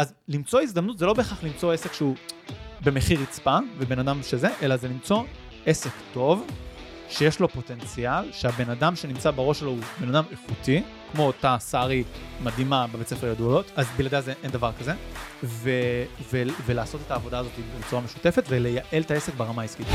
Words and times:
אז 0.00 0.12
למצוא 0.28 0.60
הזדמנות 0.60 0.98
זה 0.98 1.06
לא 1.06 1.14
בהכרח 1.14 1.44
למצוא 1.44 1.72
עסק 1.72 1.92
שהוא 1.92 2.16
במחיר 2.84 3.20
רצפה 3.20 3.58
ובן 3.78 3.98
אדם 3.98 4.22
שזה, 4.22 4.48
אלא 4.62 4.76
זה 4.76 4.88
למצוא 4.88 5.24
עסק 5.66 5.90
טוב, 6.12 6.46
שיש 7.08 7.40
לו 7.40 7.48
פוטנציאל, 7.48 8.32
שהבן 8.32 8.70
אדם 8.70 8.96
שנמצא 8.96 9.30
בראש 9.30 9.58
שלו 9.60 9.70
הוא 9.70 9.78
בן 10.00 10.08
אדם 10.08 10.24
איכותי, 10.30 10.82
כמו 11.12 11.26
אותה 11.26 11.56
סארי 11.60 12.04
מדהימה 12.42 12.86
בבית 12.86 13.08
ספר 13.08 13.26
ידועות, 13.26 13.70
אז 13.76 13.86
בלעדיה 13.96 14.20
זה 14.20 14.32
אין 14.42 14.50
דבר 14.50 14.70
כזה, 14.80 14.92
ו- 15.42 15.70
ו- 16.32 16.42
ולעשות 16.66 17.00
את 17.06 17.10
העבודה 17.10 17.38
הזאת 17.38 17.52
בצורה 17.78 18.02
משותפת 18.02 18.44
ולייעל 18.48 19.02
את 19.02 19.10
העסק 19.10 19.34
ברמה 19.34 19.62
העסקית. 19.62 19.86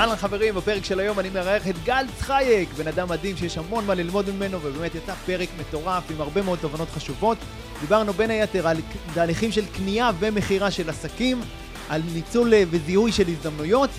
אהלן 0.00 0.16
חברים, 0.16 0.54
בפרק 0.54 0.84
של 0.84 1.00
היום 1.00 1.20
אני 1.20 1.30
מארח 1.30 1.68
את 1.68 1.74
גל 1.84 2.06
צחייק, 2.18 2.68
בן 2.76 2.88
אדם 2.88 3.08
מדהים 3.08 3.36
שיש 3.36 3.58
המון 3.58 3.86
מה 3.86 3.94
ללמוד 3.94 4.30
ממנו, 4.30 4.58
ובאמת 4.62 4.94
יצא 4.94 5.14
פרק 5.14 5.48
מטורף 5.60 6.10
עם 6.10 6.20
הרבה 6.20 6.42
מאוד 6.42 6.58
תובנות 6.58 6.88
חשובות. 6.90 7.38
דיברנו 7.80 8.12
בין 8.12 8.30
היתר 8.30 8.68
על 8.68 8.76
תהליכים 9.14 9.52
של 9.52 9.66
קנייה 9.66 10.10
ומכירה 10.18 10.70
של 10.70 10.90
עסקים, 10.90 11.40
על 11.88 12.02
ניצול 12.14 12.52
וזיהוי 12.70 13.12
של 13.12 13.28
הזדמנויות, 13.28 13.90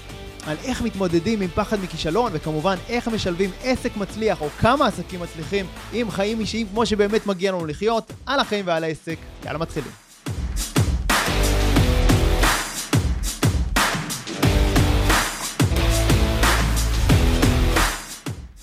על 0.45 0.58
איך 0.64 0.82
מתמודדים 0.82 1.42
עם 1.42 1.50
פחד 1.56 1.80
מכישלון, 1.84 2.31
וכמובן 2.36 2.76
איך 2.90 3.08
משלבים 3.08 3.52
עסק 3.64 3.98
מצליח 3.98 4.42
או 4.42 4.50
כמה 4.59 4.88
עסקים 4.88 5.20
מצליחים 5.20 5.66
עם 5.94 6.12
חיים 6.12 6.40
אישיים 6.40 6.68
כמו 6.68 6.86
שבאמת 6.86 7.28
מגיע 7.28 7.52
לנו 7.52 7.66
לחיות, 7.66 8.12
על 8.26 8.40
החיים 8.40 8.68
ועל 8.68 8.84
העסק. 8.84 9.18
יאללה 9.45 9.59
מתחילים. 9.59 10.01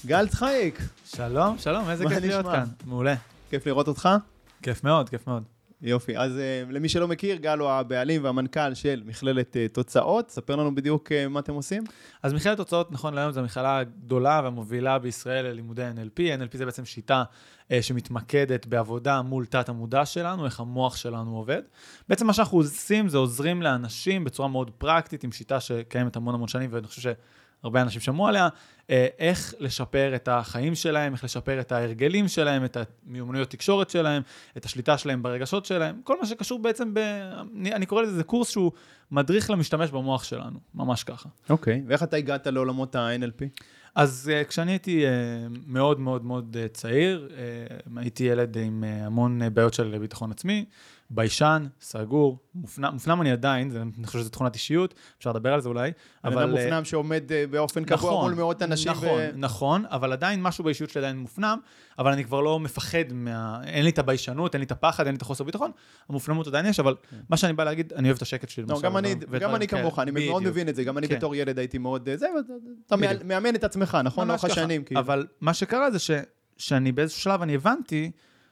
גל 0.08 0.28
צחייק, 0.28 0.78
שלום, 1.04 1.58
שלום, 1.58 1.90
איזה 1.90 2.04
כיף 2.08 2.18
להיות? 2.20 2.46
כאן. 2.46 2.64
מעולה. 2.86 3.14
כיף 3.50 3.66
לראות 3.66 3.88
אותך. 3.88 4.08
כיף 4.62 4.84
מאוד, 4.84 5.08
כיף 5.08 5.26
מאוד. 5.26 5.42
יופי, 5.82 6.18
אז 6.18 6.32
uh, 6.32 6.72
למי 6.72 6.88
שלא 6.88 7.08
מכיר, 7.08 7.36
גל 7.36 7.58
הוא 7.58 7.70
הבעלים 7.70 8.24
והמנכ"ל 8.24 8.74
של 8.74 9.02
מכללת 9.06 9.56
uh, 9.56 9.74
תוצאות. 9.74 10.30
ספר 10.30 10.56
לנו 10.56 10.74
בדיוק 10.74 11.08
uh, 11.08 11.28
מה 11.28 11.40
אתם 11.40 11.54
עושים. 11.54 11.84
אז 12.22 12.32
מכללת 12.32 12.56
תוצאות, 12.56 12.92
נכון 12.92 13.14
להיום, 13.14 13.32
זו 13.32 13.40
המכללה 13.40 13.78
הגדולה 13.78 14.40
והמובילה 14.44 14.98
בישראל 14.98 15.46
ללימודי 15.46 15.82
NLP. 15.82 16.18
NLP 16.18 16.56
זה 16.56 16.64
בעצם 16.64 16.84
שיטה 16.84 17.24
אה, 17.72 17.82
שמתמקדת 17.82 18.66
בעבודה 18.66 19.22
מול 19.22 19.46
תת 19.46 19.68
המודע 19.68 20.06
שלנו, 20.06 20.44
איך 20.44 20.60
המוח 20.60 20.96
שלנו 20.96 21.36
עובד. 21.36 21.62
בעצם 22.08 22.26
מה 22.26 22.32
שאנחנו 22.32 22.58
עושים 22.58 23.08
זה 23.08 23.18
עוזרים 23.18 23.62
לאנשים 23.62 24.24
בצורה 24.24 24.48
מאוד 24.48 24.70
פרקטית, 24.70 25.24
עם 25.24 25.32
שיטה 25.32 25.60
שקיימת 25.60 26.16
המון 26.16 26.34
המון 26.34 26.48
שנים, 26.48 26.70
ואני 26.72 26.86
חושב 26.86 27.02
שהרבה 27.02 27.82
אנשים 27.82 28.00
שמעו 28.00 28.28
עליה, 28.28 28.48
איך 29.18 29.54
לשפר 29.58 30.14
את 30.14 30.28
החיים 30.28 30.74
שלהם, 30.74 31.12
איך 31.12 31.24
לשפר 31.24 31.60
את 31.60 31.72
ההרגלים 31.72 32.28
שלהם, 32.28 32.64
את 32.64 32.76
המיומנויות 33.06 33.50
תקשורת 33.50 33.90
שלהם, 33.90 34.22
את 34.56 34.64
השליטה 34.64 34.98
שלהם 34.98 35.22
ברגשות 35.22 35.66
שלהם, 35.66 36.00
כל 36.04 36.20
מה 36.20 36.26
שקשור 36.26 36.58
בעצם 36.58 36.94
ב... 36.94 36.98
אני, 37.54 37.74
אני 37.74 37.86
קורא 37.86 38.02
לזה, 38.02 38.12
זה 38.16 38.24
קורס 38.24 38.50
שהוא 38.50 38.72
מדריך 39.10 39.50
למשתמש 39.50 39.90
במוח 39.90 40.24
שלנו, 40.24 40.58
ממש 40.74 41.04
ככה. 41.04 41.28
אוקיי. 41.50 41.82
ואיך 41.86 42.02
אתה 42.02 42.16
הגעת 42.16 42.46
לעולמות 42.46 42.96
ה-NLP? 42.96 43.62
אז 43.94 44.30
uh, 44.30 44.48
כשאני 44.48 44.72
הייתי 44.72 45.04
uh, 45.04 45.08
מאוד 45.66 46.00
מאוד 46.00 46.24
מאוד 46.24 46.56
uh, 46.56 46.72
צעיר, 46.72 47.28
uh, 47.30 47.90
הייתי 47.96 48.24
ילד 48.24 48.56
עם 48.56 48.84
uh, 48.84 49.06
המון 49.06 49.42
uh, 49.42 49.50
בעיות 49.50 49.74
של 49.74 49.98
ביטחון 50.00 50.30
עצמי, 50.30 50.64
ביישן, 51.10 51.66
סגור, 51.80 52.38
מופנם, 52.54 52.90
מופנם 52.92 53.20
אני 53.20 53.30
עדיין, 53.30 53.70
זה, 53.70 53.82
אני 53.82 54.06
חושב 54.06 54.18
שזו 54.18 54.30
תכונת 54.30 54.54
אישיות, 54.54 54.94
אפשר 55.18 55.30
לדבר 55.30 55.54
על 55.54 55.60
זה 55.60 55.68
אולי. 55.68 55.92
אבל... 56.24 56.42
אדם 56.42 56.56
אה, 56.56 56.64
מופנם 56.64 56.84
שעומד 56.84 57.22
uh, 57.28 57.50
באופן 57.50 57.84
קבוע 57.84 58.10
נכון, 58.10 58.24
מול 58.24 58.34
מאות 58.34 58.62
אנשים. 58.62 58.92
נכון, 58.92 59.08
ו... 59.08 59.30
נכון, 59.34 59.84
אבל 59.90 60.12
עדיין 60.12 60.42
משהו 60.42 60.64
באישיות 60.64 60.90
שלי 60.90 61.00
עדיין 61.00 61.18
מופנם, 61.18 61.58
אבל 61.98 62.12
אני 62.12 62.24
כבר 62.24 62.40
לא 62.40 62.60
מפחד 62.60 63.12
מה... 63.12 63.60
אין 63.64 63.84
לי 63.84 63.90
את 63.90 63.98
הביישנות, 63.98 64.54
אין 64.54 64.60
לי 64.60 64.66
את 64.66 64.72
הפחד, 64.72 65.06
אין 65.06 65.14
לי 65.14 65.16
את 65.16 65.22
החוסר 65.22 65.44
ביטחון, 65.44 65.70
המופנמות 66.08 66.46
עדיין 66.46 66.66
יש, 66.66 66.80
אבל 66.80 66.94
מה 67.30 67.36
שאני 67.36 67.52
בא 67.52 67.64
להגיד, 67.64 67.92
אני 67.92 68.08
אוהב 68.08 68.16
את 68.16 68.22
השקט 68.22 68.48
שלי. 68.48 68.64
כן. 68.64 68.72
לא, 68.72 68.80
גם 68.80 68.96
אני, 68.96 69.12
ודברים 69.12 69.42
גם 69.42 69.54
אני. 69.54 69.68
כמוך, 69.68 69.98
אני 69.98 70.10
מאוד. 70.10 70.42
מבין 70.42 70.68
את 70.68 70.76
זה. 70.76 70.84
גם 70.84 70.98
אני 70.98 71.08
כן. 71.08 71.16
בתור 71.16 71.34
ילד 71.34 71.58
הייתי 71.58 71.78
מאוד... 71.78 72.08
אה, 72.08 72.16
זה, 72.16 72.26
אתה. 72.86 72.96
מאמן 73.24 73.54
את 73.54 73.64
עצמך, 73.64 73.98
נכון? 74.04 74.28
לאורך. 74.28 74.44
השנים. 74.44 74.84
כאילו. 74.84 75.00
אבל 75.00 75.26
מה 75.40 75.54
שקרה 75.54 75.90
זה 75.90 75.98
ש, 75.98 76.10
שאני 76.56 76.92
באיזשהו 76.92 77.20
שלב 77.20 77.42
אני 77.42 77.54
הבנתי 77.54 78.10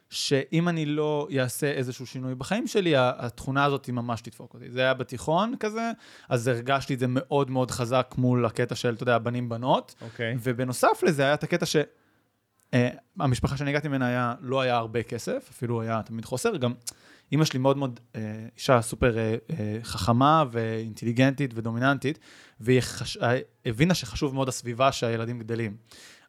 שאם 0.09 0.69
אני 0.69 0.85
לא 0.85 1.27
אעשה 1.39 1.71
איזשהו 1.71 2.05
שינוי 2.05 2.35
בחיים 2.35 2.67
שלי, 2.67 2.93
התכונה 2.97 3.65
הזאת 3.65 3.85
היא 3.85 3.93
ממש 3.93 4.21
תדפוק 4.21 4.53
אותי. 4.53 4.71
זה 4.71 4.81
היה 4.81 4.93
בתיכון 4.93 5.53
כזה, 5.59 5.91
אז 6.29 6.47
הרגשתי 6.47 6.93
את 6.93 6.99
זה 6.99 7.05
מאוד 7.09 7.51
מאוד 7.51 7.71
חזק 7.71 8.15
מול 8.17 8.45
הקטע 8.45 8.75
של, 8.75 8.93
אתה 8.93 9.03
יודע, 9.03 9.17
בנים-בנות. 9.17 9.95
אוקיי. 10.01 10.35
ובנוסף 10.43 11.03
לזה 11.03 11.23
היה 11.23 11.33
את 11.33 11.43
הקטע 11.43 11.65
ש... 11.65 11.75
אה, 12.73 12.89
המשפחה 13.19 13.57
שאני 13.57 13.69
הגעתי 13.69 13.87
ממנה 13.87 14.07
היה, 14.07 14.33
לא 14.41 14.61
היה 14.61 14.75
הרבה 14.75 15.03
כסף, 15.03 15.47
אפילו 15.51 15.81
היה 15.81 16.01
תמיד 16.03 16.25
חוסר. 16.25 16.57
גם 16.57 16.73
אימא 17.31 17.45
שלי 17.45 17.59
מאוד 17.59 17.77
מאוד 17.77 17.99
אה, 18.15 18.21
אישה 18.55 18.81
סופר 18.81 19.17
אה, 19.17 19.35
אה, 19.49 19.77
חכמה 19.83 20.43
ואינטליגנטית 20.51 21.51
ודומיננטית, 21.55 22.19
והיא 22.59 22.81
חש... 22.81 23.17
הבינה 23.65 23.93
שחשוב 23.93 24.33
מאוד 24.33 24.47
הסביבה 24.47 24.91
שהילדים 24.91 25.39
גדלים. 25.39 25.77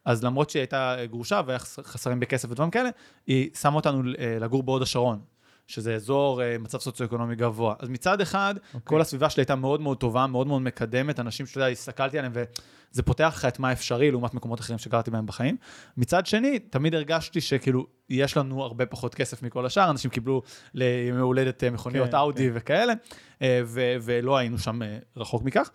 אז 0.09 0.23
למרות 0.23 0.49
שהיא 0.49 0.59
הייתה 0.59 0.95
גרושה 1.09 1.41
והיה 1.45 1.59
חס- 1.59 1.79
חסרים 1.79 2.19
בכסף 2.19 2.51
ודברים 2.51 2.71
כאלה, 2.71 2.89
היא 3.27 3.49
שמה 3.61 3.75
אותנו 3.75 4.01
אה, 4.19 4.37
לגור 4.39 4.63
בהוד 4.63 4.81
השרון. 4.81 5.19
שזה 5.67 5.95
אזור 5.95 6.43
אה, 6.43 6.57
מצב 6.57 6.79
סוציו-אקונומי 6.79 7.35
גבוה. 7.35 7.75
אז 7.79 7.89
מצד 7.89 8.21
אחד, 8.21 8.55
okay. 8.57 8.79
כל 8.83 9.01
הסביבה 9.01 9.29
שלי 9.29 9.41
הייתה 9.41 9.55
מאוד 9.55 9.81
מאוד 9.81 9.97
טובה, 9.97 10.27
מאוד 10.27 10.47
מאוד 10.47 10.61
מקדמת, 10.61 11.19
אנשים 11.19 11.45
שאתה 11.45 11.59
יודע, 11.59 11.67
הסתכלתי 11.67 12.17
עליהם 12.19 12.33
וזה 12.35 13.03
פותח 13.03 13.33
לך 13.35 13.45
את 13.45 13.59
מה 13.59 13.71
אפשרי 13.71 14.11
לעומת 14.11 14.33
מקומות 14.33 14.59
אחרים 14.59 14.79
שגרתי 14.79 15.11
בהם 15.11 15.25
בחיים. 15.25 15.57
מצד 15.97 16.25
שני, 16.25 16.59
תמיד 16.59 16.95
הרגשתי 16.95 17.41
שכאילו, 17.41 17.87
יש 18.09 18.37
לנו 18.37 18.63
הרבה 18.63 18.85
פחות 18.85 19.15
כסף 19.15 19.43
מכל 19.43 19.65
השאר, 19.65 19.89
אנשים 19.89 20.11
קיבלו 20.11 20.41
לימי 20.73 21.19
הולדת 21.19 21.63
אה, 21.63 21.69
מכוניות 21.69 22.09
כן, 22.11 22.15
אאודי 22.17 22.49
וכאלה, 22.53 22.93
אה, 23.41 23.61
ו- 23.65 23.95
ולא 24.01 24.37
היינו 24.37 24.57
שם 24.57 24.81
אה, 24.81 24.97
רחוק 25.17 25.43
מכך. 25.43 25.69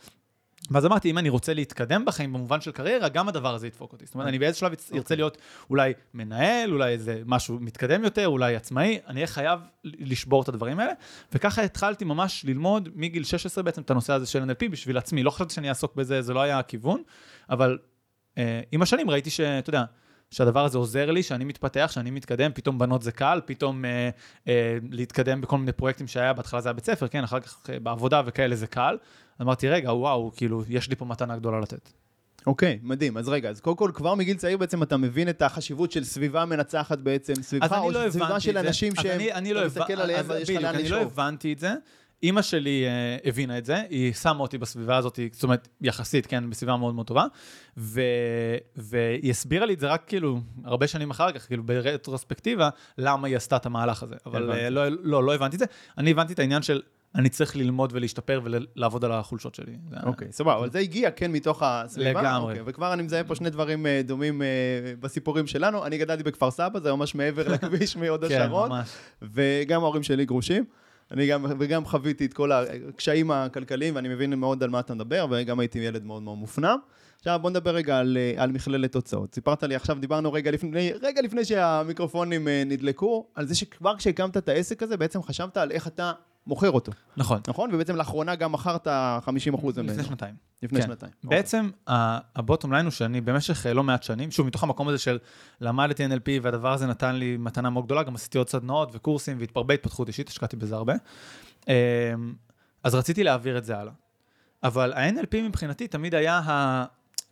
ואז 0.71 0.87
אמרתי, 0.87 1.11
אם 1.11 1.19
אני 1.19 1.29
רוצה 1.29 1.55
להתקדם 1.55 2.05
בחיים 2.05 2.33
במובן 2.33 2.61
של 2.61 2.73
קריירה, 2.73 3.09
גם 3.09 3.29
הדבר 3.29 3.55
הזה 3.55 3.67
ידפוק 3.67 3.93
אותי. 3.93 4.07
זאת 4.07 4.15
אומרת, 4.15 4.29
אני 4.29 4.39
באיזה 4.39 4.59
שלב 4.59 4.73
אוקיי. 4.73 4.99
ארצה 4.99 5.15
להיות 5.15 5.39
אולי 5.71 5.93
מנהל, 6.15 6.73
אולי 6.73 6.93
איזה 6.93 7.23
משהו 7.27 7.59
מתקדם 7.61 8.05
יותר, 8.05 8.29
אולי 8.29 8.57
עצמאי, 8.57 8.99
אני 9.07 9.17
אהיה 9.17 9.27
חייב 9.27 9.61
לשבור 9.85 10.43
את 10.43 10.49
הדברים 10.49 10.79
האלה. 10.79 10.93
וככה 11.33 11.63
התחלתי 11.63 12.05
ממש 12.05 12.45
ללמוד 12.45 12.89
מגיל 12.95 13.25
16 13.25 13.65
בעצם 13.65 13.83
את 13.83 13.91
הנושא 13.91 14.13
הזה 14.13 14.27
של 14.27 14.43
NLP 14.43 14.69
בשביל 14.71 14.99
עצמי. 14.99 15.23
לא 15.23 15.31
חשבתי 15.31 15.55
שאני 15.55 15.69
אעסוק 15.69 15.95
בזה, 15.97 16.23
זה 16.23 16.35
לא 16.35 16.41
היה 16.41 16.59
הכיוון, 16.59 17.03
אבל 17.51 17.79
אה, 18.39 18.61
עם 18.73 18.83
השנים 18.83 19.11
ראיתי 19.11 19.31
שאתה 19.31 19.69
יודע, 19.69 19.85
שהדבר 20.35 20.65
הזה 20.65 20.79
עוזר 20.79 21.11
לי, 21.11 21.23
שאני 21.23 21.45
מתפתח, 21.45 21.91
שאני 21.95 22.11
מתקדם, 22.11 22.51
פתאום 22.55 22.79
בנות 22.79 23.03
זה 23.03 23.13
קל, 23.13 23.41
פתאום 23.45 23.85
אה, 23.85 24.11
אה, 24.49 24.79
להתקדם 24.91 25.41
בכל 25.41 25.59
מיני 25.59 25.73
פרויקטים 25.73 26.07
שהיה, 26.07 26.33
בהתחלה 26.33 26.61
זה 26.61 26.69
היה 26.69 26.75
בית 26.75 26.85
ספר, 26.85 27.09
כן, 27.09 27.25
אחר 27.25 27.41
כך 27.41 27.71
אה, 27.71 27.81
בעבודה 27.81 28.23
וכאלה 28.27 28.57
זה 28.57 28.67
קל. 28.67 28.97
אמרתי, 29.43 29.69
רגע, 29.69 29.93
וואו, 29.93 30.33
כאילו, 30.37 30.63
יש 30.69 30.89
לי 30.91 30.97
פה 30.97 31.05
מתנה 31.05 31.37
גדולה 31.37 31.61
לתת. 31.61 31.91
אוקיי, 32.47 32.79
מדהים. 32.83 33.17
אז 33.17 33.29
רגע, 33.29 33.51
אז 33.51 33.61
קודם 33.61 33.77
כל, 33.77 33.91
כבר 33.95 34.15
מגיל 34.15 34.37
צעיר 34.37 34.59
בעצם 34.59 34.83
אתה 34.83 34.97
מבין 34.97 35.29
את 35.29 35.43
החשיבות 35.43 35.93
של 35.93 36.05
סביבה 36.05 36.45
מנצחת 36.45 36.99
בעצם, 36.99 37.35
סביבך, 37.35 37.73
או 37.73 37.91
לא 37.91 38.11
סביבה 38.11 38.27
הבנתי 38.27 38.41
של 38.41 38.59
את 38.59 38.63
זה. 38.63 38.69
אנשים 38.69 38.95
שהם, 38.95 39.17
אני, 39.21 39.33
אני 39.33 39.53
לא 39.55 39.61
אתה 39.61 39.67
הבנ- 39.67 39.81
מסתכל 39.81 40.01
עליהם 40.01 40.21
אז 40.21 40.31
לך 40.31 40.51
בדיוק, 40.51 40.65
אני 40.65 40.89
לא. 40.89 41.01
הבנתי 41.01 41.53
את 41.53 41.59
זה. 41.59 41.75
אימא 42.23 42.43
שלי 42.43 42.85
אה, 42.87 43.17
הבינה 43.29 43.59
את 43.59 43.65
זה, 43.65 43.77
היא 43.91 44.13
שמה 44.13 44.39
אותי 44.41 44.59
בסביבה 44.59 44.97
הזאת, 44.97 45.19
זאת 45.33 45.43
אומרת, 45.43 45.69
יחסית, 45.81 46.27
כן, 46.27 46.51
בסביבה 46.51 46.77
מאוד 46.77 46.95
מאוד 46.95 47.07
טובה, 47.07 47.25
ו... 47.77 48.01
והיא 48.77 49.31
הסבירה 49.31 49.67
לי 49.67 49.75
את 49.75 49.81
זה 49.81 49.87
רק 49.89 50.03
כאילו, 50.07 50.41
הרבה 50.65 50.87
שנים 50.87 51.11
אחר 51.11 51.33
כך, 51.33 51.47
כאילו 51.47 51.63
ברטרוספקטיבה, 51.63 52.69
למה 52.99 53.29
היא 53.29 53.37
עשתה 53.37 53.57
את 53.57 53.67
המהלך 53.67 54.03
הזה. 54.03 54.15
אבל 54.27 54.43
הבנתי. 54.43 54.61
אה, 54.61 54.71
לא, 54.71 54.83
לא, 54.89 55.25
לא 55.25 55.35
הבנתי 55.35 55.57
את 55.57 55.61
זה. 55.61 55.67
אני 55.99 56.11
הבנתי 56.11 56.33
את 56.33 56.39
העניין 56.39 56.63
של, 56.63 56.83
אני 57.15 57.29
צריך 57.29 57.57
ללמוד 57.57 57.91
ולהשתפר 57.93 58.41
ולעבוד 58.45 59.05
על 59.05 59.13
החולשות 59.13 59.55
שלי. 59.55 59.73
אוקיי, 60.03 60.29
סבבה, 60.33 60.57
אבל 60.57 60.71
זה 60.71 60.79
הגיע 60.79 61.11
כן 61.11 61.33
מתוך 61.33 61.63
הסביבה. 61.63 62.23
לגמרי. 62.23 62.53
אוקיי, 62.53 62.63
וכבר 62.67 62.93
אני 62.93 63.03
מזהה 63.03 63.25
פה 63.25 63.35
שני 63.35 63.51
דברים 63.51 63.87
אה, 63.87 64.01
דומים 64.05 64.43
אה, 64.43 64.47
בסיפורים 65.01 65.47
שלנו. 65.47 65.87
אני 65.87 65.99
גדלתי 65.99 66.23
בכפר 66.23 66.51
סבא, 66.51 66.81
זה 66.81 66.93
ממש 66.93 67.15
מעבר 67.15 67.49
לכביש 67.49 67.97
מהוד 68.01 68.25
כן, 68.25 68.41
השרון, 68.41 68.69
ממש. 68.69 68.89
וגם 69.23 69.83
ההורים 69.83 70.03
שלי 70.03 70.25
גרושים. 70.25 70.65
אני 71.11 71.27
גם, 71.27 71.47
וגם 71.59 71.85
חוויתי 71.85 72.27
את 72.27 72.33
כל 72.33 72.53
הקשיים 72.53 73.31
הכלכליים, 73.31 73.97
ואני 73.97 74.09
מבין 74.09 74.35
מאוד 74.35 74.63
על 74.63 74.71
מה 74.71 74.81
אתה 74.81 74.95
מדבר, 74.95 75.27
וגם 75.31 75.61
הייתי 75.61 75.79
ילד 75.79 76.05
מאוד 76.05 76.23
מאוד 76.23 76.39
מופנם. 76.39 76.79
עכשיו 77.19 77.39
בוא 77.43 77.51
נדבר 77.51 77.75
רגע 77.75 77.99
על, 77.99 78.17
אה, 78.21 78.43
על 78.43 78.53
מכללת 78.53 78.93
תוצאות. 78.93 79.35
סיפרת 79.35 79.63
לי 79.63 79.75
עכשיו, 79.75 79.97
דיברנו 80.01 80.33
רגע 80.33 80.51
לפני, 80.51 80.93
רגע 81.03 81.23
לפני 81.23 81.45
שהמיקרופונים 81.45 82.49
נדלקו, 82.67 83.27
על 83.35 83.47
זה 83.47 83.55
שכבר 83.55 83.97
כשהקמת 83.97 84.37
את 84.37 84.49
העסק 84.49 84.83
הזה, 84.83 84.97
בעצם 84.97 85.23
חשבת 85.23 85.57
על 85.57 85.71
איך 85.71 85.87
אתה 85.87 86.13
מוכר 86.47 86.71
אותו, 86.71 86.93
נכון. 87.17 87.41
נכון? 87.49 87.75
ובעצם 87.75 87.97
לאחרונה 87.97 88.35
גם 88.35 88.53
מכרת 88.53 88.87
50% 88.87 88.91
ממנו. 89.77 89.83
לפני 89.83 90.05
שנתיים. 90.05 90.35
לפני 90.63 90.81
כן. 90.81 90.87
שנתיים. 90.87 91.13
בעצם 91.25 91.71
הבוטום 92.37 92.73
ליין 92.73 92.87
הוא 92.87 92.93
שאני 92.93 93.21
במשך 93.21 93.67
אה, 93.67 93.75
לא 93.75 93.83
מעט 93.83 94.03
שנים, 94.03 94.31
שוב, 94.31 94.47
מתוך 94.47 94.63
המקום 94.63 94.89
הזה 94.89 94.99
של 94.99 95.19
למדתי 95.61 96.07
NLP 96.07 96.29
והדבר 96.43 96.73
הזה 96.73 96.87
נתן 96.87 97.15
לי 97.15 97.37
מתנה 97.37 97.71
מאוד 97.71 97.85
גדולה, 97.85 98.03
גם 98.03 98.15
עשיתי 98.15 98.39
עוד 98.39 98.49
סדנאות 98.49 98.91
וקורסים 98.93 99.39
והרבה 99.55 99.75
התפתחות 99.75 100.09
אישית, 100.09 100.29
השקעתי 100.29 100.57
בזה 100.57 100.75
הרבה. 100.75 100.95
אמ, 101.69 101.73
אז 102.85 102.95
רציתי 102.95 103.25
להעביר 103.25 103.59
את 103.59 103.65
זה 103.65 103.79
הלאה. 103.79 103.93
אבל 104.63 104.93
ה-NLP 104.93 105.37
מבחינתי 105.37 105.89
תמיד 105.89 106.15
היה 106.15 106.39
ה... 106.39 106.85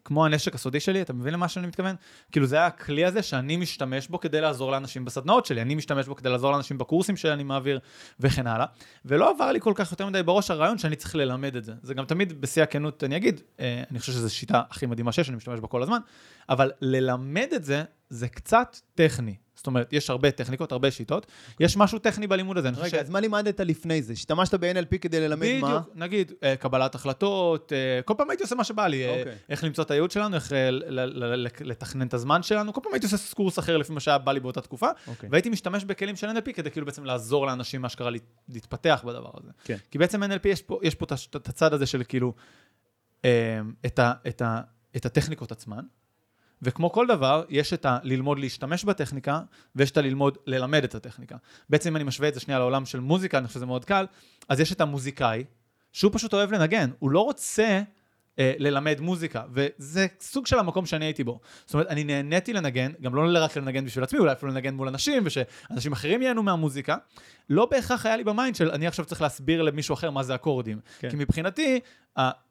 כמו 0.04 0.26
הנשק 0.26 0.54
הסודי 0.54 0.80
שלי, 0.80 1.02
אתה 1.02 1.12
מבין 1.12 1.34
למה 1.34 1.48
שאני 1.48 1.66
מתכוון? 1.66 1.96
כאילו 2.32 2.46
זה 2.46 2.56
היה 2.56 2.66
הכלי 2.66 3.04
הזה 3.04 3.22
שאני 3.22 3.56
משתמש 3.56 4.08
בו 4.08 4.20
כדי 4.20 4.40
לעזור 4.40 4.72
לאנשים 4.72 5.04
בסדנאות 5.04 5.46
שלי, 5.46 5.62
אני 5.62 5.74
משתמש 5.74 6.06
בו 6.06 6.16
כדי 6.16 6.28
לעזור 6.28 6.52
לאנשים 6.52 6.78
בקורסים 6.78 7.16
שאני 7.16 7.42
מעביר 7.42 7.78
וכן 8.20 8.46
הלאה. 8.46 8.66
ולא 9.04 9.30
עבר 9.30 9.52
לי 9.52 9.60
כל 9.60 9.72
כך 9.76 9.90
יותר 9.90 10.06
מדי 10.06 10.22
בראש 10.22 10.50
הרעיון 10.50 10.78
שאני 10.78 10.96
צריך 10.96 11.14
ללמד 11.14 11.56
את 11.56 11.64
זה. 11.64 11.72
זה 11.82 11.94
גם 11.94 12.04
תמיד 12.04 12.40
בשיא 12.40 12.62
הכנות 12.62 13.04
אני 13.04 13.16
אגיד, 13.16 13.40
אה, 13.60 13.82
אני 13.90 13.98
חושב 13.98 14.12
שזו 14.12 14.34
שיטה 14.34 14.62
הכי 14.70 14.86
מדהימה 14.86 15.12
שיש, 15.12 15.28
אני 15.28 15.36
משתמש 15.36 15.60
בה 15.60 15.68
כל 15.68 15.82
הזמן, 15.82 15.98
אבל 16.48 16.70
ללמד 16.80 17.48
את 17.54 17.64
זה, 17.64 17.84
זה 18.08 18.28
קצת 18.28 18.76
טכני. 18.94 19.36
זאת 19.62 19.66
אומרת, 19.66 19.92
יש 19.92 20.10
הרבה 20.10 20.30
טכניקות, 20.30 20.72
הרבה 20.72 20.90
שיטות, 20.90 21.26
יש 21.60 21.76
משהו 21.76 21.98
טכני 21.98 22.26
בלימוד 22.26 22.58
הזה. 22.58 22.68
רגע, 22.76 23.00
אז 23.00 23.10
מה 23.10 23.20
לימדת 23.20 23.60
לפני 23.60 24.02
זה? 24.02 24.12
השתמשת 24.12 24.54
ב-NLP 24.54 24.98
כדי 24.98 25.20
ללמד 25.20 25.58
מה? 25.60 25.68
בדיוק, 25.68 25.90
נגיד, 25.94 26.32
אה, 26.42 26.56
קבלת 26.56 26.94
החלטות, 26.94 27.72
אה, 27.72 28.02
כל 28.02 28.14
פעם 28.16 28.30
הייתי 28.30 28.42
עושה 28.42 28.54
מה 28.54 28.64
שבא 28.64 28.86
לי, 28.86 29.04
אה, 29.04 29.18
אוקיי. 29.18 29.34
איך 29.48 29.64
למצוא 29.64 29.84
את 29.84 29.90
הייעוד 29.90 30.10
שלנו, 30.10 30.36
איך 30.36 30.52
לתכנן 31.60 32.06
את 32.06 32.14
הזמן 32.14 32.42
שלנו, 32.42 32.72
כל 32.72 32.80
פעם 32.84 32.92
הייתי 32.92 33.06
עושה 33.06 33.34
קורס 33.34 33.58
אחר 33.58 33.76
לפי 33.76 33.92
מה 33.92 34.00
שהיה 34.00 34.18
בא 34.18 34.32
לי 34.32 34.40
באותה 34.40 34.60
תקופה, 34.60 34.88
אוקיי. 35.06 35.28
והייתי 35.32 35.50
משתמש 35.50 35.84
בכלים 35.84 36.16
של 36.16 36.30
NLP 36.30 36.52
כדי 36.52 36.70
כאילו 36.70 36.86
בעצם 36.86 37.04
לעזור 37.04 37.46
לאנשים, 37.46 37.82
מה 37.82 37.88
שקרה, 37.88 38.10
להתפתח 38.48 39.04
בדבר 39.06 39.30
הזה. 39.42 39.50
כן. 39.64 39.76
כי 39.90 39.98
בעצם 39.98 40.22
NLP 40.22 40.48
יש 40.48 40.62
פה, 40.62 40.80
יש 40.82 40.94
פה 40.94 41.06
את 41.36 41.48
הצד 41.48 41.72
הזה 41.72 41.86
של 41.86 42.02
כאילו, 42.08 42.34
את, 43.86 43.98
ה, 43.98 44.12
את, 44.28 44.42
ה, 44.42 44.60
את 44.96 45.06
הטכניקות 45.06 45.52
עצמן, 45.52 45.84
וכמו 46.62 46.92
כל 46.92 47.06
דבר, 47.06 47.44
יש 47.48 47.72
את 47.72 47.86
הללמוד 47.88 48.38
להשתמש 48.38 48.84
בטכניקה, 48.84 49.40
ויש 49.76 49.90
את 49.90 49.96
הללמוד 49.96 50.38
ללמד 50.46 50.84
את 50.84 50.94
הטכניקה. 50.94 51.36
בעצם 51.70 51.90
אם 51.90 51.96
אני 51.96 52.04
משווה 52.04 52.28
את 52.28 52.34
זה 52.34 52.40
שנייה 52.40 52.58
לעולם 52.58 52.86
של 52.86 53.00
מוזיקה, 53.00 53.38
אני 53.38 53.46
חושב 53.46 53.58
שזה 53.58 53.66
מאוד 53.66 53.84
קל, 53.84 54.06
אז 54.48 54.60
יש 54.60 54.72
את 54.72 54.80
המוזיקאי, 54.80 55.44
שהוא 55.92 56.12
פשוט 56.14 56.34
אוהב 56.34 56.52
לנגן, 56.52 56.90
הוא 56.98 57.10
לא 57.10 57.20
רוצה 57.20 57.82
אה, 58.38 58.52
ללמד 58.58 59.00
מוזיקה, 59.00 59.42
וזה 59.52 60.06
סוג 60.20 60.46
של 60.46 60.58
המקום 60.58 60.86
שאני 60.86 61.04
הייתי 61.04 61.24
בו. 61.24 61.40
זאת 61.66 61.74
אומרת, 61.74 61.86
אני 61.86 62.04
נהניתי 62.04 62.52
לנגן, 62.52 62.92
גם 63.00 63.14
לא 63.14 63.38
רק 63.44 63.56
לנגן 63.56 63.84
בשביל 63.84 64.04
עצמי, 64.04 64.18
אולי 64.18 64.32
אפילו 64.32 64.52
לנגן 64.52 64.74
מול 64.74 64.88
אנשים, 64.88 65.22
ושאנשים 65.26 65.92
אחרים 65.92 66.22
ייהנו 66.22 66.42
מהמוזיקה. 66.42 66.96
לא 67.50 67.66
בהכרח 67.66 68.06
היה 68.06 68.16
לי 68.16 68.24
ב 68.24 68.31
mind 68.31 68.56
של 68.56 68.70
אני 68.70 68.86
עכשיו 68.86 69.04
צריך 69.04 69.22
להסביר 69.22 69.62
למישהו 69.62 69.92
אחר 69.94 70.10
מה 70.10 70.22
זה 70.22 70.34
אקורדים. 70.34 70.80
כן. 70.98 71.10
כי 71.10 71.16
מבחינתי, 71.18 71.80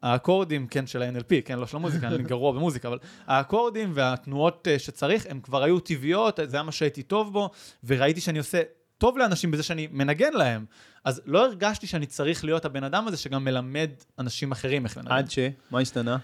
האקורדים, 0.03 0.67
כן, 0.67 0.87
של 0.87 1.01
ה-NLP, 1.01 1.41
כן, 1.45 1.59
לא 1.59 1.67
של 1.67 1.77
המוזיקה, 1.77 2.07
אני 2.07 2.23
גרוע 2.23 2.51
במוזיקה, 2.51 2.87
אבל 2.87 2.99
האקורדים 3.27 3.91
והתנועות 3.93 4.67
אה, 4.67 4.79
שצריך, 4.79 5.25
הם 5.29 5.39
כבר 5.39 5.63
היו 5.63 5.79
טבעיות, 5.79 6.39
זה 6.45 6.57
היה 6.57 6.63
מה 6.63 6.71
שהייתי 6.71 7.03
טוב 7.03 7.33
בו, 7.33 7.49
וראיתי 7.83 8.21
שאני 8.21 8.39
עושה 8.39 8.61
טוב 9.01 9.17
לאנשים 9.17 9.51
בזה 9.51 9.63
שאני 9.63 9.87
מנגן 9.91 10.33
להם. 10.33 10.65
אז 11.03 11.21
לא 11.25 11.45
הרגשתי 11.45 11.87
שאני 11.87 12.05
צריך 12.05 12.45
להיות 12.45 12.65
הבן 12.65 12.83
אדם 12.83 13.07
הזה 13.07 13.17
שגם 13.17 13.43
מלמד 13.43 13.89
אנשים 14.19 14.51
אחרים 14.51 14.85
איך 14.85 14.97
לנגן. 14.97 15.11
עד 15.11 15.31
ש... 15.31 15.39
מה 15.71 15.79
השתנה? 15.79 16.17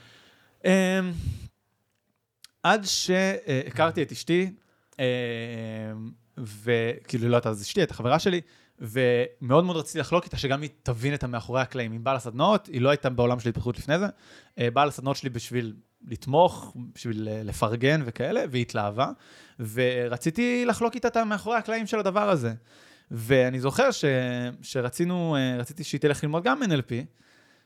אמ, 0.66 0.72
עד 2.64 2.86
שהכרתי 2.86 4.02
את 4.04 4.12
אשתי, 4.12 4.52
אמ, 5.00 5.04
וכאילו 6.38 7.30
לא 7.30 7.36
יודעת, 7.36 7.48
אז 7.48 7.62
אשתי 7.62 7.80
הייתה 7.80 7.94
חברה 7.94 8.20
שלי, 8.20 8.42
ומאוד 8.80 9.64
מאוד 9.64 9.78
רציתי 9.78 10.00
לחלוק 10.00 10.26
איתה 10.26 10.38
שגם 10.38 10.62
היא 10.62 10.70
תבין 10.84 11.14
את 11.14 11.24
המאחורי 11.24 11.62
הקלעים. 11.62 11.92
היא 11.92 12.00
באה 12.00 12.14
לסדנאות, 12.14 12.68
היא 12.68 12.82
לא 12.82 12.90
הייתה 12.90 13.10
בעולם 13.10 13.40
של 13.40 13.50
התפתחות 13.50 13.78
לפני 13.78 14.00
זה, 14.00 14.06
אה, 14.60 14.72
באה 14.72 14.86
לסדנאות 14.86 15.16
שלי 15.16 15.30
בשביל 15.30 15.74
לתמוך, 16.08 16.76
בשביל 16.96 17.28
לפרגן 17.44 18.02
וכאלה, 18.06 18.44
והיא 18.52 18.62
התלהבה, 18.62 19.12
ורציתי 19.74 20.66
לחלוק 20.66 20.96
איתה 20.96 21.08
את 21.08 21.18
המאחורי 21.18 21.58
הקלעים 21.58 21.88
של 21.88 22.00
הדבר 22.00 22.30
הזה. 22.30 22.54
ואני 23.12 23.60
זוכר 23.60 23.92
ש, 23.92 24.06
שרצינו, 24.62 25.36
אה, 25.36 25.58
רציתי 25.60 25.84
שהיא 25.84 26.02
תלך 26.02 26.24
ללמוד 26.24 26.44
גם 26.44 26.64
NLP, 26.64 26.94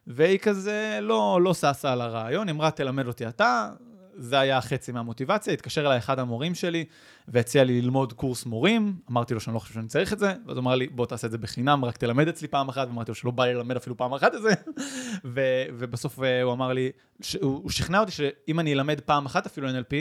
והיא 0.07 0.39
כזה 0.39 0.99
לא, 1.01 1.39
לא 1.41 1.53
ששה 1.53 1.91
על 1.91 2.01
הרעיון, 2.01 2.49
אמרה, 2.49 2.71
תלמד 2.71 3.07
אותי 3.07 3.27
אתה, 3.27 3.71
זה 4.15 4.39
היה 4.39 4.61
חצי 4.61 4.91
מהמוטיבציה, 4.91 5.53
התקשר 5.53 5.81
אליי 5.85 5.97
אחד 5.97 6.19
המורים 6.19 6.55
שלי, 6.55 6.85
והציע 7.27 7.63
לי 7.63 7.81
ללמוד 7.81 8.13
קורס 8.13 8.45
מורים, 8.45 8.95
אמרתי 9.11 9.33
לו 9.33 9.39
שאני 9.39 9.53
לא 9.53 9.59
חושב 9.59 9.73
שאני 9.73 9.87
צריך 9.87 10.13
את 10.13 10.19
זה, 10.19 10.33
ואז 10.45 10.57
הוא 10.57 10.61
אמר 10.61 10.75
לי, 10.75 10.87
בוא 10.87 11.05
תעשה 11.05 11.27
את 11.27 11.31
זה 11.31 11.37
בחינם, 11.37 11.85
רק 11.85 11.97
תלמד 11.97 12.27
אצלי 12.27 12.47
פעם 12.47 12.69
אחת, 12.69 12.87
ואמרתי 12.87 13.11
לו 13.11 13.15
שלא 13.15 13.31
בא 13.31 13.45
לי 13.45 13.53
ללמד 13.53 13.75
אפילו 13.75 13.97
פעם 13.97 14.13
אחת 14.13 14.35
את 14.35 14.41
זה, 14.41 14.49
ו- 15.33 15.63
ובסוף 15.77 16.23
אה, 16.23 16.41
הוא 16.41 16.53
אמר 16.53 16.73
לי, 16.73 16.91
ש- 17.21 17.35
הוא 17.35 17.69
שכנע 17.69 17.99
אותי 17.99 18.11
שאם 18.11 18.59
אני 18.59 18.73
אלמד 18.73 18.99
פעם 18.99 19.25
אחת 19.25 19.45
אפילו 19.45 19.69
NLP, 19.69 19.93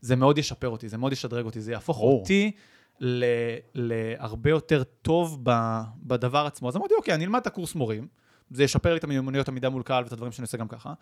זה 0.00 0.16
מאוד 0.16 0.38
ישפר 0.38 0.68
אותי, 0.68 0.88
זה 0.88 0.98
מאוד 0.98 1.12
ישדרג 1.12 1.44
אותי, 1.44 1.60
זה 1.60 1.72
יהפוך 1.72 1.96
ברור. 1.98 2.20
אותי 2.20 2.50
ל- 3.00 3.24
להרבה 3.74 4.50
יותר 4.50 4.82
טוב 5.02 5.40
ב- 5.42 5.80
בדבר 6.02 6.46
עצמו. 6.46 6.68
אז 6.68 6.76
אמרתי, 6.76 6.94
אוקיי, 6.94 7.14
אני 7.14 7.24
אלמד 7.24 7.40
את 7.40 7.46
הקורס 7.46 7.74
מורים, 7.74 8.06
זה 8.50 8.64
ישפר 8.64 8.92
לי 8.92 8.98
את 8.98 9.04
המיומנויות 9.04 9.48
עמידה 9.48 9.68
מול 9.68 9.82
קהל 9.82 10.04
ואת 10.04 10.12
הדברים 10.12 10.32
שאני 10.32 10.44
עושה 10.44 10.58
גם 10.58 10.68
ככה. 10.68 10.92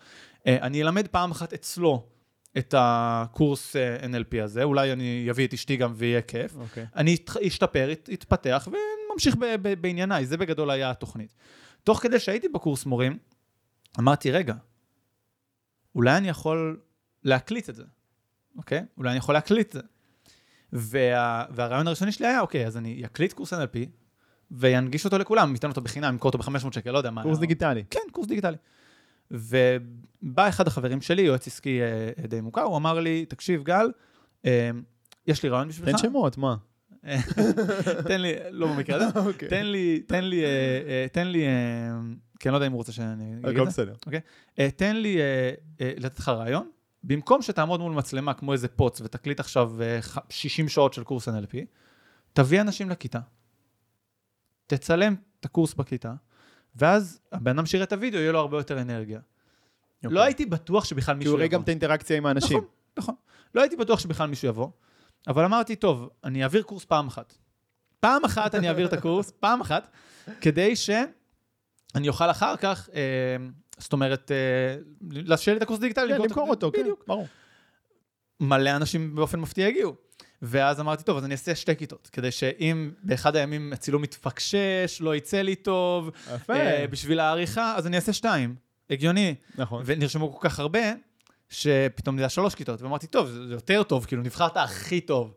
אה, 0.47 0.57
אני 0.61 0.81
אלמד 0.83 1.07
פעם 1.07 1.31
אחת 1.31 1.53
אצלו 1.53 2.03
את 2.57 2.73
הקורס 2.77 3.75
אה, 3.75 3.97
NLP 3.97 4.43
הזה, 4.43 4.63
אולי 4.63 4.93
אני 4.93 5.27
אביא 5.31 5.47
את 5.47 5.53
אשתי 5.53 5.77
גם 5.77 5.93
ויהיה 5.95 6.21
כיף. 6.21 6.55
אוקיי. 6.55 6.85
אני 6.95 7.17
אשתפר, 7.47 7.91
את- 7.91 8.09
אתפתח 8.13 8.67
וממשיך 8.71 9.35
ב- 9.35 9.55
ב- 9.61 9.81
בענייניי, 9.81 10.25
זה 10.25 10.37
בגדול 10.37 10.69
היה 10.71 10.89
התוכנית. 10.89 11.33
תוך 11.83 11.99
כדי 12.03 12.19
שהייתי 12.19 12.47
בקורס 12.49 12.85
מורים, 12.85 13.17
אמרתי, 13.99 14.31
רגע, 14.31 14.53
אולי 15.95 16.17
אני 16.17 16.29
יכול 16.29 16.79
להקליט 17.23 17.69
את 17.69 17.75
זה, 17.75 17.83
אוקיי? 18.57 18.85
אולי 18.97 19.09
אני 19.09 19.17
יכול 19.17 19.35
להקליט 19.35 19.67
את 19.67 19.73
זה. 19.73 19.79
וה, 20.73 21.45
והרעיון 21.49 21.87
הראשוני 21.87 22.11
שלי 22.11 22.27
היה, 22.27 22.41
אוקיי, 22.41 22.67
אז 22.67 22.77
אני 22.77 23.05
אקליט 23.05 23.33
קורס 23.33 23.53
NLP, 23.53 23.77
ואנגיש 24.51 25.05
אותו 25.05 25.17
לכולם, 25.17 25.53
אתן 25.53 25.69
אותו 25.69 25.81
בחינם, 25.81 26.09
אמכור 26.13 26.31
אותו 26.33 26.37
ב-500 26.51 26.71
שקל, 26.75 26.91
לא 26.91 26.97
יודע 26.97 27.11
מה. 27.11 27.23
קורס 27.23 27.37
היה. 27.37 27.41
דיגיטלי. 27.41 27.83
כן, 27.89 27.99
קורס 28.11 28.27
דיגיטלי. 28.27 28.57
ובא 29.31 30.49
אחד 30.49 30.67
החברים 30.67 31.01
שלי, 31.01 31.21
יועץ 31.21 31.47
עסקי 31.47 31.81
אה, 31.81 31.87
אה, 32.21 32.27
די 32.27 32.41
מוכר, 32.41 32.61
הוא 32.61 32.77
אמר 32.77 32.99
לי, 32.99 33.25
תקשיב, 33.25 33.63
גל, 33.63 33.91
אה, 34.45 34.69
יש 35.27 35.43
לי 35.43 35.49
רעיון 35.49 35.67
בשבילך. 35.67 35.91
תן 35.91 35.97
שמות, 35.97 36.37
מה? 36.37 36.55
תן 38.07 38.21
לי, 38.21 38.33
לא 38.51 38.67
במקרה 38.67 38.95
הזה, 38.95 39.19
אוקיי. 39.29 39.49
תן 39.49 39.65
לי, 39.65 39.99
תן 40.07 40.23
לי, 40.23 40.43
תן 41.11 41.27
לי, 41.27 41.45
כי 42.39 42.49
אני 42.49 42.53
לא 42.53 42.57
יודע 42.57 42.67
אם 42.67 42.71
הוא 42.71 42.77
רוצה 42.77 42.91
שאני 42.91 43.33
אגיד 43.33 43.45
הכל 43.45 43.67
את 43.67 43.71
זה. 43.71 43.85
בסדר. 43.85 43.95
אה, 44.59 44.71
תן 44.71 44.95
לי 44.95 45.17
לתת 45.79 46.19
לך 46.19 46.29
רעיון, 46.29 46.69
במקום 47.03 47.41
שתעמוד 47.41 47.79
מול 47.79 47.93
מצלמה 47.93 48.33
כמו 48.33 48.53
איזה 48.53 48.67
פוץ 48.67 49.01
ותקליט 49.01 49.39
עכשיו 49.39 49.81
אה, 49.81 50.01
ח- 50.01 50.17
60 50.29 50.69
שעות 50.69 50.93
של 50.93 51.03
קורס 51.03 51.27
NLP, 51.27 51.55
תביא 52.33 52.61
אנשים 52.61 52.89
לכיתה, 52.89 53.19
תצלם 54.67 55.15
את 55.39 55.45
הקורס 55.45 55.73
בכיתה, 55.73 56.13
ואז 56.77 57.19
הבן 57.31 57.51
אדם 57.51 57.65
שיראה 57.65 57.83
את 57.83 57.93
הוידאו, 57.93 58.19
יהיה 58.19 58.31
לו 58.31 58.39
הרבה 58.39 58.57
יותר 58.57 58.81
אנרגיה. 58.81 59.19
לא 60.03 60.21
הייתי 60.21 60.45
בטוח 60.45 60.85
שבכלל 60.85 61.15
כי 61.15 61.17
מישהו 61.17 61.31
הוא 61.31 61.37
יבוא. 61.37 61.45
רואה 61.45 61.47
גם 61.47 61.61
את 61.61 61.67
האינטראקציה 61.67 62.17
עם 62.17 62.25
האנשים. 62.25 62.57
נכון, 62.57 62.69
נכון. 62.97 63.15
לא 63.55 63.61
הייתי 63.61 63.75
בטוח 63.75 63.99
שבכלל 63.99 64.27
מישהו 64.29 64.47
יבוא, 64.47 64.69
אבל 65.27 65.45
אמרתי, 65.45 65.75
טוב, 65.75 66.09
אני 66.23 66.43
אעביר 66.43 66.61
קורס 66.61 66.85
פעם 66.85 67.07
אחת. 67.07 67.33
פעם 67.99 68.25
אחת 68.25 68.55
אני 68.55 68.69
אעביר 68.69 68.87
את 68.87 68.93
הקורס, 68.93 69.31
פעם 69.39 69.61
אחת, 69.61 69.91
כדי 70.41 70.75
שאני 70.75 72.07
אוכל 72.07 72.31
אחר 72.31 72.57
כך, 72.57 72.89
אה, 72.93 73.01
זאת 73.77 73.93
אומרת, 73.93 74.31
אה, 74.31 74.77
לי 75.47 75.57
את 75.57 75.61
הקורס 75.61 75.79
דיגיטלי. 75.79 76.13
כן, 76.13 76.21
למכור 76.21 76.49
אותו, 76.49 76.71
כן. 76.71 76.87
ברור. 77.07 77.27
מלא 78.39 78.75
אנשים 78.75 79.15
באופן 79.15 79.39
מפתיע 79.39 79.67
הגיעו. 79.67 79.95
ואז 80.41 80.79
אמרתי, 80.79 81.03
טוב, 81.03 81.17
אז 81.17 81.25
אני 81.25 81.33
אעשה 81.33 81.55
שתי 81.55 81.75
כיתות, 81.75 82.09
כדי 82.11 82.31
שאם 82.31 82.91
באחד 83.03 83.35
הימים 83.35 83.73
הצילום 83.73 84.01
מתפקשש, 84.01 84.97
לא 84.99 85.15
יצא 85.15 85.41
לי 85.41 85.55
טוב, 85.55 86.11
יפה. 86.35 86.53
אה, 86.53 86.85
בשביל 86.89 87.19
העריכה, 87.19 87.75
אז 87.75 87.87
אני 87.87 87.95
אעשה 87.95 88.13
שתיים. 88.13 88.55
הגיוני. 88.89 89.35
נכון. 89.55 89.83
ונרשמו 89.85 90.33
כל 90.33 90.49
כך 90.49 90.59
הרבה, 90.59 90.79
שפתאום 91.49 92.15
נהיה 92.15 92.29
שלוש 92.29 92.55
כיתות, 92.55 92.81
ואמרתי, 92.81 93.07
טוב, 93.07 93.27
זה 93.27 93.53
יותר 93.53 93.83
טוב, 93.83 94.05
כאילו, 94.05 94.23
נבחרת 94.23 94.57
הכי 94.57 95.01
טוב. 95.01 95.33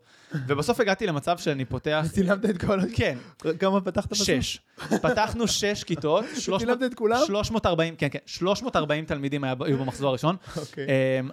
ובסוף 0.47 0.79
הגעתי 0.79 1.07
למצב 1.07 1.37
שאני 1.37 1.65
פותח... 1.65 2.05
צילמת 2.11 2.45
את 2.45 2.57
כל. 2.57 2.79
כן, 2.95 3.17
כמה 3.59 3.81
פתחת 3.81 4.09
בסוף? 4.09 4.27
שש. 4.27 4.59
פתחנו 5.01 5.47
שש 5.47 5.83
כיתות, 5.83 6.25
300 6.39 6.61
צילמת 6.61 6.91
את 6.91 6.93
כולם? 6.93 7.21
340, 7.27 7.95
כן, 7.95 8.07
כן, 8.11 8.19
340 8.25 9.05
תלמידים 9.05 9.43
היו 9.43 9.77
במחזור 9.77 10.09
הראשון. 10.09 10.35
אוקיי. 10.57 10.87
אמ, 11.19 11.29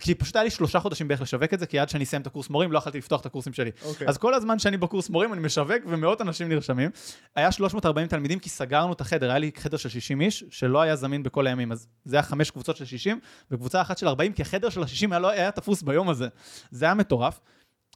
כי 0.00 0.14
פשוט 0.14 0.36
היה 0.36 0.44
לי 0.44 0.50
שלושה 0.50 0.80
חודשים 0.80 1.08
בערך 1.08 1.20
לשווק 1.20 1.54
את 1.54 1.58
זה, 1.58 1.66
כי 1.66 1.78
עד 1.78 1.88
שאני 1.88 2.04
אסיים 2.04 2.22
את 2.22 2.26
הקורס 2.26 2.50
מורים, 2.50 2.72
לא 2.72 2.78
יכולתי 2.78 2.98
לפתוח 2.98 3.20
את 3.20 3.26
הקורסים 3.26 3.52
שלי. 3.52 3.70
אוקיי. 3.84 4.08
אז 4.08 4.18
כל 4.18 4.34
הזמן 4.34 4.58
שאני 4.58 4.76
בקורס 4.76 5.10
מורים, 5.10 5.32
אני 5.32 5.40
משווק 5.40 5.82
ומאות 5.86 6.20
אנשים 6.20 6.48
נרשמים. 6.48 6.90
היה 7.36 7.52
340 7.52 8.06
תלמידים, 8.06 8.38
כי 8.38 8.48
סגרנו 8.48 8.92
את 8.92 9.00
החדר, 9.00 9.30
היה 9.30 9.38
לי 9.38 9.50
חדר 9.56 9.76
של 9.76 9.88
60 9.88 10.20
איש, 10.20 10.44
שלא 10.50 10.80
היה 10.80 10.96
זמין 10.96 11.22
בכל 11.22 11.46
הימים, 11.46 11.72
אז 11.72 11.86
זה 12.04 12.16
היה 12.16 12.22
חמש 12.22 12.50
קבוצות 12.50 12.76
של 12.76 12.84
60, 12.84 13.20
וקבוצה 13.50 13.80
אחת 13.80 13.98
של 13.98 14.08
40, 14.08 14.32
כי 14.32 14.42
החדר 14.42 14.70
של 14.70 14.82
ה-60 14.82 15.10
היה, 15.10 15.18
לא, 15.18 15.30
היה 15.30 15.50
תפוס 15.50 15.82
ביום 15.82 16.08
הזה. 16.08 16.28
זה 16.70 16.84
היה 16.84 16.94
מטורף. 16.94 17.40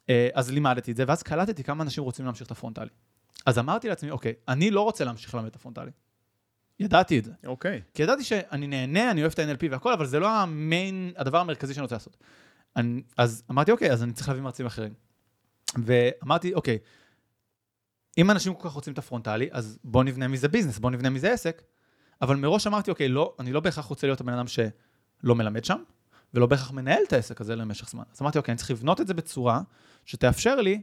אה, 0.09 0.29
אז 0.33 0.51
לימדתי 0.51 0.91
את 0.91 0.95
זה, 0.95 1.03
ואז 1.07 1.23
קלטתי 1.23 1.63
כמה 1.63 1.83
אנשים 1.83 2.03
רוצים 2.03 2.25
להמשיך 2.25 2.47
את 2.47 2.51
הפרונטלי. 2.51 2.89
אז 3.45 3.59
אמרתי 3.59 3.89
לעצמי, 3.89 4.11
אוקיי, 4.11 4.33
אני 4.47 4.71
לא 4.71 4.81
רוצה 4.81 5.05
להמשיך 5.05 5.35
ללמד 5.35 5.47
את 5.47 5.55
הפרונטלי. 5.55 5.91
ידעתי 6.79 7.19
את 7.19 7.23
זה. 7.23 7.31
אוקיי. 7.45 7.81
כי 7.93 8.03
ידעתי 8.03 8.23
שאני 8.23 8.67
נהנה, 8.67 9.11
אני 9.11 9.21
אוהב 9.21 9.31
את 9.31 9.39
ה-NLP 9.39 9.71
והכל, 9.71 9.93
אבל 9.93 10.05
זה 10.05 10.19
לא 10.19 10.29
המיין, 10.29 11.13
הדבר 11.17 11.37
המרכזי 11.37 11.73
שאני 11.73 11.81
רוצה 11.81 11.95
לעשות. 11.95 12.17
אני, 12.75 13.01
אז 13.17 13.43
אמרתי, 13.51 13.71
אוקיי, 13.71 13.91
אז 13.91 14.03
אני 14.03 14.13
צריך 14.13 14.27
להביא 14.27 14.43
מרצים 14.43 14.65
אחרים. 14.65 14.93
ואמרתי, 15.83 16.53
אוקיי, 16.53 16.77
אם 18.17 18.31
אנשים 18.31 18.53
כל 18.53 18.69
כך 18.69 18.75
רוצים 18.75 18.93
את 18.93 18.97
הפרונטלי, 18.97 19.49
אז 19.51 19.79
בוא 19.83 20.03
נבנה 20.03 20.27
מזה 20.27 20.47
ביזנס, 20.47 20.79
בוא 20.79 20.91
נבנה 20.91 21.09
מזה 21.09 21.33
עסק. 21.33 21.61
אבל 22.21 22.35
מראש 22.35 22.67
אמרתי, 22.67 22.91
אוקיי, 22.91 23.07
לא, 23.07 23.35
אני 23.39 23.51
לא 23.51 23.59
בהכרח 23.59 23.85
רוצה 23.85 24.07
להיות 24.07 24.21
הבן 24.21 24.33
אדם 24.33 24.47
שלא 24.47 25.35
מלמד 25.35 25.65
שם, 25.65 25.83
ולא 26.33 26.45
בהכרח 26.45 26.71
מנהל 26.71 27.01
את 27.07 27.13
העסק 27.13 27.41
הזה 27.41 27.55
למשך 27.55 27.89
זמן. 27.89 28.03
אז 28.13 28.21
אמרתי, 28.21 28.37
אוקיי, 28.37 28.51
אני 28.51 28.57
צריך 28.57 28.71
לבנות 28.71 29.01
את 29.01 29.07
זה 29.07 29.13
בצורה 29.13 29.61
שתאפשר 30.05 30.55
לי 30.55 30.81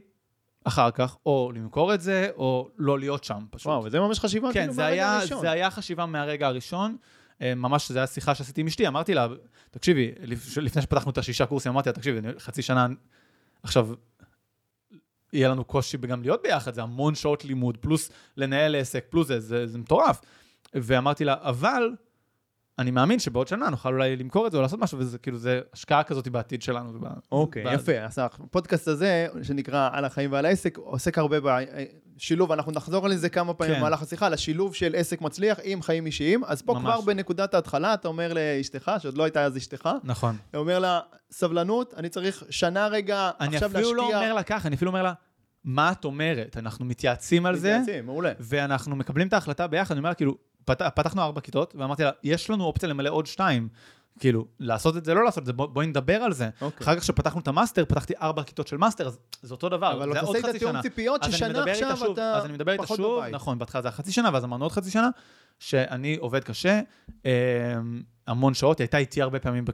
אחר 0.63 0.91
כך, 0.91 1.17
או 1.25 1.51
למכור 1.55 1.93
את 1.93 2.01
זה, 2.01 2.29
או 2.35 2.69
לא 2.77 2.99
להיות 2.99 3.23
שם 3.23 3.45
פשוט. 3.49 3.67
וואו, 3.67 3.83
וזה 3.83 3.99
ממש 3.99 4.19
חשיבה 4.19 4.47
כן, 4.53 4.59
כאילו 4.59 4.73
מהרגע 4.73 4.93
היה, 4.93 5.17
הראשון. 5.17 5.41
זה 5.41 5.51
היה 5.51 5.71
חשיבה 5.71 6.05
מהרגע 6.05 6.47
הראשון. 6.47 6.97
אה, 7.41 7.55
ממש, 7.55 7.91
זו 7.91 7.99
הייתה 7.99 8.13
שיחה 8.13 8.35
שעשיתי 8.35 8.61
עם 8.61 8.67
אשתי, 8.67 8.87
אמרתי 8.87 9.13
לה, 9.13 9.27
תקשיבי, 9.71 10.11
לפ- 10.21 10.57
לפני 10.57 10.81
שפתחנו 10.81 11.11
את 11.11 11.17
השישה 11.17 11.45
קורסים, 11.45 11.71
אמרתי 11.71 11.89
לה, 11.89 11.93
תקשיבי, 11.93 12.19
חצי 12.39 12.61
שנה, 12.61 12.87
עכשיו, 13.63 13.89
יהיה 15.33 15.49
לנו 15.49 15.63
קושי 15.63 15.97
גם 15.97 16.21
להיות 16.21 16.41
ביחד, 16.43 16.73
זה 16.73 16.81
המון 16.81 17.15
שעות 17.15 17.45
לימוד, 17.45 17.77
פלוס 17.77 18.09
לנהל 18.37 18.75
עסק, 18.75 19.05
פלוס 19.09 19.27
זה, 19.27 19.39
זה, 19.39 19.67
זה 19.67 19.77
מטורף. 19.77 20.21
ואמרתי 20.73 21.25
לה, 21.25 21.35
אבל 21.39 21.89
אני 22.79 22.91
מאמין 22.91 23.19
שבעוד 23.19 23.47
שנה 23.47 23.69
נוכל 23.69 23.93
אולי 23.93 24.15
למכור 24.15 24.47
את 24.47 24.51
זה 24.51 24.57
או 24.57 24.61
לעשות 24.61 24.79
משהו, 24.79 24.99
וזה 24.99 25.17
כאילו, 25.17 25.37
זה 25.37 25.61
השקעה 25.73 26.03
כזאת 26.03 26.27
בעתיד 26.27 26.61
שלנו. 26.61 26.99
אוקיי, 27.31 27.63
ב- 27.65 27.73
יפה. 27.73 27.99
אז 27.99 28.19
הפודקאסט 28.19 28.87
הזה, 28.87 29.27
שנקרא 29.43 29.89
על 29.93 30.05
החיים 30.05 30.31
ועל 30.31 30.45
העסק, 30.45 30.77
עוסק 30.77 31.17
הרבה 31.17 31.37
בשילוב, 32.15 32.51
אנחנו 32.51 32.71
נחזור 32.71 33.05
על 33.05 33.15
זה 33.15 33.29
כמה 33.29 33.53
פעמים 33.53 33.73
כן. 33.73 33.79
במהלך 33.79 34.01
השיחה, 34.01 34.29
לשילוב 34.29 34.75
של 34.75 34.95
עסק 34.97 35.21
מצליח 35.21 35.59
עם 35.63 35.81
חיים 35.81 36.05
אישיים. 36.05 36.43
אז 36.45 36.61
פה 36.61 36.73
ממש. 36.73 36.83
כבר 36.83 37.01
בנקודת 37.01 37.53
ההתחלה, 37.53 37.93
אתה 37.93 38.07
אומר 38.07 38.33
לאשתך, 38.33 38.91
שעוד 38.99 39.17
לא 39.17 39.23
הייתה 39.23 39.43
אז 39.43 39.57
אשתך, 39.57 39.89
נכון. 40.03 40.35
אתה 40.49 40.57
אומר 40.57 40.79
לה, 40.79 40.99
סבלנות, 41.31 41.93
אני 41.97 42.09
צריך 42.09 42.43
שנה 42.49 42.87
רגע 42.87 43.31
אני 43.39 43.55
עכשיו 43.55 43.71
אפילו 43.71 43.93
להשקיע. 43.93 44.15
לא 44.15 44.15
אומר 44.15 44.33
לה 44.33 44.43
ככה, 44.43 44.67
אני 44.67 44.75
אפילו 44.75 44.91
אומר 44.91 45.03
לה, 45.03 45.13
מה 45.63 45.91
את 45.91 46.05
אומרת? 46.05 46.57
אנחנו 46.57 46.85
מתייעצים 46.85 47.45
על 47.45 47.55
זה. 47.55 47.77
מתייעצים, 47.81 48.05
מעולה. 48.05 48.31
ואנחנו 48.39 48.95
מקבלים 48.95 49.27
את 49.27 49.33
ההחלטה 49.33 49.67
ביחד, 49.67 49.91
אני 49.91 49.99
אומר, 49.99 50.13
כאילו, 50.13 50.37
פת, 50.65 50.81
פתחנו 50.95 51.21
ארבע 51.21 51.41
כיתות, 51.41 51.75
ואמרתי 51.77 52.03
לה, 52.03 52.11
יש 52.23 52.49
לנו 52.49 52.63
אופציה 52.63 52.89
למלא 52.89 53.09
עוד 53.09 53.25
שתיים. 53.25 53.67
כאילו, 54.19 54.45
לעשות 54.59 54.97
את 54.97 55.05
זה, 55.05 55.13
לא 55.13 55.23
לעשות 55.23 55.41
את 55.41 55.45
זה, 55.45 55.53
בוא, 55.53 55.65
בואי 55.65 55.87
נדבר 55.87 56.15
על 56.15 56.33
זה. 56.33 56.49
אוקיי. 56.61 56.85
אחר 56.85 56.95
כך 56.95 57.01
כשפתחנו 57.01 57.41
את 57.41 57.47
המאסטר, 57.47 57.85
פתחתי 57.85 58.13
ארבע 58.21 58.43
כיתות 58.43 58.67
של 58.67 58.77
מאסטר, 58.77 59.07
אז 59.07 59.17
זה 59.41 59.53
אותו 59.53 59.69
דבר, 59.69 59.93
אבל 59.93 60.13
זה 60.13 60.19
אתה 60.19 60.25
עוד 60.25 60.35
עושה 60.35 60.39
חצי 60.39 60.47
איתה 60.47 60.59
תיאום 60.59 60.71
שנה. 60.71 60.81
ציפיות, 60.81 61.23
ששנה 61.23 61.63
עכשיו 61.71 61.97
שוב, 61.97 62.11
אתה 62.11 62.37
אז 62.37 62.45
אני 62.45 62.53
מדבר 62.53 62.71
איתה 62.71 62.83
פחות 62.83 62.97
שוב, 62.97 63.19
בבית. 63.19 63.33
נכון, 63.33 63.57
בהתחלה 63.59 63.81
זה 63.81 63.87
היה 63.87 63.95
חצי 63.95 64.11
שנה, 64.11 64.29
ואז 64.33 64.43
אמרנו 64.43 64.65
עוד 64.65 64.71
חצי 64.71 64.91
שנה, 64.91 65.09
שאני 65.59 66.15
עובד 66.19 66.43
קשה, 66.43 66.81
אה, 67.25 67.31
המון 68.27 68.53
שעות, 68.53 68.79
היא 68.79 68.83
הייתה 68.83 68.97
איתי 68.97 69.21
הרבה 69.21 69.39
פעמים 69.39 69.65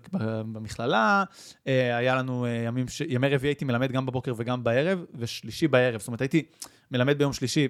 במכללה, 0.54 1.24
אה, 1.68 1.98
היה 1.98 2.16
לנו 2.16 2.46
אה, 2.46 2.50
ימים, 2.50 2.88
ש- 2.88 3.02
ימי 3.08 3.28
רביעי 3.28 3.50
הייתי 3.50 3.66
מלמד 3.66 3.92
גם 3.92 4.06
בבוקר 4.06 4.34
וגם 4.38 4.64
בערב, 4.64 5.06
ושלישי 5.16 5.68
בערב, 5.68 6.00
זאת 6.00 6.08
אומרת 6.08 6.22
הייתי 6.22 6.44
מלמד 6.92 7.18
ביום 7.18 7.34
שלישי 7.34 7.68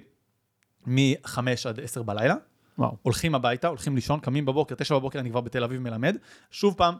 מ-5 0.86 1.38
עד 1.68 1.80
10 1.80 2.02
בלילה, 2.02 2.34
וואו. 2.78 2.96
הולכים 3.02 3.34
הביתה, 3.34 3.68
הולכים 3.68 3.94
לישון, 3.94 4.20
קמים 4.20 4.44
בבוקר, 4.44 4.74
תשע 4.74 4.94
בבוקר 4.94 5.18
אני 5.18 5.30
כבר 5.30 5.40
בתל 5.40 5.64
אביב 5.64 5.80
מלמד, 5.80 6.16
שוב 6.50 6.74
פעם, 6.76 6.94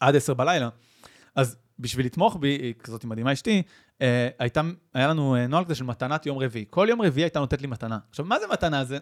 עד 0.00 0.16
עשר 0.16 0.34
בלילה. 0.34 0.68
אז 1.34 1.56
בשביל 1.78 2.06
לתמוך 2.06 2.36
בי, 2.40 2.48
היא 2.48 2.74
כזאת 2.78 3.04
מדהימה 3.04 3.32
אשתי, 3.32 3.62
אה, 4.02 4.28
הייתה, 4.38 4.60
היה 4.94 5.08
לנו 5.08 5.36
אה, 5.36 5.46
נוהל 5.46 5.64
כזה 5.64 5.74
של 5.74 5.84
מתנת 5.84 6.26
יום 6.26 6.38
רביעי. 6.38 6.64
כל 6.70 6.86
יום 6.90 7.02
רביעי 7.02 7.24
הייתה 7.24 7.40
נותנת 7.40 7.60
לי 7.60 7.66
מתנה. 7.66 7.98
עכשיו, 8.10 8.24
מה 8.24 8.40
זה 8.40 8.46
מתנה? 8.52 8.84
זה... 8.84 8.98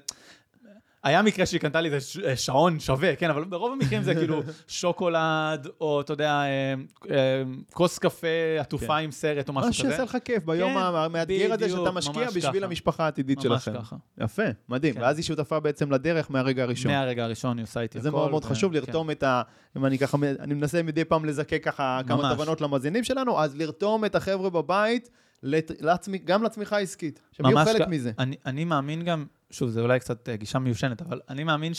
היה 1.04 1.22
מקרה 1.22 1.46
שהיא 1.46 1.60
קנתה 1.60 1.80
לי 1.80 1.88
איזה 1.94 2.00
ש- 2.06 2.18
אה, 2.18 2.36
שעון 2.36 2.80
שווה, 2.80 3.16
כן, 3.16 3.30
אבל 3.30 3.44
ברוב 3.44 3.72
המקרים 3.72 4.02
זה 4.02 4.14
כאילו 4.14 4.42
שוקולד, 4.68 5.68
או 5.80 6.00
אתה 6.00 6.12
יודע, 6.12 6.30
אה, 6.32 6.74
אה, 7.10 7.42
כוס 7.72 7.98
קפה 7.98 8.26
עטופה 8.60 8.96
עם 8.96 9.10
סרט 9.10 9.48
או 9.48 9.52
משהו 9.52 9.68
מה 9.68 9.74
כזה. 9.74 9.82
שעושה 9.82 10.02
לך 10.02 10.16
כיף 10.24 10.44
ביום 10.44 10.70
כן, 10.72 10.78
המאתגר 10.78 11.52
הזה 11.52 11.68
שאתה 11.68 11.90
משקיע 11.90 12.22
ממש 12.24 12.36
בשביל 12.36 12.52
ככה. 12.60 12.64
המשפחה 12.66 13.04
העתידית 13.04 13.38
ממש 13.46 13.64
שלכם. 13.64 13.78
ככה. 13.80 13.96
יפה, 14.18 14.42
מדהים. 14.68 14.94
כן. 14.94 15.00
ואז 15.02 15.16
היא 15.18 15.24
שותפה 15.24 15.60
בעצם 15.60 15.92
לדרך 15.92 16.30
מהרגע 16.30 16.62
הראשון. 16.62 16.92
מהרגע 16.92 17.24
הראשון 17.24 17.58
היא 17.58 17.64
עושה 17.64 17.80
איתי 17.80 18.00
זה 18.00 18.08
הכל. 18.08 18.16
מאוד 18.18 18.30
מאוד 18.30 18.44
ו- 18.44 18.48
חשוב 18.48 18.72
כן. 18.72 18.78
לרתום 18.78 19.10
את 19.10 19.22
ה... 19.22 19.42
אם 19.76 19.86
אני 19.86 19.98
ככה, 19.98 20.18
אני 20.40 20.54
מנסה 20.54 20.82
מדי 20.82 21.04
פעם 21.04 21.24
לזקק 21.24 21.60
ככה 21.64 22.00
כמה 22.06 22.22
ממש. 22.22 22.32
תובנות 22.32 22.60
למאזינים 22.60 23.04
שלנו, 23.04 23.40
אז 23.40 23.56
לרתום 23.56 24.04
את 24.04 24.14
החבר'ה 24.14 24.50
בבית, 24.50 25.10
לת- 25.42 25.80
לעצמי- 25.80 26.18
גם 26.24 26.42
לצמיחה 26.42 26.76
העסקית. 26.76 27.20
שהם 27.32 27.46
יהיו 27.46 27.56
ממש 27.58 27.68
חלק 27.68 27.82
כ- 27.82 27.88
מזה. 27.88 28.12
אני, 28.18 28.36
אני 28.46 28.64
מאמין 28.64 29.02
גם, 29.02 29.24
שוב, 29.54 29.70
זה 29.70 29.80
אולי 29.80 30.00
קצת 30.00 30.28
אה, 30.28 30.36
גישה 30.36 30.58
מיושנת, 30.58 31.02
אבל 31.02 31.20
אני 31.28 31.44
מאמין 31.44 31.72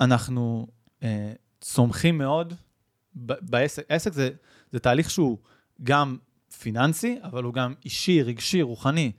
שאנחנו 0.00 0.66
אה, 1.02 1.32
צומחים 1.60 2.18
מאוד 2.18 2.54
בעסק. 3.14 3.84
עסק 3.88 4.12
זה, 4.12 4.30
זה 4.72 4.78
תהליך 4.78 5.10
שהוא 5.10 5.38
גם 5.82 6.16
פיננסי, 6.58 7.18
אבל 7.22 7.44
הוא 7.44 7.54
גם 7.54 7.74
אישי, 7.84 8.22
רגשי, 8.22 8.62
רוחני. 8.62 9.12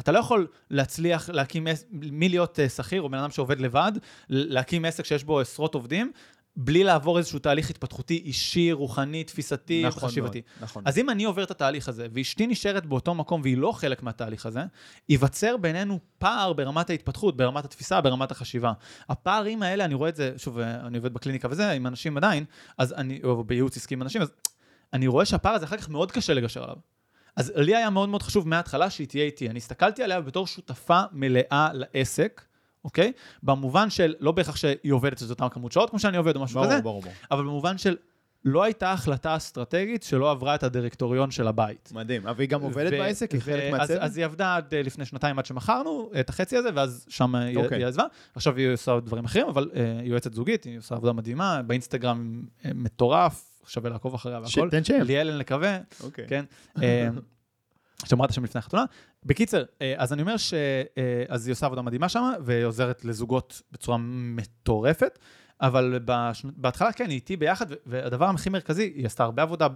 אתה 0.00 0.12
לא 0.12 0.18
יכול 0.18 0.46
להצליח 0.70 1.30
להקים, 1.30 1.66
מלהיות 1.90 2.60
אה, 2.60 2.68
שכיר 2.68 3.02
או 3.02 3.08
בן 3.08 3.18
אדם 3.18 3.30
שעובד 3.30 3.60
לבד, 3.60 3.92
להקים 4.28 4.84
עסק 4.84 5.04
שיש 5.04 5.24
בו 5.24 5.40
עשרות 5.40 5.74
עובדים, 5.74 6.12
בלי 6.60 6.84
לעבור 6.84 7.18
איזשהו 7.18 7.38
תהליך 7.38 7.70
התפתחותי 7.70 8.22
אישי, 8.24 8.72
רוחני, 8.72 9.24
תפיסתי, 9.24 9.84
נכון 9.86 10.08
חשיבתי. 10.08 10.42
מאוד, 10.46 10.62
נכון. 10.62 10.82
אז 10.86 10.98
אם 10.98 11.10
אני 11.10 11.24
עובר 11.24 11.42
את 11.42 11.50
התהליך 11.50 11.88
הזה, 11.88 12.06
ואשתי 12.12 12.46
נשארת 12.46 12.86
באותו 12.86 13.14
מקום 13.14 13.40
והיא 13.40 13.56
לא 13.56 13.72
חלק 13.72 14.02
מהתהליך 14.02 14.46
הזה, 14.46 14.60
ייווצר 15.08 15.56
בינינו 15.56 15.98
פער 16.18 16.52
ברמת 16.52 16.90
ההתפתחות, 16.90 17.36
ברמת 17.36 17.64
התפיסה, 17.64 18.00
ברמת 18.00 18.30
החשיבה. 18.30 18.72
הפערים 19.08 19.62
האלה, 19.62 19.84
אני 19.84 19.94
רואה 19.94 20.08
את 20.08 20.16
זה, 20.16 20.32
שוב, 20.36 20.58
אני 20.58 20.98
עובד 20.98 21.14
בקליניקה 21.14 21.48
וזה, 21.50 21.70
עם 21.70 21.86
אנשים 21.86 22.16
עדיין, 22.16 22.44
אז 22.78 22.92
אני, 22.92 23.20
או 23.24 23.44
בייעוץ 23.44 23.76
עסקי 23.76 23.94
עם 23.94 24.02
אנשים, 24.02 24.22
אז 24.22 24.30
אני 24.92 25.06
רואה 25.06 25.24
שהפער 25.24 25.52
הזה 25.52 25.64
אחר 25.64 25.76
כך 25.76 25.88
מאוד 25.88 26.12
קשה 26.12 26.34
לגשר 26.34 26.62
עליו. 26.62 26.76
אז 27.36 27.52
לי 27.56 27.76
היה 27.76 27.90
מאוד 27.90 28.08
מאוד 28.08 28.22
חשוב 28.22 28.48
מההתחלה 28.48 28.90
שהיא 28.90 29.08
תהיה 29.08 29.24
איתי. 29.24 29.50
אני 29.50 29.58
הסתכלתי 29.58 30.02
עליה 30.02 30.20
בתור 30.20 30.46
שותפה 30.46 31.00
מלאה 31.12 31.70
לעסק, 31.72 32.42
אוקיי? 32.88 33.12
במובן 33.42 33.90
של, 33.90 34.14
לא 34.20 34.32
בהכרח 34.32 34.56
שהיא 34.56 34.92
עובדת 34.92 35.22
את 35.22 35.30
אותם 35.30 35.48
כמות 35.48 35.72
שעות 35.72 35.90
כמו 35.90 35.98
שאני 35.98 36.16
עובד 36.16 36.36
או 36.36 36.42
משהו 36.42 36.62
כזה, 36.62 36.68
ברור, 36.68 36.82
ברור, 36.82 37.02
ברור. 37.02 37.14
אבל 37.30 37.42
במובן 37.42 37.78
של 37.78 37.96
לא 38.44 38.62
הייתה 38.62 38.92
החלטה 38.92 39.36
אסטרטגית 39.36 40.02
שלא 40.02 40.30
עברה 40.30 40.54
את 40.54 40.62
הדירקטוריון 40.62 41.30
של 41.30 41.46
הבית. 41.48 41.92
מדהים. 41.94 42.26
אבל 42.26 42.40
היא 42.40 42.48
גם 42.48 42.62
עובדת 42.62 42.92
ו- 42.92 42.98
בעסק? 42.98 43.32
היא 43.32 43.40
חלק 43.40 43.62
אז- 43.62 43.70
מהצוות? 43.80 43.98
אז 44.02 44.16
היא 44.16 44.24
עבדה 44.24 44.56
עד 44.56 44.74
אה, 44.74 44.82
לפני 44.82 45.04
שנתיים 45.04 45.38
עד 45.38 45.46
שמכרנו 45.46 46.10
את 46.20 46.28
החצי 46.28 46.56
הזה, 46.56 46.68
ואז 46.74 47.06
שם 47.08 47.34
היא 47.34 47.56
אוקיי. 47.56 47.78
היא 47.78 47.86
עזבה. 47.86 48.04
עכשיו 48.34 48.56
היא 48.56 48.72
עושה 48.72 49.00
דברים 49.00 49.24
אחרים, 49.24 49.46
אבל 49.48 49.70
אה, 49.74 49.98
היא 50.00 50.10
יועצת 50.10 50.34
זוגית, 50.34 50.64
היא 50.64 50.78
עושה 50.78 50.94
עבודה 50.94 51.12
מדהימה, 51.12 51.62
באינסטגרם 51.62 52.42
אה, 52.64 52.70
מטורף, 52.74 53.62
שווה 53.66 53.90
לעקוב 53.90 54.14
אחריה 54.14 54.40
והכל. 54.40 54.70
תן 54.70 54.84
שם. 54.84 55.00
ליאל 55.02 55.38
נקווה, 55.38 55.78
אוקיי. 56.04 56.24
כן. 56.28 56.44
אה, 56.82 57.08
שאמרת 58.08 58.32
שם 58.32 58.44
לפני 58.44 58.58
החתונה. 58.58 58.84
בקיצר, 59.28 59.64
אה, 59.82 59.94
אז 59.96 60.12
אני 60.12 60.22
אומר 60.22 60.36
ש... 60.36 60.54
אה, 60.54 61.24
אז 61.28 61.46
היא 61.46 61.52
עושה 61.52 61.66
עבודה 61.66 61.82
מדהימה 61.82 62.08
שם, 62.08 62.30
והיא 62.40 62.64
עוזרת 62.64 63.04
לזוגות 63.04 63.62
בצורה 63.72 63.98
מטורפת, 64.00 65.18
אבל. 65.60 66.00
בהתחלה 66.56 66.92
כן, 66.92 67.04
היא 67.08 67.14
איתי 67.14 67.36
ביחד, 67.36 67.66
והדבר 67.86 68.24
הכי 68.24 68.50
מרכזי, 68.50 68.92
היא 68.94 69.06
עשתה 69.06 69.24
הרבה 69.24 69.42
עבודה, 69.42 69.66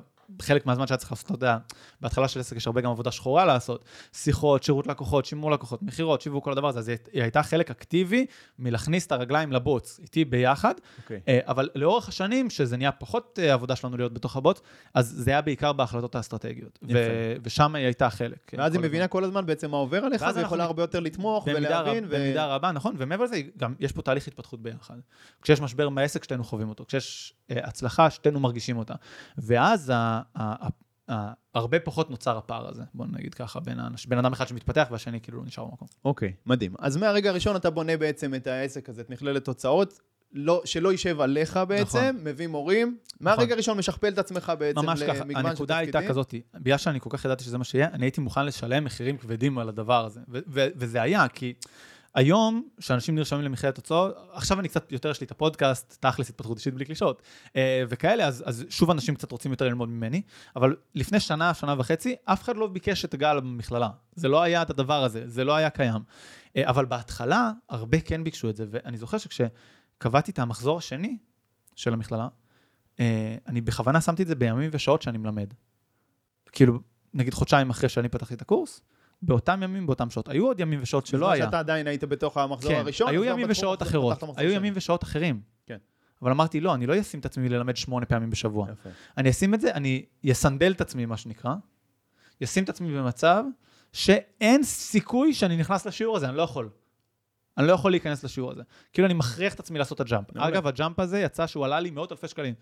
חלק 0.42 0.66
מהזמן 0.66 0.86
שהיה 0.86 0.98
צריך 0.98 1.12
לעשות, 1.12 1.26
אתה 1.26 1.34
יודע, 1.34 1.58
בהתחלה 2.00 2.28
של 2.28 2.40
עסק 2.40 2.56
יש 2.56 2.66
הרבה 2.66 2.80
גם 2.80 2.90
עבודה 2.90 3.10
שחורה 3.10 3.44
לעשות, 3.44 3.84
שיחות, 4.12 4.62
שירות 4.62 4.86
לקוחות, 4.86 5.24
שימור 5.24 5.50
לקוחות, 5.50 5.82
מכירות, 5.82 6.20
שיווק, 6.20 6.44
כל 6.44 6.52
הדבר 6.52 6.68
הזה, 6.68 6.78
אז 6.78 6.88
היא, 6.88 6.96
היא 7.12 7.22
הייתה 7.22 7.42
חלק 7.42 7.70
אקטיבי 7.70 8.26
מלהכניס 8.58 9.06
את 9.06 9.12
הרגליים 9.12 9.52
לבוץ, 9.52 10.00
איתי 10.02 10.24
ביחד, 10.24 10.74
אוקיי. 11.02 11.20
אה, 11.28 11.38
אבל 11.46 11.68
לאורך 11.74 12.08
השנים, 12.08 12.50
שזה 12.50 12.76
נהיה 12.76 12.92
פחות 12.92 13.38
אה, 13.42 13.52
עבודה 13.52 13.76
שלנו 13.76 13.96
להיות 13.96 14.14
בתוך 14.14 14.36
הבוץ, 14.36 14.60
אז 14.94 15.14
זה 15.16 15.30
היה 15.30 15.40
בעיקר 15.40 15.72
בהחלטות 15.72 16.14
האסטרטגיות. 16.14 16.78
ו- 16.92 17.34
ושם 17.44 17.74
היא 17.74 17.84
הייתה 17.84 18.10
חלק. 18.10 18.54
ואז 18.58 18.72
כל 18.72 18.78
היא 18.78 18.88
מבינה 18.88 19.08
כל 19.08 19.24
הזמן 19.24 19.46
בעצם 19.46 19.70
מה 19.70 19.76
עובר 19.76 20.04
עליך, 20.04 20.22
ואז 20.22 20.36
ויכולה 20.36 20.62
אנחנו- 20.62 20.70
הרבה 20.70 20.82
יותר 20.82 21.00
לתמוך 21.00 21.46
ולהבין. 21.46 22.04
רב, 22.04 22.10
ו- 22.10 22.14
במידה 22.14 22.46
רבה, 22.46 22.72
נכון, 22.72 22.94
ומעבר 22.98 23.24
לזה, 23.24 23.40
גם 23.56 23.74
יש 23.80 23.92
פה 23.92 24.02
תהליך 24.02 24.28
התפתחות 24.28 24.62
ביחד. 24.62 24.94
כשיש 25.42 25.60
משבר 25.60 25.88
בעסק, 25.88 26.24
שתינו 26.24 26.44
חווים 26.44 26.68
אותו. 26.68 26.84
כשיש 26.88 27.34
אה, 27.50 27.56
הצלחה, 27.64 28.10
שתינו 28.10 28.40
מרגישים 28.40 28.78
אותה. 28.78 28.94
ואז 29.38 29.92
ה, 29.94 30.21
הרבה 31.54 31.80
פחות 31.80 32.10
נוצר 32.10 32.38
הפער 32.38 32.68
הזה, 32.68 32.82
בוא 32.94 33.06
נגיד 33.06 33.34
ככה, 33.34 33.60
בין, 33.60 33.80
האנש, 33.80 34.06
בין 34.06 34.18
אדם 34.18 34.32
אחד 34.32 34.48
שמתפתח 34.48 34.88
והשני 34.90 35.20
כאילו 35.20 35.38
לא 35.38 35.44
נשאר 35.44 35.64
במקום. 35.64 35.88
אוקיי, 36.04 36.32
מדהים. 36.46 36.74
אז 36.78 36.96
מהרגע 36.96 37.30
הראשון 37.30 37.56
אתה 37.56 37.70
בונה 37.70 37.96
בעצם 37.96 38.34
את 38.34 38.46
העסק 38.46 38.88
הזה, 38.88 39.00
את 39.00 39.10
מכללת 39.10 39.44
תוצאות, 39.44 39.98
לא, 40.34 40.62
שלא 40.64 40.92
יישב 40.92 41.20
עליך 41.20 41.60
בעצם, 41.68 41.98
נכון. 41.98 42.24
מביא 42.24 42.46
מורים. 42.46 42.98
מהרגע 43.20 43.54
הראשון 43.54 43.78
משכפל 43.78 44.08
את 44.08 44.18
עצמך 44.18 44.52
בעצם 44.58 44.80
ממש 44.80 45.02
ככה, 45.02 45.12
למגוון 45.12 45.42
של 45.42 45.48
הנקודה 45.48 45.76
הייתה 45.76 45.92
תפקידים. 45.92 46.10
כזאת, 46.10 46.34
בגלל 46.54 46.78
שאני 46.78 47.00
כל 47.00 47.10
כך 47.12 47.24
ידעתי 47.24 47.44
שזה 47.44 47.58
מה 47.58 47.64
שיהיה, 47.64 47.88
אני 47.92 48.04
הייתי 48.04 48.20
מוכן 48.20 48.46
לשלם 48.46 48.84
מחירים 48.84 49.18
כבדים 49.18 49.58
על 49.58 49.68
הדבר 49.68 50.04
הזה. 50.04 50.20
ו- 50.28 50.38
ו- 50.48 50.68
וזה 50.76 51.02
היה, 51.02 51.28
כי 51.28 51.54
היום, 52.14 52.68
כשאנשים 52.76 53.14
נרשמים 53.14 53.42
למכללת 53.42 53.74
תוצאות, 53.74 54.14
עכשיו 54.32 54.60
אני 54.60 54.68
קצת 54.68 54.92
יותר, 54.92 55.10
יש 55.10 55.20
לי 55.20 55.24
את 55.24 55.30
הפודקאסט, 55.30 55.96
תכלס 56.00 56.30
התפתחות 56.30 56.58
אישית 56.58 56.74
בלי 56.74 56.84
קלישות, 56.84 57.22
אה, 57.56 57.84
וכאלה, 57.88 58.26
אז, 58.26 58.44
אז 58.46 58.64
שוב 58.68 58.90
אנשים 58.90 59.14
קצת 59.14 59.32
רוצים 59.32 59.50
יותר 59.50 59.64
ללמוד 59.64 59.88
ממני, 59.88 60.22
אבל 60.56 60.76
לפני 60.94 61.20
שנה, 61.20 61.54
שנה 61.54 61.74
וחצי, 61.78 62.16
אף 62.24 62.42
אחד 62.42 62.56
לא 62.56 62.66
ביקש 62.66 63.04
את 63.04 63.14
הגל 63.14 63.40
במכללה. 63.40 63.88
זה 64.14 64.28
לא 64.28 64.42
היה 64.42 64.62
את 64.62 64.70
הדבר 64.70 65.04
הזה, 65.04 65.28
זה 65.28 65.44
לא 65.44 65.56
היה 65.56 65.70
קיים. 65.70 66.02
אה, 66.56 66.68
אבל 66.70 66.84
בהתחלה, 66.84 67.50
הרבה 67.68 68.00
כן 68.00 68.24
ביקשו 68.24 68.50
את 68.50 68.56
זה, 68.56 68.64
ואני 68.70 68.96
זוכר 68.96 69.18
שכשקבעתי 69.18 70.30
את 70.30 70.38
המחזור 70.38 70.78
השני 70.78 71.18
של 71.76 71.92
המכללה, 71.92 72.28
אה, 73.00 73.36
אני 73.46 73.60
בכוונה 73.60 74.00
שמתי 74.00 74.22
את 74.22 74.28
זה 74.28 74.34
בימים 74.34 74.70
ושעות 74.72 75.02
שאני 75.02 75.18
מלמד. 75.18 75.54
כאילו, 76.52 76.80
נגיד 77.14 77.34
חודשיים 77.34 77.70
אחרי 77.70 77.88
שאני 77.88 78.08
פתחתי 78.08 78.34
את 78.34 78.42
הקורס, 78.42 78.80
באותם 79.22 79.62
ימים, 79.62 79.86
באותם 79.86 80.10
שעות. 80.10 80.28
היו 80.28 80.46
עוד 80.46 80.60
ימים 80.60 80.82
ושעות 80.82 81.06
שלא 81.06 81.20
בזמן 81.20 81.32
היה. 81.32 81.44
שאתה 81.44 81.58
עדיין 81.58 81.86
היית 81.86 82.04
בתוך 82.04 82.36
המחזור 82.36 82.72
כן, 82.72 82.78
הראשון. 82.78 83.08
היו 83.08 83.24
ימים 83.24 83.46
ושעות 83.48 83.82
אחר, 83.82 83.88
אחרות, 83.88 84.38
היו. 84.38 84.50
ימים 84.50 84.72
ושעות 84.76 85.02
אחרים. 85.02 85.40
כן. 85.66 85.78
אבל 86.22 86.30
אמרתי, 86.30 86.60
לא, 86.60 86.74
אני 86.74 86.86
לא 86.86 87.00
אשים 87.00 87.20
את 87.20 87.26
עצמי 87.26 87.48
ללמד 87.48 87.76
שמונה 87.76 88.06
פעמים 88.06 88.30
בשבוע. 88.30 88.66
יפה. 88.72 88.88
אני 89.16 89.30
אשים 89.30 89.54
את 89.54 89.60
זה, 89.60 89.72
אני 89.74 90.04
אסנדל 90.32 90.72
את 90.72 90.80
עצמי, 90.80 91.06
מה 91.06 91.16
שנקרא, 91.16 91.54
אשים 92.44 92.64
את 92.64 92.68
עצמי 92.68 92.98
במצב 92.98 93.44
שאין 93.92 94.62
סיכוי 94.62 95.34
שאני 95.34 95.56
נכנס 95.56 95.86
לשיעור 95.86 96.16
הזה, 96.16 96.28
אני 96.28 96.36
לא 96.36 96.42
יכול. 96.42 96.68
אני 97.58 97.66
לא 97.66 97.72
יכול 97.72 97.90
להיכנס 97.90 98.24
לשיעור 98.24 98.50
הזה. 98.50 98.62
כאילו 98.92 99.06
אני 99.06 99.14
מכריח 99.14 99.54
את 99.54 99.60
עצמי 99.60 99.78
לעשות 99.78 100.00
את 100.00 100.06
הג'אמפ. 100.06 100.36
אגב, 100.36 100.66
הג'אמפ 100.66 100.98
הזה 101.00 101.20
יצא 101.20 101.46
שהוא 101.46 101.64
עלה 101.64 101.80
לי 101.80 101.90
מאות 101.90 102.12
אלפי 102.12 102.28
שקלים. 102.28 102.54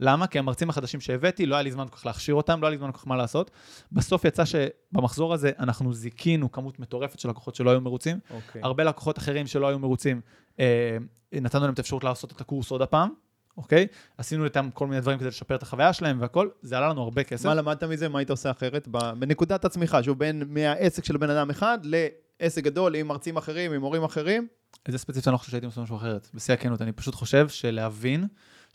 למה? 0.00 0.26
כי 0.26 0.38
המרצים 0.38 0.70
החדשים 0.70 1.00
שהבאתי, 1.00 1.46
לא 1.46 1.54
היה 1.54 1.62
לי 1.62 1.70
זמן 1.70 1.88
כל 1.88 1.96
כך 1.96 2.06
להכשיר 2.06 2.34
אותם, 2.34 2.60
לא 2.60 2.66
היה 2.66 2.70
לי 2.70 2.78
זמן 2.78 2.92
כל 2.92 2.98
כך 2.98 3.06
מה 3.06 3.16
לעשות. 3.16 3.50
בסוף 3.92 4.24
יצא 4.24 4.44
שבמחזור 4.44 5.34
הזה 5.34 5.50
אנחנו 5.58 5.94
זיכינו 5.94 6.52
כמות 6.52 6.80
מטורפת 6.80 7.18
של 7.18 7.28
לקוחות 7.28 7.54
שלא 7.54 7.70
היו 7.70 7.80
מרוצים. 7.80 8.18
אוקיי. 8.30 8.60
הרבה 8.64 8.84
לקוחות 8.84 9.18
אחרים 9.18 9.46
שלא 9.46 9.68
היו 9.68 9.78
מרוצים, 9.78 10.20
אה, 10.60 10.96
נתנו 11.32 11.60
להם 11.60 11.72
את 11.72 11.78
האפשרות 11.78 12.04
לעשות 12.04 12.32
את 12.32 12.40
הקורס 12.40 12.70
עוד 12.70 12.82
הפעם, 12.82 13.08
אוקיי? 13.56 13.86
עשינו 14.18 14.44
איתם 14.44 14.68
כל 14.74 14.86
מיני 14.86 15.00
דברים 15.00 15.18
כדי 15.18 15.28
לשפר 15.28 15.54
את 15.54 15.62
החוויה 15.62 15.92
שלהם 15.92 16.20
והכל, 16.20 16.48
זה 16.62 16.76
עלה 16.76 16.88
לנו 16.88 17.02
הרבה 17.02 17.24
כסף. 17.24 17.46
מה 17.46 17.54
למדת 17.54 17.84
מזה? 17.84 18.08
מה 18.08 18.18
היית 18.18 18.30
עושה 18.30 18.50
אחרת? 18.50 18.88
בנקודת 18.88 19.64
הצמיחה, 19.64 20.02
שהוא 20.02 20.16
בין 20.16 20.42
מהעסק 20.48 21.04
של 21.04 21.16
בן 21.16 21.30
אדם 21.30 21.50
אחד 21.50 21.78
לעסק 21.82 22.64
גדול 22.64 22.94
עם 22.94 23.08
מרצים 23.08 23.36
אחרים, 23.36 23.72
עם 23.72 23.80
מורים 23.80 24.04
אחרים. 24.04 24.46
איזה 24.86 24.98
ספציפית 24.98 25.28
אני 25.28 25.32
לא 25.32 25.38
חושב 25.38 25.50
שהייתי 25.50 25.66
עושה 25.66 25.80
משהו 25.80 25.96
אחרת. 25.96 26.28
בשיא 26.34 26.54
הכנות, 26.54 26.82
אני 26.82 26.92
פשוט 26.92 27.14
חושב 27.14 27.48
שלהבין 27.48 28.26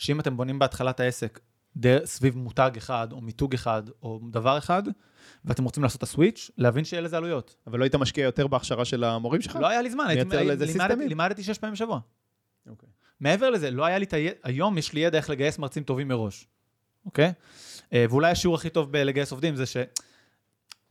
שאם 0.01 0.19
אתם 0.19 0.37
בונים 0.37 0.59
בהתחלת 0.59 0.99
העסק 0.99 1.39
דר, 1.75 2.05
סביב 2.05 2.37
מותג 2.37 2.71
אחד, 2.77 3.07
או 3.11 3.21
מיתוג 3.21 3.53
אחד, 3.53 3.83
או 4.03 4.19
דבר 4.31 4.57
אחד, 4.57 4.83
ואתם 5.45 5.63
רוצים 5.63 5.83
לעשות 5.83 5.97
את 5.97 6.03
הסוויץ', 6.03 6.51
להבין 6.57 6.85
שיהיה 6.85 7.01
לזה 7.01 7.17
עלויות. 7.17 7.55
אבל 7.67 7.79
לא 7.79 7.83
היית 7.83 7.95
משקיע 7.95 8.23
יותר 8.23 8.47
בהכשרה 8.47 8.85
של 8.85 9.03
המורים 9.03 9.41
שלך? 9.41 9.55
לא 9.55 9.67
היה 9.67 9.81
לי 9.81 9.89
זמן, 9.89 10.05
הייתי, 10.07 10.37
לימדתי? 10.65 11.07
לימדתי 11.07 11.43
שש 11.43 11.57
פעמים 11.57 11.73
בשבוע. 11.73 11.99
אוקיי. 12.69 12.89
מעבר 13.19 13.49
לזה, 13.49 13.71
לא 13.71 13.85
היה 13.85 13.97
לי 13.97 14.05
את 14.05 14.13
הידע, 14.13 14.35
היום 14.43 14.77
יש 14.77 14.93
לי 14.93 14.99
ידע 14.99 15.17
איך 15.17 15.29
לגייס 15.29 15.59
מרצים 15.59 15.83
טובים 15.83 16.07
מראש, 16.07 16.47
אוקיי? 17.05 17.33
אה, 17.93 18.05
ואולי 18.09 18.31
השיעור 18.31 18.55
הכי 18.55 18.69
טוב 18.69 18.91
בלגייס 18.91 19.31
עובדים 19.31 19.55
זה 19.55 19.65
ש... 19.65 19.77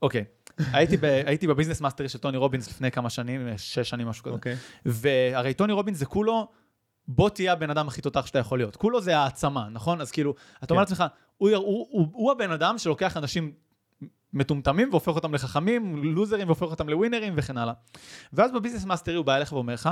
אוקיי, 0.01 0.25
הייתי, 0.57 0.97
ב... 0.97 1.05
הייתי 1.27 1.47
ב 1.47 1.51
Business 1.51 1.81
Mastery 1.81 2.09
של 2.09 2.19
טוני 2.19 2.37
רובינס 2.37 2.69
לפני 2.69 2.91
כמה 2.91 3.09
שנים, 3.09 3.47
אה, 3.47 3.57
שש 3.57 3.89
שנים, 3.89 4.07
משהו 4.07 4.23
כזה. 4.23 4.33
אוקיי. 4.33 4.55
והרי 4.85 5.53
טוני 5.53 5.73
רובינס 5.73 5.97
זה 5.97 6.05
כולו, 6.05 6.47
בוא 7.15 7.29
תהיה 7.29 7.53
הבן 7.53 7.69
אדם 7.69 7.87
הכי 7.87 8.01
תותח 8.01 8.25
שאתה 8.25 8.39
יכול 8.39 8.59
להיות. 8.59 8.75
כולו 8.75 9.01
זה 9.01 9.17
העצמה, 9.17 9.69
נכון? 9.71 10.01
אז 10.01 10.11
כאילו, 10.11 10.35
אתה 10.63 10.73
אומר 10.73 10.85
כן. 10.85 10.91
לעצמך, 10.91 11.03
הוא, 11.37 11.49
הוא, 11.49 11.87
הוא, 11.91 12.07
הוא 12.13 12.31
הבן 12.31 12.51
אדם 12.51 12.77
שלוקח 12.77 13.17
אנשים 13.17 13.51
מטומטמים 14.33 14.89
והופך 14.89 15.15
אותם 15.15 15.33
לחכמים, 15.33 16.03
לוזרים 16.03 16.47
והופך 16.47 16.61
אותם 16.61 16.89
לווינרים 16.89 17.33
וכן 17.37 17.57
הלאה. 17.57 17.73
ואז 18.33 18.51
ב 18.51 18.55
Business 18.55 18.85
Mastery 18.85 19.15
הוא 19.15 19.25
בא 19.25 19.35
אליך 19.35 19.53
ואומר 19.53 19.73
לך, 19.73 19.89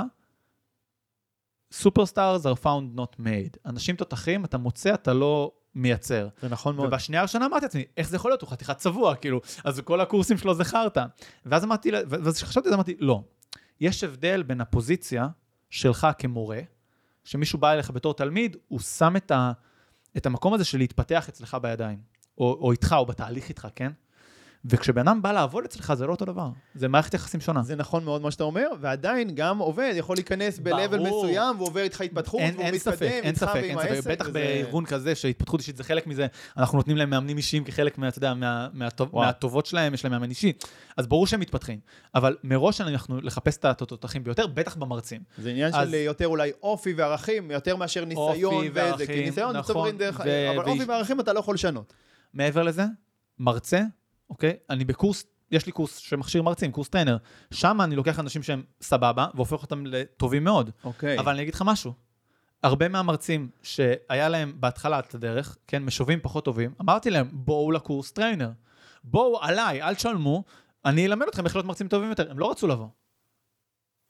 Superstars 1.74 2.44
are 2.44 2.62
found 2.62 2.98
not 2.98 3.20
made. 3.20 3.58
אנשים 3.66 3.96
תותחים, 3.96 4.44
אתה 4.44 4.58
מוצא, 4.58 4.94
אתה 4.94 5.12
לא 5.12 5.52
מייצר. 5.74 6.28
זה 6.42 6.48
נכון 6.48 6.76
מאוד. 6.76 6.88
ובשנייה 6.88 7.20
הראשונה 7.20 7.46
אמרתי 7.46 7.64
לעצמי, 7.64 7.84
איך 7.96 8.08
זה 8.08 8.16
יכול 8.16 8.30
להיות? 8.30 8.42
הוא 8.42 8.50
חתיכת 8.50 8.76
צבוע, 8.76 9.14
כאילו, 9.14 9.40
אז 9.64 9.80
כל 9.80 10.00
הקורסים 10.00 10.38
שלו 10.38 10.54
זה 10.54 10.64
חרטא. 10.64 11.04
ואז 11.46 11.64
אמרתי, 11.64 11.90
ואז 12.08 12.36
כשחשבתי 12.36 12.68
על 12.68 12.70
זה 12.70 12.74
אמרתי, 12.74 12.96
לא. 12.98 13.22
יש 13.80 14.04
הבדל 14.04 14.42
בין 14.42 14.60
הפוזיציה 14.60 15.28
שלך 15.70 16.06
כמורה, 16.18 16.60
שמישהו 17.24 17.58
בא 17.58 17.72
אליך 17.72 17.90
בתור 17.90 18.14
תלמיד, 18.14 18.56
הוא 18.68 18.80
שם 18.80 19.16
את, 19.16 19.30
ה, 19.30 19.52
את 20.16 20.26
המקום 20.26 20.54
הזה 20.54 20.64
של 20.64 20.78
להתפתח 20.78 21.28
אצלך 21.28 21.56
בידיים, 21.62 21.98
או, 22.38 22.58
או 22.60 22.72
איתך, 22.72 22.94
או 22.98 23.06
בתהליך 23.06 23.48
איתך, 23.48 23.68
כן? 23.74 23.92
וכשבן 24.64 25.08
אדם 25.08 25.22
בא 25.22 25.32
לעבוד 25.32 25.64
אצלך, 25.64 25.94
זה 25.94 26.06
לא 26.06 26.10
אותו 26.12 26.24
דבר. 26.24 26.48
זה 26.74 26.88
מערכת 26.88 27.14
יחסים 27.14 27.40
שונה. 27.40 27.62
זה 27.62 27.76
נכון 27.76 28.04
מאוד 28.04 28.22
מה 28.22 28.30
שאתה 28.30 28.44
אומר, 28.44 28.66
ועדיין 28.80 29.34
גם 29.34 29.58
עובד 29.58 29.92
יכול 29.96 30.16
להיכנס 30.16 30.58
ב-level. 30.58 30.96
מסוים, 31.00 31.56
והוא 31.56 31.68
עובר 31.68 31.80
איתך 31.82 32.00
התפתחות, 32.00 32.40
אין, 32.40 32.54
והוא 32.54 32.64
אין 32.64 32.74
מתקדם 32.74 32.94
ספק, 32.94 33.02
אין 33.02 33.34
ספק, 33.34 33.56
אין 33.56 33.78
ספק, 33.78 33.90
העסק. 33.90 34.10
בטח 34.10 34.24
וזה- 34.24 34.32
בארגון 34.32 34.86
כזה 34.86 35.14
שהתפתחות 35.14 35.60
אישית 35.60 35.76
זה 35.76 35.84
חלק 35.84 36.06
מזה, 36.06 36.26
אנחנו 36.56 36.78
נותנים 36.78 36.96
להם 36.96 37.10
מאמנים 37.10 37.36
אישיים 37.36 37.64
כחלק 37.64 37.98
מה, 37.98 38.08
אתה 38.08 38.18
יודע, 38.18 38.34
מה, 38.34 38.68
מהטוב, 38.72 39.08
וואו. 39.14 39.24
מהטובות 39.26 39.66
שלהם, 39.66 39.94
יש 39.94 40.04
להם 40.04 40.12
מאמן 40.12 40.30
אישי, 40.30 40.52
אז 40.96 41.06
ברור 41.06 41.26
שהם 41.26 41.40
מתפתחים, 41.40 41.78
אבל 42.14 42.36
מראש 42.44 42.80
אנחנו 42.80 43.20
לחפש 43.20 43.56
את 43.56 43.64
התותחים 43.64 44.24
ביותר, 44.24 44.46
בטח 44.46 44.76
במרצים. 44.76 45.20
זה 45.38 45.50
עניין 45.50 45.74
אז- 45.74 45.88
של 45.88 45.94
יותר 45.94 46.26
אולי 46.26 46.50
אופי 46.62 46.92
וערכים, 46.92 47.50
יותר 47.50 47.76
מאשר 47.76 48.04
ניסיון 48.04 48.44
אופי 48.54 48.68
וזה, 48.70 48.80
כי 48.80 48.80
וערכים, 48.80 49.24
ניסיון 49.24 49.56
נכון, 49.56 49.74
צוברים 49.74 49.96
דרך, 49.98 50.20
ו- 50.24 50.50
אבל 50.50 50.58
ואיש- 50.64 50.68
אופי 50.80 50.90
וערכים 50.90 51.20
אתה 51.20 51.32
לא 51.32 51.38
יכול 51.38 51.54
לשנות. 51.54 51.92
מעבר 52.34 52.62
לזה, 52.62 52.84
מרצה, 53.38 53.82
אוקיי? 54.30 54.56
אני 54.70 54.84
בקורס, 54.84 55.24
יש 55.50 55.66
לי 55.66 55.72
קורס 55.72 55.96
שמכשיר 55.96 56.42
מרצים, 56.42 56.72
קורס 56.72 56.88
trainer, 56.88 57.16
שם 57.50 57.80
אני 57.80 57.96
לוקח 57.96 58.20
אנשים 58.20 58.42
שהם 58.42 58.62
סבבה, 58.82 59.26
והופך 59.34 59.62
אותם 59.62 59.86
לטובים 59.86 60.44
מאוד. 60.44 60.70
אוקיי. 60.84 61.18
אבל 61.18 61.32
אני 61.32 61.42
אגיד 61.42 61.54
לך 61.54 61.62
משהו, 61.66 61.92
הרבה 62.62 62.88
מהמרצים 62.88 63.48
שהיה 63.62 64.28
להם 64.28 64.52
בהתחלה 64.56 64.98
את 64.98 65.14
הדרך, 65.14 65.56
כן, 65.66 65.82
משובים 65.82 66.18
פחות 66.22 66.44
טובים, 66.44 66.74
אמרתי 66.80 67.10
להם, 67.10 67.28
בואו 67.32 67.70
לקורס 67.72 68.12
trainer. 68.12 68.50
בואו 69.04 69.42
עליי, 69.42 69.82
אל 69.82 69.94
תשלמו, 69.94 70.44
אני 70.84 71.06
אלמד 71.06 71.26
אתכם 71.28 71.44
איך 71.44 71.56
להיות 71.56 71.66
מרצים 71.66 71.88
טובים 71.88 72.08
יותר. 72.08 72.30
הם 72.30 72.38
לא 72.38 72.50
רצו 72.50 72.66
לבוא. 72.66 72.88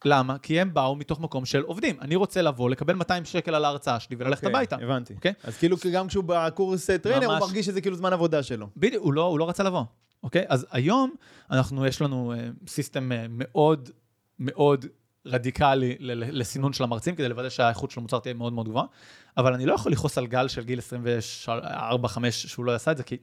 למה? 0.05 0.39
כי 0.39 0.61
הם 0.61 0.75
באו 0.75 0.97
מתוך 0.97 1.21
מקום 1.21 1.45
של 1.45 1.63
עובדים. 1.63 2.01
אני 2.01 2.17
רוצה 2.17 2.43
לבוא, 2.43 2.71
לקבל 2.71 2.95
200 2.95 3.25
שקל 3.25 3.55
על 3.55 3.65
ההרצאה 3.65 4.01
שלי 4.01 4.17
וללכת 4.19 4.45
אוקיי, 4.45 4.57
הביתה. 4.57 4.77
הבנתי. 4.77 5.15
אוקיי? 5.15 5.33
אז 5.45 5.57
כאילו 5.57 5.77
גם 5.93 6.09
כשהוא 6.09 6.25
בקורס 6.27 6.91
trainer, 6.91 7.27
הוא 7.27 7.35
ממש. 7.35 7.43
מרגיש 7.43 7.67
שזה 7.67 7.81
כאילו 7.81 7.97
זמן 7.97 8.13
עבודה 8.13 8.43
שלו. 8.43 8.67
בדיוק, 8.77 9.05
הוא 9.05 9.13
לא, 9.13 9.25
הוא 9.25 9.39
לא 9.39 9.49
רצה 9.49 9.63
לבוא, 9.63 9.83
אוקיי? 10.23 10.45
אז 10.49 10.67
היום 10.71 11.15
אנחנו, 11.51 11.87
יש 11.87 12.03
לנו 12.03 12.33
אה, 12.33 12.49
system 12.69 13.13
אה, 13.13 13.27
מאוד 13.29 13.91
מאוד 14.39 14.87
רדיקלי 15.27 15.97
לסינון 16.01 16.73
של 16.73 16.85
המרצים, 16.85 17.15
כדי 17.15 17.29
לוודא 17.29 17.49
שהאיכות 17.49 17.91
של 17.91 18.01
המוצר 18.01 18.19
תהיה 18.19 18.35
מאוד 18.35 18.53
מאוד 18.53 18.69
גבוהה, 18.69 18.87
אבל 19.37 19.55
אני 19.55 19.67
לא 19.67 19.75
יכול 19.75 19.93
לכעוס 19.93 20.19
על 20.19 20.27
גל 20.27 20.49
של 20.49 20.65
גיל 20.65 20.81
24-5 21.47 22.31
שהוא 22.31 22.65
לא 22.65 22.75
עשה 22.75 22.93
את 22.93 22.97
זה, 22.97 23.03
כי 23.03 23.17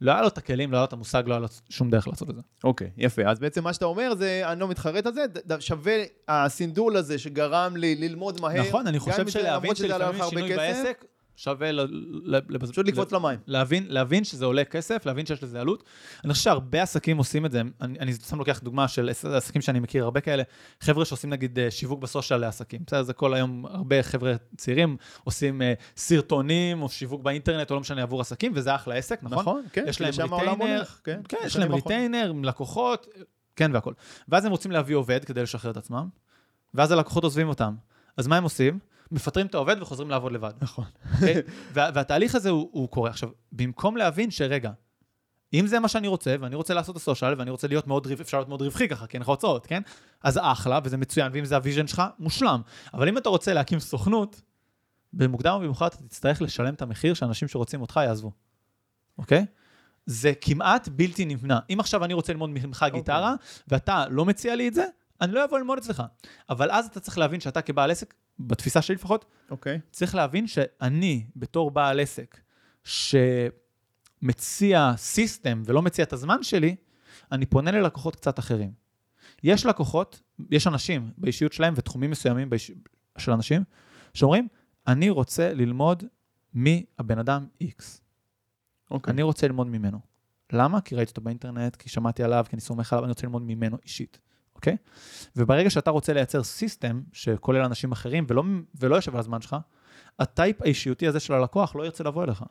לא 0.00 0.12
היה 0.12 0.22
לו 0.22 0.28
את 0.28 0.38
הכלים, 0.38 0.72
לא 0.72 0.76
היה 0.76 0.80
לו 0.82 0.86
את 0.86 0.92
המושג, 0.92 1.22
לא 1.26 1.32
היה 1.34 1.40
לו 1.40 1.46
שום 1.68 1.90
דרך 1.90 2.08
לעשות 2.08 2.30
את 2.30 2.34
זה. 2.34 2.40
אוקיי, 2.64 2.90
יפה. 2.96 3.22
אז 3.26 3.38
בעצם 3.38 3.64
מה 3.64 3.72
שאתה 3.72 3.84
אומר 3.84 4.14
זה, 4.14 4.42
אני 4.44 4.60
לא 4.60 4.68
מתחרט 4.68 5.06
על 5.06 5.12
זה, 5.14 5.24
שווה 5.60 5.94
הסנדול 6.28 6.96
הזה 6.96 7.18
שגרם 7.18 7.76
לי 7.76 7.94
ללמוד 7.94 8.40
מהר. 8.40 8.68
נכון, 8.68 8.86
אני 8.86 8.98
חושב 8.98 9.28
שלהבין 9.28 9.74
שלפעמים 9.74 10.22
שינוי 10.28 10.56
בעסק, 10.56 11.04
שווה 11.42 11.72
ל- 11.72 11.80
ל- 12.24 12.40
ל- 12.48 12.58
פשוט 12.58 12.86
לקפוץ 12.86 13.12
למים. 13.12 13.38
להבין, 13.46 13.86
להבין 13.88 14.24
שזה 14.24 14.44
עולה 14.44 14.64
כסף, 14.64 15.06
להבין 15.06 15.26
שיש 15.26 15.42
לזה 15.42 15.60
עלות. 15.60 15.84
אני 16.24 16.32
חושב 16.32 16.44
שהרבה 16.44 16.82
עסקים 16.82 17.16
עושים 17.18 17.46
את 17.46 17.52
זה, 17.52 17.62
אני, 17.80 17.98
אני 17.98 18.12
סתם 18.12 18.38
לוקח 18.38 18.60
דוגמה 18.64 18.88
של 18.88 19.08
עס- 19.08 19.24
עסקים 19.24 19.62
שאני 19.62 19.80
מכיר, 19.80 20.04
הרבה 20.04 20.20
כאלה, 20.20 20.42
חבר'ה 20.80 21.04
שעושים 21.04 21.30
נגיד 21.30 21.58
אה, 21.58 21.70
שיווק 21.70 22.00
ב 22.00 22.06
social 22.06 22.40
לעסקים. 22.40 22.80
בסדר, 22.86 23.02
זה 23.02 23.12
כל 23.12 23.34
היום, 23.34 23.66
הרבה 23.66 24.02
חבר'ה 24.02 24.32
צעירים 24.56 24.96
עושים 25.24 25.62
אה, 25.62 25.72
סרטונים 25.96 26.82
או 26.82 26.88
שיווק 26.88 27.22
באינטרנט, 27.22 27.70
או 27.70 27.74
לא 27.74 27.80
משנה, 27.80 28.02
עבור 28.02 28.20
עסקים, 28.20 28.52
וזה 28.54 28.74
אחלה 28.74 28.94
עסק, 28.94 29.18
נכון? 29.22 29.38
נכון, 29.38 29.62
כן. 29.72 29.84
יש 29.88 30.00
להם 30.00 30.34
retainer, 30.34 30.82
כן. 31.04 31.20
כן, 31.28 31.36
יש 31.44 31.56
להם. 31.56 31.74
retainer, 31.74 32.32
לקוחות, 32.42 33.06
כן 33.56 33.70
והכל. 33.74 33.92
ואז 34.28 34.44
הם 34.44 34.50
רוצים 34.50 34.70
להביא 34.70 34.96
עובד 34.96 35.24
כדי 35.24 35.42
לשחרר 35.42 35.70
את 35.70 35.76
עצמם, 35.76 36.08
ואז 36.74 36.92
הלקוחות 36.92 37.24
עוזבים 37.24 37.48
אותם. 37.48 37.74
אז 38.16 38.26
מה 38.26 38.36
הם 38.36 38.44
עושים? 38.44 38.78
מפטרים 39.12 39.46
את 39.46 39.54
העובד 39.54 39.76
וחוזרים 39.82 40.10
לעבוד 40.10 40.32
לבד. 40.32 40.52
נכון. 40.60 40.84
אוקיי? 41.14 41.34
וה- 41.74 41.90
והתהליך 41.94 42.34
הזה 42.34 42.50
הוא, 42.50 42.68
הוא 42.72 42.88
קורה. 42.88 43.10
עכשיו, 43.10 43.28
במקום 43.52 43.96
להבין 43.96 44.30
שרגע, 44.30 44.70
אם 45.54 45.66
זה 45.66 45.80
מה 45.80 45.88
שאני 45.88 46.08
רוצה, 46.08 46.34
ואני 46.40 46.54
רוצה 46.54 46.74
לעשות 46.74 46.96
את 46.96 47.00
ה 47.00 47.04
social, 47.04 47.34
ואני 47.38 47.50
רוצה 47.50 47.68
להיות 47.68 47.86
מאוד, 47.86 48.06
אפשר 48.20 48.36
להיות 48.38 48.48
מאוד 48.48 48.62
רווחי 48.62 48.88
ככה, 48.88 49.06
כי 49.06 49.16
אין 49.16 49.22
לך 49.22 49.28
הוצאות, 49.28 49.66
כן? 49.66 49.82
אז 50.22 50.38
אחלה, 50.42 50.78
וזה 50.84 50.96
מצוין, 50.96 51.32
ואם 51.34 51.44
זה 51.44 51.56
ה 51.56 51.60
vision 51.60 51.86
שלך, 51.86 52.02
מושלם. 52.18 52.60
אבל 52.94 53.08
אם 53.08 53.18
אתה 53.18 53.28
רוצה 53.28 53.54
להקים 53.54 53.80
סוכנות, 53.80 54.42
במוקדם 55.12 55.52
או 55.54 55.60
במאוחר 55.60 55.86
אתה 55.86 55.96
תצטרך 55.96 56.42
לשלם 56.42 56.74
את 56.74 56.82
המחיר 56.82 57.14
שאנשים 57.14 57.48
שרוצים 57.48 57.80
אותך 57.80 58.00
יעזבו, 58.04 58.32
אוקיי? 59.18 59.46
זה 60.06 60.32
כמעט 60.40 60.88
בלתי 60.88 61.24
נמנע. 61.24 61.58
אם 61.70 61.80
עכשיו 61.80 62.04
אני 62.04 62.14
רוצה 62.14 62.32
ללמוד 62.32 62.50
ממך 62.50 62.86
גיטרה, 62.92 63.34
ואתה 63.68 64.04
לא 64.10 64.24
מציע 64.24 64.56
לי 64.56 64.68
את 64.68 64.74
זה, 64.74 64.84
אני 65.20 65.32
לא 65.32 65.44
אבוא 65.44 65.58
ללמוד 65.58 65.78
אצלך. 65.78 66.02
אבל 66.50 66.70
אז 66.70 66.86
אתה 66.86 67.00
צריך 67.00 67.18
להבין 67.18 67.40
שאתה 67.40 67.62
כבעל 67.62 67.90
עסק, 67.90 68.14
בתפיסה 68.38 68.82
שלי 68.82 68.94
לפחות, 68.94 69.24
אוקיי. 69.50 69.80
צריך 69.92 70.14
להבין 70.14 70.46
שאני, 70.46 71.26
בתור 71.36 71.70
בעל 71.70 72.00
עסק, 72.00 72.40
שמציע 72.84 74.92
סיסטם 74.96 75.62
ולא 75.64 75.82
מציע 75.82 76.04
את 76.04 76.12
הזמן 76.12 76.42
שלי, 76.42 76.76
אני 77.32 77.46
פונה 77.46 77.70
ללקוחות 77.70 78.16
קצת 78.16 78.38
אחרים. 78.38 78.72
יש 79.42 79.66
לקוחות, 79.66 80.20
יש 80.50 80.66
אנשים 80.66 81.10
באישיות 81.18 81.52
שלהם 81.52 81.74
ותחומים 81.76 82.10
מסוימים 82.10 82.50
באיש... 82.50 82.72
של 83.18 83.32
אנשים, 83.32 83.64
שאומרים, 84.14 84.48
אני 84.86 85.10
רוצה 85.10 85.54
ללמוד 85.54 86.04
מהבן 86.54 87.18
אדם 87.18 87.46
X. 87.62 87.82
אוקיי. 88.90 89.12
אני 89.12 89.22
רוצה 89.22 89.46
ללמוד 89.46 89.66
ממנו. 89.66 90.00
למה? 90.52 90.80
כי 90.80 90.94
ראיתי 90.94 91.10
אותו 91.10 91.20
באינטרנט, 91.20 91.76
כי 91.76 91.88
שמעתי 91.88 92.22
עליו, 92.22 92.44
כי 92.48 92.56
אני 92.56 92.60
סומך 92.60 92.92
עליו, 92.92 93.04
אני 93.04 93.10
רוצה 93.10 93.26
ללמוד 93.26 93.42
ממנו 93.42 93.76
אישית, 93.82 94.18
אוקיי? 94.60 94.76
וברגע 95.36 95.70
שאתה 95.70 95.90
רוצה 95.90 96.12
לייצר 96.12 96.42
סיסטם 96.42 97.02
שכולל 97.12 97.62
אנשים 97.62 97.92
אחרים 97.92 98.26
ולא, 98.28 98.44
ולא 98.74 98.96
יושב 98.96 99.14
על 99.14 99.20
הזמן 99.20 99.40
שלך, 99.40 99.56
הטייפ 100.18 100.62
האישיותי 100.62 101.06
הזה 101.06 101.20
של 101.20 101.34
הלקוח 101.34 101.76
לא 101.76 101.84
ירצה 101.84 102.04
לבוא 102.04 102.24
אליך. 102.24 102.44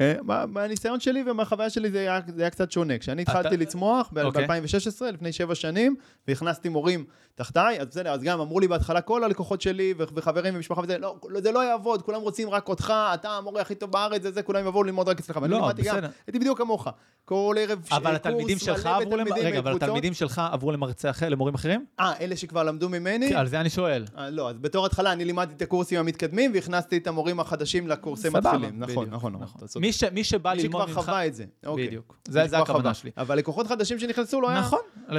אה, 0.00 0.14
מה- 0.22 0.46
מהניסיון 0.46 1.00
שלי 1.00 1.24
ומהחוויה 1.30 1.70
שלי 1.70 1.90
זה 1.90 1.98
היה, 1.98 2.20
זה 2.36 2.42
היה 2.42 2.50
קצת 2.50 2.72
שונה. 2.72 2.98
כשאני 2.98 3.22
התחלתי 3.22 3.56
לצמוח 3.56 4.10
אוקיי. 4.24 4.46
ב-2016, 4.46 5.04
לפני 5.12 5.32
שבע 5.32 5.54
שנים, 5.54 5.96
והכנסתי 6.28 6.68
מורים 6.68 7.04
תחתיי, 7.34 7.80
אז 7.80 7.86
בסדר, 7.86 8.10
אז 8.12 8.22
גם 8.22 8.40
אמרו 8.40 8.60
לי 8.60 8.68
בהתחלה 8.68 9.00
כל 9.00 9.24
הלקוחות 9.24 9.60
שלי 9.60 9.94
וחברים 9.98 10.54
ומשפחה 10.56 10.80
וזה, 10.80 10.98
לא, 10.98 11.16
לא, 11.28 11.40
זה 11.40 11.52
לא 11.52 11.64
יעבוד, 11.64 12.02
כולם 12.02 12.20
רוצים 12.20 12.50
רק 12.50 12.68
אותך, 12.68 12.92
אתה 13.14 13.30
המורה 13.30 13.60
הכי 13.60 13.74
טוב 13.74 13.90
בארץ, 13.90 14.22
זה 14.22 14.30
זה, 14.30 14.42
כולם 14.42 14.66
יבואו 14.66 14.82
ללמוד 14.84 15.08
רק 15.08 15.18
אצלך. 15.18 15.36
לא, 15.48 15.72
בסדר. 15.72 16.08
הייתי 16.26 16.38
בדיוק 16.38 16.58
כמוך. 16.58 16.88
כל 17.24 17.56
ערב 17.58 17.78
קורס 17.88 18.14
התלמידים 18.14 18.46
מלא 18.56 18.58
שלך 18.76 18.86
עברו, 18.86 19.16
למ- 19.16 19.24
בתלמידים 19.24 19.46
רגע, 19.48 19.58
אבל. 19.58 19.72
התלמידים 19.76 20.14
שלך 20.14 20.42
עברו 20.52 20.72
למרצה 20.72 21.10
אחר, 21.10 21.28
למורים 21.28 21.54
אחרים? 21.54 21.84
אה, 22.00 22.12
אלה 22.20 22.36
שכבר 22.36 22.62
למדו 22.62 22.88
ממני? 22.88 23.34
על 23.34 23.46
זה 23.46 23.60
אני 23.60 23.70
שואל. 23.70 24.04
אה, 24.18 24.30
לא, 24.30 24.50
אז 24.50 24.58
בתור 24.58 24.86
התחלה 24.86 25.12
אני 25.12 25.24
לימדתי 25.24 25.54
את 25.54 25.62
הקורסים 25.62 26.00
המתקדמים 26.00 26.50
והכנסתי 26.54 26.96
את 26.96 27.06
המורים 27.06 27.40
החדשים 27.40 27.88
לקורסי 27.88 28.22
סבבה, 28.22 28.40
מתחילים. 28.52 28.80
נכון, 28.80 28.94
בדיוק, 29.04 29.14
נכון, 29.14 29.32
נכון. 29.32 29.60
מי 29.84 29.92
ש- 29.92 30.04
מי 30.04 30.24
שבא 30.24 30.52
מי 30.56 30.62
ללמוד 30.62 30.82
שכבר 30.82 30.96
ממך... 31.00 31.04
חווה 31.04 31.26
את 31.26 31.34
זה. 31.34 31.44
אוקיי. 31.66 31.86
בדיוק. 31.86 32.16
מי 32.28 32.32
זה 32.32 32.40
זה 32.40 32.46
שכבר 32.48 32.62
הכוונה. 32.62 32.94
שלי. 32.94 33.10
אבל 33.16 33.38
לקוחות 33.38 33.66
חדשים 33.66 33.98
שנכנסו 33.98 34.40
לא 34.40 34.50
היה... 34.50 34.60
נכון. 34.60 34.78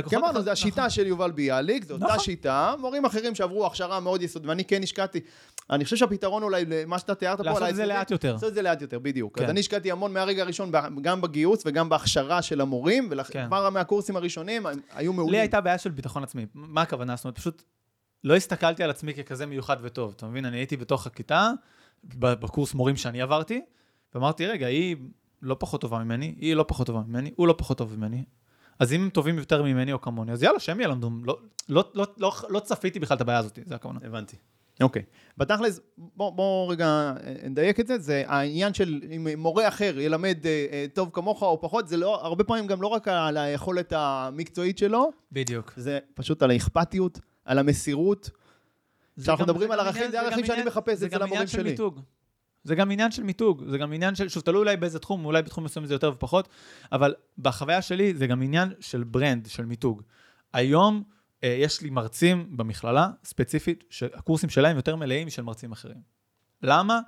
כי 0.10 0.16
אמרנו, 0.16 0.42
זה 0.42 0.52
השיטה 0.52 0.90
של 0.90 1.08
יובל 1.08 1.32
ביאליק, 1.32 1.86
זו 1.86 1.94
אותה 1.94 2.06
נכון. 2.06 2.20
שיטה, 2.20 2.76
מורים 2.80 3.06
אחרים 3.06 3.36
שעברו 3.36 3.66
הכשרה 3.66 4.00
מאוד 4.00 4.22
יסודית, 4.22 4.48
ואני 4.50 4.66
כן 4.66 4.84
השקעתי. 4.84 5.20
אני 5.70 5.84
חושב 5.84 5.96
שהפתרון 5.96 6.44
אולי 6.44 6.66
למה 6.66 7.00
שאתה 7.00 7.16
תיארת 7.16 7.38
פה, 7.38 7.44
לעשות 7.44 7.70
את 7.70 7.76
זה 7.76 7.86
לאט 7.86 8.12
יותר. 8.12 8.34
לעשות 8.34 8.50
את 8.50 8.54
זה 8.54 8.62
לאט 8.62 8.82
יותר, 8.82 9.00
בדיוק. 9.00 9.38
כן. 9.38 9.44
אז 9.44 9.50
אני 9.50 9.60
השקעתי 9.60 9.92
המון 9.92 10.14
מהרגע 10.14 10.44
הראשון, 10.44 10.72
גם 11.02 11.22
בגיוס 11.22 11.64
וגם 11.66 11.90
בהכשרה 11.90 12.42
של 12.42 12.62
המורים, 12.62 13.10
כן. 13.30 13.44
וכבר 13.46 13.70
מהקורסים 13.70 14.16
הראשונים 14.16 14.66
היו 14.96 15.14
מעולים. 15.14 15.32
לי 15.34 15.40
הייתה 15.40 15.62
בעיה 15.62 15.78
של 15.78 15.90
ביטחון 15.90 16.24
עצמי. 16.24 16.46
מה 16.54 16.82
הכוונה? 16.82 17.16
זאת 17.16 17.26
אומרת, 17.26 17.38
פשוט 17.38 17.64
לא 18.24 18.36
הסתכלתי 18.36 18.84
על 18.84 18.90
עצמי 18.90 19.14
ככזה 19.14 19.46
מיוחד 19.46 19.78
וטוב. 19.82 20.14
אתה 20.18 20.26
מבין? 20.26 20.46
אני 20.46 20.58
הייתי 20.58 20.78
בתוך 20.78 21.08
הכיתה, 21.08 21.52
בקורס 22.14 22.74
מורים 22.74 22.96
שאני 22.96 23.22
עברתי, 23.22 23.62
ואמרתי, 24.16 24.46
רגע, 24.48 24.68
היא 24.68 24.96
לא 25.42 25.56
פחות 25.60 25.82
טובה 25.82 26.00
ממני, 26.04 26.36
היא 26.40 26.56
לא 26.56 26.66
פחות 26.68 26.88
טובה 26.88 27.02
ממני, 27.08 27.32
הוא 27.36 27.48
לא 27.48 27.56
פחות 27.58 27.78
טוב 27.78 27.96
ממני. 27.98 28.24
אז 28.80 28.94
אם 28.94 29.02
הם 29.02 29.10
טובים 29.10 29.38
יותר 29.38 29.64
ממני 29.64 29.94
או 29.94 30.02
כמוני, 30.02 30.32
אז 30.32 30.44
יאללה, 30.44 30.60
שהם 30.60 30.80
ילמדו. 30.82 31.10
לא, 31.24 31.38
לא, 31.70 31.84
לא, 31.94 32.06
לא, 32.18 32.32
לא 32.50 32.60
צפיתי 32.60 33.00
בכלל 33.00 33.16
את 33.18 33.22
הבעיה 33.22 33.40
הזאת, 33.40 33.60
זה 33.66 33.76
הכוונה. 33.76 34.00
הבנתי. 34.04 34.36
אוקיי. 34.82 35.02
בתכלס, 35.38 35.80
בוא, 35.98 36.30
בוא 36.30 36.72
רגע 36.72 36.86
אה, 36.86 37.34
נדייק 37.50 37.80
את 37.80 37.88
זה, 37.88 38.00
זה 38.00 38.24
העניין 38.28 38.74
של 38.74 39.02
אם 39.16 39.28
מורה 39.38 39.68
אחר 39.68 40.00
ילמד 40.00 40.38
אה, 40.46 40.66
אה, 40.72 40.86
טוב 40.94 41.10
כמוך 41.14 41.42
או 41.44 41.62
פחות, 41.62 41.88
זה 41.88 41.98
לא, 41.98 42.26
הרבה 42.26 42.44
פעמים 42.44 42.68
גם 42.68 42.82
לא 42.82 42.88
רק 42.88 43.08
על 43.08 43.38
היכולת 43.38 43.94
המקצועית 43.96 44.78
שלו, 44.78 45.12
בדיוק. 45.32 45.74
זה 45.78 46.00
פשוט 46.14 46.44
על 46.44 46.52
האכפתיות, 46.52 47.20
על 47.46 47.60
המסירות. 47.60 48.30
כשאנחנו 49.22 49.46
גם- 49.46 49.50
מדברים 49.50 49.72
על 49.72 49.80
גם 49.80 49.86
ערכים, 49.86 50.12
זה 50.12 50.22
ערכים 50.22 50.40
גם 50.40 50.46
שאני 50.46 50.64
מחפש 50.64 50.98
זה 50.98 51.06
אצל 51.06 51.16
גם 51.16 51.22
המורים 51.22 51.34
עניין 51.36 51.48
של 51.48 51.58
שלי. 51.58 51.70
מיתוג. 51.72 52.02
זה 52.66 52.76
גם 52.76 52.92
עניין 52.92 53.12
של 53.12 53.24
מיתוג, 53.24 53.64
זה 53.68 53.78
גם 53.78 53.94
עניין 53.94 54.16
של, 54.16 54.30
שוב, 54.30 54.44
תלוי 54.44 54.60
אולי 54.60 54.78
באיזה 54.78 55.00
תחום, 55.00 55.26
אולי 55.26 55.42
בתחום 55.42 55.64
מסוים 55.64 55.86
זה 55.86 55.94
יותר 55.94 56.12
ופחות, 56.12 56.50
אבל 56.92 57.14
בחוויה 57.38 57.82
שלי 57.82 58.16
זה 58.16 58.28
גם 58.28 58.42
עניין 58.42 58.74
של 58.80 59.04
ברנד, 59.04 59.46
של 59.46 59.66
מיתוג. 59.66 60.02
היום 60.54 61.04
אה, 61.44 61.58
יש 61.60 61.82
לי 61.82 61.90
מרצים 61.90 62.58
במכללה, 62.58 63.10
ספציפית, 63.24 63.84
שהקורסים 63.90 64.50
שלהם 64.50 64.76
יותר 64.76 64.96
מלאים 64.96 65.28
משל 65.28 65.42
מרצים 65.42 65.72
אחרים. 65.72 66.02
למה? 66.62 67.00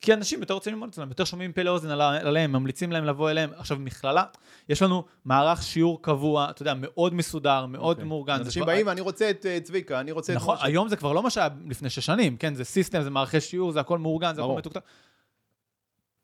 כי- 0.00 0.14
אנשים 0.14 0.40
יותר 0.40 0.54
רוצים 0.54 0.72
ללמוד 0.72 0.88
אצלם, 0.88 1.08
יותר 1.08 1.24
שומעים 1.24 1.52
פה 1.52 1.62
לאוזן 1.62 1.90
על- 1.90 2.00
עליהם, 2.00 2.52
ממליצים 2.52 2.92
להם 2.92 3.04
לבוא 3.04 3.30
אליהם. 3.30 3.50
עכשיו, 3.56 3.76
מכללה, 3.78 4.24
יש 4.68 4.82
לנו 4.82 5.04
מערך 5.24 5.62
שיעור 5.62 6.02
קבוע, 6.02 6.50
אתה 6.50 6.62
יודע, 6.62 6.74
מאוד 6.76 7.14
מסודר, 7.14 7.66
מאוד 7.66 7.96
אוקיי. 7.96 8.08
מאורגן. 8.08 8.34
אנשים 8.34 8.64
באים 8.66 8.86
ואני 8.86 9.00
רוצה 9.00 9.30
את 9.30 9.46
אה, 9.46 9.60
צביקה, 9.60 10.00
אני 10.00 10.12
רוצה 10.12 10.32
את 10.32 10.36
נכון. 10.36 10.56
היום 10.60 10.88
זה 10.88 10.96
כבר 10.96 11.12
לא 11.12 11.22
מה 11.22 11.30
שהיה 11.30 11.48
לפני 11.68 11.90
שש 11.90 12.06
שנים, 12.06 12.36
כן, 12.36 12.54
זה 12.54 12.64
סיסטם, 12.64 13.02
זה 13.02 13.10
מערכי 13.10 13.40
שיעור, 13.40 13.72
זה 13.72 13.80
הכל 13.80 13.98
מאורגן, 13.98 14.34
זה 14.34 14.42
הכל. 14.42 14.54
מתוקתק. 14.58 14.80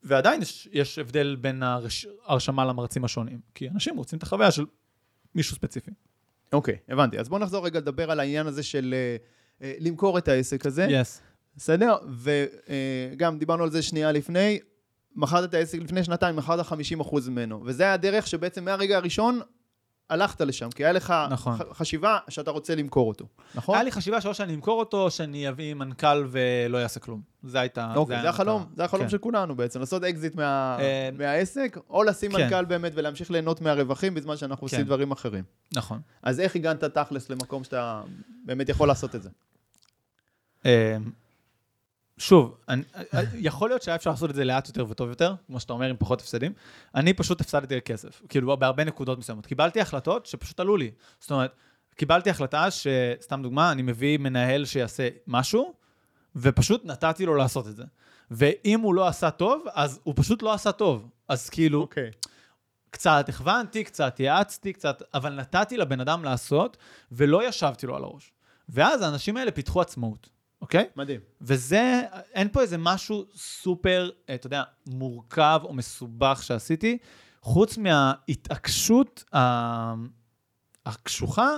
ועדיין 0.03 0.43
יש, 0.43 0.69
יש 0.73 0.99
הבדל 0.99 1.37
בין 1.41 1.63
הרש- 1.63 2.07
ההרשמה 2.27 2.65
למרצים 2.65 3.05
השונים, 3.05 3.41
כי 3.55 3.69
אנשים 3.69 3.97
רוצים 3.97 4.19
את 4.19 4.23
החוויה 4.23 4.51
של 4.51 4.67
מישהו 5.35 5.57
ספציפי. 5.57 5.91
אוקיי, 6.53 6.77
הבנתי. 6.89 7.19
אז 7.19 7.29
בואו 7.29 7.41
נחזור 7.41 7.67
רגע 7.67 7.79
לדבר 7.79 8.11
על 8.11 8.21
העניין 8.21 8.47
הזה 8.47 8.63
של 8.63 8.95
אה, 8.97 9.17
אה, 9.67 9.75
למכור 9.81 10.19
את 10.19 10.29
העסק 10.29 10.67
הזה. 10.67 10.87
יס. 10.91 11.23
בסדר? 11.57 11.97
וגם 13.15 13.39
דיברנו 13.39 13.63
על 13.65 13.71
זה 13.71 13.83
שנייה 13.83 14.13
לפני, 14.13 14.59
מכרת 15.17 15.49
את 15.49 15.55
העסק 15.55 15.79
לפני 15.79 16.05
שנתיים, 16.05 16.37
מכרת 16.37 16.67
50% 16.67 16.73
ממנו. 17.29 17.63
וזה 17.65 17.83
היה 17.83 17.93
הדרך 17.93 18.27
שבעצם 18.27 18.65
מהרגע 18.65 18.97
הראשון 18.97 19.41
הלכת 20.11 20.41
לשם, 20.41 20.71
כי 20.71 20.85
היה 20.85 20.93
לך 20.93 21.15
נכון. 21.31 21.57
חשיבה 21.73 22.19
שאתה 22.29 22.51
רוצה 22.51 22.75
למכור 22.75 23.09
אותו, 23.09 23.27
נכון? 23.55 23.75
היה 23.75 23.85
לי 23.85 23.93
חשיבה 23.93 24.21
שאו 24.21 24.35
שאני 24.35 24.55
אמכור 24.55 24.79
אותו, 24.81 25.03
או 25.03 25.11
שאני 25.11 25.49
אביא 25.49 25.75
מנכ"ל 25.75 26.27
ולא 26.31 26.79
יעשה 26.79 27.01
כלום. 27.01 27.21
זה 27.43 27.61
הייתה... 27.61 27.93
אוקיי, 27.97 28.17
היה 28.17 28.23
זה 28.23 28.29
החלום, 28.29 28.61
המטרה. 28.61 28.77
זה 28.77 28.85
החלום 28.85 29.03
כן. 29.03 29.09
של 29.11 29.19
כולנו 29.19 29.57
בעצם, 29.57 29.81
לעשות 29.81 30.05
אקזיט 30.05 30.35
מה- 30.35 30.77
אה, 30.81 31.09
מהעסק, 31.19 31.79
או 31.91 32.03
לשים 32.05 32.33
כן. 32.33 32.43
מנכ"ל 32.43 32.65
באמת 32.65 32.93
ולהמשיך 32.95 33.31
ליהנות 33.31 33.61
מהרווחים 33.61 34.15
בזמן 34.15 34.37
שאנחנו 34.37 34.65
עושים 34.65 34.79
כן. 34.79 34.85
דברים 34.85 35.11
אחרים. 35.13 35.45
נכון. 35.75 36.01
אז 36.23 36.41
איך 36.41 36.57
הגעת 36.57 36.85
תכלס 36.85 37.31
למקום 37.31 37.65
שאתה 37.65 38.03
באמת 38.45 38.69
יכול 38.69 38.89
לעשות 38.89 39.15
את 39.15 39.23
זה? 39.23 39.29
אה, 42.19 42.23
שוב, 42.23 42.57
אני, 42.69 42.83
אה, 43.15 43.21
יכול 43.35 43.71
להיות 43.71 43.83
שהיה 43.83 43.95
אפשר 43.95 44.11
לעשות 44.11 44.31
את 44.31 44.35
זה 44.35 44.45
לאט 44.45 44.69
יותר 44.69 44.87
וטוב 44.89 45.09
יותר, 45.09 45.35
כמו 45.47 45.61
שאתה 45.61 45.73
אומר, 45.73 45.87
עם 45.87 45.97
פחות 45.99 46.21
הפסדים. 46.21 46.53
אני 46.95 47.13
פשוט 47.13 47.41
הפסדתי 47.41 47.81
כסף, 47.81 48.23
כאילו 48.29 48.57
בהרבה 48.57 48.85
נקודות 48.85 49.19
מסוימות. 49.19 49.47
קיבלתי 49.47 49.81
החלטות 49.81 50.27
שפשוט 50.27 50.61
עלו 50.61 50.77
לי. 50.77 50.91
זאת 51.21 51.31
אומרת, 51.31 51.53
קיבלתי 51.95 52.31
החלטה 52.31 52.69
שסתם 52.71 53.43
דוגמה, 53.43 53.73
אני 53.73 53.83
מביא 53.83 54.19
מנהל 54.19 54.65
שיעשה 54.65 55.09
משהו, 55.27 55.75
ופשוט 56.37 56.85
נתתי 56.85 57.27
לו 57.27 57.35
לעשות 57.35 57.69
את 57.69 57.77
זה. 57.77 57.85
ואם 58.31 58.81
הוא 58.81 58.95
לא 58.95 59.09
עשה 59.09 59.31
טוב, 59.31 59.65
אז 59.73 60.01
הוא 60.03 60.15
פשוט 60.17 60.43
לא 60.43 60.53
עשה 60.53 60.73
טוב. 60.73 61.09
אז 61.29 61.51
כאילו, 61.51 61.81
אוקיי. 61.81 62.11
קצת 62.91 63.29
הכוונתי, 63.29 63.85
קצת 63.85 64.21
יעצתי, 64.21 64.73
קצת, 64.73 65.03
אבל 65.15 65.35
נתתי 65.35 65.77
לבן 65.77 66.01
אדם 66.01 66.25
לעשות, 66.25 66.77
ולא 67.13 67.49
ישבתי 67.49 67.87
לו 67.87 67.97
על 67.97 68.05
הראש. 68.05 68.33
ואז 68.69 69.03
האנשים 69.03 69.37
האלה 69.37 69.51
פיתחו 69.51 69.81
עצמאות, 69.81 70.29
אוקיי? 70.65 70.89
מדהים. 70.97 71.21
וזה, 71.41 72.03
אין 72.35 72.49
פה 72.53 72.61
איזה 72.61 72.79
משהו 72.79 73.25
סופר, 73.35 74.11
אה, 74.29 74.35
אתה 74.35 74.47
יודע, 74.47 74.63
מורכב 74.87 75.61
או 75.65 75.73
מסובך 75.73 76.43
שעשיתי, 76.43 76.99
חוץ 77.41 77.79
מההתעקשות 77.79 79.25
ה- 79.35 79.95
הקשוחה, 80.87 81.49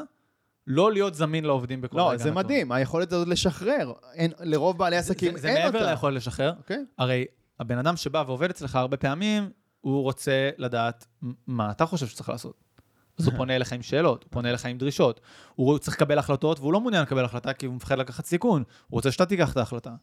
לא 0.66 0.92
להיות 0.92 1.14
זמין 1.14 1.45
לעובדים 1.45 1.81
בכל 1.81 2.01
רגע 2.01 2.12
לא, 2.12 2.16
זה. 2.16 2.31
מדהים, 2.33 2.73
היכולת 2.73 3.12
הזאת 3.12 3.29
לשחרר. 3.29 3.92
אין- 4.14 4.33
לרוב 4.40 4.79
בעלי 4.79 4.97
עסקים 4.97 5.33
זה, 5.33 5.38
זה 5.42 5.49
אין 5.49 5.64
מעבר 5.64 5.79
אותה. 5.79 5.90
ליכולת 5.90 6.16
לשחרר. 6.16 6.53
אוקיי? 6.59 6.85
הרי 6.99 7.25
הבן 7.61 7.79
אדם 7.79 7.97
שבא 7.97 8.25
ועובד 8.27 8.51
אצלך 8.51 8.77
הרבה 8.77 8.97
פעמים, 8.97 9.51
הוא 9.81 10.03
רוצה 10.03 10.51
לדעת 10.59 11.07
מה 11.47 11.71
אתה 11.71 11.87
חושב 11.87 12.07
שצריך 12.07 12.29
לעשות. 12.29 12.64
אז 13.18 13.26
הוא 13.26 13.35
פונה 13.37 13.57
אליך 13.57 13.72
עם 13.72 13.83
שאלות, 13.83 14.22
הוא 14.22 14.31
פונה 14.33 14.50
אליך 14.50 14.66
עם 14.66 14.79
דרישות. 14.79 15.20
הוא 15.55 15.79
צריך 15.79 15.96
לקבל 15.96 16.18
החלטות, 16.18 16.61
והוא 16.61 16.72
לא 16.72 16.81
מעוניין 16.81 17.02
לקבל 17.02 17.24
החלטה 17.24 17.52
כי 17.52 17.66
הוא 17.66 17.74
מפחד 17.74 17.98
לקחת 17.98 18.24
סיכון. 18.24 18.62
הוא 18.87 18.96
רוצה 18.96 19.12
שאתה 19.12 19.26
תיקח 19.26 19.52
את 19.52 19.57
ההחלטה. 19.57 19.94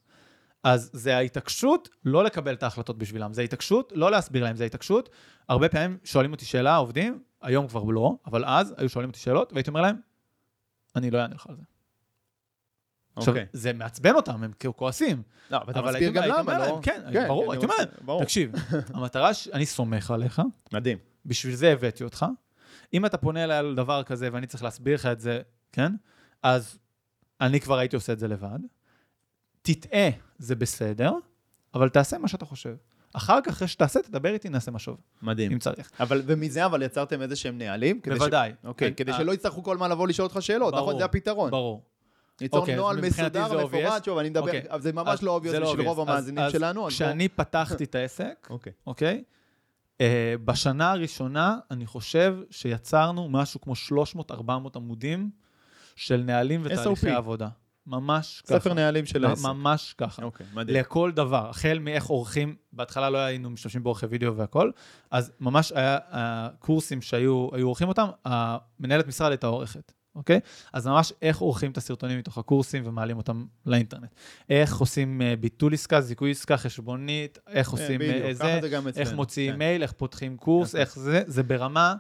אז 0.64 0.90
זה 0.94 1.18
ההתעקשות 1.18 1.90
לא 2.06 2.24
לקבל 2.24 2.54
את 2.54 2.64
ההחלטות 2.64 2.98
בשבילם. 2.98 3.34
זה 3.34 3.42
ההתעקשות 3.42 3.94
לא 3.96 4.12
להסביר 4.12 4.44
להם, 4.44 4.56
זה 4.56 4.64
ההתעקשות. 4.64 5.10
הרבה 5.50 5.70
פעמים 5.70 5.98
שואלים 6.04 6.32
אותי 6.32 6.46
שאלה, 6.46 6.76
עובדים, 6.76 7.24
היום 7.42 7.68
כבר 7.68 7.84
לא, 7.84 8.16
אבל 8.26 8.46
אז 8.46 8.74
היו 8.78 8.90
שואלים 8.90 9.10
אותי 9.10 9.20
שאלות, 9.20 9.54
והייתי 9.54 9.70
אומר 9.70 9.82
להם, 9.82 9.96
אני 10.96 11.12
לא 11.12 11.20
אענה 11.20 11.36
לך 11.36 11.48
על 11.50 11.56
זה. 11.56 11.62
עכשיו, 13.16 13.34
אוקיי. 13.34 13.46
זה 13.54 13.74
מעצבן 13.74 14.16
אותם, 14.16 14.44
הם 14.44 14.52
כאילו 14.60 14.78
כועסים. 14.78 15.24
לא, 15.52 15.58
אבל 15.58 15.72
אתה 15.72 15.80
אבל 15.80 15.94
מסביר 15.94 16.12
גם 16.12 16.24
למה, 16.24 16.68
לא? 16.68 16.80
כן, 16.84 17.02
כן, 17.14 17.28
ברור, 17.28 17.52
הייתי 17.52 17.66
אומר 17.66 17.76
להם. 17.78 18.24
תקשיב, 18.24 18.52
המטרה 18.94 19.34
ש... 19.34 19.48
אני 19.48 19.66
סומך 19.66 20.12
עליך, 20.12 20.42
מדהים. 20.74 20.98
בשביל 21.26 21.56
זה 21.56 21.72
הבאתי 21.72 22.04
אותך. 22.04 22.26
אם 22.94 23.06
אתה 23.06 23.18
פונה 23.18 23.44
אליי 23.44 23.58
על 23.58 23.76
דבר 23.76 24.04
כזה 24.04 24.30
ואני 24.34 24.48
צריך 24.48 24.64
להסביר 24.64 24.96
לך 24.96 25.06
את 25.06 25.20
זה, 25.20 25.42
כן? 25.72 25.92
אז 26.44 26.78
אני 27.42 27.60
כבר 27.60 27.78
הייתי 27.78 27.96
עושה 27.96 28.14
את 28.14 28.20
זה 28.20 28.28
לבד. 28.28 28.60
תטעה, 29.62 30.10
זה 30.38 30.56
בסדר, 30.56 31.12
אבל 31.74 31.90
תעשה 31.90 32.18
מה 32.18 32.28
שאתה 32.28 32.46
חושב. 32.46 32.76
אחר 33.14 33.40
כך, 33.44 33.52
אחרי 33.52 33.68
שתעשה, 33.68 34.02
תדבר 34.02 34.34
איתי, 34.34 34.50
נעשה 34.50 34.72
משוב, 34.72 34.98
מדהים. 35.22 35.52
אם 35.52 35.60
צריך. 35.60 35.92
אבל, 36.00 36.22
ומזה 36.26 36.66
אבל 36.66 36.82
יצרתם 36.82 37.22
איזה 37.22 37.36
שהם 37.36 37.58
נהלים? 37.58 38.00
כדי 38.02 38.16
ש- 38.16 38.18
בוודאי. 38.18 38.52
אוקיי, 38.64 38.90
כן, 38.90 38.94
כדי 38.96 39.12
אה, 39.12 39.18
שלא 39.18 39.32
יצטרכו 39.34 39.64
כל 39.64 39.74
הזמן 39.76 39.92
לבוא 39.92 40.08
לשאול 40.08 40.28
אותך 40.28 40.42
שאלות, 40.42 40.74
ברור, 40.74 40.88
נכון? 40.88 41.00
זה 41.00 41.06
הפתרון. 41.06 41.52
ברור. 41.52 41.84
ליצור 42.42 42.60
אוקיי, 42.60 42.76
נוהל 42.76 43.02
מסודר 43.02 43.68
obvious. 43.68 44.06
שוב, 44.06 44.18
אני 44.18 44.30
מדבר, 44.30 44.46
אוקיי. 44.46 44.64
אבל 44.70 44.82
זה 44.82 44.94
ממש 44.94 45.08
אז 45.20 45.24
לא 45.24 45.42
זה 45.44 45.60
לא 45.60 45.70
בשביל. 45.72 45.88
רוב 45.88 46.00
אז- 46.00 46.08
המאזינים 46.10 46.44
אז 46.44 46.52
שלנו. 46.52 46.88
אז 46.88 46.94
כשאני 46.94 47.30
פתחתי 47.30 47.84
את 47.84 47.96
העסק, 47.96 48.48
אוקיי. 48.50 48.74
אוקיי? 48.88 49.24
בשנה 50.46 50.92
הראשונה, 50.92 51.58
אני 51.72 51.86
חושב 51.86 52.38
שיצרנו 52.50 53.30
משהו 53.30 53.62
כמו 53.62 53.74
300-400 54.32 54.34
עמודים 54.76 55.30
של 55.96 56.24
נהלים 56.26 56.62
ותהליכי 56.64 57.08
SOP. 57.08 57.16
עבודה. 57.16 57.50
ממש 57.88 58.42
ככה. 58.46 58.60
ספר 58.60 58.74
נהלים 58.74 59.06
של 59.06 59.26
העסק. 59.26 59.46
ממש 59.46 59.96
ככה. 59.98 60.24
אוקיי, 60.24 60.46
מדהים. 60.54 60.78
לכל 60.80 61.12
דבר, 61.12 61.50
החל 61.50 61.80
מאיך 61.82 62.06
עורכים, 62.06 62.56
בהתחלה 62.74 63.10
לא 63.10 63.18
היינו 63.18 63.50
משתמשים 63.50 63.84
בעורכי 63.84 64.06
וידאו 64.06 64.38
והכל, 64.38 64.72
אז 65.12 65.32
ממש 65.40 65.72
היה 65.72 65.98
הקורסים 66.10 67.02
שהיו 67.02 67.48
היו 67.54 67.68
עורכים 67.68 67.88
אותם, 67.88 68.08
המנהלת 68.26 69.08
משרד 69.08 69.32
הייתה 69.32 69.48
עורכת. 69.48 69.92
אוקיי? 70.16 70.40
אז 70.74 70.88
ממש 70.88 71.14
איך 71.22 71.38
עורכים 71.38 71.72
את 71.72 71.78
הסרטונים 71.78 72.20
מתוך 72.20 72.38
הקורסים 72.38 72.84
ומעלים 72.86 73.18
אותם 73.18 73.46
לאינטרנט. 73.66 74.16
איך 74.50 74.78
עושים 74.78 75.22
אה, 75.22 75.36
ביטול 75.36 75.74
עסקה, 75.74 76.02
זיכוי 76.02 76.32
עסקה, 76.32 76.58
חשבונית, 76.58 77.38
איך 77.48 77.70
עושים 77.70 78.02
אה, 78.02 78.08
בדיוק, 78.08 78.32
זה, 78.32 78.44
ככה 78.44 78.62
זה 78.62 78.70
גם 78.70 78.88
אצלנו. 78.88 79.06
איך 79.06 79.14
מוציאים 79.14 79.52
כן. 79.52 79.60
מייל, 79.60 79.82
איך 79.82 79.92
פותחים 79.92 80.38
קורס. 80.38 80.76
איך 80.76 81.00
זה, 81.00 81.24
זה 81.28 81.44
ברמה 81.44 81.96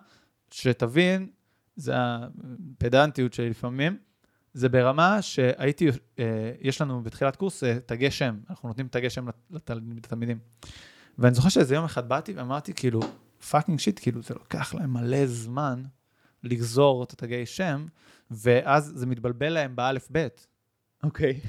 שתבין, 0.52 1.28
זה 1.76 1.94
הפדנטיות 1.96 3.34
שלי 3.34 3.50
לפעמים, 3.50 3.98
זה 4.54 4.70
ברמה 4.70 5.22
שהייתי, 5.22 5.90
אה, 6.20 6.52
יש 6.62 6.82
לנו 6.82 7.04
בתחילת 7.04 7.36
קורס 7.36 7.64
אה, 7.64 7.78
תגי 7.86 8.12
שם, 8.12 8.40
אנחנו 8.50 8.70
נותנים 8.70 8.88
תגי 8.88 9.10
שם 9.10 9.28
לתל- 9.52 9.82
לתלמידים. 9.96 10.40
ואני 11.18 11.36
זוכר 11.36 11.50
שאיזה 11.50 11.76
יום 11.76 11.86
אחד 11.86 12.10
באתי 12.10 12.34
ואמרתי, 12.34 12.74
כאילו, 12.74 13.00
fucking 13.50 13.80
shit, 13.80 14.00
כאילו, 14.00 14.22
זה 14.22 14.34
לוקח 14.34 14.74
להם 14.74 14.94
מלא 14.94 15.26
זמן 15.26 15.84
לגזור 16.44 17.04
את 17.04 17.12
התגי 17.12 17.46
שם, 17.46 17.86
ואז 18.32 18.92
זה 18.96 19.06
מתבלבל 19.06 19.50
להם 19.50 19.76
באלף-בית. 19.76 20.48
אוקיי. 21.04 21.40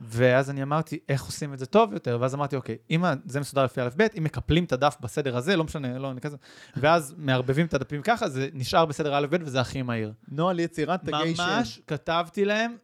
ואז 0.00 0.50
אני 0.50 0.62
אמרתי, 0.62 0.98
איך 1.08 1.24
עושים 1.24 1.54
את 1.54 1.58
זה 1.58 1.66
טוב 1.66 1.92
יותר? 1.92 2.18
ואז 2.20 2.34
אמרתי, 2.34 2.56
אוקיי, 2.56 2.76
אם 2.90 3.04
זה 3.26 3.40
מסודר 3.40 3.64
לפי 3.64 3.80
א' 3.80 3.88
ב', 3.96 4.06
אם 4.18 4.24
מקפלים 4.24 4.64
את 4.64 4.72
הדף 4.72 4.96
בסדר 5.00 5.36
הזה, 5.36 5.56
לא 5.56 5.64
משנה, 5.64 5.98
לא, 5.98 6.10
אני 6.10 6.20
כזה, 6.20 6.36
ואז 6.76 7.14
מערבבים 7.18 7.66
את 7.66 7.74
הדפים 7.74 8.02
ככה, 8.02 8.28
זה 8.28 8.48
נשאר 8.52 8.84
בסדר 8.84 9.18
א' 9.18 9.26
ב' 9.30 9.36
וזה 9.40 9.60
הכי 9.60 9.82
מהיר. 9.82 10.12
נוהל 10.28 10.60
יצירת 10.60 11.04
תגי 11.04 11.36
שם. 11.36 11.42
ממש 11.42 11.80
כתבתי 11.86 12.44
להם, 12.44 12.76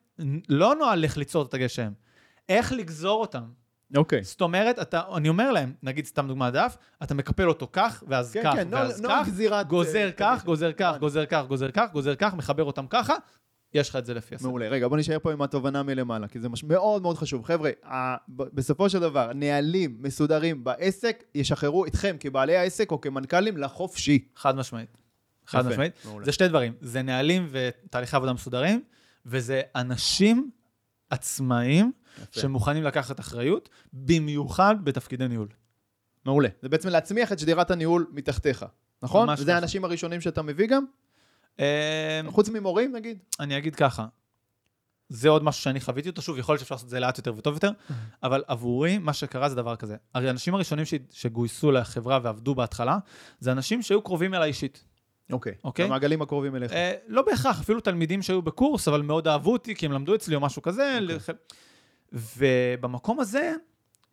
לא 0.48 0.74
נוהל 0.74 1.04
איך 1.04 1.16
ליצור 1.16 1.42
את 1.42 1.54
התגי 1.54 1.68
שם, 1.68 1.92
איך 2.48 2.72
לגזור 2.72 3.20
אותם. 3.20 3.44
אוקיי. 3.96 4.24
זאת 4.24 4.40
אומרת, 4.40 4.78
אתה, 4.78 5.00
אני 5.16 5.28
אומר 5.28 5.52
להם, 5.52 5.72
נגיד 5.82 6.06
סתם 6.06 6.28
דוגמא 6.28 6.50
דף, 6.50 6.76
אתה 7.02 7.14
מקפל 7.14 7.48
אותו 7.48 7.68
כך, 7.72 8.04
ואז 8.08 8.32
כן, 8.32 8.42
כך, 8.44 8.54
כן, 8.54 8.68
נוהל- 8.70 8.86
ואז 8.86 9.00
נוהל 9.00 9.24
כך, 9.24 9.28
גזירת... 9.28 9.66
גוזר 9.68 10.06
אה, 10.06 10.12
כך, 10.12 10.38
תגי 10.38 10.46
גוזר. 10.46 10.72
כך, 10.72 10.96
גוזר 10.98 11.26
כך, 11.26 11.46
גוזר 11.48 11.70
כך, 11.70 11.92
גוזר 11.92 12.14
כך, 12.14 12.34
מחבר 12.34 12.64
אותם 12.64 12.86
ככה, 12.90 13.14
יש 13.74 13.88
לך 13.88 13.96
את 13.96 14.06
זה 14.06 14.14
לפי 14.14 14.34
הסדר. 14.34 14.48
מעולה. 14.48 14.68
רגע, 14.68 14.88
בוא 14.88 14.96
נשאר 14.96 15.18
פה 15.18 15.32
עם 15.32 15.42
התובנה 15.42 15.82
מלמעלה, 15.82 16.28
כי 16.28 16.40
זה 16.40 16.48
מש... 16.48 16.64
מאוד 16.64 17.02
מאוד 17.02 17.18
חשוב. 17.18 17.44
חבר'ה, 17.44 17.70
ה... 17.84 18.16
בסופו 18.28 18.90
של 18.90 19.00
דבר, 19.00 19.30
נהלים 19.34 19.96
מסודרים 20.00 20.64
בעסק 20.64 21.24
ישחררו 21.34 21.86
אתכם 21.86 22.16
כבעלי 22.20 22.56
העסק 22.56 22.90
או 22.90 23.00
כמנכ"לים 23.00 23.56
לחופשי. 23.56 24.28
חד 24.36 24.56
משמעית. 24.56 24.96
חד 25.46 25.60
יפה, 25.60 25.68
משמעית. 25.68 25.92
מעולה. 26.04 26.24
זה 26.24 26.32
שתי 26.32 26.48
דברים, 26.48 26.72
זה 26.80 27.02
נהלים 27.02 27.48
ותהליכי 27.50 28.16
עבודה 28.16 28.32
מסודרים, 28.32 28.82
וזה 29.26 29.62
אנשים 29.76 30.50
עצמאיים 31.10 31.92
יפה. 32.02 32.03
שמוכנים 32.32 32.82
לקחת 32.84 33.20
אחריות, 33.20 33.68
במיוחד 33.92 34.74
בתפקידי 34.84 35.28
ניהול. 35.28 35.48
מעולה. 36.24 36.48
זה 36.62 36.68
בעצם 36.68 36.88
להצמיח 36.88 37.32
את 37.32 37.38
שדרת 37.38 37.70
הניהול 37.70 38.06
מתחתיך, 38.12 38.64
נכון? 39.02 39.28
ממש 39.28 39.40
וזה. 39.40 39.54
האנשים 39.54 39.84
הראשונים 39.84 40.20
שאתה 40.20 40.42
מביא 40.42 40.66
גם? 40.66 40.84
אה, 41.60 42.20
חוץ 42.28 42.48
ממורים, 42.48 42.92
נגיד? 42.96 43.18
אני 43.40 43.58
אגיד 43.58 43.74
ככה, 43.74 44.06
זה 45.08 45.28
עוד 45.28 45.42
משהו 45.44 45.62
שאני 45.62 45.80
חוויתי 45.80 46.08
אותו, 46.08 46.22
שוב, 46.22 46.38
יכול 46.38 46.52
להיות 46.52 46.60
שאפשר 46.60 46.74
לעשות 46.74 46.84
את 46.84 46.90
זה 46.90 47.00
לאט 47.00 47.18
יותר 47.18 47.34
וטוב 47.36 47.54
יותר, 47.54 47.70
אבל 48.22 48.44
עבורי, 48.46 48.98
מה 48.98 49.12
שקרה 49.12 49.48
זה 49.48 49.54
דבר 49.54 49.76
כזה. 49.76 49.96
הרי 50.14 50.26
האנשים 50.28 50.54
הראשונים 50.54 50.84
ש- 50.84 50.94
שגויסו 51.10 51.72
לחברה 51.72 52.18
ועבדו 52.22 52.54
בהתחלה, 52.54 52.98
זה 53.40 53.52
אנשים 53.52 53.82
שהיו 53.82 54.02
קרובים 54.02 54.34
אליי 54.34 54.48
אישית. 54.48 54.84
אוקיי. 55.32 55.52
אוקיי. 55.64 55.84
המעגלים 55.84 56.22
הקרובים 56.22 56.56
אליך. 56.56 56.72
אה, 56.72 56.92
לא 57.08 57.22
בהכרח, 57.22 57.60
אפילו 57.60 57.80
תלמידים 57.80 58.22
שהיו 58.22 58.42
בקורס, 58.42 58.88
אבל 58.88 59.02
מאוד 59.02 59.28
אהבו 59.28 59.52
אותי, 59.52 59.74
כי 59.74 59.86
הם 59.86 59.92
למדו 59.92 60.14
אצלי 60.14 60.34
או 60.34 60.40
משהו 60.40 60.62
כזה. 60.62 60.98
אוקיי. 61.02 61.16
לח- 61.16 61.28
ובמקום 62.14 63.20
הזה, 63.20 63.52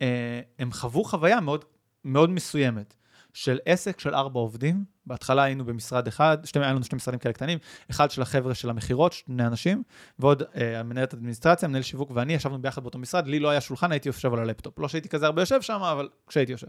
אה, 0.01 0.41
הם 0.59 0.71
חוו 0.71 1.03
חוויה 1.03 1.41
מאוד, 1.41 1.65
מאוד 2.05 2.29
מסוימת 2.29 2.93
של 3.33 3.59
עסק 3.65 3.99
של 3.99 4.15
ארבע 4.15 4.39
עובדים. 4.39 4.85
בהתחלה 5.05 5.43
היינו 5.43 5.65
במשרד 5.65 6.07
אחד, 6.07 6.37
שתי, 6.45 6.59
היה 6.59 6.73
לנו 6.73 6.83
שני 6.83 6.95
משרדים 6.95 7.19
כאלה 7.19 7.33
קטנים, 7.33 7.59
אחד 7.91 8.11
של 8.11 8.21
החבר'ה 8.21 8.55
של 8.55 8.69
המכירות, 8.69 9.13
שני 9.13 9.47
אנשים, 9.47 9.83
ועוד 10.19 10.43
אה, 10.55 10.79
המנהלת 10.79 11.13
אדמיניסטרציה, 11.13 11.67
מנהל 11.67 11.81
שיווק 11.81 12.11
ואני 12.13 12.33
ישבנו 12.33 12.61
ביחד 12.61 12.83
באותו 12.83 12.99
משרד, 12.99 13.27
לי 13.27 13.39
לא 13.39 13.49
היה 13.49 13.61
שולחן, 13.61 13.91
הייתי 13.91 14.09
יושב 14.09 14.33
על 14.33 14.39
הלפטופ. 14.39 14.79
לא 14.79 14.87
שהייתי 14.87 15.09
כזה 15.09 15.25
הרבה 15.25 15.41
יושב 15.41 15.61
שם, 15.61 15.81
אבל 15.81 16.09
כשהייתי 16.27 16.51
יושב. 16.51 16.67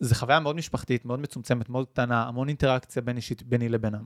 זו 0.00 0.14
חוויה 0.14 0.40
מאוד 0.40 0.56
משפחתית, 0.56 1.04
מאוד 1.04 1.20
מצומצמת, 1.20 1.68
מאוד 1.68 1.86
קטנה, 1.86 2.22
המון 2.22 2.48
אינטראקציה 2.48 3.02
בין 3.02 3.16
אישית 3.16 3.42
ביני 3.42 3.68
לבינם. 3.68 4.04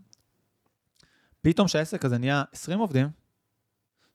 פתאום 1.43 1.69
שהעסק 1.69 2.05
הזה 2.05 2.19
נהיה 2.19 2.43
20 2.53 2.79
עובדים, 2.79 3.09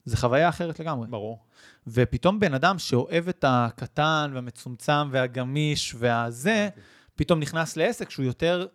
זה 0.06 0.16
חוויה 0.16 0.48
אחרת 0.48 0.80
לגמרי. 0.80 1.06
ברור. 1.08 1.38
ופתאום 1.86 2.40
בן 2.40 2.54
אדם 2.54 2.78
שאוהב 2.78 3.28
את 3.28 3.44
הקטן 3.48 4.30
והמצומצם 4.34 5.08
והגמיש 5.10 5.94
והזה, 5.98 6.68
פתאום 7.14 7.40
נכנס 7.40 7.76
לעסק 7.76 8.10
שהוא 8.10 8.24
יותר... 8.24 8.66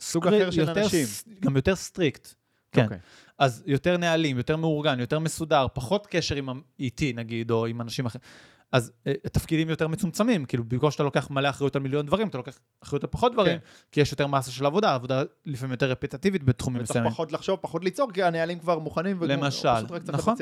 סוג 0.00 0.24
stri- 0.26 0.42
אחר 0.42 0.50
של 0.50 0.60
יותר 0.60 0.82
אנשים. 0.82 1.06
גם 1.40 1.56
יותר 1.56 1.76
strict. 1.76 2.34
כן. 2.72 2.82
אוקיי. 2.84 2.98
אז 3.38 3.62
יותר 3.66 3.96
נהלים, 3.96 4.36
יותר 4.36 4.56
מאורגן, 4.56 5.00
יותר 5.00 5.18
מסודר, 5.18 5.66
פחות 5.74 6.06
קשר 6.06 6.34
עם 6.36 6.48
איתי 6.78 7.12
נגיד, 7.12 7.50
או 7.50 7.66
עם 7.66 7.80
אנשים 7.80 8.06
אחרים. 8.06 8.22
אז 8.72 8.92
אה, 9.06 9.12
תפקידים 9.32 9.68
יותר 9.70 9.88
מצומצמים, 9.88 10.44
כאילו 10.44 10.64
במקום 10.64 10.90
שאתה 10.90 11.02
לוקח 11.02 11.30
מלא 11.30 11.48
אחריות 11.50 11.76
על 11.76 11.82
מיליון 11.82 12.06
דברים, 12.06 12.28
אתה 12.28 12.38
לוקח 12.38 12.58
אחריות 12.82 13.04
על 13.04 13.10
פחות 13.10 13.32
דברים, 13.32 13.58
כן. 13.58 13.64
כי 13.92 14.00
יש 14.00 14.12
יותר 14.12 14.26
מסה 14.26 14.50
של 14.50 14.66
עבודה, 14.66 14.94
עבודה 14.94 15.22
לפעמים 15.46 15.70
יותר 15.72 15.90
רפטטיבית 15.90 16.42
בתחומים 16.44 16.82
וצריך 16.82 16.90
מסוימים. 16.90 17.10
פחות 17.12 17.32
לחשוב, 17.32 17.58
פחות 17.62 17.84
ליצור, 17.84 18.10
כי 18.12 18.22
הנהלים 18.22 18.58
כבר 18.58 18.78
מוכנים. 18.78 19.22
למשל, 19.22 19.68
נכון. 20.12 20.34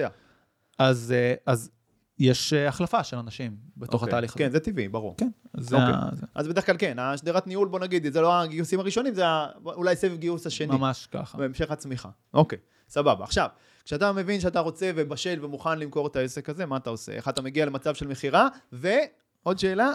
אז, 0.79 1.12
אה, 1.17 1.35
אז 1.47 1.71
יש 2.19 2.53
אה, 2.53 2.69
החלפה 2.69 3.05
של 3.05 3.17
אנשים 3.17 3.57
בתוך 3.77 3.95
אוקיי. 4.03 4.09
התהליך 4.12 4.31
הזה. 4.31 4.38
כן, 4.38 4.51
זה 4.51 4.61
טבעי, 4.61 4.88
ברור. 4.88 5.14
כן, 5.17 5.29
זה 5.57 5.77
אוקיי. 5.77 5.95
ה- 5.95 6.09
אז 6.35 6.49
בדרך 6.49 6.67
כלל 6.67 6.77
כן, 6.79 6.99
השדרת 6.99 7.47
ניהול, 7.47 7.69
בוא 7.69 7.81
נגיד, 7.81 8.12
זה 8.12 8.21
לא 8.21 8.41
הגיוסים 8.41 8.81
הראשונים, 8.81 9.14
זה 9.14 9.23
אולי 9.64 9.97
סבב 9.97 10.17
גיוס 10.17 10.47
השני. 10.47 10.67
ממש 10.77 11.09
ככה. 11.11 11.38
בהמשך 11.38 11.71
הצמיחה. 11.71 12.09
אוקיי, 12.35 12.59
סבבה. 12.88 13.25
עכשיו, 13.25 13.49
כשאתה 13.85 14.12
מבין 14.12 14.41
שאתה 14.41 14.61
רוצה 14.61 14.91
ובשל 14.97 15.45
ומוכן 15.45 15.79
למכור 15.79 16.07
את 16.07 16.17
העסק 16.17 16.49
הזה, 16.49 16.67
מה 16.67 16.77
אתה 16.77 16.91
עושה? 16.91 17.12
איך 17.12 17.29
אתה 17.29 17.43
מגיע 17.43 17.67
למצב 17.67 17.95
של 17.95 18.07
מכירה? 18.07 18.49
ועוד 18.73 19.59
שאלה, 19.59 19.93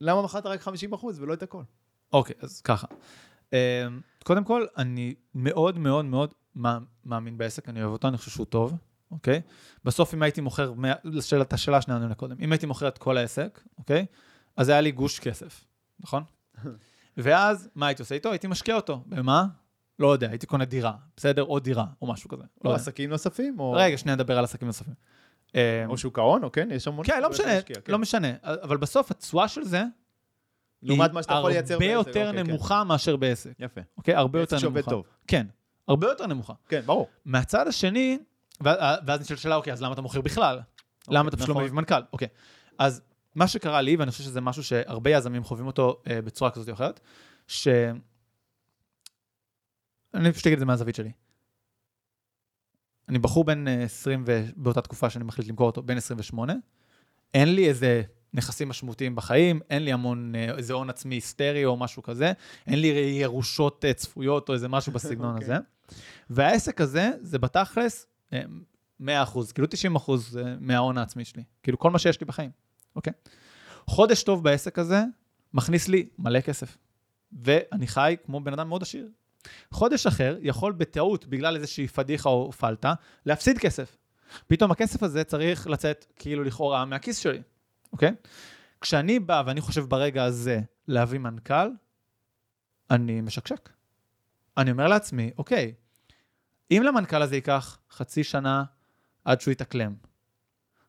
למה 0.00 0.22
מכרת 0.22 0.46
רק 0.46 0.62
50% 0.68 0.70
ולא 1.16 1.32
את 1.34 1.42
הכל? 1.42 1.62
אוקיי, 2.12 2.34
אז 2.40 2.60
ככה. 2.60 2.86
אה, 3.52 3.86
קודם 4.24 4.44
כל, 4.44 4.66
אני 4.76 5.14
מאוד 5.34 5.78
מאוד 5.78 6.04
מאוד 6.04 6.34
מא- 6.54 6.78
מאמין 7.04 7.38
בעסק, 7.38 7.68
אני 7.68 7.80
אוהב 7.82 7.92
אותו, 7.92 8.08
אני 8.08 8.16
חושב 8.16 8.30
שהוא 8.30 8.46
טוב, 8.46 8.72
אוקיי? 9.10 9.40
בסוף, 9.84 10.14
אם 10.14 10.22
הייתי 10.22 10.40
מוכר, 10.40 10.72
את 11.42 11.52
השאלה 11.52 11.76
השנייה 11.76 12.00
אני 12.00 12.14
קודם, 12.14 12.36
אם 12.40 12.52
הייתי 12.52 12.66
מוכר 12.66 12.88
את 12.88 12.98
כל 12.98 13.16
העסק, 13.16 13.60
אוקיי? 13.78 14.06
אז 14.56 14.68
היה 14.68 14.80
לי 14.80 14.90
גוש 14.90 15.18
כסף, 15.18 15.64
נכון? 16.00 16.22
ואז, 17.16 17.68
מה 17.74 17.86
הייתי 17.86 18.02
עושה 18.02 18.14
איתו? 18.14 18.30
הייתי 18.30 18.46
משקיע 18.46 18.74
אותו. 18.74 19.02
במה? 19.06 19.46
לא 19.98 20.12
יודע, 20.12 20.28
הייתי 20.28 20.46
קונה 20.46 20.64
דירה, 20.64 20.92
בסדר? 21.16 21.44
או 21.44 21.58
דירה, 21.58 21.86
או 22.02 22.06
משהו 22.06 22.28
כזה. 22.28 22.42
לא 22.42 22.48
או 22.64 22.70
יודע. 22.70 22.82
עסקים 22.82 23.10
נוספים? 23.10 23.60
או... 23.60 23.72
רגע, 23.72 23.98
שנייה 23.98 24.16
נדבר 24.16 24.38
על 24.38 24.44
עסקים 24.44 24.66
נוספים. 24.66 24.94
או 25.86 25.98
שוק 25.98 26.18
ההון, 26.18 26.44
או 26.44 26.52
כן? 26.52 26.68
יש 26.72 26.88
המון... 26.88 27.06
כן, 27.06 27.22
לא 27.22 27.30
משנה, 27.30 27.54
להשקיע, 27.54 27.80
כן. 27.80 27.92
לא 27.92 27.98
משנה. 27.98 28.28
אבל 28.42 28.76
בסוף 28.76 29.10
התשואה 29.10 29.48
של 29.48 29.64
זה, 29.64 29.84
לעומת 30.82 31.12
מה 31.12 31.22
שאתה 31.22 31.34
יכול 31.34 31.50
לייצר 31.50 31.74
הרבה 31.74 31.86
בעסק, 31.86 32.06
יותר 32.06 32.28
אוקיי, 32.28 32.44
כן. 32.44 32.50
נמוכה 32.50 32.84
מאשר 32.84 33.16
בעסק. 33.16 33.52
יפה. 33.58 33.80
אוקיי? 33.96 34.14
הרבה 34.14 34.40
יותר 34.40 34.56
נמוכה. 34.56 34.60
שעובד 34.60 34.82
טוב. 34.82 35.04
כן, 35.26 35.46
הרבה 35.88 36.08
יותר 36.08 36.26
נמוכה. 36.26 36.52
כן, 36.68 36.80
ברור. 36.80 37.08
מהצד 37.24 37.68
השני, 37.68 38.18
ואז 38.60 39.20
נשאלת 39.20 39.38
שאלה, 39.40 39.56
אוקיי, 39.56 39.72
אז 39.72 39.82
למה 39.82 39.92
אתה 39.92 40.02
מוכר 40.02 40.20
בכלל? 40.20 40.60
למה 41.08 41.28
אתה 41.28 41.36
פשוט 41.36 41.48
לא 41.48 41.54
נכון. 41.54 41.64
מביא 41.64 41.76
מנכ"ל? 41.76 42.02
אוקיי. 42.12 42.28
אז 42.78 43.02
מה 43.34 43.48
שקרה 43.48 43.80
לי, 43.80 43.96
ואני 43.96 44.10
חושב 44.10 44.24
שזה 44.24 44.40
משהו 44.40 44.64
שהרבה 44.64 45.10
יזמים 45.10 45.44
חווים 45.44 45.66
אותו 45.66 46.02
אה, 46.10 46.22
בצורה 46.22 46.50
כזאת 46.50 46.68
או 46.68 46.74
אחרת, 46.74 47.00
ש... 47.46 47.68
אני 50.14 50.32
פשוט 50.32 50.46
אגיד 50.46 50.56
את 50.56 50.60
זה 50.60 50.66
מהזווית 50.66 50.94
שלי. 50.94 51.12
אני 53.08 53.18
בחור 53.18 53.44
בן 53.44 53.68
אה, 53.68 53.82
20, 53.82 54.24
ו... 54.26 54.44
באותה 54.56 54.80
תקופה 54.80 55.10
שאני 55.10 55.24
מחליט 55.24 55.48
למכור 55.48 55.66
אותו, 55.66 55.82
בן 55.82 55.96
28. 55.96 56.54
אין 57.34 57.54
לי 57.54 57.68
איזה 57.68 58.02
נכסים 58.34 58.68
משמעותיים 58.68 59.16
בחיים, 59.16 59.60
אין 59.70 59.84
לי 59.84 59.92
המון, 59.92 60.34
אה, 60.34 60.56
איזה 60.56 60.72
הון 60.72 60.90
עצמי 60.90 61.14
היסטרי 61.14 61.64
או 61.64 61.76
משהו 61.76 62.02
כזה, 62.02 62.32
אין 62.66 62.80
לי 62.80 62.86
ירושות 63.20 63.84
אה, 63.84 63.92
צפויות 63.92 64.48
או 64.48 64.54
איזה 64.54 64.68
משהו 64.68 64.92
בסגנון 64.92 65.34
אוקיי. 65.34 65.44
הזה. 65.44 65.56
והעסק 66.30 66.80
הזה, 66.80 67.10
זה 67.20 67.38
בתכלס 67.38 68.02
אה, 68.04 68.07
100 69.00 69.22
אחוז, 69.22 69.52
כאילו 69.52 69.68
90 69.68 69.96
אחוז 69.96 70.36
אה, 70.36 70.54
מההון 70.60 70.98
העצמי 70.98 71.24
שלי. 71.24 71.42
כאילו 71.62 71.78
כל 71.78 71.90
מה 71.90 71.98
שיש 71.98 72.20
לי 72.20 72.26
בחיים, 72.26 72.50
אוקיי? 72.96 73.12
חודש 73.86 74.22
טוב 74.22 74.44
בעסק 74.44 74.78
הזה 74.78 75.02
מכניס 75.54 75.88
לי 75.88 76.08
מלא 76.18 76.40
כסף. 76.40 76.78
ואני 77.32 77.86
חי 77.86 78.16
כמו 78.24 78.40
בן 78.40 78.52
אדם 78.52 78.68
מאוד 78.68 78.82
עשיר. 78.82 79.08
חודש 79.70 80.06
אחר 80.06 80.38
יכול 80.42 80.72
בטעות, 80.72 81.26
בגלל 81.26 81.56
איזושהי 81.56 81.88
פדיחה 81.88 82.28
או 82.28 82.52
פלטה, 82.52 82.94
להפסיד 83.26 83.58
כסף. 83.58 83.96
פתאום 84.46 84.70
הכסף 84.70 85.02
הזה 85.02 85.24
צריך 85.24 85.66
לצאת 85.66 86.06
כאילו 86.16 86.44
לכאורה 86.44 86.84
מהכיס 86.84 87.18
שלי, 87.18 87.42
אוקיי? 87.92 88.14
כשאני 88.80 89.18
בא 89.18 89.42
ואני 89.46 89.60
חושב 89.60 89.84
ברגע 89.84 90.24
הזה 90.24 90.60
להביא 90.88 91.18
מנכ"ל, 91.18 91.70
אני 92.90 93.20
משקשק. 93.20 93.68
אני 94.56 94.70
אומר 94.70 94.88
לעצמי, 94.88 95.30
אוקיי, 95.38 95.74
אם 96.70 96.82
למנכ"ל 96.84 97.22
הזה 97.22 97.34
ייקח 97.34 97.78
חצי 97.90 98.24
שנה 98.24 98.64
עד 99.24 99.40
שהוא 99.40 99.52
יתאקלם, 99.52 99.94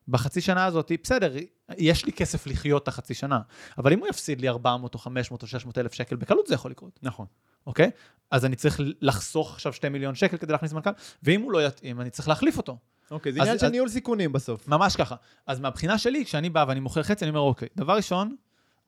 בחצי 0.08 0.40
שנה 0.40 0.64
הזאת, 0.64 0.92
בסדר, 1.02 1.34
יש 1.78 2.04
לי 2.04 2.12
כסף 2.12 2.46
לחיות 2.46 2.82
את 2.82 2.88
החצי 2.88 3.14
שנה, 3.14 3.40
אבל 3.78 3.92
אם 3.92 3.98
הוא 3.98 4.08
יפסיד 4.08 4.40
לי 4.40 4.48
400 4.48 4.94
או 4.94 4.98
500 4.98 5.42
או 5.42 5.46
600 5.46 5.78
אלף 5.78 5.92
שקל, 5.92 6.16
בקלות 6.16 6.46
זה 6.46 6.54
יכול 6.54 6.70
לקרות, 6.70 6.98
נכון. 7.02 7.26
אוקיי? 7.66 7.90
אז 8.30 8.44
אני 8.44 8.56
צריך 8.56 8.80
לחסוך 9.00 9.54
עכשיו 9.54 9.72
2 9.72 9.92
מיליון 9.92 10.14
שקל 10.14 10.36
כדי 10.36 10.52
להכניס 10.52 10.72
מנכ"ל, 10.72 10.90
ואם 11.22 11.40
הוא 11.40 11.52
לא 11.52 11.66
יתאים, 11.66 12.00
אני 12.00 12.10
צריך 12.10 12.28
להחליף 12.28 12.56
אותו. 12.56 12.78
אוקיי, 13.10 13.32
זה 13.32 13.40
עניין 13.40 13.58
של 13.58 13.68
ניהול 13.68 13.88
סיכונים 13.88 14.32
בסוף. 14.32 14.68
ממש 14.68 14.96
ככה. 14.96 15.16
אז 15.46 15.60
מהבחינה 15.60 15.98
שלי, 15.98 16.24
כשאני 16.24 16.50
בא 16.50 16.64
ואני 16.68 16.80
מוכר 16.80 17.02
חצי, 17.02 17.24
אני 17.24 17.30
אומר, 17.30 17.40
אוקיי, 17.40 17.68
דבר 17.76 17.96
ראשון, 17.96 18.36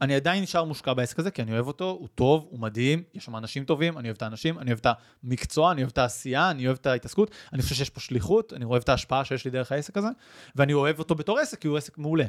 אני 0.02 0.14
עדיין 0.14 0.42
נשאר 0.42 0.64
מושקע 0.64 0.94
בעסק 0.94 1.18
הזה, 1.18 1.30
כי 1.30 1.42
אני 1.42 1.52
אוהב 1.52 1.66
אותו, 1.66 1.90
הוא 2.00 2.08
טוב, 2.14 2.46
הוא 2.50 2.60
מדהים, 2.60 3.02
יש 3.14 3.24
שם 3.24 3.36
אנשים 3.36 3.64
טובים, 3.64 3.98
אני 3.98 4.08
אוהב 4.08 4.16
את 4.16 4.22
האנשים, 4.22 4.58
אני 4.58 4.70
אוהב 4.70 4.78
את 4.78 4.86
המקצוע, 5.24 5.72
אני 5.72 5.82
אוהב 5.82 5.90
את 5.90 5.98
העשייה, 5.98 6.50
אני 6.50 6.66
אוהב 6.66 6.78
את 6.80 6.86
ההתעסקות, 6.86 7.30
אני 7.52 7.62
חושב 7.62 7.74
שיש 7.74 7.90
פה 7.90 8.00
שליחות, 8.00 8.52
אני 8.52 8.64
אוהב 8.64 8.82
את 8.82 8.88
ההשפעה 8.88 9.24
שיש 9.24 9.44
לי 9.44 9.50
דרך 9.50 9.72
העסק 9.72 9.96
הזה, 9.96 10.08
ואני 10.56 10.72
אוהב 10.72 10.98
אותו 10.98 11.14
בתור 11.14 11.38
עסק, 11.38 11.60
כי 11.60 11.68
הוא 11.68 11.76
עסק 11.76 11.98
מעולה. 11.98 12.24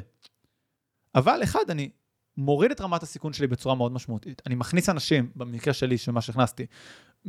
אבל 1.14 1.40
אחד, 1.42 1.70
אני 1.70 1.90
מוריד 2.36 2.70
את 2.70 2.80
רמת 2.80 3.02
הסיכון 3.02 3.32
שלי 3.32 3.46
בצורה 3.46 3.74
מאוד 3.74 3.92
משמעותית. 3.92 4.42
אני 4.46 4.54
מכניס 4.54 4.88
אנשים, 4.88 5.30
במקרה 5.36 5.74
שלי, 5.74 5.98
של 5.98 6.12
מה 6.12 6.20
שהכנסתי, 6.20 6.66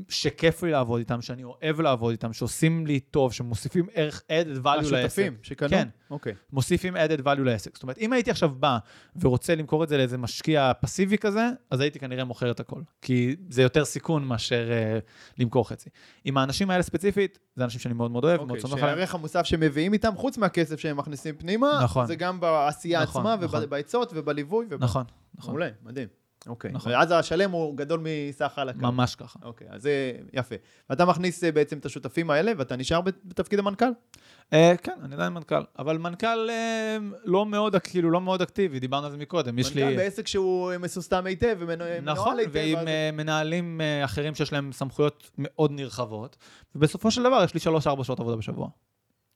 שכיף 0.10 0.64
לי 0.64 0.72
לעבוד 0.72 1.00
איתם, 1.00 1.22
שאני 1.22 1.44
אוהב 1.44 1.82
לעבוד 1.82 2.12
איתם, 2.12 2.34
שעושים 2.34 2.88
לי 2.88 3.00
טוב, 3.00 3.34
שמוסיפים 3.34 3.86
ערך 3.94 4.22
added 4.30 4.64
value 4.66 4.70
לעסק. 4.92 4.94
השותפים 4.94 5.38
שקנו? 5.42 5.70
כן. 5.70 5.88
אוקיי. 6.10 6.34
מוסיפים 6.54 6.96
added 6.96 7.22
value 7.22 7.40
לעסק. 7.42 7.74
זאת 7.76 7.84
אומרת, 7.84 7.98
אם 7.98 8.14
הייתי 8.14 8.32
עכשיו 8.32 8.50
בא 8.50 8.78
ורוצה 9.16 9.56
למכור 9.56 9.84
את 9.84 9.90
זה 9.90 9.98
לאיזה 9.98 10.18
משקיע 10.18 10.72
פסיבי 10.82 11.18
כזה, 11.18 11.50
אז 11.72 11.80
הייתי 11.80 12.00
כנראה 12.00 12.24
מוכר 12.24 12.52
את 12.52 12.60
הכל. 12.60 12.82
כי 13.02 13.36
זה 13.50 13.62
יותר 13.62 13.86
סיכון 13.86 14.26
מאשר 14.26 14.70
uh, 14.70 15.42
למכור 15.42 15.70
חצי. 15.70 15.90
עם 16.26 16.38
האנשים 16.38 16.70
האלה 16.70 16.84
ספציפית, 16.84 17.40
זה 17.56 17.64
אנשים 17.64 17.80
שאני 17.80 17.94
מאוד 17.94 18.12
מאוד 18.12 18.24
אוהב, 18.24 18.38
מאוד 18.38 18.50
אוקיי, 18.50 18.62
סומך 18.62 18.74
עליהם. 18.74 18.98
שהערך 18.98 19.16
המוסף 19.16 19.44
שמביאים 19.46 19.94
איתם, 19.94 20.14
חוץ 20.16 20.38
מהכסף 20.38 20.80
שהם 20.80 20.98
מכניסים 20.98 21.36
פנימה, 21.38 21.80
נכון. 21.84 22.06
זה 22.08 22.16
גם 22.16 22.40
בעשייה 22.40 23.04
נכון, 23.04 23.22
עצמה, 23.22 23.46
נכון. 23.46 23.64
ובעצות, 23.64 24.12
ובליווי. 24.16 24.66
וב- 24.70 24.84
נכון, 24.84 25.04
נכון. 25.36 25.52
מעולה, 25.54 25.70
מדהים. 25.84 26.08
אוקיי. 26.48 26.72
נכון. 26.72 26.92
ואז 26.92 27.12
השלם 27.12 27.52
הוא 27.52 27.78
גדול 27.78 28.00
מסך 28.04 28.52
חלקה. 28.56 28.80
ממש 28.80 29.16
ככה. 29.16 29.40
אוקיי, 29.44 29.68
אז 29.72 29.82
זה 29.82 29.92
יפה. 30.34 30.56
ואתה 30.90 31.06
מכניס 31.06 31.44
אה, 31.44 31.52
בעצם 31.52 31.78
את 31.78 31.86
השותפים 31.86 32.30
האלה, 32.30 32.52
ואתה 32.58 32.76
נשאר 32.76 33.02
בת- 33.02 33.26
בתפקיד 33.26 33.60
המנכ"ל? 33.60 33.86
Uh, 33.86 34.56
כן, 34.84 34.92
אני 35.04 35.14
עדיין 35.16 35.34
מנכ"ל. 35.34 35.62
אבל 35.80 35.98
מנכ"ל 35.98 36.50
uh, 36.50 37.16
לא 37.26 37.46
מאוד, 37.46 37.76
כאילו, 37.76 38.12
לא 38.12 38.22
מאוד 38.22 38.42
אקטיבי, 38.42 38.80
דיברנו 38.80 39.06
על 39.06 39.12
זה 39.12 39.18
מקודם. 39.18 39.60
יש 39.60 39.76
לי... 39.76 39.84
מנכ"ל 39.84 39.98
בעסק 39.98 40.28
שהוא 40.28 40.72
אה, 40.72 40.78
מסוסתם 40.78 41.26
היטב 41.26 41.56
ומנוהל 41.60 42.02
נכון, 42.02 42.40
היטב. 42.40 42.52
ועם 42.54 42.78
אז- 42.78 42.88
אה, 42.88 43.10
מנהלים 43.14 43.82
אה, 43.82 44.06
אחרים 44.06 44.36
שיש 44.36 44.54
להם 44.54 44.72
סמכויות 44.72 45.32
מאוד 45.38 45.72
נרחבות, 45.72 46.38
ובסופו 46.76 47.12
של 47.12 47.24
דבר 47.24 47.42
יש 47.44 47.54
לי 47.54 47.60
שלוש-ארבע 47.60 48.04
שעות 48.04 48.20
עבודה 48.20 48.38
בשבוע. 48.38 48.68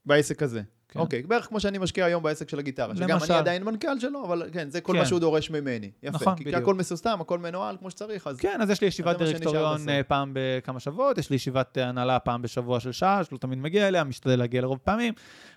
בעסק 0.06 0.42
הזה. 0.42 0.62
כן. 0.92 1.00
אוקיי, 1.00 1.22
בערך 1.22 1.46
כמו 1.46 1.60
שאני 1.60 1.78
משקיע 1.78 2.04
היום 2.04 2.22
בעסק 2.22 2.48
של 2.48 2.58
הגיטרה, 2.58 2.96
שגם 2.96 3.08
למשל. 3.08 3.32
אני 3.32 3.40
עדיין 3.40 3.64
מנכ"ל 3.64 3.98
שלו, 4.00 4.24
אבל 4.24 4.48
כן, 4.52 4.70
זה 4.70 4.80
כל 4.80 4.92
כן. 4.92 4.98
מה 4.98 5.06
שהוא 5.06 5.20
דורש 5.20 5.50
ממני. 5.50 5.90
יפה. 6.02 6.16
נכון, 6.16 6.36
כי 6.36 6.44
בדיוק. 6.44 6.62
הכל 6.62 6.74
מסוסתם, 6.74 7.18
הכל 7.20 7.38
מנוהל 7.38 7.76
כמו 7.76 7.90
שצריך, 7.90 8.26
אז 8.26 8.40
כן, 8.40 8.58
אז 8.62 8.70
יש 8.70 8.80
לי 8.80 8.86
ישיבת 8.86 9.18
דירקטוריון. 9.18 9.88
אה, 9.88 10.02
פעם 10.02 10.32
בכמה 10.34 10.80
שבועות, 10.80 11.18
יש 11.18 11.30
לי 11.30 11.36
ישיבת 11.36 11.78
אה, 11.78 11.88
הנהלה 11.88 12.18
פעם 12.18 12.42
בשבוע 12.42 12.80
של 12.80 12.92
שעה, 12.92 13.24
שלא 13.24 13.38
תמיד 13.38 13.58
מגיע 13.58 13.88
אליה, 13.88 14.04
משתדל 14.04 14.38
להגיע 14.38 14.60
לרוב 14.62 14.78
פעמים. 14.78 15.14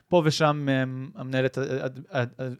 פה 0.07 0.21
ושם 0.25 0.65
אה, 0.69 0.83
המנהלת 1.15 1.57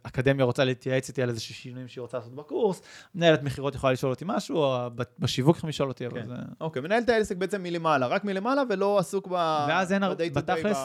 האקדמיה 0.04 0.44
רוצה 0.44 0.64
להתייעץ 0.64 1.08
איתי 1.08 1.22
על 1.22 1.28
איזה 1.28 1.40
שינויים 1.40 1.88
שהיא 1.88 2.02
רוצה 2.02 2.18
לעשות 2.18 2.34
בקורס, 2.34 2.82
מנהלת 3.14 3.42
מכירות 3.42 3.74
יכולה 3.74 3.92
לשאול 3.92 4.12
אותי 4.12 4.24
משהו, 4.28 4.56
או 4.56 4.90
בשיווק 5.18 5.56
יכולים 5.56 5.68
לשאול 5.68 5.88
אותי, 5.88 6.06
אבל 6.06 6.20
כן. 6.20 6.26
זה... 6.26 6.34
אוקיי, 6.60 6.82
מנהל 6.82 7.02
את 7.02 7.08
העסק 7.08 7.36
בעצם 7.36 7.62
מלמעלה, 7.62 8.06
רק 8.06 8.24
מלמעלה, 8.24 8.62
ולא 8.70 8.98
עסוק 8.98 9.28
ב... 9.28 9.32
ואז 9.68 9.92
אין 9.92 10.02
הר- 10.02 10.14
ב-day 10.14 10.18
to 10.18 10.32
day 10.32 10.34
בתכלס, 10.34 10.78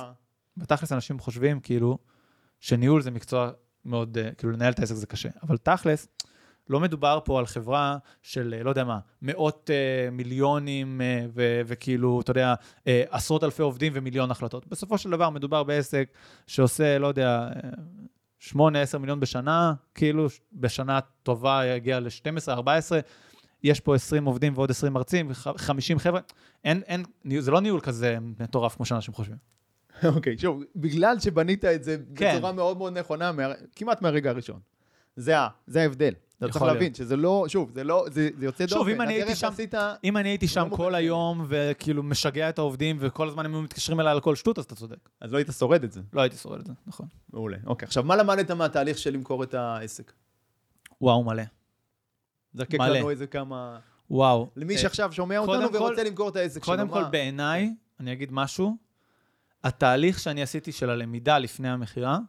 בתכלס 0.59 0.91
אנשים 0.91 1.19
חושבים 1.19 1.59
כאילו 1.59 1.97
שניהול 2.59 3.01
זה 3.01 3.11
מקצוע 3.11 3.51
מאוד, 3.85 4.17
אה, 4.17 4.31
כאילו 4.37 4.51
לנהל 4.53 4.73
את 4.73 4.79
העסק 4.79 4.95
זה 4.95 5.07
קשה, 5.07 5.29
אבל 5.43 5.57
תכלס, 5.57 6.07
לא 6.69 6.79
מדובר 6.79 7.19
פה 7.25 7.39
על 7.39 7.45
חברה 7.45 7.97
של, 8.21 8.53
אה, 8.57 8.63
לא 8.63 8.69
יודע 8.69 8.83
מה, 8.83 8.99
מאות 9.21 9.69
אה, 9.73 10.11
מיליונים 10.11 11.01
אה, 11.01 11.25
ו- 11.33 11.61
וכאילו, 11.65 12.21
אתה 12.21 12.31
יודע, 12.31 12.53
אה, 12.87 13.03
עשרות 13.09 13.43
אלפי 13.43 13.61
עובדים 13.61 13.91
ומיליון 13.95 14.31
החלטות. 14.31 14.67
בסופו 14.67 14.97
של 14.97 15.09
דבר 15.09 15.29
מדובר 15.29 15.63
בעסק 15.63 16.09
שעושה, 16.47 16.97
לא 16.99 17.07
יודע, 17.07 17.49
אה, 17.55 17.69
8-10 18.39 18.53
מיליון 18.97 19.19
בשנה, 19.19 19.73
כאילו 19.95 20.27
בשנה 20.53 20.99
טובה 21.23 21.65
יגיע 21.65 21.99
ל-12, 21.99 22.49
14, 22.51 22.99
יש 23.63 23.79
פה 23.79 23.95
20 23.95 24.25
עובדים 24.25 24.53
ועוד 24.55 24.69
20 24.71 24.93
מרצים, 24.93 25.27
וח- 25.29 25.47
50 25.57 25.99
חבר'ה, 25.99 26.19
אין, 26.63 26.81
אין, 26.85 27.03
זה 27.39 27.51
לא 27.51 27.61
ניהול 27.61 27.79
כזה 27.81 28.17
מטורף 28.39 28.75
כמו 28.75 28.85
שאנשים 28.85 29.13
חושבים. 29.13 29.37
אוקיי, 30.15 30.37
שוב, 30.37 30.63
בגלל 30.75 31.19
שבנית 31.19 31.65
את 31.65 31.83
זה 31.83 31.97
כן. 32.15 32.35
בצורה 32.37 32.51
מאוד 32.51 32.77
מאוד 32.77 32.97
נכונה, 32.97 33.31
מה- 33.31 33.43
כמעט 33.75 34.01
מהרגע 34.01 34.29
הראשון. 34.29 34.59
זה 35.15 35.33
זה 35.67 35.81
ההבדל. 35.81 36.13
אתה 36.37 36.49
צריך 36.49 36.61
להבין. 36.65 36.93
שזה 36.93 37.15
לא, 37.17 37.45
שוב, 37.47 37.71
זה 37.73 37.83
לא, 37.83 38.05
זה 38.11 38.29
זה 38.37 38.45
יוצא 38.45 38.67
שוב, 38.67 38.77
דופן. 38.77 38.91
אם 38.91 39.01
אני 39.01 39.13
הייתי 39.13 39.35
שם- 39.35 39.47
עשית... 39.47 39.73
אם 40.03 40.17
אני 40.17 40.29
הייתי 40.29 40.47
שם 40.47 40.67
לא 40.71 40.75
כל 40.75 40.83
מובן 40.83 40.95
היום 40.95 41.45
וכאילו 41.49 42.03
משגע 42.03 42.49
את 42.49 42.57
העובדים 42.59 42.97
וכל 42.99 43.27
הזמן 43.27 43.45
הם 43.45 43.63
מתקשרים 43.63 43.99
אליי 43.99 44.11
על 44.11 44.19
כל 44.19 44.35
שטות, 44.35 44.57
אז 44.57 44.63
אתה 44.65 44.75
צודק. 44.75 45.09
אז 45.21 45.31
לא 45.33 45.37
היית 45.37 45.47
שורד 45.59 45.83
את 45.83 45.91
זה. 45.91 46.01
לא 46.13 46.21
הייתי 46.21 46.37
שורד 46.37 46.59
את 46.59 46.65
זה, 46.65 46.73
נכון. 46.87 47.07
מעולה. 47.33 47.57
אוקיי, 47.65 47.85
עכשיו, 47.85 48.03
מה 48.03 48.15
למדת 48.15 48.51
מהתהליך 48.51 48.97
של 48.97 49.13
למכור 49.13 49.43
את 49.43 49.53
העסק? 49.53 50.11
וואו, 51.01 51.23
מלא. 51.23 51.43
זקק 52.53 52.79
מלא. 52.79 52.87
לנו 52.97 53.09
איזה 53.09 53.27
כמה... 53.27 53.79
וואו. 54.11 54.49
למי 54.55 54.73
אה, 54.73 54.79
שעכשיו 54.79 55.11
שומע 55.13 55.37
אותנו 55.37 55.69
כל- 55.69 55.77
ורוצה 55.77 56.03
למכור 56.03 56.29
את 56.29 56.35
העסק 56.35 56.63
שלו, 56.63 56.75
קודם 56.75 56.89
כל, 56.89 57.01
מה? 57.01 57.09
בעיניי, 57.09 57.73
אני 57.99 58.13
אגיד 58.13 58.29
משהו, 58.31 58.77
התהליך 59.63 60.19
שאני 60.19 60.41
עשיתי 60.41 60.71
של 60.71 60.89
הלמידה 60.89 61.37
לפני 61.37 61.69
המכירה, 61.69 62.19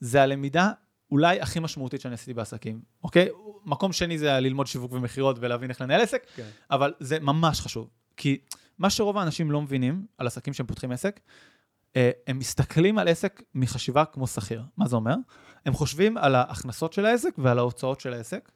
זה 0.00 0.22
הלמידה 0.22 0.70
אולי 1.10 1.40
הכי 1.40 1.60
משמעותית 1.60 2.00
שאני 2.00 2.14
עשיתי 2.14 2.34
בעסקים, 2.34 2.80
אוקיי? 3.04 3.28
מקום 3.64 3.92
שני 3.92 4.18
זה 4.18 4.40
ללמוד 4.40 4.66
שיווק 4.66 4.92
ומכירות 4.92 5.36
ולהבין 5.40 5.70
איך 5.70 5.80
לנהל 5.80 6.00
עסק, 6.00 6.26
כן. 6.36 6.48
אבל 6.70 6.94
זה 7.00 7.20
ממש 7.20 7.60
חשוב. 7.60 7.90
כי 8.16 8.38
מה 8.78 8.90
שרוב 8.90 9.18
האנשים 9.18 9.50
לא 9.50 9.62
מבינים 9.62 10.06
על 10.18 10.26
עסקים 10.26 10.54
שהם 10.54 10.66
פותחים 10.66 10.92
עסק, 10.92 11.20
אה, 11.96 12.10
הם 12.26 12.38
מסתכלים 12.38 12.98
על 12.98 13.08
עסק 13.08 13.42
מחשיבה 13.54 14.04
כמו 14.04 14.26
שכיר. 14.26 14.62
מה 14.76 14.88
זה 14.88 14.96
אומר? 14.96 15.14
הם 15.66 15.72
חושבים 15.72 16.16
על 16.16 16.34
ההכנסות 16.34 16.92
של 16.92 17.06
העסק 17.06 17.34
ועל 17.38 17.58
ההוצאות 17.58 18.00
של 18.00 18.12
העסק, 18.12 18.50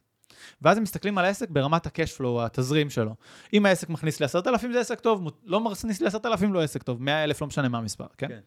ואז 0.62 0.76
הם 0.76 0.82
מסתכלים 0.82 1.18
על 1.18 1.24
העסק 1.24 1.50
ברמת 1.50 1.86
ה-cash 1.86 2.22
התזרים 2.40 2.90
שלו. 2.90 3.14
אם 3.52 3.66
העסק 3.66 3.88
מכניס 3.88 4.20
לי 4.20 4.26
10,000 4.26 4.72
זה 4.72 4.80
עסק 4.80 5.00
טוב, 5.00 5.28
לא 5.44 5.60
מכניס 5.60 6.00
לי 6.00 6.06
10,000 6.06 6.52
לא 6.52 6.62
עסק 6.62 6.82
טוב, 6.82 7.02
100,000 7.02 7.40
לא 7.40 7.46
משנה 7.46 7.68
מה 7.68 7.78
המספר, 7.78 8.06
כן? 8.18 8.28
כן. 8.28 8.38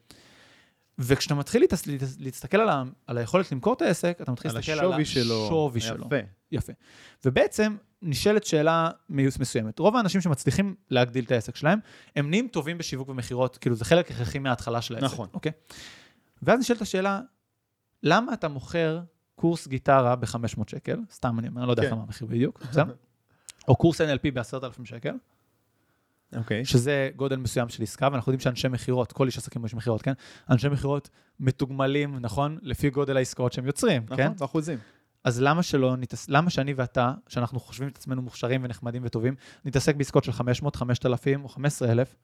וכשאתה 0.99 1.35
מתחיל 1.35 1.61
להתס- 1.63 1.87
להסתכל 2.19 2.57
על, 2.61 2.69
ה- 2.69 2.83
על 3.07 3.17
היכולת 3.17 3.51
למכור 3.51 3.73
את 3.73 3.81
העסק, 3.81 4.17
אתה 4.21 4.31
מתחיל 4.31 4.51
על 4.51 4.57
להסתכל 4.57 4.71
על 4.71 4.79
השווי 4.91 5.05
שלו. 5.05 5.45
השווי 5.45 5.81
שלו. 5.81 6.05
יפה. 6.05 6.15
יפה. 6.51 6.73
ובעצם 7.25 7.75
נשאלת 8.01 8.43
שאלה 8.43 8.89
מיוס 9.09 9.39
מסוימת. 9.39 9.79
רוב 9.79 9.95
האנשים 9.95 10.21
שמצליחים 10.21 10.75
להגדיל 10.89 11.25
את 11.25 11.31
העסק 11.31 11.55
שלהם, 11.55 11.79
הם 12.15 12.29
נהיים 12.29 12.47
טובים 12.47 12.77
בשיווק 12.77 13.09
ומכירות, 13.09 13.57
כאילו 13.57 13.75
זה 13.75 13.85
חלק 13.85 14.11
הכרחי 14.11 14.39
מההתחלה 14.39 14.81
של 14.81 14.95
העסק. 14.95 15.05
נכון. 15.05 15.29
אוקיי? 15.33 15.51
ואז 16.41 16.59
נשאלת 16.59 16.81
השאלה, 16.81 17.21
למה 18.03 18.33
אתה 18.33 18.47
מוכר 18.47 18.99
קורס 19.37 19.67
גיטרה 19.67 20.15
ב-500 20.15 20.61
שקל? 20.67 20.99
סתם 21.11 21.39
אני 21.39 21.47
אומר, 21.47 21.61
אני 21.61 21.67
לא 21.67 21.73
יודע 21.73 21.83
כן. 21.83 21.89
כמה 21.89 22.01
המחיר 22.01 22.27
בדיוק, 22.27 22.63
בסדר? 22.69 22.93
או 23.67 23.75
קורס 23.75 24.01
NLP 24.01 24.31
ב-10,000 24.33 24.85
שקל, 24.85 25.13
אוקיי. 26.35 26.65
שזה 26.65 27.09
גודל 27.15 27.35
מסוים 27.35 27.69
של 27.69 27.83
עסקה, 27.83 28.09
ואנחנו 28.11 28.31
יודעים 28.31 28.39
שאנשי 28.39 28.67
מכירות, 28.67 29.11
כל 29.11 29.25
איש 29.25 29.37
עסקים 29.37 29.65
יש 29.65 29.73
מכירות, 29.73 30.01
כן? 30.01 30.13
אנשי 30.49 30.69
מכירות 30.69 31.09
מתוגמלים, 31.39 32.19
נכון? 32.19 32.57
לפי 32.61 32.89
גודל 32.89 33.17
העסקאות 33.17 33.53
שהם 33.53 33.65
יוצרים, 33.65 34.05
כן? 34.05 34.23
נכון, 34.23 34.37
באחוזים. 34.37 34.79
אז 35.23 35.41
למה 35.41 35.63
שלא 35.63 35.95
נתעס... 35.95 36.29
למה 36.29 36.49
שאני 36.49 36.73
ואתה, 36.73 37.13
שאנחנו 37.27 37.59
חושבים 37.59 37.89
את 37.89 37.97
עצמנו 37.97 38.21
מוכשרים 38.21 38.63
ונחמדים 38.63 39.01
וטובים, 39.05 39.35
נתעסק 39.65 39.95
בעסקאות 39.95 40.23
של 40.23 40.31
500, 40.31 40.75
5,000 40.75 41.43
או 41.43 41.49
15,000, 41.49 42.15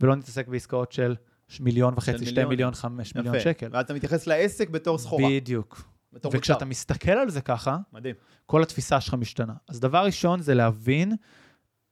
ולא 0.00 0.16
נתעסק 0.16 0.48
בעסקאות 0.48 0.92
של 0.92 1.14
מיליון 1.60 1.94
וחצי, 1.96 2.12
שתי 2.12 2.24
מיליון. 2.24 2.48
מיליון, 2.48 2.74
חמש 2.74 3.14
מיליון 3.14 3.34
יפה. 3.34 3.44
שקל. 3.44 3.68
ואז 3.72 3.84
אתה 3.84 3.94
מתייחס 3.94 4.26
לעסק 4.26 4.70
בתור 4.70 4.98
סחורה. 4.98 5.28
בדיוק. 5.30 5.95
בתור 6.16 6.28
מוצר. 6.30 6.38
וכשאתה 6.38 6.64
מסתכל 6.64 7.10
על 7.10 7.30
זה 7.30 7.40
ככה, 7.40 7.76
מדהים. 7.92 8.14
כל 8.46 8.62
התפיסה 8.62 9.00
שלך 9.00 9.14
משתנה. 9.14 9.52
אז 9.68 9.80
דבר 9.80 10.04
ראשון 10.04 10.40
זה 10.40 10.54
להבין 10.54 11.12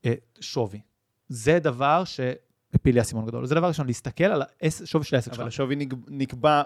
אה, 0.04 0.14
שווי. 0.40 0.80
זה 1.28 1.58
דבר 1.58 2.02
שהפיל 2.04 2.94
לי 2.94 3.00
אסימון 3.00 3.26
גדול. 3.26 3.46
זה 3.46 3.54
דבר 3.54 3.68
ראשון, 3.68 3.86
להסתכל 3.86 4.24
על 4.24 4.42
השווי 4.62 5.04
של 5.04 5.16
העסק 5.16 5.28
אבל 5.28 5.36
שלך. 5.36 5.46
השווי 5.46 5.76
נק- 5.76 5.94
נקבע 6.08 6.62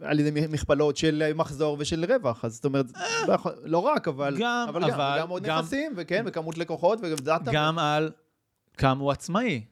על 0.00 0.20
ידי 0.20 0.46
מכפלות 0.48 0.96
של 0.96 1.30
מחזור 1.34 1.76
ושל 1.80 2.04
רווח, 2.08 2.44
אז 2.44 2.54
זאת 2.54 2.64
אומרת, 2.64 2.86
לא 3.28 3.32
יכול- 3.32 3.52
לא 3.64 3.78
רק, 3.78 4.08
אבל 4.08 4.36
גם, 4.40 4.66
אבל 4.68 4.82
גם, 4.82 4.90
אבל 4.90 5.14
וגם 5.18 5.28
עוד 5.28 5.42
גם- 5.42 5.58
נכסים, 5.58 5.92
וכן, 5.96 6.24
וכמות 6.26 6.58
לקוחות, 6.58 6.98
ודאטה. 7.02 7.50
גם 7.54 7.78
על 7.78 8.10
כמה 8.76 9.00
הוא 9.00 9.10
עצמאי, 9.12 9.64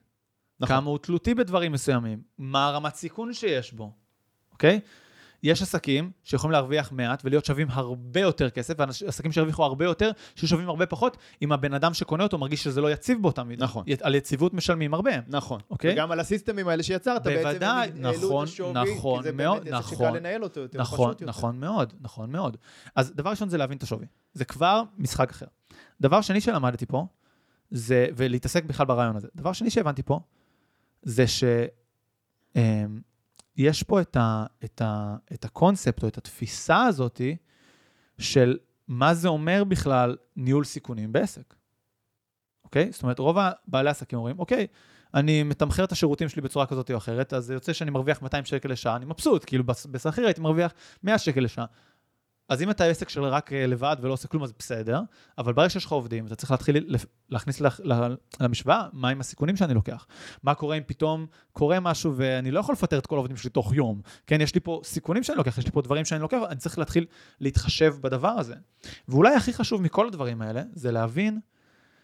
נכון. 0.61 0.77
כמה 0.77 0.91
הוא 0.91 0.99
תלותי 0.99 1.35
בדברים 1.35 1.73
מסוימים, 1.73 2.23
מה 2.39 2.67
הרמת 2.67 2.95
סיכון 2.95 3.33
שיש 3.33 3.73
בו, 3.73 3.93
אוקיי? 4.53 4.81
יש 5.43 5.63
עסקים 5.63 6.11
שיכולים 6.25 6.53
להרוויח 6.53 6.93
מעט 6.93 7.23
ולהיות 7.25 7.45
שווים 7.45 7.67
הרבה 7.71 8.21
יותר 8.21 8.51
כסף, 8.51 8.75
ועסקים 8.79 9.33
שירוויחו 9.33 9.65
הרבה 9.65 9.85
יותר, 9.85 10.11
שיהיו 10.35 10.49
שווים 10.49 10.69
הרבה 10.69 10.87
פחות, 10.87 11.17
אם 11.43 11.53
הבן 11.53 11.75
אדם 11.75 11.95
שקונה 11.95 12.23
אותו 12.23 12.39
מרגיש 12.39 12.65
שזה 12.65 12.81
לא 12.81 12.93
יציב 12.93 13.23
באותה 13.23 13.45
מידה. 13.45 13.65
נכון. 13.65 13.85
על 14.03 14.15
יציבות 14.15 14.55
משלמים 14.55 14.95
הרבה. 14.95 15.11
נכון. 15.29 15.61
אוקיי? 15.71 15.93
וגם 15.93 16.13
על 16.13 16.21
הסיסטמים 16.21 16.69
האלה 16.69 16.83
שיצרת, 16.83 17.23
בעצם 17.25 17.49
בוודאי, 17.49 17.91
העלו 18.05 18.29
נכון, 18.29 18.45
את 18.45 18.49
השווי, 18.49 18.73
נכון 18.73 19.19
כי 19.19 19.23
זה 19.23 19.33
מאוד, 19.33 19.65
באמת 19.65 19.73
נכון. 19.75 19.99
שקל 19.99 20.11
לנהל 20.11 20.43
אותו 20.43 20.61
יותר, 20.61 20.79
נכון, 20.79 21.09
יותר. 21.09 21.27
נכון 21.27 21.61
מאוד, 21.61 21.93
נכון 22.01 22.33
מאוד. 22.33 22.57
אז 22.97 23.13
דבר 23.17 23.31
ראשון 23.31 23.49
זה 23.49 23.59
להבין 23.59 23.79
את 23.79 23.83
השווי. 23.83 24.07
זה 24.35 24.45
כבר 24.45 24.83
משחק 24.99 25.31
אחר. 25.31 25.47
דבר 26.01 26.21
שני 26.21 26.41
שלמדתי 26.41 26.87
פה, 26.87 27.07
זה, 27.71 28.07
ולהתעסק 28.17 28.65
בכלל 28.65 28.87
ברעיון 28.87 29.17
הזה. 29.17 29.29
דבר 29.35 29.53
שני 29.53 29.71
שהבנתי 29.71 30.03
פה, 30.03 30.21
זה 31.03 31.25
שיש 33.61 33.83
פה 33.83 34.01
את, 34.01 34.17
ה, 34.17 34.47
את, 34.65 34.83
ה, 34.83 35.17
את 35.33 35.45
הקונספט 35.45 36.03
או 36.03 36.09
את 36.09 36.19
התפיסה 36.19 36.83
הזאתי 36.83 37.37
של 38.19 38.59
מה 38.89 39.15
זה 39.15 39.29
אומר 39.29 39.65
בכלל 39.65 40.17
ניהול 40.37 40.65
סיכונים 40.65 41.13
בעסק. 41.13 41.55
אוקיי? 42.65 42.93
זאת 42.93 43.03
אומרת, 43.03 43.19
רוב 43.19 43.37
בעלי 43.69 43.89
העסקים 43.89 44.19
אומרים, 44.19 44.39
אוקיי, 44.39 44.67
אני 45.15 45.43
מתמחר 45.43 45.85
את 45.85 45.93
השירותים 45.93 46.29
שלי 46.29 46.43
בצורה 46.43 46.67
כזאת 46.67 46.91
או 46.91 46.97
אחרת, 46.97 47.33
אז 47.33 47.45
זה 47.45 47.55
יוצא 47.55 47.73
שאני 47.73 47.91
מרוויח 47.91 48.23
200 48.23 48.45
שקל 48.45 48.69
לשעה, 48.69 48.97
אני 48.97 49.05
מבסוט, 49.05 49.45
כאילו 49.47 49.65
בשכיר 49.91 50.25
הייתי 50.25 50.41
מרוויח 50.41 50.73
100 51.03 51.19
שקל 51.19 51.41
לשעה. 51.41 51.65
אז 52.51 52.63
אם 52.63 52.71
אתה 52.71 52.85
עסק 52.85 53.09
של 53.09 53.25
רק 53.25 53.53
אה, 53.53 53.67
לבד 53.67 53.97
ולא 54.01 54.13
עושה 54.13 54.29
כלום, 54.29 54.43
אז 54.43 54.53
בסדר, 54.59 55.01
אבל 55.39 55.53
ברגע 55.53 55.71
שיש 55.71 55.85
לך 55.85 55.93
עובדים, 55.93 56.27
אתה 56.27 56.37
צריך 56.37 56.51
להתחיל 56.51 56.97
להכניס 57.29 57.63
למשוואה, 58.41 58.87
מה 58.93 59.09
עם 59.09 59.21
הסיכונים 59.21 59.57
שאני 59.57 59.75
לוקח? 59.75 60.07
מה 60.43 60.55
קורה 60.55 60.77
אם 60.77 60.83
פתאום 60.87 61.27
קורה 61.53 61.81
משהו 61.81 62.13
ואני 62.17 62.51
לא 62.51 62.61
יכול 62.61 62.73
לפטר 62.73 62.99
את 62.99 63.07
כל 63.07 63.15
העובדים 63.15 63.37
שלי 63.37 63.51
תוך 63.51 63.75
יום? 63.75 64.01
כן, 64.27 64.41
יש 64.41 64.55
לי 64.55 64.61
פה 64.61 64.81
סיכונים 64.85 65.23
שאני 65.23 65.39
לוקח, 65.39 65.59
יש 65.59 65.65
לי 65.65 65.71
פה 65.71 65.83
דברים 65.83 66.05
שאני 66.05 66.21
לוקח, 66.21 66.39
אני 66.49 66.59
צריך 66.59 66.79
להתחיל 66.79 67.07
להתחשב 67.41 67.95
בדבר 68.01 68.29
הזה. 68.29 68.55
ואולי 69.09 69.35
הכי 69.35 69.53
חשוב 69.53 69.83
מכל 69.83 70.07
הדברים 70.07 70.43
האלה, 70.43 70.63
זה 70.73 70.93
להבין 70.93 71.41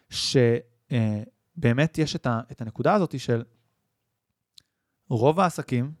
שבאמת 0.09 1.97
יש 1.97 2.15
את, 2.15 2.25
ה, 2.25 2.41
את 2.51 2.61
הנקודה 2.61 2.93
הזאת 2.93 3.19
של 3.19 3.43
רוב 5.09 5.39
העסקים, 5.39 5.91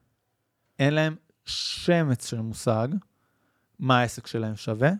אין 0.79 0.93
להם 0.93 1.15
שמץ 1.45 2.29
של 2.29 2.41
מושג, 2.41 2.87
מה 3.79 3.99
העסק 3.99 4.27
שלהם 4.27 4.55
שווה, 4.55 4.91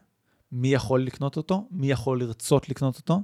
מי 0.52 0.74
יכול 0.74 1.04
לקנות 1.04 1.38
אותו, 1.38 1.68
מי 1.72 1.92
יכול 1.92 2.22
לרצות 2.22 2.70
לקנות 2.70 2.96
אותו, 2.98 3.22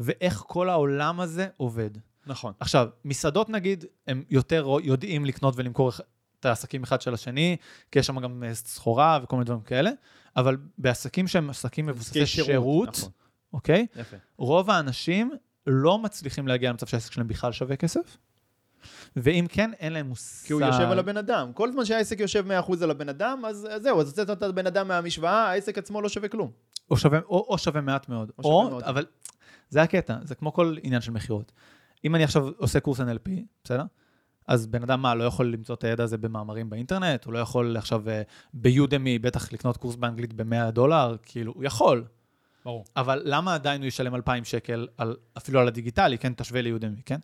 ואיך 0.00 0.42
כל 0.46 0.68
העולם 0.68 1.20
הזה 1.20 1.48
עובד. 1.56 1.90
נכון. 2.26 2.52
עכשיו, 2.60 2.88
מסעדות 3.04 3.48
נגיד, 3.48 3.84
הם 4.06 4.24
יותר 4.30 4.66
יודעים 4.82 5.24
לקנות 5.24 5.54
ולמכור 5.56 5.90
את 6.40 6.44
העסקים 6.46 6.82
אחד 6.82 7.00
של 7.00 7.14
השני, 7.14 7.56
כי 7.90 7.98
יש 7.98 8.06
שם 8.06 8.20
גם 8.20 8.44
אה, 8.44 8.54
סחורה 8.54 9.18
וכל 9.22 9.36
מיני 9.36 9.44
דברים 9.44 9.60
כאלה, 9.60 9.90
אבל 10.36 10.56
בעסקים 10.78 11.28
שהם 11.28 11.50
עסקים 11.50 11.86
מבוססי 11.86 12.26
שירות, 12.26 12.46
שירות 12.46 12.88
נכון. 12.98 13.10
אוקיי? 13.52 13.86
יפה. 13.96 14.16
רוב 14.38 14.70
האנשים 14.70 15.32
לא 15.66 15.98
מצליחים 15.98 16.48
להגיע 16.48 16.70
למצב 16.70 16.86
שהעסק 16.86 17.12
שלהם 17.12 17.28
בכלל 17.28 17.52
שווה 17.52 17.76
כסף. 17.76 18.16
ואם 19.16 19.46
כן, 19.48 19.70
אין 19.78 19.92
להם 19.92 20.06
מושג. 20.06 20.46
כי 20.46 20.52
הוא 20.52 20.62
יושב 20.62 20.82
על 20.90 20.98
הבן 20.98 21.16
אדם. 21.16 21.52
כל 21.52 21.72
זמן 21.72 21.84
שהעסק 21.84 22.20
יושב 22.20 22.44
100% 22.68 22.82
על 22.82 22.90
הבן 22.90 23.08
אדם, 23.08 23.42
אז 23.46 23.68
זהו, 23.76 24.00
אז 24.00 24.06
הוצאת 24.08 24.30
את 24.30 24.42
הבן 24.42 24.66
אדם 24.66 24.88
מהמשוואה, 24.88 25.50
העסק 25.50 25.78
עצמו 25.78 26.02
לא 26.02 26.08
שווה 26.08 26.28
כלום. 26.28 26.50
או 26.90 26.96
שווה, 26.96 27.18
או, 27.18 27.46
או 27.48 27.58
שווה 27.58 27.80
מעט 27.80 28.08
מאוד. 28.08 28.32
או, 28.38 28.44
או 28.44 28.70
מאוד. 28.70 28.82
אבל 28.82 29.06
זה 29.68 29.82
הקטע, 29.82 30.16
זה 30.24 30.34
כמו 30.34 30.52
כל 30.52 30.76
עניין 30.82 31.00
של 31.00 31.12
מכירות. 31.12 31.52
אם 32.04 32.14
אני 32.14 32.24
עכשיו 32.24 32.48
עושה 32.56 32.80
קורס 32.80 33.00
NLP, 33.00 33.30
בסדר? 33.64 33.84
אז 34.48 34.66
בן 34.66 34.82
אדם 34.82 35.02
מה, 35.02 35.14
לא 35.14 35.24
יכול 35.24 35.52
למצוא 35.52 35.74
את 35.74 35.84
הידע 35.84 36.04
הזה 36.04 36.18
במאמרים 36.18 36.70
באינטרנט? 36.70 37.24
הוא 37.24 37.32
לא 37.32 37.38
יכול 37.38 37.76
עכשיו 37.76 38.08
אה, 38.08 38.22
ביודמי 38.54 39.18
בטח 39.18 39.52
לקנות 39.52 39.76
קורס 39.76 39.96
באנגלית 39.96 40.32
ב-100 40.32 40.70
דולר? 40.70 41.16
כאילו, 41.22 41.52
הוא 41.52 41.64
יכול. 41.64 42.04
ברור. 42.64 42.84
אבל 42.96 43.22
למה 43.24 43.54
עדיין 43.54 43.80
הוא 43.80 43.88
ישלם 43.88 44.14
2,000 44.14 44.44
שקל 44.44 44.88
על, 44.96 45.16
אפילו 45.36 45.60
על 45.60 45.68
הדיגיטלי, 45.68 46.18
כן? 46.18 46.32
תשווה 46.34 46.62
ליודמי, 46.62 47.02
כן? 47.06 47.18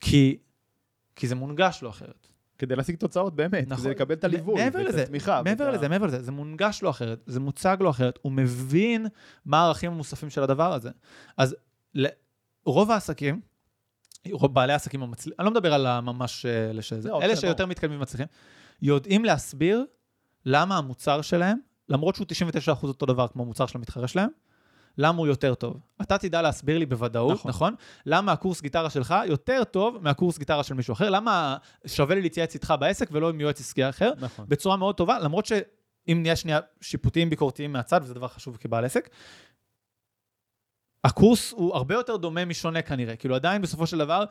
כי, 0.00 0.38
כי 1.16 1.28
זה 1.28 1.34
מונגש 1.34 1.82
לו 1.82 1.90
אחרת. 1.90 2.26
כדי 2.58 2.76
להשיג 2.76 2.96
תוצאות 2.96 3.36
באמת, 3.36 3.68
נכון, 3.68 3.84
כדי 3.84 3.94
לקבל 3.94 4.14
את 4.14 4.24
הליווי, 4.24 4.54
מעבר 4.54 4.82
לזה, 4.82 5.02
התמיכה. 5.02 5.42
מעבר 5.44 5.64
ואת 5.64 5.74
לזה, 5.74 5.88
מעבר 5.88 6.06
לזה, 6.06 6.22
זה 6.22 6.32
מונגש 6.32 6.82
לו 6.82 6.90
אחרת, 6.90 7.22
זה 7.26 7.40
מוצג 7.40 7.76
לו 7.80 7.90
אחרת, 7.90 8.18
הוא 8.22 8.32
מבין 8.32 9.06
מה 9.44 9.60
הערכים 9.60 9.92
המוספים 9.92 10.30
של 10.30 10.42
הדבר 10.42 10.72
הזה. 10.72 10.90
אז 11.36 11.56
רוב 12.64 12.90
העסקים, 12.90 13.40
רוב 14.30 14.54
בעלי 14.54 14.72
העסקים 14.72 15.02
המצליחים, 15.02 15.32
אני 15.38 15.44
לא 15.44 15.50
מדבר 15.50 15.74
על 15.74 15.86
הממש 15.86 16.46
אה, 16.46 16.72
לשזה, 16.72 17.08
לא, 17.08 17.22
אלה 17.22 17.36
שיותר 17.36 17.66
מתקדמים 17.66 17.98
ומצליחים, 17.98 18.26
יודעים 18.82 19.24
להסביר 19.24 19.84
למה 20.46 20.78
המוצר 20.78 21.22
שלהם, 21.22 21.58
למרות 21.88 22.14
שהוא 22.14 22.26
99% 22.66 22.82
אותו 22.82 23.06
דבר 23.06 23.28
כמו 23.28 23.42
המוצר 23.42 23.66
של 23.66 23.78
המתחרה 23.78 24.08
שלהם, 24.08 24.28
למה 25.00 25.18
הוא 25.18 25.26
יותר 25.26 25.54
טוב. 25.54 25.80
אתה 26.02 26.18
תדע 26.18 26.42
להסביר 26.42 26.78
לי 26.78 26.86
בוודאות, 26.86 27.32
נכון? 27.32 27.48
נכון? 27.50 27.74
למה 28.06 28.32
הקורס 28.32 28.60
גיטרה 28.60 28.90
שלך 28.90 29.14
יותר 29.26 29.64
טוב 29.64 29.98
מהקורס 30.00 30.38
גיטרה 30.38 30.62
של 30.62 30.74
מישהו 30.74 30.92
אחר, 30.92 31.10
למה 31.10 31.56
שווה 31.86 32.14
לי 32.14 32.20
להתייעץ 32.20 32.54
איתך 32.54 32.74
בעסק 32.80 33.08
ולא 33.12 33.30
עם 33.30 33.40
יועץ 33.40 33.60
עסקי 33.60 33.88
אחר, 33.88 34.12
נכון. 34.20 34.44
בצורה 34.48 34.76
מאוד 34.76 34.94
טובה, 34.94 35.18
למרות 35.18 35.46
שאם 35.46 36.18
נהיה 36.22 36.36
שנייה 36.36 36.60
שיפוטיים 36.80 37.30
ביקורתיים 37.30 37.72
מהצד, 37.72 38.00
וזה 38.02 38.14
דבר 38.14 38.28
חשוב 38.28 38.56
כבעל 38.56 38.84
עסק, 38.84 39.10
הקורס 41.04 41.52
הוא 41.52 41.74
הרבה 41.76 41.94
יותר 41.94 42.16
דומה 42.16 42.44
משונה 42.44 42.82
כנראה, 42.82 43.16
כאילו 43.16 43.34
עדיין 43.34 43.62
בסופו 43.62 43.86
של 43.86 43.98
דבר, 43.98 44.24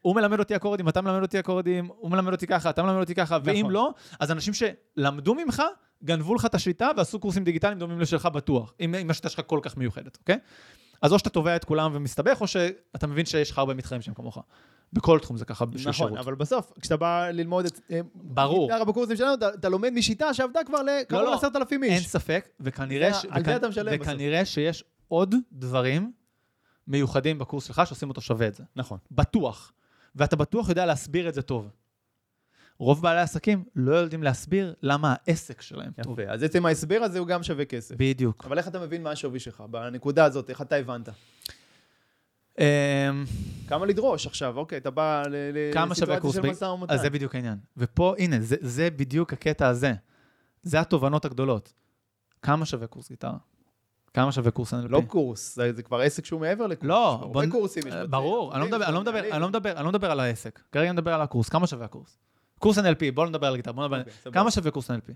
הוא 0.00 0.14
מלמד 0.14 0.38
אותי 0.38 0.56
אקורדים, 0.56 0.88
אתה 0.88 1.00
מלמד 1.00 1.22
אותי 1.22 1.40
אקורדים, 1.40 1.88
הוא 1.96 2.10
מלמד 2.10 2.32
אותי 2.32 2.46
ככה, 2.46 2.70
אתה 2.70 2.82
מלמד 2.82 3.00
אותי 3.00 3.14
ככה, 3.14 3.38
נכון. 3.38 3.50
ואם 3.54 3.70
לא, 3.70 3.90
אז 4.20 4.30
אנשים 4.32 4.54
שלמדו 4.54 5.34
ממך, 5.34 5.62
גנבו 6.04 6.34
לך 6.34 6.44
את 6.44 6.54
השליטה 6.54 6.90
ועשו 6.96 7.20
קורסים 7.20 7.44
דיגיטליים 7.44 7.78
דומים 7.78 8.00
לשלך 8.00 8.26
בטוח, 8.26 8.74
אם, 8.80 8.94
אם 8.94 9.10
השיטה 9.10 9.28
שלך 9.28 9.40
כל 9.46 9.60
כך 9.62 9.76
מיוחדת, 9.76 10.18
אוקיי? 10.20 10.38
אז 11.02 11.12
או 11.12 11.18
שאתה 11.18 11.30
תובע 11.30 11.56
את 11.56 11.64
כולם 11.64 11.90
ומסתבך, 11.94 12.40
או 12.40 12.46
שאתה 12.46 13.06
מבין 13.06 13.26
שיש 13.26 13.50
לך 13.50 13.58
הרבה 13.58 13.74
מתחרים 13.74 14.02
שהם 14.02 14.14
כמוך. 14.14 14.38
בכל 14.92 15.18
תחום 15.18 15.36
זה 15.36 15.44
ככה 15.44 15.64
בשביל 15.64 15.88
נכון, 15.88 16.08
שירות. 16.08 16.18
אבל 16.18 16.34
בסוף, 16.34 16.72
כשאתה 16.80 16.96
בא 16.96 17.30
ללמוד 17.30 17.64
את... 17.64 17.80
אה, 17.90 18.00
ברור. 18.14 18.68
גיטרה 18.68 18.84
בקורסים 18.84 19.16
שלנו, 19.16 19.34
אתה, 19.34 19.48
אתה 19.48 19.68
לומד 19.68 19.92
משיטה 19.92 20.34
שעבדה 20.34 20.60
כבר 20.66 20.78
לקרוב 20.82 21.22
לא, 21.22 21.30
לעשרת 21.30 21.56
אלפים 21.56 21.84
איש. 21.84 21.92
אין 21.92 22.02
ספק, 22.02 22.48
וכנראה, 22.60 23.14
ש... 23.14 23.24
וכ... 23.24 23.48
וכנראה 23.92 24.44
שיש 24.44 24.84
עוד 25.08 25.34
דברים 25.52 26.12
מיוחדים 26.88 27.38
בקורס 27.38 27.64
שלך 27.64 27.82
שעושים 27.86 28.08
אותו 28.08 28.20
שווה 28.20 28.46
את 28.46 28.54
זה. 28.54 28.64
נכון. 28.76 28.98
בטוח. 29.10 29.72
ואתה 30.16 30.36
בטוח 30.36 30.68
יודע 30.68 30.86
להסביר 30.86 31.28
את 31.28 31.34
זה 31.34 31.42
טוב. 31.42 31.68
רוב 32.80 33.02
בעלי 33.02 33.20
העסקים 33.20 33.64
לא 33.76 33.94
יודעים 33.94 34.22
להסביר 34.22 34.74
למה 34.82 35.14
העסק 35.26 35.60
שלהם 35.60 35.90
יפה. 35.98 36.02
טוב. 36.02 36.20
אז 36.20 36.42
עצם 36.42 36.66
ההסבר 36.66 37.00
הזה 37.02 37.18
הוא 37.18 37.26
גם 37.26 37.42
שווה 37.42 37.64
כסף. 37.64 37.94
בדיוק. 37.98 38.44
אבל 38.46 38.58
איך 38.58 38.68
אתה 38.68 38.78
מבין 38.80 39.02
מה 39.02 39.10
השווי 39.10 39.38
שלך? 39.40 39.60
בנקודה 39.70 40.24
הזאת, 40.24 40.50
איך 40.50 40.62
אתה 40.62 40.76
הבנת? 40.76 41.08
אמ, 42.58 42.64
כמה 43.68 43.86
לדרוש 43.86 44.26
עכשיו, 44.26 44.56
אוקיי, 44.56 44.78
אתה 44.78 44.90
בא 44.90 45.22
לסיטואציה 45.28 46.32
של 46.32 46.50
משא 46.50 46.64
ומתן. 46.64 46.94
אז 46.94 47.00
זה 47.00 47.10
בדיוק 47.10 47.34
העניין. 47.34 47.58
ופה, 47.76 48.14
הנה, 48.18 48.40
זה, 48.40 48.56
זה 48.60 48.90
בדיוק 48.90 49.32
הקטע 49.32 49.68
הזה. 49.68 49.92
זה 50.62 50.80
התובנות 50.80 51.24
הגדולות. 51.24 51.72
כמה 52.42 52.66
שווה 52.66 52.86
קורס 52.86 53.08
גיטרה? 53.08 53.36
כמה 54.14 54.32
שווה 54.32 54.50
קורס 54.50 54.74
NLP? 54.74 54.88
לא 54.88 55.02
קורס, 55.06 55.56
זה, 55.56 55.72
זה 55.72 55.82
כבר 55.82 56.00
עסק 56.00 56.24
שהוא 56.24 56.40
מעבר 56.40 56.66
לקורס. 56.66 56.88
לא, 56.88 57.28
בוא... 57.32 57.44
קורסים 57.50 57.82
יש 57.86 57.94
ברור, 58.10 58.54
אני 58.54 58.70
לא, 58.70 58.78
לא 58.78 58.86
אני 59.76 59.82
לא 59.82 59.88
מדבר 59.88 60.10
על 60.10 60.20
העסק. 60.20 60.60
כרגע 60.72 60.84
אני 60.84 60.92
מדבר 60.92 61.14
על 61.14 61.20
הקורס, 61.20 61.48
כמה 61.48 61.66
שווה 61.66 61.84
הקורס? 61.84 62.18
קורס 62.60 62.78
NLP, 62.78 63.12
בואו 63.14 63.26
נדבר 63.26 63.46
על 63.46 63.56
גיטרה, 63.56 63.72
בואו 63.72 63.86
נדבר... 63.86 64.02
Okay, 64.02 64.30
כמה 64.32 64.50
שווה 64.50 64.70
קורס 64.70 64.90
NLP? 64.90 65.12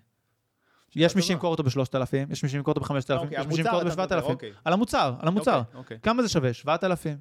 יש 0.96 1.16
מי 1.16 1.22
שימכור 1.22 1.50
אותו 1.50 1.62
ב-3,000, 1.62 2.32
יש 2.32 2.42
מי 2.42 2.48
שימכור 2.48 2.74
אותו 2.74 2.80
ב-5,000, 2.80 3.24
יש 3.30 3.46
מי 3.46 3.56
שימכור 3.56 3.82
אותו 3.82 3.90
ב-7,000. 3.90 4.46
על 4.64 4.72
המוצר, 4.72 5.14
על 5.18 5.28
המוצר. 5.28 5.62
כמה 6.02 6.22
זה 6.22 6.28
שווה? 6.28 6.52
7,000. 6.52 7.18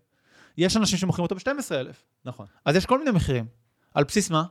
יש 0.58 0.78
אנשים 0.78 0.98
שמוכרים 0.98 1.24
אותו 1.24 1.36
ב-12,000. 1.36 1.96
נכון. 2.26 2.46
אז 2.66 2.76
יש 2.76 2.86
כל 2.86 3.00
מיני 3.00 3.12
מחירים. 3.12 3.46
על 3.94 4.04
בסיס 4.04 4.30
מה? 4.30 4.44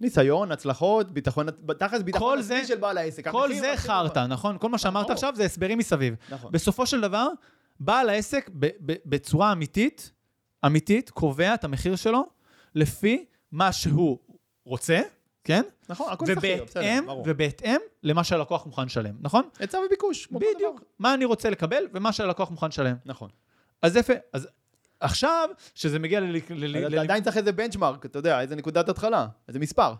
ניסיון, 0.00 0.52
הצלחות, 0.52 1.10
ביטחון, 1.10 1.46
תכלס 1.78 2.02
ביטחון 2.02 2.38
עצמי 2.38 2.66
של 2.66 2.76
בעל 2.76 2.98
העסק. 2.98 3.28
כל 3.28 3.54
זה 3.54 3.72
חרטא, 3.76 4.26
נכון? 4.26 4.58
כל 4.58 4.68
מה 4.68 4.78
שאמרת 4.78 5.10
עכשיו 5.10 5.32
זה 5.36 5.44
הסברים 5.44 5.78
מסביב. 5.78 6.14
נכון. 6.30 6.52
בסופו 6.52 6.86
של 6.86 7.00
דבר, 7.00 7.28
בעל 7.80 8.08
העסק 8.08 8.50
בצורה 8.80 9.52
אמיתית, 9.52 10.12
אמיתית, 10.66 11.10
קובע 11.10 11.54
את 11.54 11.64
המחיר 11.64 11.96
שלו 11.96 12.37
לפי 12.78 13.24
מה 13.52 13.72
שהוא 13.72 14.18
רוצה, 14.64 15.00
כן? 15.44 15.62
נכון, 15.88 16.12
הכל 16.12 16.26
שכיר, 16.26 16.64
בסדר, 16.64 17.00
ברור. 17.06 17.24
ובהתאם 17.26 17.76
למה 18.02 18.24
שהלקוח 18.24 18.66
מוכן 18.66 18.84
לשלם, 18.84 19.16
נכון? 19.20 19.48
היצע 19.58 19.78
וביקוש, 19.86 20.26
כמו 20.26 20.38
בדיוק. 20.38 20.82
מה 20.98 21.14
אני 21.14 21.24
רוצה 21.24 21.50
לקבל 21.50 21.84
ומה 21.92 22.12
שהלקוח 22.12 22.50
מוכן 22.50 22.68
לשלם. 22.68 22.96
נכון. 23.04 23.30
אז 23.82 23.96
יפה, 23.96 24.12
אז 24.32 24.48
עכשיו, 25.00 25.48
שזה 25.74 25.98
מגיע 25.98 26.20
ל... 26.20 26.36
אתה 26.86 27.00
עדיין 27.00 27.22
צריך 27.22 27.36
איזה 27.36 27.52
בנצ'מארק, 27.52 28.06
אתה 28.06 28.18
יודע, 28.18 28.40
איזה 28.40 28.56
נקודת 28.56 28.88
התחלה, 28.88 29.26
איזה 29.48 29.58
מספר. 29.58 29.94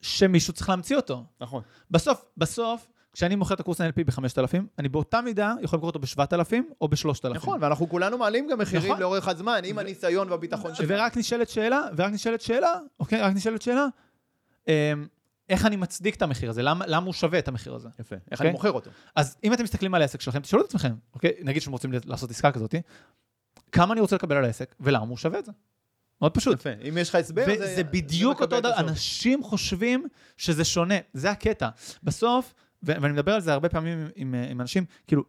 שמישהו 0.00 0.52
צריך 0.52 0.68
להמציא 0.68 0.96
אותו. 0.96 1.24
נכון. 1.40 1.62
בסוף, 1.90 2.24
בסוף, 2.36 2.86
כשאני 3.16 3.36
מוכר 3.36 3.54
את 3.54 3.60
הקורס 3.60 3.80
NLP 3.80 4.04
ב-5,000, 4.06 4.62
אני 4.78 4.88
באותה 4.88 5.20
מידה 5.20 5.54
יכול 5.62 5.76
למכור 5.76 5.88
אותו 5.88 5.98
ב-7,000 5.98 6.54
או 6.80 6.88
ב-3,000. 6.88 7.28
נכון, 7.34 7.62
ואנחנו 7.62 7.88
כולנו 7.88 8.18
מעלים 8.18 8.48
גם 8.48 8.58
מחירים 8.58 8.90
נכון. 8.90 9.00
לאורך 9.00 9.28
הזמן, 9.28 9.60
עם 9.64 9.78
הניסיון 9.78 10.30
והביטחון 10.30 10.74
שלנו. 10.74 10.88
ורק 10.88 11.16
נשאלת 11.16 11.48
שאלה, 11.48 11.80
ורק 11.96 12.12
נשאלת 12.12 12.40
שאלה, 12.40 12.74
אוקיי, 13.00 13.22
רק 13.22 13.34
נשאלת 13.34 13.62
שאלה, 13.62 13.86
אמ, 14.68 14.72
איך 15.48 15.66
אני 15.66 15.76
מצדיק 15.76 16.14
את 16.14 16.22
המחיר 16.22 16.50
הזה? 16.50 16.62
למה, 16.62 16.84
למה 16.86 17.06
הוא 17.06 17.14
שווה 17.14 17.38
את 17.38 17.48
המחיר 17.48 17.74
הזה? 17.74 17.88
יפה, 17.98 18.16
איך 18.16 18.22
אוקיי? 18.32 18.46
אני 18.46 18.52
מוכר 18.52 18.72
אותו. 18.72 18.90
אז 19.16 19.36
אם 19.44 19.52
אתם 19.52 19.64
מסתכלים 19.64 19.94
על 19.94 20.02
העסק 20.02 20.20
שלכם, 20.20 20.40
תשאלו 20.40 20.62
את 20.62 20.68
עצמכם, 20.68 20.94
אוקיי? 21.14 21.32
נגיד 21.42 21.62
שאתם 21.62 21.72
רוצים 21.72 21.92
לעשות 22.04 22.30
עסקה 22.30 22.52
כזאת, 22.52 22.74
כמה 23.72 23.92
אני 23.92 24.00
רוצה 24.00 24.16
לקבל 24.16 24.36
על 24.36 24.44
העסק, 24.44 24.74
ולמה 24.80 25.06
הוא 25.06 25.16
שווה 25.16 25.38
את 25.38 25.44
זה. 25.44 25.52
מאוד 26.20 26.34
פשוט. 26.34 26.60
יפה, 26.60 26.70
אם 26.88 26.98
יש 26.98 27.08
לך 27.08 27.14
הסבר, 27.14 27.44
זה... 27.46 27.54
וזה 27.60 27.84
בדיוק 27.84 28.40
אותו 28.40 28.60
דבר, 28.60 28.76
אנשים 28.76 29.42
חושבים 29.42 30.06
שזה 30.36 30.64
שונה, 30.64 30.94
זה 31.12 31.30
הקטע. 31.30 31.68
בסוף, 32.02 32.54
ואני 32.86 33.12
מדבר 33.12 33.32
על 33.32 33.40
זה 33.40 33.52
הרבה 33.52 33.68
פעמים 33.68 34.08
עם, 34.16 34.34
עם 34.50 34.60
אנשים, 34.60 34.84
כאילו, 35.06 35.22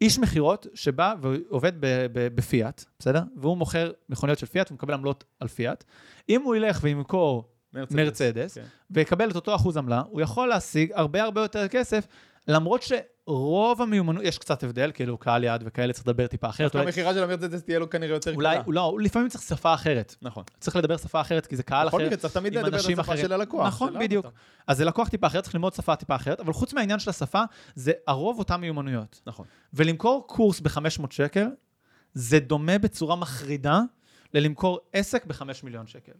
איש 0.00 0.18
מכירות 0.18 0.66
שבא 0.74 1.14
ועובד 1.20 1.72
בפיאט, 2.14 2.84
בסדר? 2.98 3.22
והוא 3.36 3.56
מוכר 3.56 3.92
מכוניות 4.08 4.38
של 4.38 4.46
פיאט 4.46 4.70
ומקבל 4.70 4.94
עמלות 4.94 5.24
על 5.40 5.48
פיאט. 5.48 5.84
אם 6.28 6.42
הוא 6.42 6.56
ילך 6.56 6.78
וימכור 6.82 7.44
מרצדס, 7.90 8.54
כן. 8.54 8.64
ויקבל 8.90 9.30
את 9.30 9.36
אותו 9.36 9.54
אחוז 9.54 9.76
עמלה, 9.76 10.02
הוא 10.10 10.20
יכול 10.20 10.48
להשיג 10.48 10.92
הרבה 10.94 11.22
הרבה 11.22 11.40
יותר 11.40 11.68
כסף, 11.68 12.06
למרות 12.48 12.82
שרוב 13.30 13.82
המיומנות, 13.82 14.22
יש 14.24 14.38
קצת 14.38 14.62
הבדל, 14.62 14.90
כאילו 14.94 15.18
קהל 15.18 15.44
יעד 15.44 15.62
וכאלה, 15.66 15.92
צריך 15.92 16.08
לדבר 16.08 16.26
טיפה 16.26 16.48
אחרת. 16.48 16.74
אולי, 16.74 16.86
המכירה 16.86 17.14
של 17.14 17.22
המרצדס 17.22 17.62
תהיה 17.62 17.78
לו 17.78 17.90
כנראה 17.90 18.14
יותר 18.14 18.34
אולי, 18.34 18.54
קלה. 18.54 18.62
הוא 18.64 18.74
לא, 18.74 18.98
לפעמים 19.00 19.28
צריך 19.28 19.44
שפה 19.44 19.74
אחרת. 19.74 20.16
נכון. 20.22 20.44
צריך 20.60 20.76
לדבר 20.76 20.96
שפה 20.96 21.20
אחרת, 21.20 21.46
כי 21.46 21.56
זה 21.56 21.62
קהל 21.62 21.86
בכל 21.86 21.96
אחר. 21.96 22.06
מקרה 22.06 22.16
צריך 22.16 22.34
תמיד 22.34 22.54
לדבר 22.54 22.68
את 22.68 22.74
השפה. 22.74 23.16
של 23.16 23.32
הלקוח. 23.32 23.66
נכון, 23.66 23.92
של 23.92 23.98
בדיוק. 23.98 24.26
אז 24.66 24.76
זה 24.76 24.84
לקוח 24.84 25.08
טיפה 25.08 25.26
אחר, 25.26 25.40
צריך 25.40 25.54
ללמוד 25.54 25.74
שפה 25.74 25.96
טיפה 25.96 26.14
אחרת, 26.14 26.40
אבל 26.40 26.52
חוץ 26.52 26.72
מהעניין 26.72 26.98
של 26.98 27.10
השפה, 27.10 27.42
זה 27.74 27.92
הרוב 28.06 28.38
אותן 28.38 28.56
מיומנויות. 28.56 29.20
נכון. 29.26 29.46
ולמכור 29.74 30.26
קורס 30.26 30.60
ב-500 30.60 31.06
שקל, 31.10 31.46
זה 32.14 32.38
דומה 32.38 32.78
בצורה 32.78 33.16
מחרידה 33.16 33.80
ללמכור 34.34 34.78
עסק 34.92 35.26
ב-5 35.26 35.42
מיליון 35.62 35.86
שקל. 35.86 36.12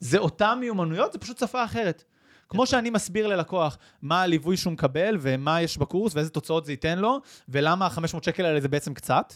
זה 0.00 0.18
אותן 0.18 0.58
מיומנויות, 0.60 1.12
זה 1.12 1.18
פשוט 1.18 1.38
שפה 1.38 1.64
אחרת. 1.64 2.04
כמו 2.50 2.66
שאני 2.66 2.90
מסביר 2.90 3.26
ללקוח 3.26 3.78
מה 4.02 4.22
הליווי 4.22 4.56
שהוא 4.56 4.72
מקבל 4.72 5.16
ומה 5.20 5.62
יש 5.62 5.78
בקורס 5.78 6.14
ואיזה 6.14 6.30
תוצאות 6.30 6.64
זה 6.64 6.72
ייתן 6.72 6.98
לו, 6.98 7.20
ולמה 7.48 7.86
ה-500 7.86 8.24
שקל 8.24 8.44
האלה 8.44 8.60
זה 8.60 8.68
בעצם 8.68 8.94
קצת, 8.94 9.34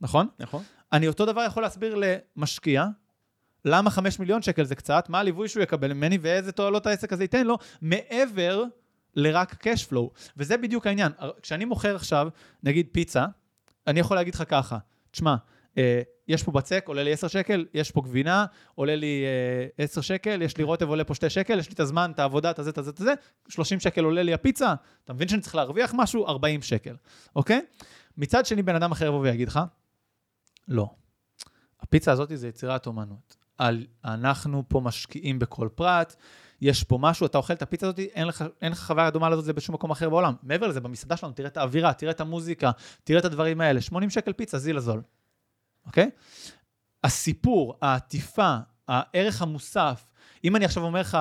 נכון? 0.00 0.28
נכון. 0.38 0.62
אני 0.92 1.08
אותו 1.08 1.26
דבר 1.26 1.44
יכול 1.46 1.62
להסביר 1.62 1.96
למשקיע, 2.36 2.86
למה 3.64 3.90
5 3.90 4.18
מיליון 4.18 4.42
שקל 4.42 4.64
זה 4.64 4.74
קצת, 4.74 5.08
מה 5.08 5.18
הליווי 5.18 5.48
שהוא 5.48 5.62
יקבל 5.62 5.92
ממני 5.92 6.18
ואיזה 6.20 6.52
תועלות 6.52 6.86
העסק 6.86 7.12
הזה 7.12 7.24
ייתן 7.24 7.46
לו, 7.46 7.58
מעבר 7.82 8.64
לרק 9.16 9.52
cash 9.52 9.92
flow. 9.92 10.30
וזה 10.36 10.56
בדיוק 10.56 10.86
העניין. 10.86 11.12
כשאני 11.42 11.64
מוכר 11.64 11.96
עכשיו, 11.96 12.28
נגיד 12.62 12.86
פיצה, 12.92 13.26
אני 13.86 14.00
יכול 14.00 14.16
להגיד 14.16 14.34
לך 14.34 14.42
ככה, 14.48 14.78
תשמע, 15.10 15.36
יש 16.28 16.42
פה 16.42 16.52
בצק, 16.52 16.84
עולה 16.86 17.02
לי 17.04 17.12
10 17.12 17.28
שקל, 17.28 17.66
יש 17.74 17.90
פה 17.90 18.00
גבינה, 18.00 18.46
עולה 18.74 18.96
לי 18.96 19.24
אה, 19.78 19.84
10 19.84 20.00
שקל, 20.00 20.42
יש 20.42 20.56
לי 20.56 20.64
רוטב, 20.64 20.88
עולה 20.88 21.04
פה 21.04 21.14
2 21.14 21.30
שקל, 21.30 21.58
יש 21.58 21.68
לי 21.68 21.74
את 21.74 21.80
הזמן, 21.80 22.10
את 22.14 22.18
העבודה, 22.18 22.50
את 22.50 22.58
הזה, 22.58 22.70
את 22.70 22.78
הזה, 22.78 22.90
את 22.90 23.00
הזה, 23.00 23.14
30 23.48 23.80
שקל 23.80 24.04
עולה 24.04 24.22
לי 24.22 24.34
הפיצה, 24.34 24.74
אתה 25.04 25.12
מבין 25.12 25.28
שאני 25.28 25.40
צריך 25.40 25.54
להרוויח 25.54 25.92
משהו? 25.96 26.26
40 26.26 26.62
שקל, 26.62 26.96
אוקיי? 27.36 27.60
מצד 28.16 28.46
שני, 28.46 28.62
בן 28.62 28.74
אדם 28.74 28.92
אחר 28.92 29.06
יבוא 29.06 29.20
ויגיד 29.20 29.48
לך, 29.48 29.60
לא. 30.68 30.90
הפיצה 31.80 32.12
הזאת 32.12 32.30
זה 32.34 32.48
יצירת 32.48 32.86
אומנות. 32.86 33.36
על, 33.58 33.86
אנחנו 34.04 34.62
פה 34.68 34.80
משקיעים 34.80 35.38
בכל 35.38 35.68
פרט, 35.74 36.16
יש 36.60 36.84
פה 36.84 36.98
משהו, 37.00 37.26
אתה 37.26 37.38
אוכל 37.38 37.52
את 37.52 37.62
הפיצה 37.62 37.86
הזאת, 37.86 37.98
אין 37.98 38.26
לך, 38.26 38.44
אין 38.62 38.72
לך 38.72 38.78
חוויה 38.78 39.10
דומה 39.10 39.30
לזאת 39.30 39.44
זה 39.44 39.52
בשום 39.52 39.74
מקום 39.74 39.90
אחר 39.90 40.10
בעולם. 40.10 40.34
מעבר 40.42 40.66
לזה, 40.66 40.80
במסעדה 40.80 41.16
שלנו, 41.16 41.32
תראה 41.32 41.48
את 41.48 41.56
האווירה, 41.56 41.92
תראה 41.92 42.10
את 42.10 42.20
המוזיקה, 42.20 42.70
תראה 43.04 43.20
את 43.20 43.24
הדברים 43.24 43.60
האלה. 43.60 43.80
80 43.80 44.10
שקל 44.10 44.32
פיצה, 44.32 44.58
זיל 44.58 44.76
הזול. 44.76 45.02
אוקיי? 45.86 46.10
הסיפור, 47.04 47.78
העטיפה, 47.82 48.56
הערך 48.88 49.42
המוסף, 49.42 50.04
אם 50.44 50.56
אני 50.56 50.64
עכשיו 50.64 50.82
אומר 50.82 51.00
לך, 51.00 51.18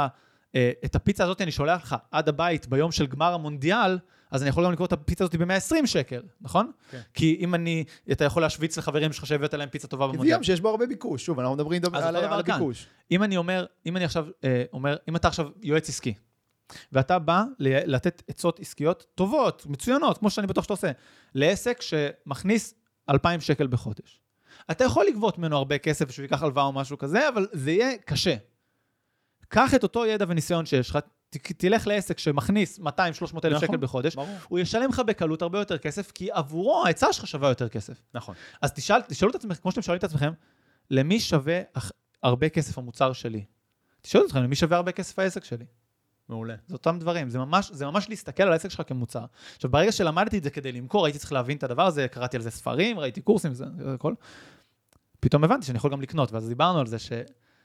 אה, 0.55 0.71
את 0.85 0.95
הפיצה 0.95 1.23
הזאת 1.23 1.41
אני 1.41 1.51
שולח 1.51 1.83
לך 1.83 1.95
עד 2.11 2.29
הבית 2.29 2.67
ביום 2.67 2.91
של 2.91 3.05
גמר 3.05 3.33
המונדיאל, 3.33 3.99
אז 4.31 4.41
אני 4.41 4.49
יכול 4.49 4.65
גם 4.65 4.71
לקרוא 4.71 4.87
את 4.87 4.93
הפיצה 4.93 5.23
הזאת 5.23 5.35
ב-120 5.35 5.85
שקל, 5.87 6.21
נכון? 6.41 6.71
כן. 6.91 7.01
כי 7.13 7.37
אם 7.39 7.55
אני, 7.55 7.83
אתה 8.11 8.25
יכול 8.25 8.41
להשוויץ 8.41 8.77
לחברים 8.77 9.13
שלך 9.13 9.25
שהבאת 9.25 9.53
להם 9.53 9.69
פיצה 9.69 9.87
טובה 9.87 10.05
כי 10.05 10.11
זה 10.11 10.13
במונדיאל. 10.13 10.43
שיש 10.43 10.61
בו 10.61 10.69
הרבה 10.69 10.85
ביקוש. 10.85 11.25
שוב, 11.25 11.39
אנחנו 11.39 11.55
מדברים 11.55 11.81
על 11.93 12.15
על. 12.15 12.39
הביקוש. 12.39 12.87
אם 13.11 13.23
אני 13.23 13.37
אומר, 13.37 13.65
אם 13.85 13.97
אני 13.97 14.05
עכשיו 14.05 14.27
אה, 14.43 14.63
אומר, 14.73 14.97
אם 15.09 15.15
אתה 15.15 15.27
עכשיו 15.27 15.47
יועץ 15.61 15.89
עסקי, 15.89 16.13
ואתה 16.91 17.19
בא 17.19 17.43
ל- 17.59 17.95
לתת 17.95 18.23
עצות 18.27 18.59
עסקיות 18.59 19.05
טובות, 19.15 19.65
מצוינות, 19.65 20.17
כמו 20.17 20.29
שאני 20.29 20.47
בטוח 20.47 20.63
שאתה 20.63 20.73
עושה, 20.73 20.91
לעסק 21.35 21.81
שמכניס 21.81 22.73
2,000 23.09 23.41
שקל 23.41 23.67
בחודש. 23.67 24.21
אתה 24.71 24.83
יכול 24.83 25.05
לגבות 25.09 25.37
ממנו 25.37 25.57
הרבה 25.57 25.77
כסף 25.77 26.11
שהוא 26.11 26.23
ייקח 26.23 26.43
הלוואה 26.43 26.65
או 26.65 26.71
משהו 26.71 26.97
כזה, 26.97 27.29
אבל 27.29 27.47
זה 27.51 27.71
יהיה 27.71 27.97
קשה. 27.97 28.35
קח 29.47 29.75
את 29.75 29.83
אותו 29.83 30.05
ידע 30.05 30.25
וניסיון 30.27 30.65
שיש 30.65 30.89
לך, 30.89 30.99
תלך 31.57 31.87
לעסק 31.87 32.19
שמכניס 32.19 32.79
200-300 32.79 32.83
אלף 32.83 33.29
נכון. 33.35 33.59
שקל 33.59 33.77
בחודש, 33.77 34.15
ברור. 34.15 34.37
הוא 34.47 34.59
ישלם 34.59 34.89
לך 34.89 34.99
בקלות 34.99 35.41
הרבה 35.41 35.59
יותר 35.59 35.77
כסף, 35.77 36.11
כי 36.11 36.31
עבורו 36.31 36.85
ההצעה 36.85 37.13
שלך 37.13 37.27
שווה 37.27 37.49
יותר 37.49 37.69
כסף. 37.69 38.01
נכון. 38.13 38.35
אז 38.61 38.73
תשאל, 38.73 39.01
תשאלו 39.01 39.31
את 39.31 39.35
עצמכם, 39.35 39.61
כמו 39.61 39.71
שאתם 39.71 39.81
שואלים 39.81 39.99
את 39.99 40.03
עצמכם, 40.03 40.31
למי 40.91 41.19
שווה 41.19 41.61
הרבה 42.23 42.49
כסף 42.49 42.77
המוצר 42.77 43.13
שלי? 43.13 43.45
תשאלו 44.01 44.23
את 44.23 44.29
עצמכם, 44.29 44.43
למי 44.43 44.55
שווה 44.55 44.77
הרבה 44.77 44.91
כסף 44.91 45.19
העסק 45.19 45.43
שלי? 45.43 45.65
מעולה. 46.29 46.55
זה 46.67 46.73
אותם 46.73 46.99
דברים, 46.99 47.29
זה 47.29 47.39
ממש, 47.39 47.71
זה 47.71 47.85
ממש 47.85 48.09
להסתכל 48.09 48.43
על 48.43 48.51
העסק 48.51 48.69
שלך 48.69 48.81
כמוצר. 48.87 49.25
עכשיו, 49.55 49.71
ברגע 49.71 49.91
שלמדתי 49.91 50.37
את 50.37 50.43
זה 50.43 50.49
כדי 50.49 50.71
למכור, 50.71 51.05
הייתי 51.05 51.19
צריך 51.19 51.33
להבין 51.33 51.57
את 51.57 51.63
הדבר 51.63 51.85
הזה, 51.85 52.07
קראתי 52.07 52.37
על 52.37 52.43
זה 52.43 52.51
ספרים, 52.51 52.99
ראיתי 52.99 53.21
קורסים, 53.21 53.53
זה 53.53 53.65
הכל. 53.93 54.13
פתאום 55.19 55.43
הבנתי 55.43 55.65
שאני 55.65 55.77
יכול 55.77 55.91
גם 55.91 56.01
לקנות, 56.01 56.31
ואז 56.31 56.47
דיברנו 56.47 56.79
על 56.79 56.87
זה 56.87 56.99
ש, 56.99 57.11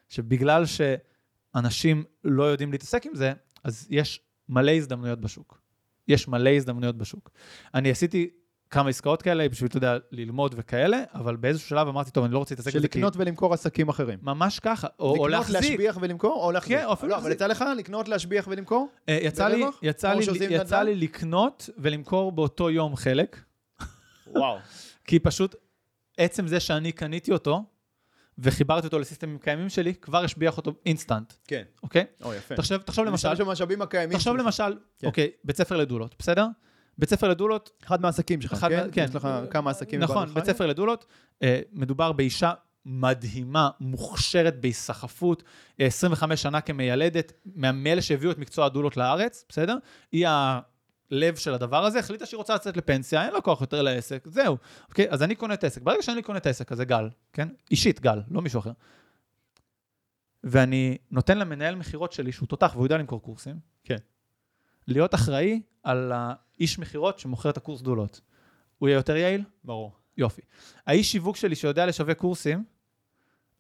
שבגלל 0.08 0.64
שאנשים 0.66 2.04
לא 2.24 2.44
יודעים 2.44 2.72
להתעסק 2.72 3.06
עם 3.06 3.14
זה, 3.14 3.32
אז 3.64 3.86
יש 3.90 4.20
מלא 4.48 4.70
הזדמנויות 4.70 5.20
בשוק. 5.20 5.60
יש 6.08 6.28
מלא 6.28 6.50
הזדמנויות 6.50 6.96
בשוק. 6.96 7.30
אני 7.74 7.90
עשיתי 7.90 8.30
כמה 8.70 8.88
עסקאות 8.88 9.22
כאלה 9.22 9.48
בשביל, 9.48 9.68
אתה 9.68 9.76
יודע, 9.76 9.98
ללמוד 10.10 10.54
וכאלה, 10.58 11.02
אבל 11.14 11.36
באיזשהו 11.36 11.68
שלב 11.68 11.88
אמרתי, 11.88 12.10
טוב, 12.10 12.24
אני 12.24 12.34
לא 12.34 12.38
רוצה 12.38 12.54
להתעסק 12.54 12.76
בזה, 12.76 12.88
כי 12.88 12.98
לקנות 12.98 13.16
ולמכור 13.16 13.54
עסקים 13.54 13.88
אחרים. 13.88 14.18
ממש 14.22 14.60
ככה, 14.60 14.86
או, 14.98 15.08
או 15.08 15.14
לקנות, 15.14 15.30
להחזיק. 15.30 15.70
להשביח 15.70 15.98
ולמכור, 16.00 16.44
או 16.44 16.52
להחזיק. 16.52 16.78
כן, 16.78 16.84
או 16.84 16.92
אפילו 16.92 17.12
לא, 17.12 17.16
אבל. 17.16 17.32
יצא 17.32 17.46
לך 17.46 17.64
לקנות, 17.76 18.08
להשביח 18.08 18.48
ולמכור? 18.50 18.88
אה, 19.08 19.18
יצא 19.22 19.48
לי? 19.48 19.64
יצא 19.82 20.12
לי, 20.12 20.24
יצא 20.24 20.64
נדל"ן? 20.64 20.84
לי 20.84 20.94
לקנות 20.94 21.70
ולמכור 21.78 22.32
באותו 22.32 22.70
יום 22.70 22.96
חלק, 22.96 23.40
וואו. 24.26 24.58
כי 25.06 25.18
פשוט 25.18 25.54
עצם 26.16 26.46
זה 26.46 26.60
שאני 26.60 26.92
קניתי 26.92 27.32
אותו 27.32 27.64
וחיברתי 28.38 28.86
אותו 28.86 28.98
לסיסטמים 28.98 29.38
קיימים 29.38 29.68
שלי, 29.68 29.94
כבר 29.94 30.24
השביח 30.24 30.56
אותו 30.56 30.72
אינסטנט, 30.86 31.32
כן. 31.46 31.62
אוקיי? 31.82 32.04
או, 32.22 32.34
יפה. 32.34 32.56
תחשוב, 32.56 32.78
תחשוב 32.82 33.04
למשל. 33.04 33.28
תחשוב. 34.12 34.36
למשל, 34.36 34.76
כן. 34.98 35.06
אוקיי, 35.06 35.30
בית 35.44 35.56
ספר 35.56 35.76
לדולות, 35.76 36.14
בסדר? 36.18 36.46
בית 37.00 37.08
ספר 37.10 37.28
לדולות, 37.28 37.70
אחד 37.86 38.02
מהעסקים 38.02 38.40
שלך, 38.40 38.52
אחד 38.52 38.68
כן? 38.68 38.86
מה- 38.86 38.92
כן. 38.92 39.04
יש 39.08 39.14
לך 39.14 39.28
כמה 39.50 39.70
עסקים. 39.70 40.00
נכון, 40.00 40.34
בית? 40.34 40.44
ספר 40.44 40.66
לדולות, 40.66 41.06
אה, 41.42 41.60
מדובר 41.72 42.12
באישה 42.12 42.52
מדהימה, 42.84 43.70
מוכשרת 43.80 44.60
בהיסחפות, 44.60 45.42
אה, 45.80 45.86
25 45.86 46.42
שנה 46.42 46.60
כמיילדת, 46.60 47.32
מאלה 47.56 48.02
שהביאו 48.02 48.30
את 48.30 48.38
מקצוע 48.38 48.66
הדולות 48.66 48.96
לארץ, 48.96 49.44
בסדר? 49.48 49.76
היא 50.12 50.26
הלב 50.28 51.36
של 51.36 51.54
הדבר 51.54 51.84
הזה, 51.84 51.98
החליטה 51.98 52.26
שהיא 52.26 52.38
רוצה 52.38 52.54
לצאת 52.54 52.76
לפנסיה, 52.76 53.24
אין 53.24 53.32
לה 53.32 53.40
כוח 53.40 53.60
יותר 53.60 53.82
לעסק, 53.82 54.24
זהו. 54.28 54.56
אוקיי, 54.88 55.06
אז 55.10 55.22
אני 55.22 55.34
קונה 55.34 55.54
את 55.54 55.64
העסק. 55.64 55.82
ברגע 55.82 56.02
שאני 56.02 56.22
קונה 56.22 56.38
את 56.38 56.46
העסק 56.46 56.72
הזה, 56.72 56.84
גל, 56.84 57.08
כן? 57.32 57.48
אישית, 57.70 58.00
גל, 58.00 58.20
לא 58.30 58.42
מישהו 58.42 58.58
אחר. 58.60 58.72
ואני 60.44 60.98
נותן 61.10 61.38
למנהל 61.38 61.74
מכירות 61.74 62.12
שלי, 62.12 62.32
שהוא 62.32 62.46
תותח 62.46 62.70
והוא 62.74 62.86
יודע 62.86 62.98
למכור 62.98 63.22
קורסים, 63.22 63.56
כן. 63.84 63.96
להיות 64.90 65.14
אחראי 65.14 65.62
על 65.82 66.12
האיש 66.14 66.78
מכירות 66.78 67.18
שמוכר 67.18 67.50
את 67.50 67.56
הקורס 67.56 67.80
דולות. 67.80 68.20
הוא 68.78 68.88
יהיה 68.88 68.96
יותר 68.96 69.16
יעיל? 69.16 69.44
ברור. 69.64 69.92
יופי. 70.16 70.42
האיש 70.86 71.12
שיווק 71.12 71.36
שלי 71.36 71.54
שיודע 71.54 71.86
לשווק 71.86 72.18
קורסים, 72.18 72.64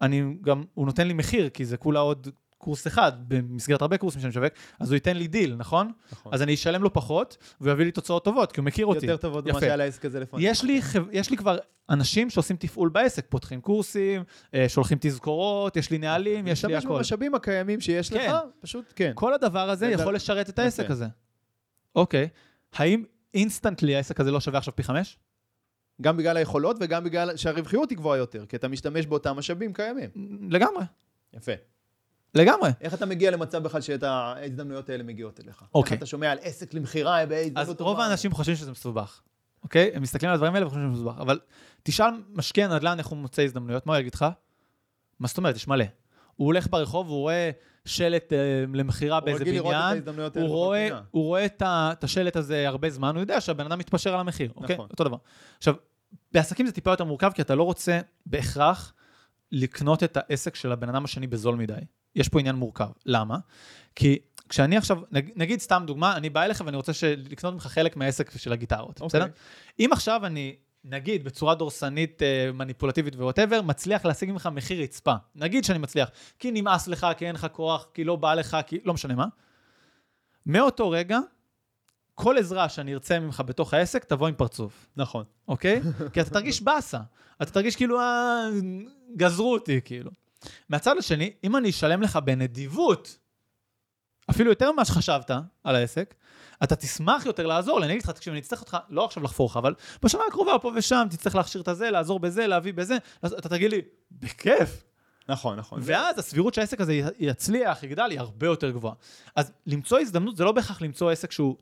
אני 0.00 0.34
גם, 0.40 0.64
הוא 0.74 0.86
נותן 0.86 1.06
לי 1.08 1.12
מחיר, 1.12 1.48
כי 1.48 1.64
זה 1.64 1.76
כולה 1.76 2.00
עוד 2.00 2.28
קורס 2.60 2.86
אחד, 2.86 3.12
במסגרת 3.28 3.82
הרבה 3.82 3.96
קורסים 3.98 4.20
שאני 4.20 4.28
משווק, 4.28 4.52
אז 4.80 4.90
הוא 4.90 4.94
ייתן 4.94 5.16
לי 5.16 5.26
דיל, 5.26 5.56
נכון? 5.56 5.92
נכון. 6.12 6.34
אז 6.34 6.42
אני 6.42 6.54
אשלם 6.54 6.82
לו 6.82 6.92
פחות, 6.92 7.36
והוא 7.60 7.72
יביא 7.72 7.84
לי 7.84 7.92
תוצאות 7.92 8.24
טובות, 8.24 8.52
כי 8.52 8.60
הוא 8.60 8.66
מכיר 8.66 8.86
אותי. 8.86 9.06
יותר 9.06 9.16
טובות 9.16 9.46
ממה. 9.46 9.60
שהיה 9.60 9.76
לעסק 9.76 10.04
הזה 10.04 10.20
לפני. 10.20 10.48
יש. 10.48 10.64
יש 11.12 11.30
לי 11.30 11.36
כבר 11.36 11.58
אנשים 11.90 12.30
שעושים 12.30 12.56
תפעול 12.56 12.88
בעסק, 12.88 13.26
פותחים 13.28 13.60
קורסים, 13.60 14.22
אה, 14.54 14.68
שולחים 14.68 14.98
תזכורות, 15.00 15.76
יש 15.76 15.90
לי 15.90 15.98
נהלים, 15.98 16.46
יש 16.46 16.64
לי 16.64 16.72
להשתמש 16.72 16.84
הכל. 16.90 16.96
במשאבים 16.98 17.34
הקיימים 17.34 17.80
שיש 17.80 18.12
לך, 18.12 18.22
כן. 18.22 18.32
פשוט 18.60 18.92
כן. 18.96 19.12
כל 19.14 19.34
הדבר 19.34 19.70
הזה 19.70 19.86
זה- 19.86 19.92
יכול 19.92 20.14
לשרת 20.14 20.48
את 20.48 20.58
העסק 20.58 20.84
יפה. 20.84 20.92
הזה. 20.92 21.06
אוקיי, 21.96 22.28
האם 22.72 23.04
instantly 23.34 23.96
העסק 23.96 24.20
הזה 24.20 24.30
לא 24.30 24.40
שווה 24.40 24.58
עכשיו 24.58 24.76
פי 24.76 24.82
חמש? 24.82 25.18
גם 26.02 26.16
בגלל 26.16 26.36
היכולות 26.36 26.76
וגם 26.80 27.04
בגלל 27.04 27.36
שהרווחיות 27.36 27.90
היא 27.90 27.98
גבוהה 27.98 28.18
יותר, 28.18 28.46
כי 28.46 28.56
אתה 28.56 28.68
משתמש 28.68 29.06
באותם 29.06 29.36
משאבים 29.36 29.72
קיימים. 29.72 30.10
לגמרי, 30.50 30.84
יפה. 31.34 31.52
לגמרי. 32.34 32.70
איך 32.80 32.94
אתה 32.94 33.06
מגיע 33.06 33.30
למצב 33.30 33.62
בכלל 33.62 33.80
שאת 33.80 34.02
ההזדמנויות 34.02 34.90
האלה 34.90 35.02
מגיעות 35.02 35.40
אליך? 35.40 35.64
אוקיי. 35.74 35.92
איך 35.92 35.98
אתה 35.98 36.06
שומע 36.06 36.30
על 36.30 36.38
עסק 36.42 36.74
למכירה 36.74 37.26
בהזדמנות 37.26 37.68
אז? 37.68 37.80
רוב 37.80 38.00
האנשים 38.00 38.32
חושבים 38.32 38.56
שזה 38.56 38.70
מסובך, 38.70 39.20
אוקיי? 39.62 39.90
הם 39.94 40.02
מסתכלים 40.02 40.28
על 40.28 40.34
הדברים 40.34 40.54
האלה 40.54 40.66
וחושבים 40.66 40.88
שזה 40.88 41.02
מסובך, 41.02 41.20
אבל 41.20 41.40
תשאל 41.82 42.10
משקיע 42.32 42.68
נדל"ן 42.68 42.98
איך 42.98 43.06
הוא 43.06 43.18
מוצא 43.18 43.42
הזדמנויות, 43.42 43.86
מה 43.86 43.92
הוא 43.92 44.00
יגיד 44.00 44.14
לך? 44.14 44.26
מה 45.20 45.28
זאת 45.28 45.38
אומרת? 45.38 45.56
יש 45.56 45.68
מלא. 45.68 45.84
הוא 46.36 46.46
הולך 46.46 46.66
ברחוב, 46.70 47.08
הוא 47.08 47.18
רואה 47.18 47.50
שלט 47.84 48.32
אה, 48.32 48.64
למכירה 48.74 49.18
הוא 49.18 49.24
באיזה 49.24 49.40
רגיל 49.40 49.54
לראות 49.54 49.74
את 49.74 49.78
בניין, 49.78 49.92
ההזדמנויות 49.92 50.36
האלה 50.36 50.48
הוא 50.48 50.56
רואה. 50.56 50.88
הוא 51.10 51.24
רואה 51.24 51.44
את, 51.44 51.62
את 51.66 52.04
השלט 52.04 52.36
הזה 52.36 52.68
הרבה 52.68 52.90
זמן, 52.90 53.14
הוא 53.14 53.20
יודע 53.20 53.40
שהבן 53.40 53.66
אדם 53.66 53.78
מתפשר 53.78 54.14
על 54.14 54.20
המחיר, 54.20 54.52
אוקיי? 54.56 54.74
נכון. 54.74 54.88
אותו 54.90 55.04
דבר. 55.04 55.16
עכשיו, 55.58 55.74
בעסקים 56.32 56.66
זה 56.66 56.72
טיפה 56.72 56.90
יותר 56.90 57.04
מורכב, 57.04 57.30
כי 57.34 57.42
אתה 57.42 57.54
לא 57.54 57.62
רוצה 57.62 58.00
בהכרח 58.26 58.92
לקנות 59.52 60.02
את 60.02 60.16
העסק 60.20 60.54
של 60.54 60.72
הבן 60.72 60.88
אדם 60.88 61.04
השני 61.04 61.26
בזול 61.26 61.56
מדי. 61.56 61.74
יש 62.16 62.28
פה 62.28 62.40
עניין 62.40 62.56
מורכב. 62.56 62.88
למה? 63.06 63.38
כי 63.94 64.18
כשאני 64.48 64.76
עכשיו, 64.76 65.00
נג, 65.10 65.30
נגיד 65.36 65.60
סתם 65.60 65.82
דוגמה, 65.86 66.16
אני 66.16 66.30
בא 66.30 66.42
אליך 66.42 66.62
ואני 66.66 66.76
רוצה 66.76 66.92
לקנות 67.16 67.54
ממך 67.54 67.66
חלק 67.66 67.96
מהעסק 67.96 68.36
של 68.36 68.52
הגיטרות, 68.52 69.00
אוקיי. 69.00 69.20
בסדר? 69.20 69.32
אם 69.80 69.90
עכשיו 69.92 70.26
אני, 70.26 70.56
נגיד, 70.84 71.24
בצורה 71.24 71.54
דורסנית, 71.54 72.22
אה, 72.22 72.52
מניפולטיבית 72.54 73.14
וווטאבר, 73.14 73.62
מצליח 73.62 74.04
להשיג 74.04 74.30
ממך 74.30 74.48
מחיר 74.52 74.82
רצפה. 74.82 75.14
נגיד 75.34 75.64
שאני 75.64 75.78
מצליח, 75.78 76.10
כי 76.38 76.50
נמאס 76.50 76.88
לך, 76.88 77.06
כי 77.16 77.26
אין 77.26 77.34
לך 77.34 77.46
כוח, 77.52 77.86
כי 77.94 78.04
לא 78.04 78.16
בא 78.16 78.34
לך, 78.34 78.56
כי 78.66 78.78
לא 78.84 78.94
משנה 78.94 79.14
מה. 79.14 79.26
מאותו 80.46 80.90
רגע, 80.90 81.18
כל 82.14 82.38
עזרה 82.38 82.68
שאני 82.68 82.94
ארצה 82.94 83.20
ממך 83.20 83.42
בתוך 83.46 83.74
העסק, 83.74 84.04
תבוא 84.04 84.28
עם 84.28 84.34
פרצוף. 84.34 84.86
נכון. 84.96 85.24
אוקיי? 85.48 85.80
כי 86.12 86.20
אתה 86.20 86.30
תרגיש 86.30 86.62
באסה. 86.62 86.98
אתה 87.42 87.50
תרגיש 87.50 87.76
כאילו, 87.76 88.00
אה, 88.00 88.48
גזרו 89.16 89.52
אותי, 89.52 89.80
כאילו. 89.84 90.10
מהצד 90.68 90.98
השני, 90.98 91.32
אם 91.44 91.56
אני 91.56 91.70
אשלם 91.70 92.02
לך 92.02 92.16
בנדיבות, 92.16 93.18
אפילו 94.30 94.50
יותר 94.50 94.72
ממה 94.72 94.84
שחשבת 94.84 95.30
על 95.64 95.76
העסק, 95.76 96.14
אתה 96.62 96.76
תשמח 96.76 97.26
יותר 97.26 97.46
לעזור 97.46 97.80
לי. 97.80 97.86
אני 97.86 97.92
אגיד 97.92 98.04
לך, 98.04 98.10
תקשיב, 98.10 98.32
אני 98.32 98.40
אצטרך 98.40 98.60
אותך, 98.60 98.76
לא 98.88 99.04
עכשיו 99.04 99.22
לחפור 99.22 99.46
לך, 99.46 99.56
אבל 99.56 99.74
בשנה 100.02 100.22
הקרובה 100.28 100.58
פה 100.58 100.72
ושם, 100.76 101.06
תצטרך 101.10 101.34
להכשיר 101.34 101.60
את 101.60 101.68
הזה, 101.68 101.90
לעזור 101.90 102.20
בזה, 102.20 102.46
להביא 102.46 102.72
בזה, 102.72 102.96
אז 103.22 103.32
אתה 103.32 103.48
תגיד 103.48 103.70
לי, 103.70 103.80
בכיף. 104.10 104.84
נכון, 105.28 105.58
נכון. 105.58 105.80
ואז 105.82 106.18
הסבירות 106.18 106.54
שהעסק 106.54 106.80
הזה 106.80 107.00
יצליח, 107.18 107.82
יגדל, 107.82 108.10
היא 108.10 108.20
הרבה 108.20 108.46
יותר 108.46 108.70
גבוהה. 108.70 108.94
אז 109.36 109.52
למצוא 109.66 109.98
הזדמנות 109.98 110.36
זה 110.36 110.44
לא 110.44 110.52
בהכרח 110.52 110.82
למצוא 110.82 111.10
עסק 111.10 111.32
שהוא 111.32 111.56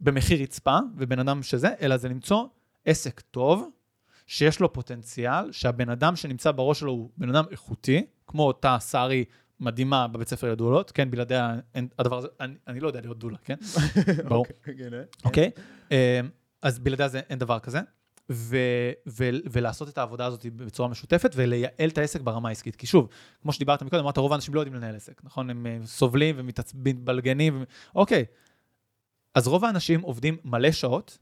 במחיר 0.00 0.42
רצפה, 0.42 0.78
ובן 0.96 1.18
אדם 1.18 1.42
שזה, 1.42 1.68
אלא 1.80 1.96
זה 1.96 2.08
למצוא 2.08 2.44
עסק 2.84 3.20
טוב, 3.20 3.70
שיש 4.26 4.60
לו 4.60 4.72
פוטנציאל, 4.72 5.52
שהבן 5.52 5.88
אדם 5.88 6.16
שנמצא 6.16 6.50
בראש 6.50 6.80
שלו 6.80 6.92
הוא 6.92 7.10
בן 7.16 7.28
אדם 7.28 7.44
איכותי, 7.50 8.06
כמו 8.26 8.42
אותה 8.42 8.76
סארי 8.80 9.24
מדהימה 9.60 10.08
בבית 10.08 10.28
ספר 10.28 10.52
לדולות, 10.52 10.90
כן, 10.90 11.10
בלעדיה 11.10 11.54
אין, 11.74 11.88
הדבר 11.98 12.18
הזה, 12.18 12.28
אני, 12.40 12.54
אני 12.68 12.80
לא 12.80 12.86
יודע 12.86 13.00
להיות 13.00 13.18
דולה, 13.18 13.38
כן? 13.44 13.54
ברור. 14.28 14.46
אוקיי, 14.48 14.74
כן, 14.78 14.94
אה? 14.94 15.02
אוקיי? 15.24 15.50
אה, 15.92 16.20
אז 16.62 16.78
בלעדיה 16.78 17.08
זה 17.08 17.20
אין 17.30 17.38
דבר 17.38 17.58
כזה. 17.58 17.80
ו- 18.30 18.92
ו- 19.08 19.28
ולעשות 19.52 19.88
את 19.88 19.98
העבודה 19.98 20.26
הזאת 20.26 20.46
בצורה 20.46 20.88
משותפת 20.88 21.32
ולייעל 21.36 21.88
את 21.88 21.98
העסק 21.98 22.20
ברמה 22.20 22.48
העסקית. 22.48 22.76
כי 22.76 22.86
שוב, 22.86 23.08
כמו 23.42 23.52
שדיברת 23.52 23.82
מקודם, 23.82 24.02
אמרת, 24.02 24.18
רוב 24.18 24.32
האנשים 24.32 24.54
לא 24.54 24.60
יודעים 24.60 24.74
לנהל 24.74 24.96
עסק, 24.96 25.20
נכון? 25.24 25.50
הם 25.50 25.66
אה, 25.66 25.78
סובלים 25.84 26.34
ומתבלגנים. 26.38 27.60
ו... 27.60 27.64
אוקיי. 27.94 28.24
אז 29.34 29.46
רוב 29.48 29.64
האנשים 29.64 30.00
עובדים 30.00 30.36
מלא 30.44 30.72
שעות, 30.72 31.18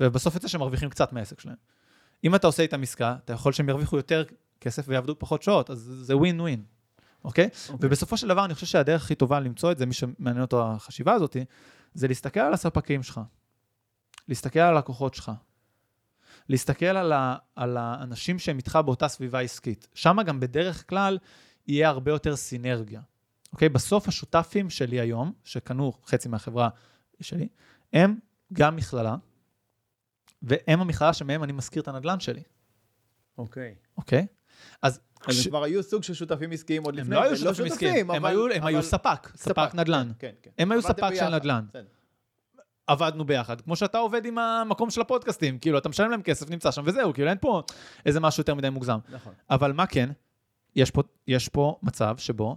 ובסוף 0.00 0.34
יוצא 0.34 0.48
שהם 0.48 0.60
מרוויחים 0.60 0.90
קצת 0.90 1.12
מהעסק 1.12 1.40
שלהם. 1.40 1.56
אם 2.24 2.34
אתה 2.34 2.46
עושה 2.46 2.62
איתם 2.62 2.82
עסקה, 2.82 3.16
אתה 3.24 3.32
יכול 3.32 3.52
שהם 3.52 3.68
ירוויחו 3.68 3.96
יותר 3.96 4.24
כסף 4.60 4.84
ויעבדו 4.88 5.18
פחות 5.18 5.42
שעות, 5.42 5.70
אז 5.70 5.78
זה 5.78 6.16
ווין 6.16 6.40
ווין, 6.40 6.62
אוקיי? 7.24 7.48
אוקיי. 7.68 7.88
ובסופו 7.88 8.16
של 8.16 8.28
דבר, 8.28 8.44
אני 8.44 8.54
חושב 8.54 8.66
שהדרך 8.66 9.02
הכי 9.02 9.14
טובה 9.14 9.40
למצוא 9.40 9.72
את 9.72 9.78
זה, 9.78 9.86
מי 9.86 9.94
שמעניין 9.94 10.42
אותו 10.42 10.72
החשיבה 10.72 11.12
הזאת, 11.12 11.36
זה 11.94 12.08
להסתכל 12.08 12.40
על 12.40 12.52
הספקים 12.52 13.02
שלך, 13.02 13.20
להסתכל 14.28 14.60
על 14.60 14.76
הלקוחות 14.76 15.14
שלך, 15.14 15.32
להסתכל 16.48 16.86
על, 16.86 17.12
ה, 17.12 17.36
על 17.56 17.76
האנשים 17.76 18.38
שהם 18.38 18.56
איתך 18.56 18.78
באותה 18.84 19.08
סביבה 19.08 19.40
עסקית. 19.40 19.88
שם 19.94 20.16
גם 20.26 20.40
בדרך 20.40 20.88
כלל 20.88 21.18
יהיה 21.66 21.88
הרבה 21.88 22.10
יותר 22.10 22.36
סינרגיה. 22.36 23.00
אוקיי? 23.52 23.68
בסוף 23.68 24.08
השותפים 24.08 24.70
שלי 24.70 25.00
היום, 25.00 25.32
שקנו 25.44 25.92
חצי 26.06 26.28
מהחברה 26.28 26.68
שלי, 27.20 27.48
הם 27.92 28.18
גם 28.52 28.76
מכללה, 28.76 29.16
והם 30.42 30.80
המכללה 30.80 31.12
שמהם 31.12 31.44
אני 31.44 31.52
משכיר 31.52 31.82
את 31.82 31.88
הנדל"ן 31.88 32.20
שלי, 32.20 32.42
אוקיי. 33.38 33.74
אוקיי? 33.96 34.26
אז... 34.82 35.00
הם 35.26 35.34
כבר 35.48 35.62
היו 35.64 35.82
סוג 35.82 36.02
של 36.02 36.14
שותפים 36.14 36.50
עסקיים 36.52 36.84
עוד 36.84 36.94
הם 36.94 37.00
לפני, 37.00 37.14
לא 37.16 37.22
היו 37.22 37.30
ולא 37.40 37.54
שותפים 37.54 37.72
עסקיים, 37.72 38.10
הם 38.10 38.16
אבל- 38.16 38.30
היו- 38.30 38.52
הם 38.54 38.66
היו 38.66 38.78
אבל- 38.78 38.86
ספק, 38.86 39.28
ספק 39.36 39.74
נדל"ן. 39.74 40.12
כן, 40.18 40.30
כן. 40.42 40.50
הם 40.58 40.72
היו 40.72 40.82
ספק 40.82 41.10
של. 41.14 41.28
נדל"ן. 41.28 41.64
עבדנו 42.86 43.24
ביחד, 43.24 43.60
כמו 43.60 43.76
שאתה 43.76 43.98
עובד 43.98 44.24
עם 44.26 44.38
המקום 44.38 44.90
של 44.90 45.00
הפודקאסטים, 45.00 45.58
כאילו, 45.58 45.78
אתה 45.78 45.88
משלם 45.88 46.10
להם 46.10 46.22
כסף, 46.22 46.50
נמצא 46.50 46.70
שם 46.70 46.82
וזהו, 46.86 47.12
כאילו, 47.14 47.28
אין 47.28 47.38
פה 47.40 47.62
איזה 48.06 48.20
משהו 48.20 48.40
יותר 48.40 48.54
מדי 48.54 48.70
מוגזם. 48.70 48.98
נכון. 49.08 49.32
אבל 49.50 49.72
מה 49.72 49.86
כן, 49.86 50.10
יש 50.76 50.90
פה, 50.90 51.02
יש 51.26 51.48
פה 51.48 51.78
מצב 51.82 52.16
שבו 52.18 52.56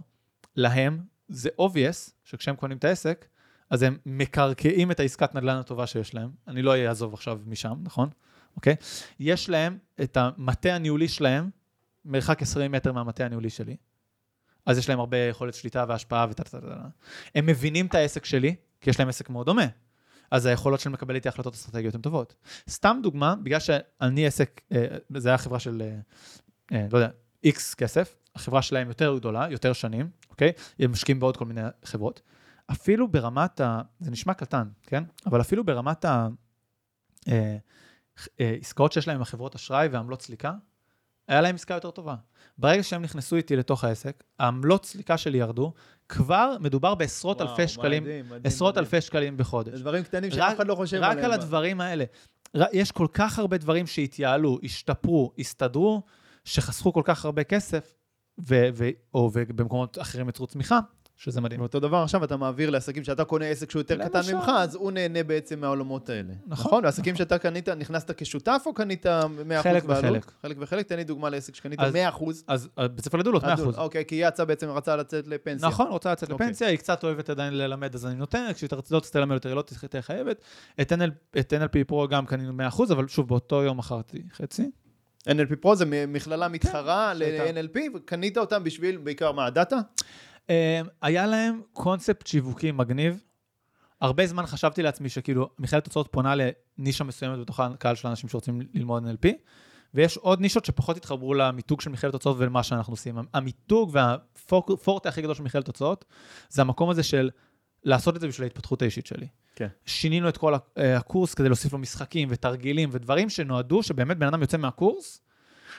להם 0.56 0.98
זה 1.28 1.48
obvious 1.60 2.10
שכשהם 2.24 2.56
קונים 2.56 2.76
את 2.78 2.84
העסק, 2.84 3.26
אז 3.70 3.82
הם 3.82 3.98
מקרקעים 4.06 4.90
את 4.90 5.00
העסקת 5.00 5.34
נדל"ן 5.34 5.56
הטובה 5.56 5.86
שיש 5.86 6.14
להם. 6.14 6.30
אני 6.48 6.62
לא 6.62 6.76
אעזוב 6.76 7.14
עכשיו 7.14 7.40
משם, 7.46 7.74
נכון? 7.82 8.08
אוקיי? 8.56 8.76
יש 9.20 9.48
להם 9.48 9.78
את 10.02 10.16
המטה 10.16 10.74
הניהולי 10.74 11.08
שלהם, 11.08 11.50
מרחק 12.04 12.42
20 12.42 12.72
מטר 12.72 12.92
מהמטה 12.92 13.24
הניהולי 13.24 13.50
שלי. 13.50 13.76
אז 14.66 14.78
יש 14.78 14.88
להם 14.88 15.00
הרבה 15.00 15.16
יכולת 15.16 15.54
שליטה 15.54 15.84
והשפעה 15.88 16.26
טה. 16.34 16.58
הם 17.34 17.46
מבינים 17.46 17.86
את 17.86 17.94
העסק 17.94 18.24
שלי, 18.24 18.54
כי 18.80 18.90
יש 18.90 18.98
להם 18.98 19.08
עסק 19.08 19.30
מאוד 19.30 19.46
דומה. 19.46 19.66
אז 20.30 20.46
היכולות 20.46 20.80
של 20.80 20.90
מקבל 20.90 21.14
איתי 21.14 21.28
החלטות 21.28 21.54
אסטרטגיות 21.54 21.94
הן 21.94 22.00
טובות. 22.00 22.36
סתם 22.68 23.00
דוגמה, 23.02 23.34
בגלל 23.42 23.60
שאני 23.60 24.26
עסק, 24.26 24.60
אה, 24.72 24.86
זה 25.16 25.28
היה 25.28 25.38
חברה 25.38 25.58
של, 25.58 25.82
אה, 25.82 25.96
אה, 26.76 26.86
לא 26.92 26.98
יודע, 26.98 27.08
איקס 27.44 27.74
כסף, 27.74 28.16
החברה 28.34 28.62
שלהם 28.62 28.88
יותר 28.88 29.16
גדולה, 29.16 29.46
יותר 29.50 29.72
שנים, 29.72 30.10
אוקיי? 30.30 30.52
הם 30.78 30.92
משקיעים 30.92 31.20
בעוד 31.20 31.36
כל 31.36 31.44
מיני 31.44 31.60
חברות. 31.84 32.22
אפילו 32.70 33.08
ברמת 33.08 33.60
ה... 33.60 33.80
זה 34.00 34.10
נשמע 34.10 34.34
קטן, 34.34 34.68
כן? 34.82 35.04
אבל 35.26 35.40
אפילו 35.40 35.64
ברמת 35.64 36.04
ה... 36.04 36.28
אה, 37.28 37.56
אה, 38.40 38.56
עסקאות 38.60 38.92
שיש 38.92 39.08
להם 39.08 39.16
עם 39.16 39.22
החברות 39.22 39.54
אשראי 39.54 39.88
ועמלות 39.88 40.22
סליקה, 40.22 40.52
היה 41.28 41.40
להם 41.40 41.54
עסקה 41.54 41.74
יותר 41.74 41.90
טובה. 41.90 42.14
ברגע 42.58 42.82
שהם 42.82 43.02
נכנסו 43.02 43.36
איתי 43.36 43.56
לתוך 43.56 43.84
העסק, 43.84 44.24
העמלות 44.38 44.84
סליקה 44.84 45.16
שלי 45.16 45.38
ירדו, 45.38 45.72
כבר 46.08 46.56
מדובר 46.60 46.94
בעשרות 46.94 47.40
וואו, 47.40 47.50
אלפי 47.50 47.68
שקלים, 47.68 48.02
מדהים, 48.02 48.26
מדהים, 48.26 48.40
עשרות 48.44 48.74
מדהים. 48.74 48.84
אלפי 48.84 49.00
שקלים 49.00 49.36
בחודש. 49.36 49.74
זה 49.74 49.80
דברים 49.80 50.04
קטנים 50.04 50.30
רק- 50.30 50.36
שאף 50.36 50.56
אחד 50.56 50.66
לא 50.66 50.74
חושב 50.74 50.96
עליהם. 50.96 51.18
רק 51.18 51.24
על 51.24 51.32
הדברים 51.32 51.80
האלה. 51.80 52.04
יש 52.72 52.92
כל 52.92 53.06
כך 53.12 53.38
הרבה 53.38 53.58
דברים 53.58 53.86
שהתייעלו, 53.86 54.58
השתפרו, 54.62 55.32
הסתדרו, 55.38 56.02
שחסכו 56.44 56.92
כל 56.92 57.02
כך 57.04 57.24
הרבה 57.24 57.44
כסף, 57.44 57.94
ו- 58.48 58.68
ו- 58.74 58.88
או 59.14 59.30
במקומות 59.30 59.98
אחרים 59.98 60.28
יצרו 60.28 60.46
צמיחה, 60.46 60.80
שזה 61.16 61.40
מדהים. 61.40 61.60
ואותו 61.60 61.80
דבר 61.80 61.96
עכשיו 61.96 62.24
אתה 62.24 62.36
מעביר 62.36 62.70
לעסקים 62.70 63.04
שאתה 63.04 63.24
קונה 63.24 63.44
עסק 63.44 63.70
שהוא 63.70 63.80
יותר 63.80 64.04
קטן. 64.04 64.20
ממך, 64.34 64.50
אז 64.56 64.74
הוא 64.74 64.92
נהנה 64.92 65.22
בעצם 65.22 65.60
מהעולמות 65.60 66.08
האלה. 66.08 66.32
נכון, 66.46 66.66
נכון? 66.66 66.84
ועסקים 66.84 67.14
נכון. 67.14 67.24
שאתה 67.24 67.38
קנית, 67.38 67.68
נכנסת 67.68 68.10
כשותף 68.22 68.62
או 68.66 68.74
קנית 68.74 69.06
100% 69.06 69.08
חלק 69.62 69.84
בעלות? 69.84 70.04
וחלק. 70.04 70.32
חלק 70.42 70.56
וחלק, 70.60 70.86
תן 70.86 70.96
לי 70.96 71.04
דוגמה 71.04 71.30
לעסק 71.30 71.54
שקנית 71.54 71.80
אז- 71.80 71.94
100%. 71.94 72.44
אז 72.46 72.68
בית 72.78 73.04
ספר 73.04 73.18
לדולות, 73.18 73.44
100%. 73.44 73.78
אוקיי, 73.78 74.04
כי 74.06 74.14
היא 74.14 74.28
יצאה 74.28 74.46
בעצם, 74.46 74.68
רצה 74.70 74.96
לצאת 74.96 75.26
לפנסיה. 75.28 75.68
נכון, 75.68 75.86
רוצה 75.86 76.12
לצאת 76.12 76.30
אוקיי. 76.30 76.46
לפנסיה, 76.46 76.68
היא 76.68 76.78
קצת 76.78 77.04
אוהבת 77.04 77.30
עדיין 77.30 77.58
ללמד, 77.58 77.94
אז 77.94 78.06
אני 78.06 78.14
נותן, 78.14 78.46
כשהיא 78.54 78.68
לא 78.90 79.00
תרצה 79.00 79.18
ללמד 79.18 79.34
יותר, 79.34 79.48
היא 79.48 79.56
לא 79.56 79.62
תהיה 79.62 80.02
חייבת. 80.02 80.40
את 80.80 80.92
NL- 80.92 81.38
את 81.38 81.52
NLP 81.52 81.84
פרו 81.86 82.08
גם 82.08 82.26
קנינו 82.26 82.52
100%, 82.52 82.92
אבל 82.92 83.08
שוב, 83.08 83.28
באותו 83.28 83.62
יום 83.62 83.78
מכרתי 83.78 84.22
חצי. 84.32 84.70
NLP 85.28 85.56
פרו 85.60 85.76
זה 85.76 85.84
מכללה 86.08 86.48
מתחרה 86.48 87.12
כן, 87.12 87.18
שהייתה. 87.18 87.60
ל-NLP, 87.62 87.78
וקנית 87.96 88.38
אותם 88.38 88.64
בשביל, 88.64 88.96
בעיקר 88.96 89.32
מה, 89.32 89.46
הדאטה? 89.46 89.76
אה, 90.50 90.80
היה 91.02 91.26
להם 91.26 91.60
קונספט 91.72 92.26
שיווקי 92.26 92.72
מגניב. 92.72 93.22
הרבה 94.00 94.26
זמן 94.26 94.46
חשבתי 94.46 94.82
לעצמי 94.82 95.08
שכאילו 95.08 95.50
מכללת 95.58 95.84
תוצאות 95.84 96.08
פונה 96.10 96.34
לנישה 96.78 97.04
מסוימת 97.04 97.38
בתוך 97.38 97.60
הקהל 97.60 97.94
של 97.94 98.08
האנשים 98.08 98.28
שרוצים 98.28 98.60
ללמוד 98.74 99.04
NLP, 99.04 99.28
ויש 99.94 100.16
עוד 100.16 100.40
נישות 100.40 100.64
שפחות 100.64 100.96
התחברו 100.96 101.34
למיתוג 101.34 101.80
של 101.80 101.90
מכללת 101.90 102.12
תוצאות 102.12 102.36
ולמה 102.38 102.62
שאנחנו 102.62 102.92
עושים. 102.92 103.18
המיתוג 103.34 103.90
והפורטה 103.92 105.08
הכי 105.08 105.22
גדול 105.22 105.34
של 105.34 105.42
מכללת 105.42 105.64
תוצאות, 105.64 106.04
זה 106.48 106.62
המקום 106.62 106.90
הזה 106.90 107.02
של 107.02 107.30
לעשות 107.84 108.16
את 108.16 108.20
זה 108.20 108.28
בשביל 108.28 108.44
ההתפתחות 108.44 108.82
האישית 108.82 109.06
שלי. 109.06 109.26
כן. 109.56 109.68
שינינו 109.86 110.28
את 110.28 110.36
כל 110.36 110.54
אה, 110.78 110.96
הקורס 110.96 111.34
כדי 111.34 111.48
להוסיף 111.48 111.72
לו 111.72 111.78
משחקים 111.78 112.28
ותרגילים 112.30 112.88
ודברים 112.92 113.30
שנועדו 113.30 113.82
שבאמת 113.82 114.18
בן 114.18 114.26
אדם 114.26 114.40
יוצא 114.40 114.56
מהקורס, 114.56 115.20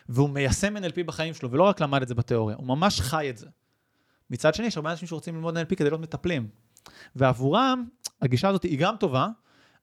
והוא 0.10 0.30
מיישם 0.30 0.78
NLP 0.78 1.04
בחיים 1.06 1.34
שלו, 1.34 1.52
ולא 1.52 1.64
רק 1.64 1.82
למד 1.82 2.02
את 2.02 2.08
זה 2.08 2.16
בתיאוריה, 2.16 2.56
הוא 2.58 2.68
ממש 2.68 3.02
חי 3.02 3.30
את 3.30 3.38
זה. 3.38 3.48
מצד 4.30 4.54
שני, 4.54 4.68
יש 4.68 4.78
הרבה 4.78 4.92
אנשים 4.92 5.08
שרוצים 5.08 5.36
ללמוד 5.36 5.58
NLP 5.58 5.76
כדי 5.76 5.90
להיות 5.90 6.02
מטפלים. 6.02 6.48
ועבורם, 7.16 7.88
הגישה 8.22 8.50
הזאת 8.50 8.64
היא 8.64 8.80
גם 8.80 8.96
טובה, 9.00 9.28